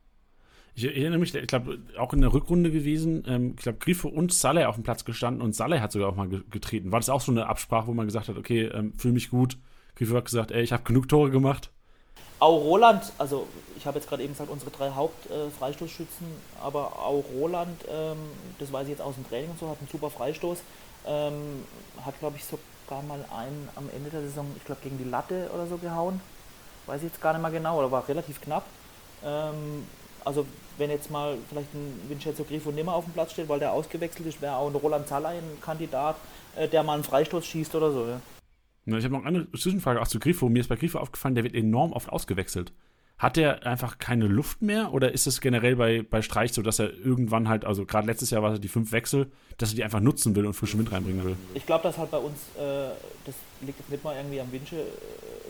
Ich 0.74 0.86
erinnere 0.86 1.20
mich, 1.20 1.36
ich 1.36 1.48
glaube, 1.48 1.80
auch 1.98 2.14
in 2.14 2.22
der 2.22 2.34
Rückrunde 2.34 2.72
gewesen, 2.72 3.24
ähm, 3.28 3.54
ich 3.58 3.64
glaube, 3.64 3.80
Grifo 3.80 4.08
und 4.08 4.34
Saleh 4.34 4.66
auf 4.66 4.76
dem 4.76 4.84
Platz 4.84 5.04
gestanden 5.04 5.42
und 5.42 5.54
Saleh 5.54 5.80
hat 5.80 5.92
sogar 5.92 6.10
auch 6.10 6.16
mal 6.16 6.30
getreten. 6.30 6.92
War 6.92 7.00
das 7.00 7.10
auch 7.10 7.22
so 7.22 7.32
eine 7.32 7.48
Absprache, 7.48 7.88
wo 7.88 7.94
man 7.94 8.06
gesagt 8.06 8.30
hat, 8.30 8.38
okay, 8.38 8.64
ähm, 8.66 8.94
fühle 8.98 9.14
mich 9.14 9.30
gut. 9.30 9.58
Grifo 9.96 10.16
hat 10.16 10.26
gesagt, 10.26 10.52
ey, 10.52 10.64
ich 10.64 10.72
habe 10.72 10.84
genug 10.84 11.10
Tore 11.10 11.30
gemacht. 11.30 11.70
Auch 12.40 12.58
Roland, 12.58 13.12
also 13.18 13.48
ich 13.78 13.86
habe 13.86 14.00
jetzt 14.00 14.10
gerade 14.10 14.24
eben 14.24 14.34
gesagt, 14.34 14.50
unsere 14.50 14.72
drei 14.72 14.90
Hauptfreistoßschützen, 14.92 16.26
äh, 16.26 16.62
aber 16.64 17.00
auch 17.00 17.24
Roland, 17.36 17.84
ähm, 17.92 18.18
das 18.58 18.72
weiß 18.72 18.84
ich 18.84 18.92
jetzt 18.92 19.02
aus 19.02 19.16
dem 19.16 19.28
Training 19.28 19.52
und 19.52 19.60
so, 19.60 19.70
hat 19.70 19.78
einen 19.80 19.90
super 19.92 20.10
Freistoß. 20.10 20.60
Ähm, 21.06 21.66
hat, 22.06 22.18
glaube 22.20 22.38
ich, 22.38 22.46
sogar 22.46 23.04
mal 23.04 23.24
einen 23.36 23.70
am 23.76 23.90
Ende 23.96 24.10
der 24.10 24.22
Saison, 24.22 24.48
ich 24.56 24.64
glaube, 24.66 24.82
gegen 24.84 24.98
die 24.98 25.04
Latte 25.04 25.50
oder 25.54 25.68
so 25.68 25.78
gehauen. 25.78 26.22
Weiß 26.92 26.98
ich 27.04 27.08
jetzt 27.08 27.22
gar 27.22 27.32
nicht 27.32 27.42
mal 27.42 27.54
genau, 27.54 27.80
oder 27.80 27.90
war 27.90 28.06
relativ 28.06 28.42
knapp. 28.42 28.66
Ähm, 29.24 29.86
also 30.26 30.46
wenn 30.78 30.90
jetzt 30.90 31.10
mal 31.10 31.38
vielleicht 31.50 31.74
ein 31.74 32.02
Vincenzo 32.10 32.44
Grifo 32.44 32.70
nimmer 32.70 32.96
auf 32.96 33.06
dem 33.06 33.14
Platz 33.14 33.32
steht, 33.32 33.48
weil 33.48 33.60
der 33.60 33.72
ausgewechselt 33.72 34.28
ist, 34.28 34.42
wäre 34.42 34.58
auch 34.58 34.70
ein 34.70 34.76
Roland 34.76 35.08
Zalla 35.08 35.30
ein 35.30 35.42
Kandidat, 35.62 36.18
äh, 36.58 36.68
der 36.68 36.84
mal 36.84 36.96
einen 36.96 37.06
Freistoß 37.06 37.46
schießt 37.46 37.76
oder 37.76 37.94
so. 37.94 38.08
Ja. 38.08 38.22
Ja, 38.88 38.98
ich 38.98 39.06
habe 39.06 39.14
noch 39.14 39.24
eine 39.24 39.50
Zwischenfrage 39.54 40.02
auch 40.02 40.08
zu 40.08 40.20
Grifo. 40.20 40.50
Mir 40.50 40.60
ist 40.60 40.68
bei 40.68 40.76
Grifo 40.76 41.00
aufgefallen, 41.00 41.34
der 41.34 41.46
wird 41.46 41.56
enorm 41.56 41.94
oft 41.94 42.10
ausgewechselt. 42.10 42.74
Hat 43.22 43.38
der 43.38 43.68
einfach 43.68 44.00
keine 44.00 44.26
Luft 44.26 44.64
mehr 44.64 44.94
oder 44.94 45.12
ist 45.12 45.28
es 45.28 45.42
generell 45.42 45.76
bei, 45.76 46.02
bei 46.02 46.24
Streich 46.24 46.54
so, 46.54 46.64
dass 46.64 46.80
er 46.80 46.92
irgendwann 46.92 47.48
halt, 47.50 47.66
also 47.66 47.86
gerade 47.86 48.08
letztes 48.08 48.32
Jahr 48.32 48.42
war 48.42 48.54
es 48.54 48.60
die 48.60 48.68
fünf 48.68 48.92
Wechsel, 48.92 49.32
dass 49.60 49.70
er 49.70 49.76
die 49.76 49.84
einfach 49.84 50.00
nutzen 50.00 50.36
will 50.36 50.48
und 50.48 50.56
frischen 50.56 50.80
Wind 50.80 50.92
reinbringen 50.92 51.24
will? 51.24 51.36
Ich 51.54 51.68
glaube, 51.68 51.84
dass 51.84 52.00
halt 52.00 52.10
bei 52.10 52.18
uns, 52.18 52.40
äh, 52.58 52.90
das 53.28 53.36
liegt 53.62 53.78
jetzt 53.78 53.92
nicht 53.92 54.04
mal 54.04 54.16
irgendwie 54.16 54.42
am 54.42 54.52
Wünsche 54.52 54.78
äh, 54.78 54.86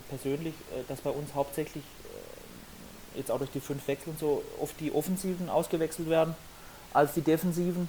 persönlich, 0.09 0.53
äh, 0.53 0.83
dass 0.89 0.99
bei 0.99 1.11
uns 1.11 1.33
hauptsächlich 1.33 1.85
äh, 3.13 3.19
jetzt 3.19 3.31
auch 3.31 3.37
durch 3.37 3.51
die 3.51 3.61
fünf 3.61 3.87
Wechsel 3.87 4.09
und 4.09 4.19
so 4.19 4.43
oft 4.59 4.77
die 4.81 4.91
Offensiven 4.91 5.47
ausgewechselt 5.47 6.09
werden 6.09 6.35
als 6.93 7.13
die 7.13 7.21
Defensiven. 7.21 7.87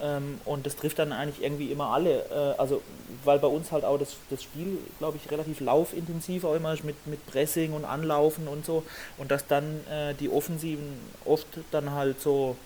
Ähm, 0.00 0.40
und 0.44 0.66
das 0.66 0.76
trifft 0.76 0.98
dann 0.98 1.12
eigentlich 1.12 1.42
irgendwie 1.42 1.72
immer 1.72 1.88
alle. 1.88 2.24
Äh, 2.30 2.60
also, 2.60 2.82
weil 3.24 3.38
bei 3.38 3.48
uns 3.48 3.72
halt 3.72 3.84
auch 3.84 3.98
das, 3.98 4.16
das 4.30 4.42
Spiel, 4.42 4.78
glaube 4.98 5.18
ich, 5.22 5.30
relativ 5.30 5.60
laufintensiv 5.60 6.44
auch 6.44 6.54
immer 6.54 6.72
ist 6.72 6.84
mit, 6.84 7.06
mit 7.06 7.24
Pressing 7.26 7.72
und 7.72 7.84
Anlaufen 7.84 8.48
und 8.48 8.64
so. 8.64 8.84
Und 9.16 9.30
dass 9.30 9.46
dann 9.46 9.80
äh, 9.90 10.14
die 10.14 10.30
Offensiven 10.30 10.98
oft 11.24 11.46
dann 11.70 11.92
halt 11.92 12.20
so, 12.20 12.56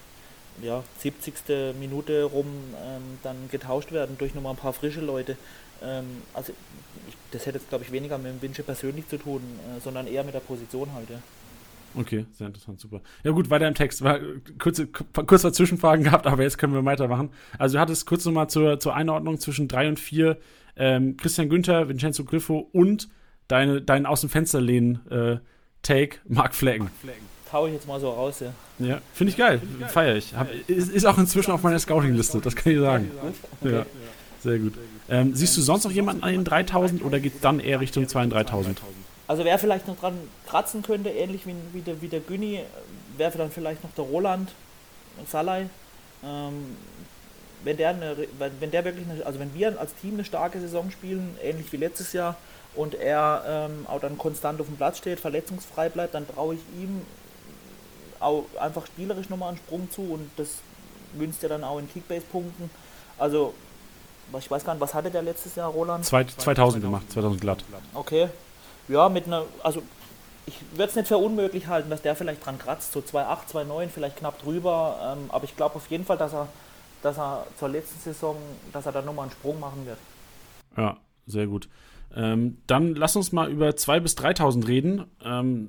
ja, 0.62 0.82
70. 0.98 1.34
Minute 1.78 2.24
rum 2.24 2.46
ähm, 2.84 3.18
dann 3.22 3.48
getauscht 3.50 3.92
werden 3.92 4.16
durch 4.18 4.34
nochmal 4.34 4.52
ein 4.52 4.58
paar 4.58 4.72
frische 4.72 5.00
Leute. 5.00 5.36
Ähm, 5.82 6.22
also, 6.34 6.52
ich, 7.08 7.16
das 7.30 7.46
hätte 7.46 7.58
jetzt, 7.58 7.68
glaube 7.68 7.84
ich, 7.84 7.92
weniger 7.92 8.18
mit 8.18 8.32
dem 8.32 8.42
Winsche 8.42 8.62
persönlich 8.62 9.08
zu 9.08 9.16
tun, 9.16 9.42
äh, 9.42 9.80
sondern 9.80 10.06
eher 10.06 10.24
mit 10.24 10.34
der 10.34 10.40
Position 10.40 10.92
halt, 10.92 11.10
ja. 11.10 11.18
Okay, 11.94 12.26
sehr 12.32 12.46
interessant, 12.46 12.80
super. 12.80 13.00
Ja 13.22 13.32
gut, 13.32 13.50
weiter 13.50 13.68
im 13.68 13.74
Text. 13.74 14.02
War 14.02 14.18
kurze, 14.58 14.86
kurz 14.86 15.42
mal 15.42 15.52
Zwischenfragen 15.52 16.04
gehabt, 16.04 16.26
aber 16.26 16.42
jetzt 16.42 16.58
können 16.58 16.74
wir 16.74 16.84
weitermachen. 16.84 17.30
Also 17.58 17.76
du 17.76 17.80
hattest 17.80 18.06
kurz 18.06 18.24
nochmal 18.24 18.48
zur, 18.48 18.80
zur 18.80 18.94
Einordnung 18.94 19.38
zwischen 19.38 19.68
drei 19.68 19.88
und 19.88 20.00
vier 20.00 20.38
ähm, 20.76 21.16
Christian 21.16 21.48
Günther, 21.48 21.88
Vincenzo 21.88 22.24
Griffo 22.24 22.68
und 22.72 23.08
deine, 23.48 23.82
deinen 23.82 24.06
aus 24.06 24.22
dem 24.22 24.30
Fenster 24.30 24.60
lehnen 24.60 25.06
äh, 25.10 25.38
Take, 25.82 26.18
Mark 26.26 26.54
Flecken. 26.54 26.90
Hau 27.52 27.66
ich 27.66 27.74
jetzt 27.74 27.86
mal 27.86 28.00
so 28.00 28.08
raus, 28.08 28.40
ja. 28.40 28.54
Ja, 28.78 29.02
finde 29.12 29.32
ich 29.32 29.36
geil. 29.36 29.60
Feier 29.88 30.16
ich. 30.16 30.34
Hab, 30.34 30.48
ist, 30.68 30.90
ist, 30.90 31.04
auch 31.04 31.18
inzwischen 31.18 31.50
auf 31.50 31.62
meiner 31.62 31.78
Scouting-Liste, 31.78 32.40
das 32.40 32.56
kann 32.56 32.72
ich 32.72 32.78
sagen. 32.78 33.10
Okay. 33.60 33.74
Ja, 33.74 33.86
sehr 34.40 34.58
gut. 34.58 34.72
Ähm, 35.10 35.34
siehst 35.34 35.56
du 35.58 35.60
sonst 35.60 35.84
noch 35.84 35.90
jemanden 35.90 36.22
an 36.22 36.32
den 36.32 36.44
3000 36.44 37.04
oder 37.04 37.20
geht 37.20 37.34
dann 37.42 37.60
eher 37.60 37.80
Richtung 37.80 38.04
32.000? 38.04 38.76
Also 39.28 39.44
wer 39.44 39.58
vielleicht 39.58 39.86
noch 39.88 39.98
dran 39.98 40.18
kratzen 40.46 40.82
könnte, 40.82 41.10
ähnlich 41.10 41.46
wie, 41.46 41.54
wie 41.72 41.80
der, 41.80 42.02
wie 42.02 42.08
der 42.08 42.20
Günni, 42.20 42.60
wäre 43.16 43.38
dann 43.38 43.50
vielleicht 43.50 43.82
noch 43.84 43.92
der 43.92 44.04
Roland 44.04 44.50
Salai. 45.30 45.68
Ähm, 46.24 46.76
wenn 47.64 47.76
der, 47.76 47.90
eine, 47.90 48.16
wenn 48.58 48.70
der 48.70 48.84
wirklich, 48.84 49.08
eine, 49.08 49.24
also 49.24 49.38
wenn 49.38 49.54
wir 49.54 49.78
als 49.80 49.94
Team 49.94 50.14
eine 50.14 50.24
starke 50.24 50.60
Saison 50.60 50.90
spielen, 50.90 51.36
ähnlich 51.42 51.72
wie 51.72 51.76
letztes 51.76 52.12
Jahr, 52.12 52.36
und 52.74 52.94
er 52.94 53.44
ähm, 53.46 53.86
auch 53.88 54.00
dann 54.00 54.16
konstant 54.16 54.60
auf 54.60 54.66
dem 54.66 54.76
Platz 54.76 54.98
steht, 54.98 55.20
verletzungsfrei 55.20 55.88
bleibt, 55.90 56.14
dann 56.14 56.26
traue 56.26 56.54
ich 56.54 56.60
ihm 56.80 57.02
auch 58.18 58.44
einfach 58.58 58.86
spielerisch 58.86 59.28
nochmal 59.28 59.50
einen 59.50 59.58
Sprung 59.58 59.90
zu 59.90 60.02
und 60.02 60.30
das 60.36 60.48
wünscht 61.14 61.42
er 61.42 61.50
dann 61.50 61.64
auch 61.64 61.78
in 61.78 61.90
Kickbase-Punkten. 61.90 62.70
Also, 63.18 63.52
ich 64.38 64.50
weiß 64.50 64.64
gar 64.64 64.72
nicht, 64.74 64.80
was 64.80 64.94
hatte 64.94 65.10
der 65.10 65.22
letztes 65.22 65.54
Jahr, 65.54 65.70
Roland? 65.70 66.04
2000 66.04 66.82
gemacht, 66.82 67.10
2000 67.12 67.40
glatt. 67.40 67.64
Okay, 67.92 68.28
ja, 68.88 69.08
mit 69.08 69.26
einer, 69.26 69.44
also 69.62 69.82
ich 70.46 70.58
würde 70.72 70.90
es 70.90 70.96
nicht 70.96 71.08
für 71.08 71.18
unmöglich 71.18 71.66
halten, 71.66 71.90
dass 71.90 72.02
der 72.02 72.16
vielleicht 72.16 72.44
dran 72.44 72.58
kratzt, 72.58 72.92
so 72.92 73.00
2,8, 73.00 73.52
2,9, 73.52 73.88
vielleicht 73.88 74.16
knapp 74.16 74.40
drüber, 74.42 75.16
ähm, 75.16 75.30
aber 75.30 75.44
ich 75.44 75.56
glaube 75.56 75.76
auf 75.76 75.88
jeden 75.90 76.04
Fall, 76.04 76.18
dass 76.18 76.32
er, 76.32 76.48
dass 77.02 77.18
er 77.18 77.46
zur 77.58 77.68
letzten 77.68 78.00
Saison, 78.00 78.36
dass 78.72 78.86
er 78.86 78.92
da 78.92 79.02
nochmal 79.02 79.24
einen 79.24 79.32
Sprung 79.32 79.60
machen 79.60 79.86
wird. 79.86 79.98
Ja, 80.76 80.96
sehr 81.26 81.46
gut. 81.46 81.68
Ähm, 82.14 82.58
dann 82.66 82.94
lass 82.94 83.16
uns 83.16 83.32
mal 83.32 83.50
über 83.50 83.70
2.000 83.70 84.00
bis 84.00 84.16
3.000 84.16 84.66
reden. 84.66 85.04
Ähm, 85.24 85.68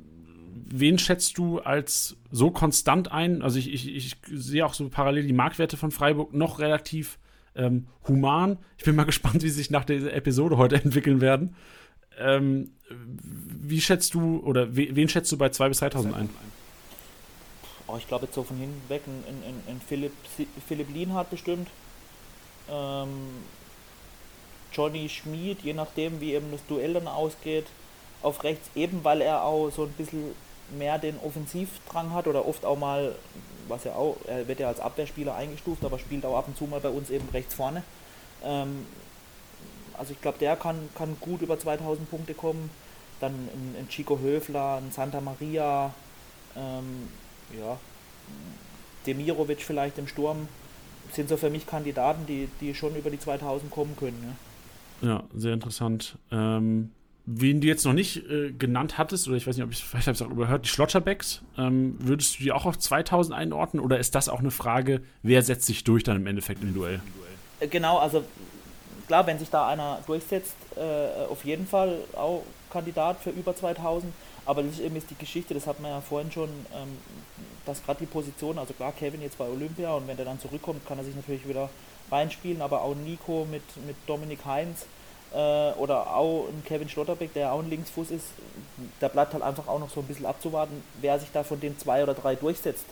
wen 0.76 0.97
schätzt 0.97 1.38
du 1.38 1.59
als 1.59 2.18
so 2.32 2.51
konstant 2.51 3.11
ein? 3.11 3.41
Also 3.41 3.59
ich, 3.59 3.72
ich, 3.72 3.95
ich 3.95 4.16
sehe 4.32 4.66
auch 4.66 4.74
so 4.74 4.89
parallel 4.89 5.28
die 5.28 5.34
Marktwerte 5.34 5.78
von 5.78 5.91
Freiburg 5.91 6.34
noch 6.34 6.59
relativ 6.59 7.20
ähm, 7.55 7.88
human. 8.07 8.57
Ich 8.78 8.84
bin 8.84 8.95
mal 8.95 9.03
gespannt, 9.05 9.43
wie 9.43 9.49
sie 9.49 9.55
sich 9.55 9.72
nach 9.72 9.86
der 9.86 10.16
Episode 10.16 10.57
heute 10.57 10.76
entwickeln 10.76 11.22
werden. 11.22 11.55
Ähm, 12.20 12.72
wie 12.89 13.82
schätzt 13.82 14.14
du 14.14 14.41
oder 14.45 14.76
wen 14.76 15.09
schätzt 15.09 15.32
du 15.32 15.38
bei 15.38 15.47
2.000 15.47 15.68
bis 15.70 15.82
3.000 15.82 16.14
ein? 16.14 16.30
Oh, 17.88 17.97
ich 17.97 18.07
glaube 18.07 18.26
jetzt 18.26 18.36
so 18.36 18.43
von 18.43 18.57
hinten 18.57 18.82
weg 18.89 19.01
ein, 19.05 19.24
ein, 19.28 19.64
ein 19.68 19.82
Philipp, 19.88 20.14
Philipp 20.68 20.93
Lienhardt 20.93 21.30
bestimmt. 21.30 21.70
Ähm, 22.70 23.43
Johnny 24.72 25.09
Schmid, 25.09 25.61
je 25.61 25.74
nachdem 25.74 26.20
wie 26.22 26.34
eben 26.34 26.51
das 26.51 26.66
Duell 26.68 26.93
dann 26.93 27.07
ausgeht, 27.07 27.66
auf 28.22 28.43
rechts, 28.43 28.70
eben 28.76 29.03
weil 29.03 29.22
er 29.22 29.43
auch 29.43 29.70
so 29.70 29.84
ein 29.84 29.91
bisschen 29.91 30.34
mehr 30.78 30.97
den 30.97 31.20
Offensivdrang 31.20 32.14
hat 32.14 32.28
oder 32.28 32.47
oft 32.47 32.66
auch 32.66 32.78
mal, 32.78 33.16
was 33.68 33.86
er 33.86 33.95
auch, 33.95 34.18
er 34.28 34.47
wird 34.47 34.59
ja 34.59 34.70
als 34.70 34.80
Abwehrspieler 34.80 35.36
eingestuft, 35.36 35.84
aber 35.84 35.99
spielt 35.99 36.26
auch 36.26 36.38
ab 36.38 36.47
und 36.47 36.57
zu 36.57 36.66
mal 36.66 36.80
bei 36.80 36.89
uns 36.89 37.09
eben 37.09 37.28
rechts 37.34 37.53
vorne. 37.53 37.84
Ähm, 38.43 38.86
also 39.98 40.14
ich 40.14 40.22
glaube, 40.22 40.38
der 40.39 40.56
kann, 40.56 40.78
kann 40.96 41.16
gut 41.20 41.41
über 41.41 41.60
2000 41.60 42.10
Punkte 42.10 42.34
kommen. 42.34 42.70
Dann 43.20 43.34
ein, 43.34 43.76
ein 43.80 43.89
Chico 43.89 44.20
Höfler, 44.20 44.78
ein 44.78 44.91
Santa 44.91 45.22
Maria, 45.22 45.94
ähm, 46.56 47.08
ja, 47.58 47.78
Demirovic 49.06 49.62
vielleicht 49.62 49.98
im 49.98 50.08
Sturm, 50.08 50.48
sind 51.12 51.30
so 51.30 51.38
für 51.38 51.50
mich 51.50 51.68
Kandidaten, 51.68 52.26
die, 52.26 52.50
die 52.62 52.74
schon 52.74 52.96
über 52.96 53.10
die 53.10 53.20
2000 53.20 53.72
kommen 53.72 53.96
können. 53.98 54.36
Ja, 55.02 55.08
ja 55.08 55.24
sehr 55.34 55.54
interessant. 55.54 56.18
Ähm, 56.32 56.91
wen 57.26 57.62
du 57.62 57.68
jetzt 57.68 57.86
noch 57.86 57.94
nicht 57.94 58.30
äh, 58.30 58.52
genannt 58.52 58.98
hattest, 58.98 59.28
oder 59.28 59.38
ich 59.38 59.48
weiß 59.48 59.56
nicht, 59.58 59.66
ob 59.66 59.72
ich 59.72 59.84
vielleicht 59.84 60.08
habe 60.08 60.16
es 60.16 60.22
auch 60.22 60.30
überhört, 60.30 60.66
die 60.66 60.70
Schlotterbacks, 60.70 61.41
ähm, 61.58 61.96
würdest 62.00 62.39
du 62.39 62.44
die 62.44 62.52
auch 62.52 62.66
auf 62.66 62.78
2000 62.78 63.36
einordnen 63.36 63.84
oder 63.84 64.00
ist 64.00 64.16
das 64.16 64.30
auch 64.30 64.39
eine 64.39 64.52
Frage, 64.52 65.02
wer 65.22 65.41
setzt 65.41 65.66
sich 65.66 65.84
durch 65.84 66.04
dann 66.04 66.18
im 66.18 66.28
Endeffekt 66.28 66.64
im 66.64 66.74
Duell? 66.74 67.02
Genau, 67.70 67.98
also 67.98 68.24
klar, 69.08 69.26
wenn 69.28 69.39
sich 69.39 69.49
da 69.49 69.68
einer 69.68 69.99
durchsetzt, 70.06 70.56
äh, 70.76 71.26
auf 71.30 71.45
jeden 71.45 71.68
Fall 71.68 71.99
auch 72.16 72.43
Kandidat 72.72 73.20
für 73.20 73.30
über 73.30 73.56
2000. 73.56 74.14
Aber 74.45 74.64
das 74.64 74.74
ist 74.74 74.82
eben 74.82 74.95
jetzt 74.95 75.10
die 75.10 75.18
Geschichte, 75.18 75.54
das 75.54 75.68
hat 75.68 75.80
man 75.80 75.91
ja 75.91 76.01
vorhin 76.01 76.32
schon, 76.32 76.49
ähm, 76.49 76.97
dass 77.66 77.84
gerade 77.84 77.99
die 77.99 78.06
Position, 78.06 78.60
also 78.60 78.74
klar, 78.74 78.91
Kevin 78.91 79.22
jetzt 79.22 79.38
bei 79.38 79.47
Olympia 79.47 79.93
und 79.93 80.08
wenn 80.08 80.18
der 80.18 80.26
dann 80.26 80.39
zurückkommt, 80.39 80.86
kann 80.86 80.97
er 80.97 81.06
sich 81.06 81.16
natürlich 81.16 81.47
wieder 81.47 81.70
reinspielen, 82.12 82.62
aber 82.62 82.82
auch 82.82 82.95
Nico 82.95 83.47
mit, 83.49 83.64
mit 83.88 83.95
Dominik 84.06 84.39
Heinz 84.45 84.86
äh, 85.34 85.72
oder 85.74 86.16
auch 86.16 86.47
Kevin 86.66 86.89
Schlotterbeck, 86.89 87.34
der 87.34 87.54
auch 87.54 87.60
ein 87.60 87.70
Linksfuß 87.70 88.12
ist, 88.12 88.26
da 88.99 89.08
bleibt 89.08 89.34
halt 89.34 89.43
einfach 89.43 89.68
auch 89.68 89.80
noch 89.80 89.89
so 89.89 90.01
ein 90.01 90.08
bisschen 90.08 90.26
abzuwarten, 90.26 90.84
wer 91.01 91.20
sich 91.20 91.30
da 91.32 91.43
von 91.43 91.60
den 91.60 91.78
zwei 91.80 92.04
oder 92.04 92.14
drei 92.14 92.36
durchsetzt. 92.36 92.86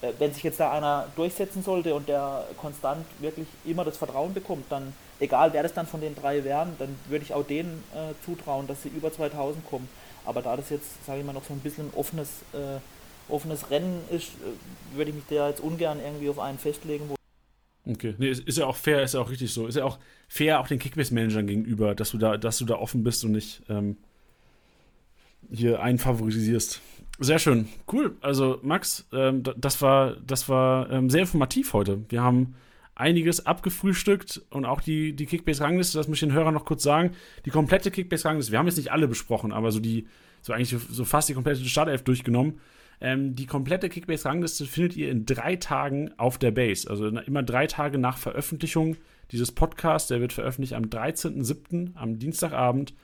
Äh, 0.00 0.12
wenn 0.18 0.32
sich 0.32 0.42
jetzt 0.42 0.60
da 0.60 0.72
einer 0.72 1.08
durchsetzen 1.16 1.62
sollte 1.62 1.94
und 1.94 2.08
der 2.08 2.44
konstant 2.56 3.04
wirklich 3.18 3.48
immer 3.64 3.84
das 3.84 3.96
Vertrauen 3.96 4.32
bekommt, 4.34 4.70
dann, 4.70 4.94
egal 5.20 5.52
wer 5.52 5.62
das 5.62 5.74
dann 5.74 5.86
von 5.86 6.00
den 6.00 6.14
drei 6.14 6.44
wären, 6.44 6.74
dann 6.78 6.96
würde 7.08 7.24
ich 7.24 7.34
auch 7.34 7.46
denen 7.46 7.82
äh, 7.94 8.14
zutrauen, 8.24 8.66
dass 8.66 8.82
sie 8.82 8.88
über 8.88 9.12
2000 9.12 9.66
kommen. 9.66 9.88
Aber 10.24 10.42
da 10.42 10.56
das 10.56 10.70
jetzt, 10.70 11.04
sage 11.06 11.20
ich 11.20 11.26
mal, 11.26 11.32
noch 11.32 11.44
so 11.44 11.54
ein 11.54 11.60
bisschen 11.60 11.88
ein 11.88 11.94
offenes, 11.94 12.28
äh, 12.52 12.78
offenes 13.32 13.70
Rennen 13.70 14.00
ist, 14.10 14.28
äh, 14.28 14.96
würde 14.96 15.10
ich 15.10 15.14
mich 15.16 15.24
da 15.30 15.48
jetzt 15.48 15.60
ungern 15.60 15.98
irgendwie 16.04 16.28
auf 16.28 16.38
einen 16.38 16.58
festlegen. 16.58 17.10
okay, 17.86 18.14
nee, 18.18 18.28
ist, 18.28 18.46
ist, 18.46 18.58
ja 18.58 18.66
auch 18.66 18.76
fair, 18.76 19.02
ist 19.02 19.14
ja 19.14 19.20
auch 19.20 19.30
richtig 19.30 19.52
so. 19.52 19.66
Ist 19.66 19.76
ja 19.76 19.84
auch 19.84 19.98
fair 20.28 20.60
auch 20.60 20.68
den 20.68 20.78
Kickbase-Managern 20.78 21.46
gegenüber, 21.46 21.94
dass 21.94 22.10
du 22.10 22.18
da, 22.18 22.36
dass 22.36 22.58
du 22.58 22.64
da 22.64 22.74
offen 22.74 23.02
bist 23.02 23.24
und 23.24 23.32
nicht 23.32 23.62
ähm, 23.68 23.96
hier 25.50 25.80
einen 25.82 25.98
favorisierst. 25.98 26.80
Sehr 27.20 27.38
schön, 27.38 27.68
cool. 27.92 28.16
Also 28.20 28.60
Max, 28.62 29.06
ähm, 29.12 29.42
das 29.56 29.82
war, 29.82 30.16
das 30.24 30.48
war 30.48 30.90
ähm, 30.90 31.10
sehr 31.10 31.22
informativ 31.22 31.72
heute. 31.72 32.02
Wir 32.10 32.22
haben 32.22 32.54
einiges 32.98 33.46
abgefrühstückt 33.46 34.42
und 34.50 34.64
auch 34.64 34.80
die, 34.80 35.14
die 35.14 35.26
Kickbase-Rangliste, 35.26 35.96
das 35.96 36.08
muss 36.08 36.16
ich 36.16 36.28
den 36.28 36.32
Hörern 36.32 36.54
noch 36.54 36.64
kurz 36.64 36.82
sagen. 36.82 37.12
Die 37.44 37.50
komplette 37.50 37.90
Kickbase-Rangliste, 37.90 38.52
wir 38.52 38.58
haben 38.58 38.66
jetzt 38.66 38.76
nicht 38.76 38.92
alle 38.92 39.08
besprochen, 39.08 39.52
aber 39.52 39.70
so 39.70 39.80
die, 39.80 40.06
so 40.42 40.52
eigentlich 40.52 40.76
so 40.90 41.04
fast 41.04 41.28
die 41.28 41.34
komplette 41.34 41.64
Startelf 41.64 42.02
durchgenommen. 42.02 42.60
Ähm, 43.00 43.36
die 43.36 43.46
komplette 43.46 43.88
Kickbase-Rangliste 43.88 44.66
findet 44.66 44.96
ihr 44.96 45.10
in 45.10 45.24
drei 45.26 45.54
Tagen 45.56 46.10
auf 46.16 46.38
der 46.38 46.50
Base. 46.50 46.90
Also 46.90 47.06
immer 47.06 47.44
drei 47.44 47.68
Tage 47.68 47.98
nach 47.98 48.18
Veröffentlichung 48.18 48.96
dieses 49.30 49.52
Podcasts. 49.52 50.08
Der 50.08 50.20
wird 50.20 50.32
veröffentlicht 50.32 50.74
am 50.74 50.84
13.07., 50.84 51.94
am 51.94 52.18
Dienstagabend. 52.18 52.94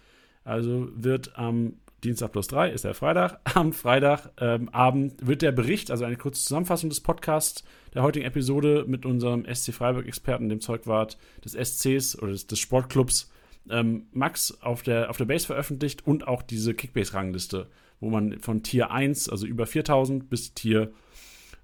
Also 0.43 0.89
wird 0.95 1.39
am 1.39 1.75
Dienstag 2.05 2.33
plus 2.33 2.47
drei 2.47 2.71
ist 2.71 2.85
der 2.85 2.95
Freitag. 2.95 3.41
Am 3.57 3.73
Freitagabend 3.73 5.13
ähm, 5.21 5.27
wird 5.27 5.43
der 5.43 5.53
Bericht, 5.53 5.91
also 5.91 6.05
eine 6.05 6.17
kurze 6.17 6.43
Zusammenfassung 6.43 6.91
des 6.91 7.01
Podcasts 7.01 7.65
der 7.95 8.03
heutigen 8.03 8.27
Episode 8.27 8.85
mit 8.87 9.07
unserem 9.07 9.45
SC 9.53 9.73
Freiburg-Experten, 9.73 10.49
dem 10.49 10.61
Zeugwart 10.61 11.17
des 11.45 11.53
SCs 11.53 12.19
oder 12.19 12.33
des, 12.33 12.47
des 12.47 12.59
Sportclubs, 12.59 13.31
ähm, 13.71 14.07
Max 14.13 14.61
auf 14.61 14.83
der, 14.83 15.11
auf 15.11 15.17
der 15.17 15.25
Base 15.25 15.47
veröffentlicht 15.47 16.07
und 16.07 16.29
auch 16.29 16.43
diese 16.43 16.75
Kickbase-Rangliste, 16.75 17.69
wo 18.01 18.11
man 18.11 18.39
von 18.39 18.63
Tier 18.63 18.91
1, 18.91 19.29
also 19.29 19.47
über 19.47 19.67
4000, 19.67 20.29
bis 20.29 20.55
Tier 20.55 20.93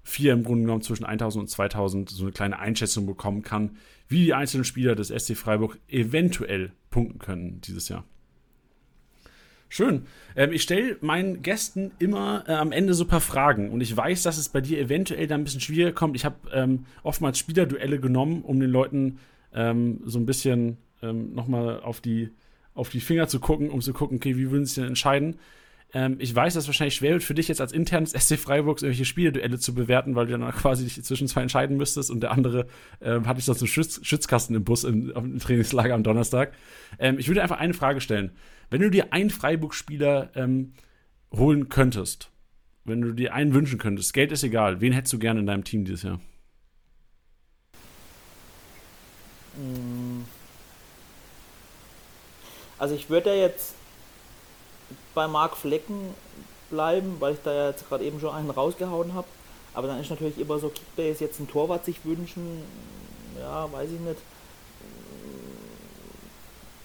4 0.03 0.33
im 0.33 0.43
Grunde 0.43 0.63
genommen 0.63 0.81
zwischen 0.81 1.05
1000 1.05 1.43
und 1.43 1.47
2000 1.47 2.09
so 2.09 2.23
eine 2.23 2.31
kleine 2.31 2.59
Einschätzung 2.59 3.05
bekommen 3.05 3.43
kann, 3.43 3.77
wie 4.07 4.25
die 4.25 4.33
einzelnen 4.33 4.65
Spieler 4.65 4.95
des 4.95 5.09
SC 5.09 5.37
Freiburg 5.37 5.77
eventuell 5.87 6.71
punkten 6.89 7.19
können 7.19 7.61
dieses 7.61 7.87
Jahr. 7.89 8.03
Schön. 9.73 10.05
Ähm, 10.35 10.51
ich 10.51 10.63
stelle 10.63 10.97
meinen 10.99 11.43
Gästen 11.43 11.91
immer 11.97 12.43
äh, 12.45 12.51
am 12.51 12.73
Ende 12.73 12.93
so 12.93 13.05
ein 13.05 13.07
paar 13.07 13.21
Fragen 13.21 13.69
und 13.69 13.79
ich 13.79 13.95
weiß, 13.95 14.21
dass 14.23 14.37
es 14.37 14.49
bei 14.49 14.59
dir 14.59 14.77
eventuell 14.77 15.27
da 15.27 15.35
ein 15.35 15.45
bisschen 15.45 15.61
schwieriger 15.61 15.93
kommt. 15.93 16.17
Ich 16.17 16.25
habe 16.25 16.35
ähm, 16.53 16.85
oftmals 17.03 17.39
Spielerduelle 17.39 17.97
genommen, 17.97 18.41
um 18.41 18.59
den 18.59 18.69
Leuten 18.69 19.19
ähm, 19.53 20.01
so 20.03 20.19
ein 20.19 20.25
bisschen 20.25 20.75
ähm, 21.01 21.33
nochmal 21.35 21.79
auf 21.79 22.01
die, 22.01 22.31
auf 22.73 22.89
die 22.89 22.99
Finger 22.99 23.29
zu 23.29 23.39
gucken, 23.39 23.69
um 23.69 23.79
zu 23.79 23.93
gucken, 23.93 24.17
okay, 24.17 24.35
wie 24.35 24.51
würden 24.51 24.65
sie 24.65 24.81
denn 24.81 24.89
entscheiden? 24.89 25.37
Ähm, 25.93 26.17
ich 26.19 26.33
weiß, 26.33 26.53
dass 26.53 26.63
es 26.63 26.67
wahrscheinlich 26.67 26.95
schwer 26.95 27.11
wird 27.11 27.23
für 27.23 27.33
dich 27.33 27.47
jetzt 27.47 27.61
als 27.61 27.73
internes 27.73 28.11
SC 28.17 28.37
Freiburgs 28.37 28.81
irgendwelche 28.81 29.05
Spielerduelle 29.05 29.59
zu 29.59 29.73
bewerten, 29.73 30.15
weil 30.15 30.27
du 30.27 30.37
dann 30.37 30.51
quasi 30.51 30.83
dich 30.83 31.03
zwischen 31.03 31.27
zwei 31.27 31.41
entscheiden 31.41 31.77
müsstest 31.77 32.11
und 32.11 32.21
der 32.21 32.31
andere 32.31 32.67
ähm, 33.01 33.27
hatte 33.27 33.39
ich 33.39 33.45
sonst 33.45 33.61
einen 33.61 33.67
Schütz 33.67 33.99
Schützkasten 34.03 34.55
im 34.55 34.63
Bus 34.63 34.83
im, 34.83 35.09
im 35.11 35.39
Trainingslager 35.39 35.93
am 35.93 36.03
Donnerstag. 36.03 36.53
Ähm, 36.99 37.19
ich 37.19 37.27
würde 37.27 37.41
einfach 37.43 37.59
eine 37.59 37.73
Frage 37.73 38.01
stellen. 38.01 38.31
Wenn 38.69 38.81
du 38.81 38.89
dir 38.89 39.11
einen 39.11 39.29
Freiburg-Spieler 39.29 40.31
ähm, 40.35 40.73
holen 41.33 41.67
könntest, 41.67 42.31
wenn 42.85 43.01
du 43.01 43.11
dir 43.11 43.33
einen 43.33 43.53
wünschen 43.53 43.77
könntest, 43.77 44.13
Geld 44.13 44.31
ist 44.31 44.43
egal, 44.43 44.81
wen 44.81 44.93
hättest 44.93 45.13
du 45.13 45.19
gerne 45.19 45.41
in 45.41 45.45
deinem 45.45 45.63
Team 45.63 45.83
dieses 45.83 46.03
Jahr? 46.03 46.21
Mm. 49.57 50.23
Also 52.77 52.95
ich 52.95 53.09
würde 53.09 53.29
ja 53.29 53.35
jetzt 53.43 53.75
bei 55.13 55.27
Marc 55.27 55.57
Flecken 55.57 56.13
bleiben, 56.69 57.17
weil 57.19 57.33
ich 57.33 57.39
da 57.43 57.53
ja 57.53 57.69
jetzt 57.69 57.87
gerade 57.87 58.03
eben 58.03 58.19
schon 58.19 58.33
einen 58.33 58.49
rausgehauen 58.49 59.13
habe. 59.13 59.27
Aber 59.73 59.87
dann 59.87 59.99
ist 59.99 60.09
natürlich 60.09 60.37
immer 60.37 60.59
so 60.59 60.69
Kickbase 60.69 61.23
jetzt 61.23 61.39
ein 61.39 61.47
Torwart 61.47 61.85
sich 61.85 62.03
wünschen, 62.03 62.63
ja, 63.39 63.71
weiß 63.71 63.91
ich 63.91 63.99
nicht. 63.99 64.17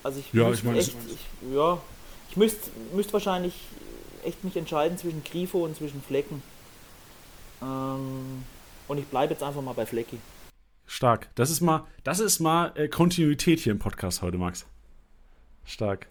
Also 0.03 0.21
ich 0.21 0.33
ja, 0.33 0.51
ich 0.53 0.63
meine, 0.63 0.79
echt, 0.79 0.95
ich, 1.09 1.53
ja, 1.53 1.79
ich 2.31 2.37
müsste 2.37 2.71
müsst 2.95 3.13
wahrscheinlich 3.13 3.55
echt 4.25 4.45
mich 4.45 4.57
entscheiden 4.57 4.99
zwischen 4.99 5.25
Grifo 5.25 5.65
und 5.65 5.77
zwischen 5.77 6.01
Flecken. 6.03 6.43
Ähm, 7.61 8.45
und 8.87 8.99
ich 8.99 9.07
bleibe 9.07 9.33
jetzt 9.33 9.43
einfach 9.43 9.63
mal 9.63 9.73
bei 9.73 9.87
Flecki. 9.87 10.19
Stark. 10.87 11.29
Das 11.35 11.51
ist 11.51 11.61
mal, 11.61 11.85
das 12.05 12.21
ist 12.21 12.39
mal 12.39 12.73
äh, 12.77 12.89
Kontinuität 12.89 13.59
hier 13.59 13.73
im 13.73 13.81
Podcast 13.81 14.23
heute, 14.23 14.39
Max. 14.39 14.67
Stark. 15.65 16.07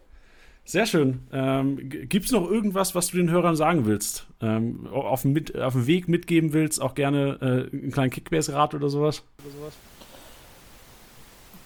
Sehr 0.68 0.88
schön. 0.88 1.20
Ähm, 1.32 1.78
Gibt 1.89 2.26
es 2.26 2.32
noch 2.32 2.49
irgendwas, 2.49 2.95
was 2.95 3.07
du 3.07 3.18
den 3.18 3.30
Hörern 3.30 3.55
sagen 3.55 3.86
willst? 3.86 4.26
Ähm, 4.41 4.88
auf, 4.91 5.22
dem 5.22 5.34
mit, 5.34 5.55
auf 5.55 5.74
dem 5.74 5.86
Weg 5.86 6.07
mitgeben 6.07 6.53
willst? 6.53 6.82
Auch 6.82 6.95
gerne 6.95 7.38
äh, 7.72 7.76
einen 7.76 7.91
kleinen 7.91 8.09
Kickbase-Rat 8.09 8.74
oder 8.74 8.89
sowas? 8.89 9.22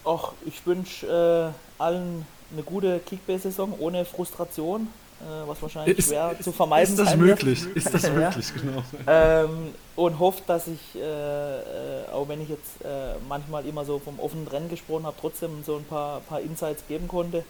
Och, 0.04 0.34
ich 0.44 0.66
wünsche 0.66 1.54
äh, 1.56 1.82
allen 1.82 2.26
eine 2.52 2.62
gute 2.62 3.00
Kickbase-Saison 3.00 3.74
ohne 3.78 4.04
Frustration, 4.04 4.88
äh, 5.20 5.48
was 5.48 5.62
wahrscheinlich 5.62 5.98
ist, 5.98 6.08
schwer 6.08 6.32
ist, 6.38 6.44
zu 6.44 6.52
vermeiden 6.52 6.92
ist. 6.92 7.00
Ist 7.00 7.06
das 7.06 7.16
möglich? 7.16 7.64
Wird. 7.64 7.76
Ist 7.76 7.94
das 7.94 8.10
möglich, 8.10 8.52
genau. 8.54 8.82
Ähm, 9.06 9.74
und 9.96 10.18
hoffe, 10.18 10.42
dass 10.46 10.66
ich, 10.66 10.96
äh, 10.96 11.00
äh, 11.00 12.08
auch 12.12 12.28
wenn 12.28 12.42
ich 12.42 12.50
jetzt 12.50 12.82
äh, 12.84 13.14
manchmal 13.28 13.64
immer 13.66 13.86
so 13.86 13.98
vom 13.98 14.18
offenen 14.20 14.46
Rennen 14.46 14.68
gesprochen 14.68 15.06
habe, 15.06 15.16
trotzdem 15.18 15.62
so 15.64 15.76
ein 15.76 15.84
paar, 15.84 16.20
paar 16.20 16.40
Insights 16.40 16.86
geben 16.86 17.08
konnte. 17.08 17.44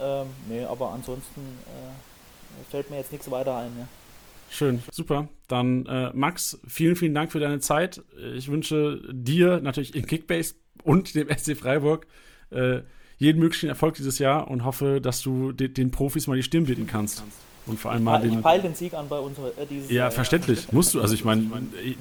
Ähm, 0.00 0.26
nee, 0.48 0.64
aber 0.64 0.90
ansonsten 0.90 1.40
äh, 1.40 2.70
fällt 2.70 2.90
mir 2.90 2.96
jetzt 2.96 3.12
nichts 3.12 3.30
weiter 3.30 3.56
ein. 3.56 3.72
Ja. 3.78 3.88
Schön, 4.50 4.82
super. 4.92 5.28
Dann 5.48 5.86
äh, 5.86 6.10
Max, 6.14 6.58
vielen, 6.66 6.96
vielen 6.96 7.14
Dank 7.14 7.32
für 7.32 7.40
deine 7.40 7.60
Zeit. 7.60 8.02
Ich 8.34 8.48
wünsche 8.48 9.00
dir 9.10 9.60
natürlich 9.60 9.94
in 9.94 10.06
Kickbase 10.06 10.54
und 10.84 11.14
dem 11.14 11.28
SC 11.28 11.56
Freiburg 11.56 12.06
äh, 12.50 12.80
jeden 13.18 13.40
möglichen 13.40 13.68
Erfolg 13.68 13.94
dieses 13.94 14.18
Jahr 14.18 14.48
und 14.48 14.64
hoffe, 14.64 15.00
dass 15.00 15.22
du 15.22 15.52
de 15.52 15.68
den 15.68 15.90
Profis 15.90 16.26
mal 16.26 16.36
die 16.36 16.42
Stirn 16.42 16.66
bieten 16.66 16.86
kannst. 16.86 17.24
Und 17.66 17.80
vor 17.80 17.90
allem 17.90 18.04
mal 18.04 18.20
den. 18.20 18.34
Ich 18.34 18.42
peile 18.42 18.62
den 18.62 18.74
Sieg 18.74 18.94
an 18.94 19.08
bei 19.08 19.18
unserer. 19.18 19.48
Äh, 19.48 19.66
dieses 19.68 19.90
ja, 19.90 19.96
Jahr, 19.96 20.10
verständlich. 20.12 20.60
Ja. 20.60 20.68
Musst 20.70 20.94
du. 20.94 21.00
Also, 21.00 21.14
ich 21.14 21.24
meine, 21.24 21.50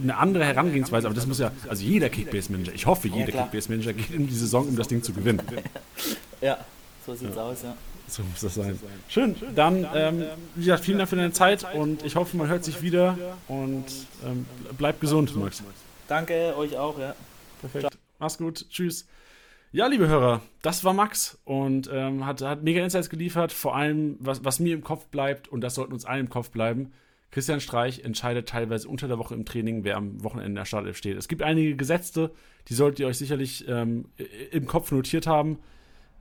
eine 0.02 0.18
andere 0.18 0.46
Herangehensweise, 0.46 1.08
aber 1.08 1.16
das 1.16 1.26
muss 1.26 1.40
ja. 1.40 1.52
Also, 1.68 1.84
jeder 1.84 2.10
Kickbase-Manager, 2.10 2.74
ich 2.74 2.86
hoffe, 2.86 3.08
jeder 3.08 3.34
ja, 3.34 3.42
Kickbase-Manager 3.42 3.94
geht 3.94 4.12
in 4.12 4.28
die 4.28 4.36
Saison, 4.36 4.68
um 4.68 4.76
das 4.76 4.88
Ding 4.88 5.02
zu 5.02 5.12
gewinnen. 5.12 5.42
ja, 6.42 6.60
so 7.06 7.14
sieht's 7.14 7.36
ja. 7.36 7.42
aus, 7.44 7.64
ja. 7.64 7.76
So 8.08 8.24
muss 8.24 8.42
das 8.42 8.56
sein. 8.56 8.80
Schön. 9.08 9.36
Dann, 9.56 9.88
ähm, 9.94 10.26
wie 10.56 10.62
gesagt, 10.62 10.84
vielen 10.86 11.00
Dank 11.00 11.10
für 11.10 11.16
deine 11.16 11.32
Zeit 11.32 11.66
und 11.74 12.04
ich 12.04 12.16
hoffe, 12.16 12.38
man 12.38 12.48
hört 12.48 12.64
sich 12.64 12.82
wieder 12.82 13.18
und 13.48 13.86
ähm, 14.24 14.46
bleibt 14.78 15.02
gesund, 15.02 15.36
Max. 15.36 15.64
Danke, 16.08 16.56
euch 16.56 16.78
auch, 16.78 17.00
ja. 17.00 17.16
Perfekt. 17.62 17.98
Mach's 18.20 18.38
gut. 18.38 18.70
Tschüss. 18.70 19.08
Ja, 19.72 19.88
liebe 19.88 20.08
Hörer, 20.08 20.42
das 20.62 20.84
war 20.84 20.94
Max 20.94 21.38
und 21.44 21.90
ähm, 21.92 22.26
hat, 22.26 22.42
hat 22.42 22.64
mega 22.64 22.82
Insights 22.82 23.10
geliefert. 23.10 23.52
Vor 23.52 23.76
allem, 23.76 24.16
was, 24.20 24.46
was 24.46 24.60
mir 24.60 24.74
im 24.74 24.84
Kopf 24.84 25.08
bleibt, 25.08 25.48
und 25.50 25.62
das 25.62 25.76
sollten 25.76 25.92
uns 25.92 26.06
allen 26.06 26.22
im 26.22 26.30
Kopf 26.30 26.50
bleiben, 26.50 26.94
Christian 27.32 27.60
Streich 27.60 28.06
entscheidet 28.06 28.48
teilweise 28.48 28.88
unter 28.88 29.10
der 29.10 29.18
Woche 29.18 29.34
im 29.34 29.44
Training, 29.44 29.84
wer 29.84 29.98
am 29.98 30.24
Wochenende 30.24 30.48
in 30.48 30.56
der 30.56 30.64
Startelf 30.64 30.96
steht. 30.96 31.18
Es 31.18 31.28
gibt 31.28 31.42
einige 31.42 31.76
Gesetze, 31.76 32.32
die 32.70 32.74
solltet 32.74 33.02
ihr 33.02 33.08
euch 33.08 33.18
sicherlich 33.18 33.68
ähm, 33.68 34.06
im 34.52 34.66
Kopf 34.68 34.92
notiert 34.92 35.28
haben. 35.28 35.60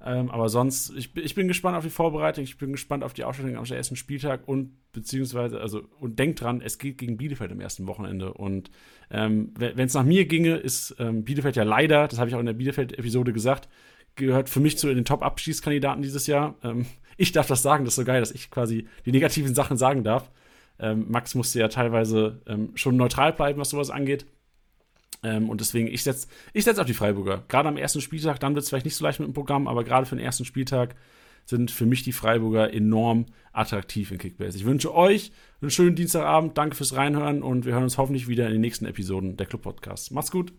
Ähm, 0.07 0.31
aber 0.31 0.51
sonst, 0.51 0.93
ich, 0.97 1.17
ich, 1.17 1.35
bin 1.35 1.49
gespannt 1.49 1.79
auf 1.79 1.85
die 1.85 1.91
Vorbereitung, 1.91 2.45
ich 2.45 2.59
bin 2.59 2.73
gespannt 2.73 3.03
auf 3.03 3.15
die 3.15 3.25
Ausstellung 3.25 3.57
am 3.57 3.65
ersten 3.65 3.97
Spieltag 3.97 4.47
und 4.47 4.77
beziehungsweise, 4.93 5.61
also, 5.61 5.83
und 5.99 6.19
denkt 6.19 6.43
dran, 6.43 6.61
es 6.61 6.79
geht 6.79 6.99
gegen 6.99 7.17
Bielefeld 7.17 7.51
am 7.51 7.61
ersten 7.61 7.87
Wochenende. 7.87 8.35
Und 8.35 8.71
ähm, 9.11 9.55
wenn 9.57 9.79
es 9.79 9.95
nach 9.95 10.05
mir 10.05 10.27
ginge, 10.27 10.57
ist 10.57 10.95
ähm, 10.99 11.25
Bielefeld 11.25 11.57
ja 11.57 11.63
leider, 11.63 12.07
das 12.07 12.19
habe 12.19 12.29
ich 12.29 12.35
auch 12.37 12.41
in 12.41 12.47
der 12.47 12.53
Bielefeld-Episode 12.53 13.33
gesagt, 13.33 13.71
gehört 14.15 14.51
für 14.51 14.61
mich 14.61 14.77
zu 14.77 14.93
den 14.93 15.07
Top-Abschießkandidaten 15.07 16.03
dieses 16.03 16.27
Jahr. 16.27 16.55
Ähm, 16.63 16.85
ich 17.17 17.33
darf 17.33 17.47
das 17.47 17.63
sagen, 17.63 17.87
das 17.87 17.95
ist 17.95 17.97
so 17.97 18.05
geil, 18.05 18.21
dass 18.21 18.31
ich 18.31 18.51
quasi 18.51 18.87
die 19.07 19.13
negativen 19.13 19.55
Sachen 19.55 19.79
sagen 19.79 20.05
darf. 20.05 20.31
Ähm, 20.79 21.07
Max 21.09 21.35
musste 21.35 21.61
ja 21.61 21.69
teilweise 21.69 22.43
ähm, 22.47 22.73
schon 22.75 22.99
neutral 22.99 23.33
bleiben, 23.33 23.59
was 23.59 23.71
sowas 23.71 23.89
angeht. 23.89 24.27
Ähm, 25.25 25.49
und 25.49 25.61
deswegen, 25.61 25.89
ich 25.89 26.03
setze 26.03 26.29
ich 26.53 26.65
setz 26.65 26.79
auf 26.79 26.87
die 26.87 26.95
Freiburger. 26.95 27.43
Gerade 27.49 27.69
am 27.69 27.77
ersten 27.77 28.01
Spieltag, 28.01 28.39
dann 28.41 28.55
wird 28.55 28.63
es 28.63 28.69
vielleicht 28.69 28.85
nicht 28.85 28.97
so 28.97 29.05
leicht 29.05 29.19
mit 29.19 29.29
dem 29.29 29.35
Programm, 29.35 29.67
aber 29.67 29.83
gerade 29.83 30.07
für 30.07 30.17
den 30.17 30.25
ersten 30.25 30.45
Spieltag 30.45 30.95
sind 31.47 31.71
für 31.71 31.87
mich 31.87 32.03
die 32.03 32.13
Freiburger 32.13 32.73
enorm 32.73 33.27
attraktiv 33.53 34.11
in 34.11 34.19
Kickbase. 34.19 34.57
Ich 34.57 34.65
wünsche 34.65 34.95
euch 34.95 35.33
einen 35.61 35.71
schönen 35.71 35.97
Dienstagabend. 35.97 36.57
Danke 36.57 36.77
fürs 36.77 36.95
Reinhören 36.95 37.43
und 37.43 37.65
wir 37.65 37.75
hören 37.75 37.85
uns 37.85 37.99
hoffentlich 37.99 38.29
wieder 38.29 38.47
in 38.47 38.53
den 38.53 38.61
nächsten 38.61 38.87
Episoden 38.87 39.37
der 39.37 39.47
Club 39.47 39.63
Podcast. 39.63 40.13
Macht's 40.13 40.31
gut. 40.31 40.53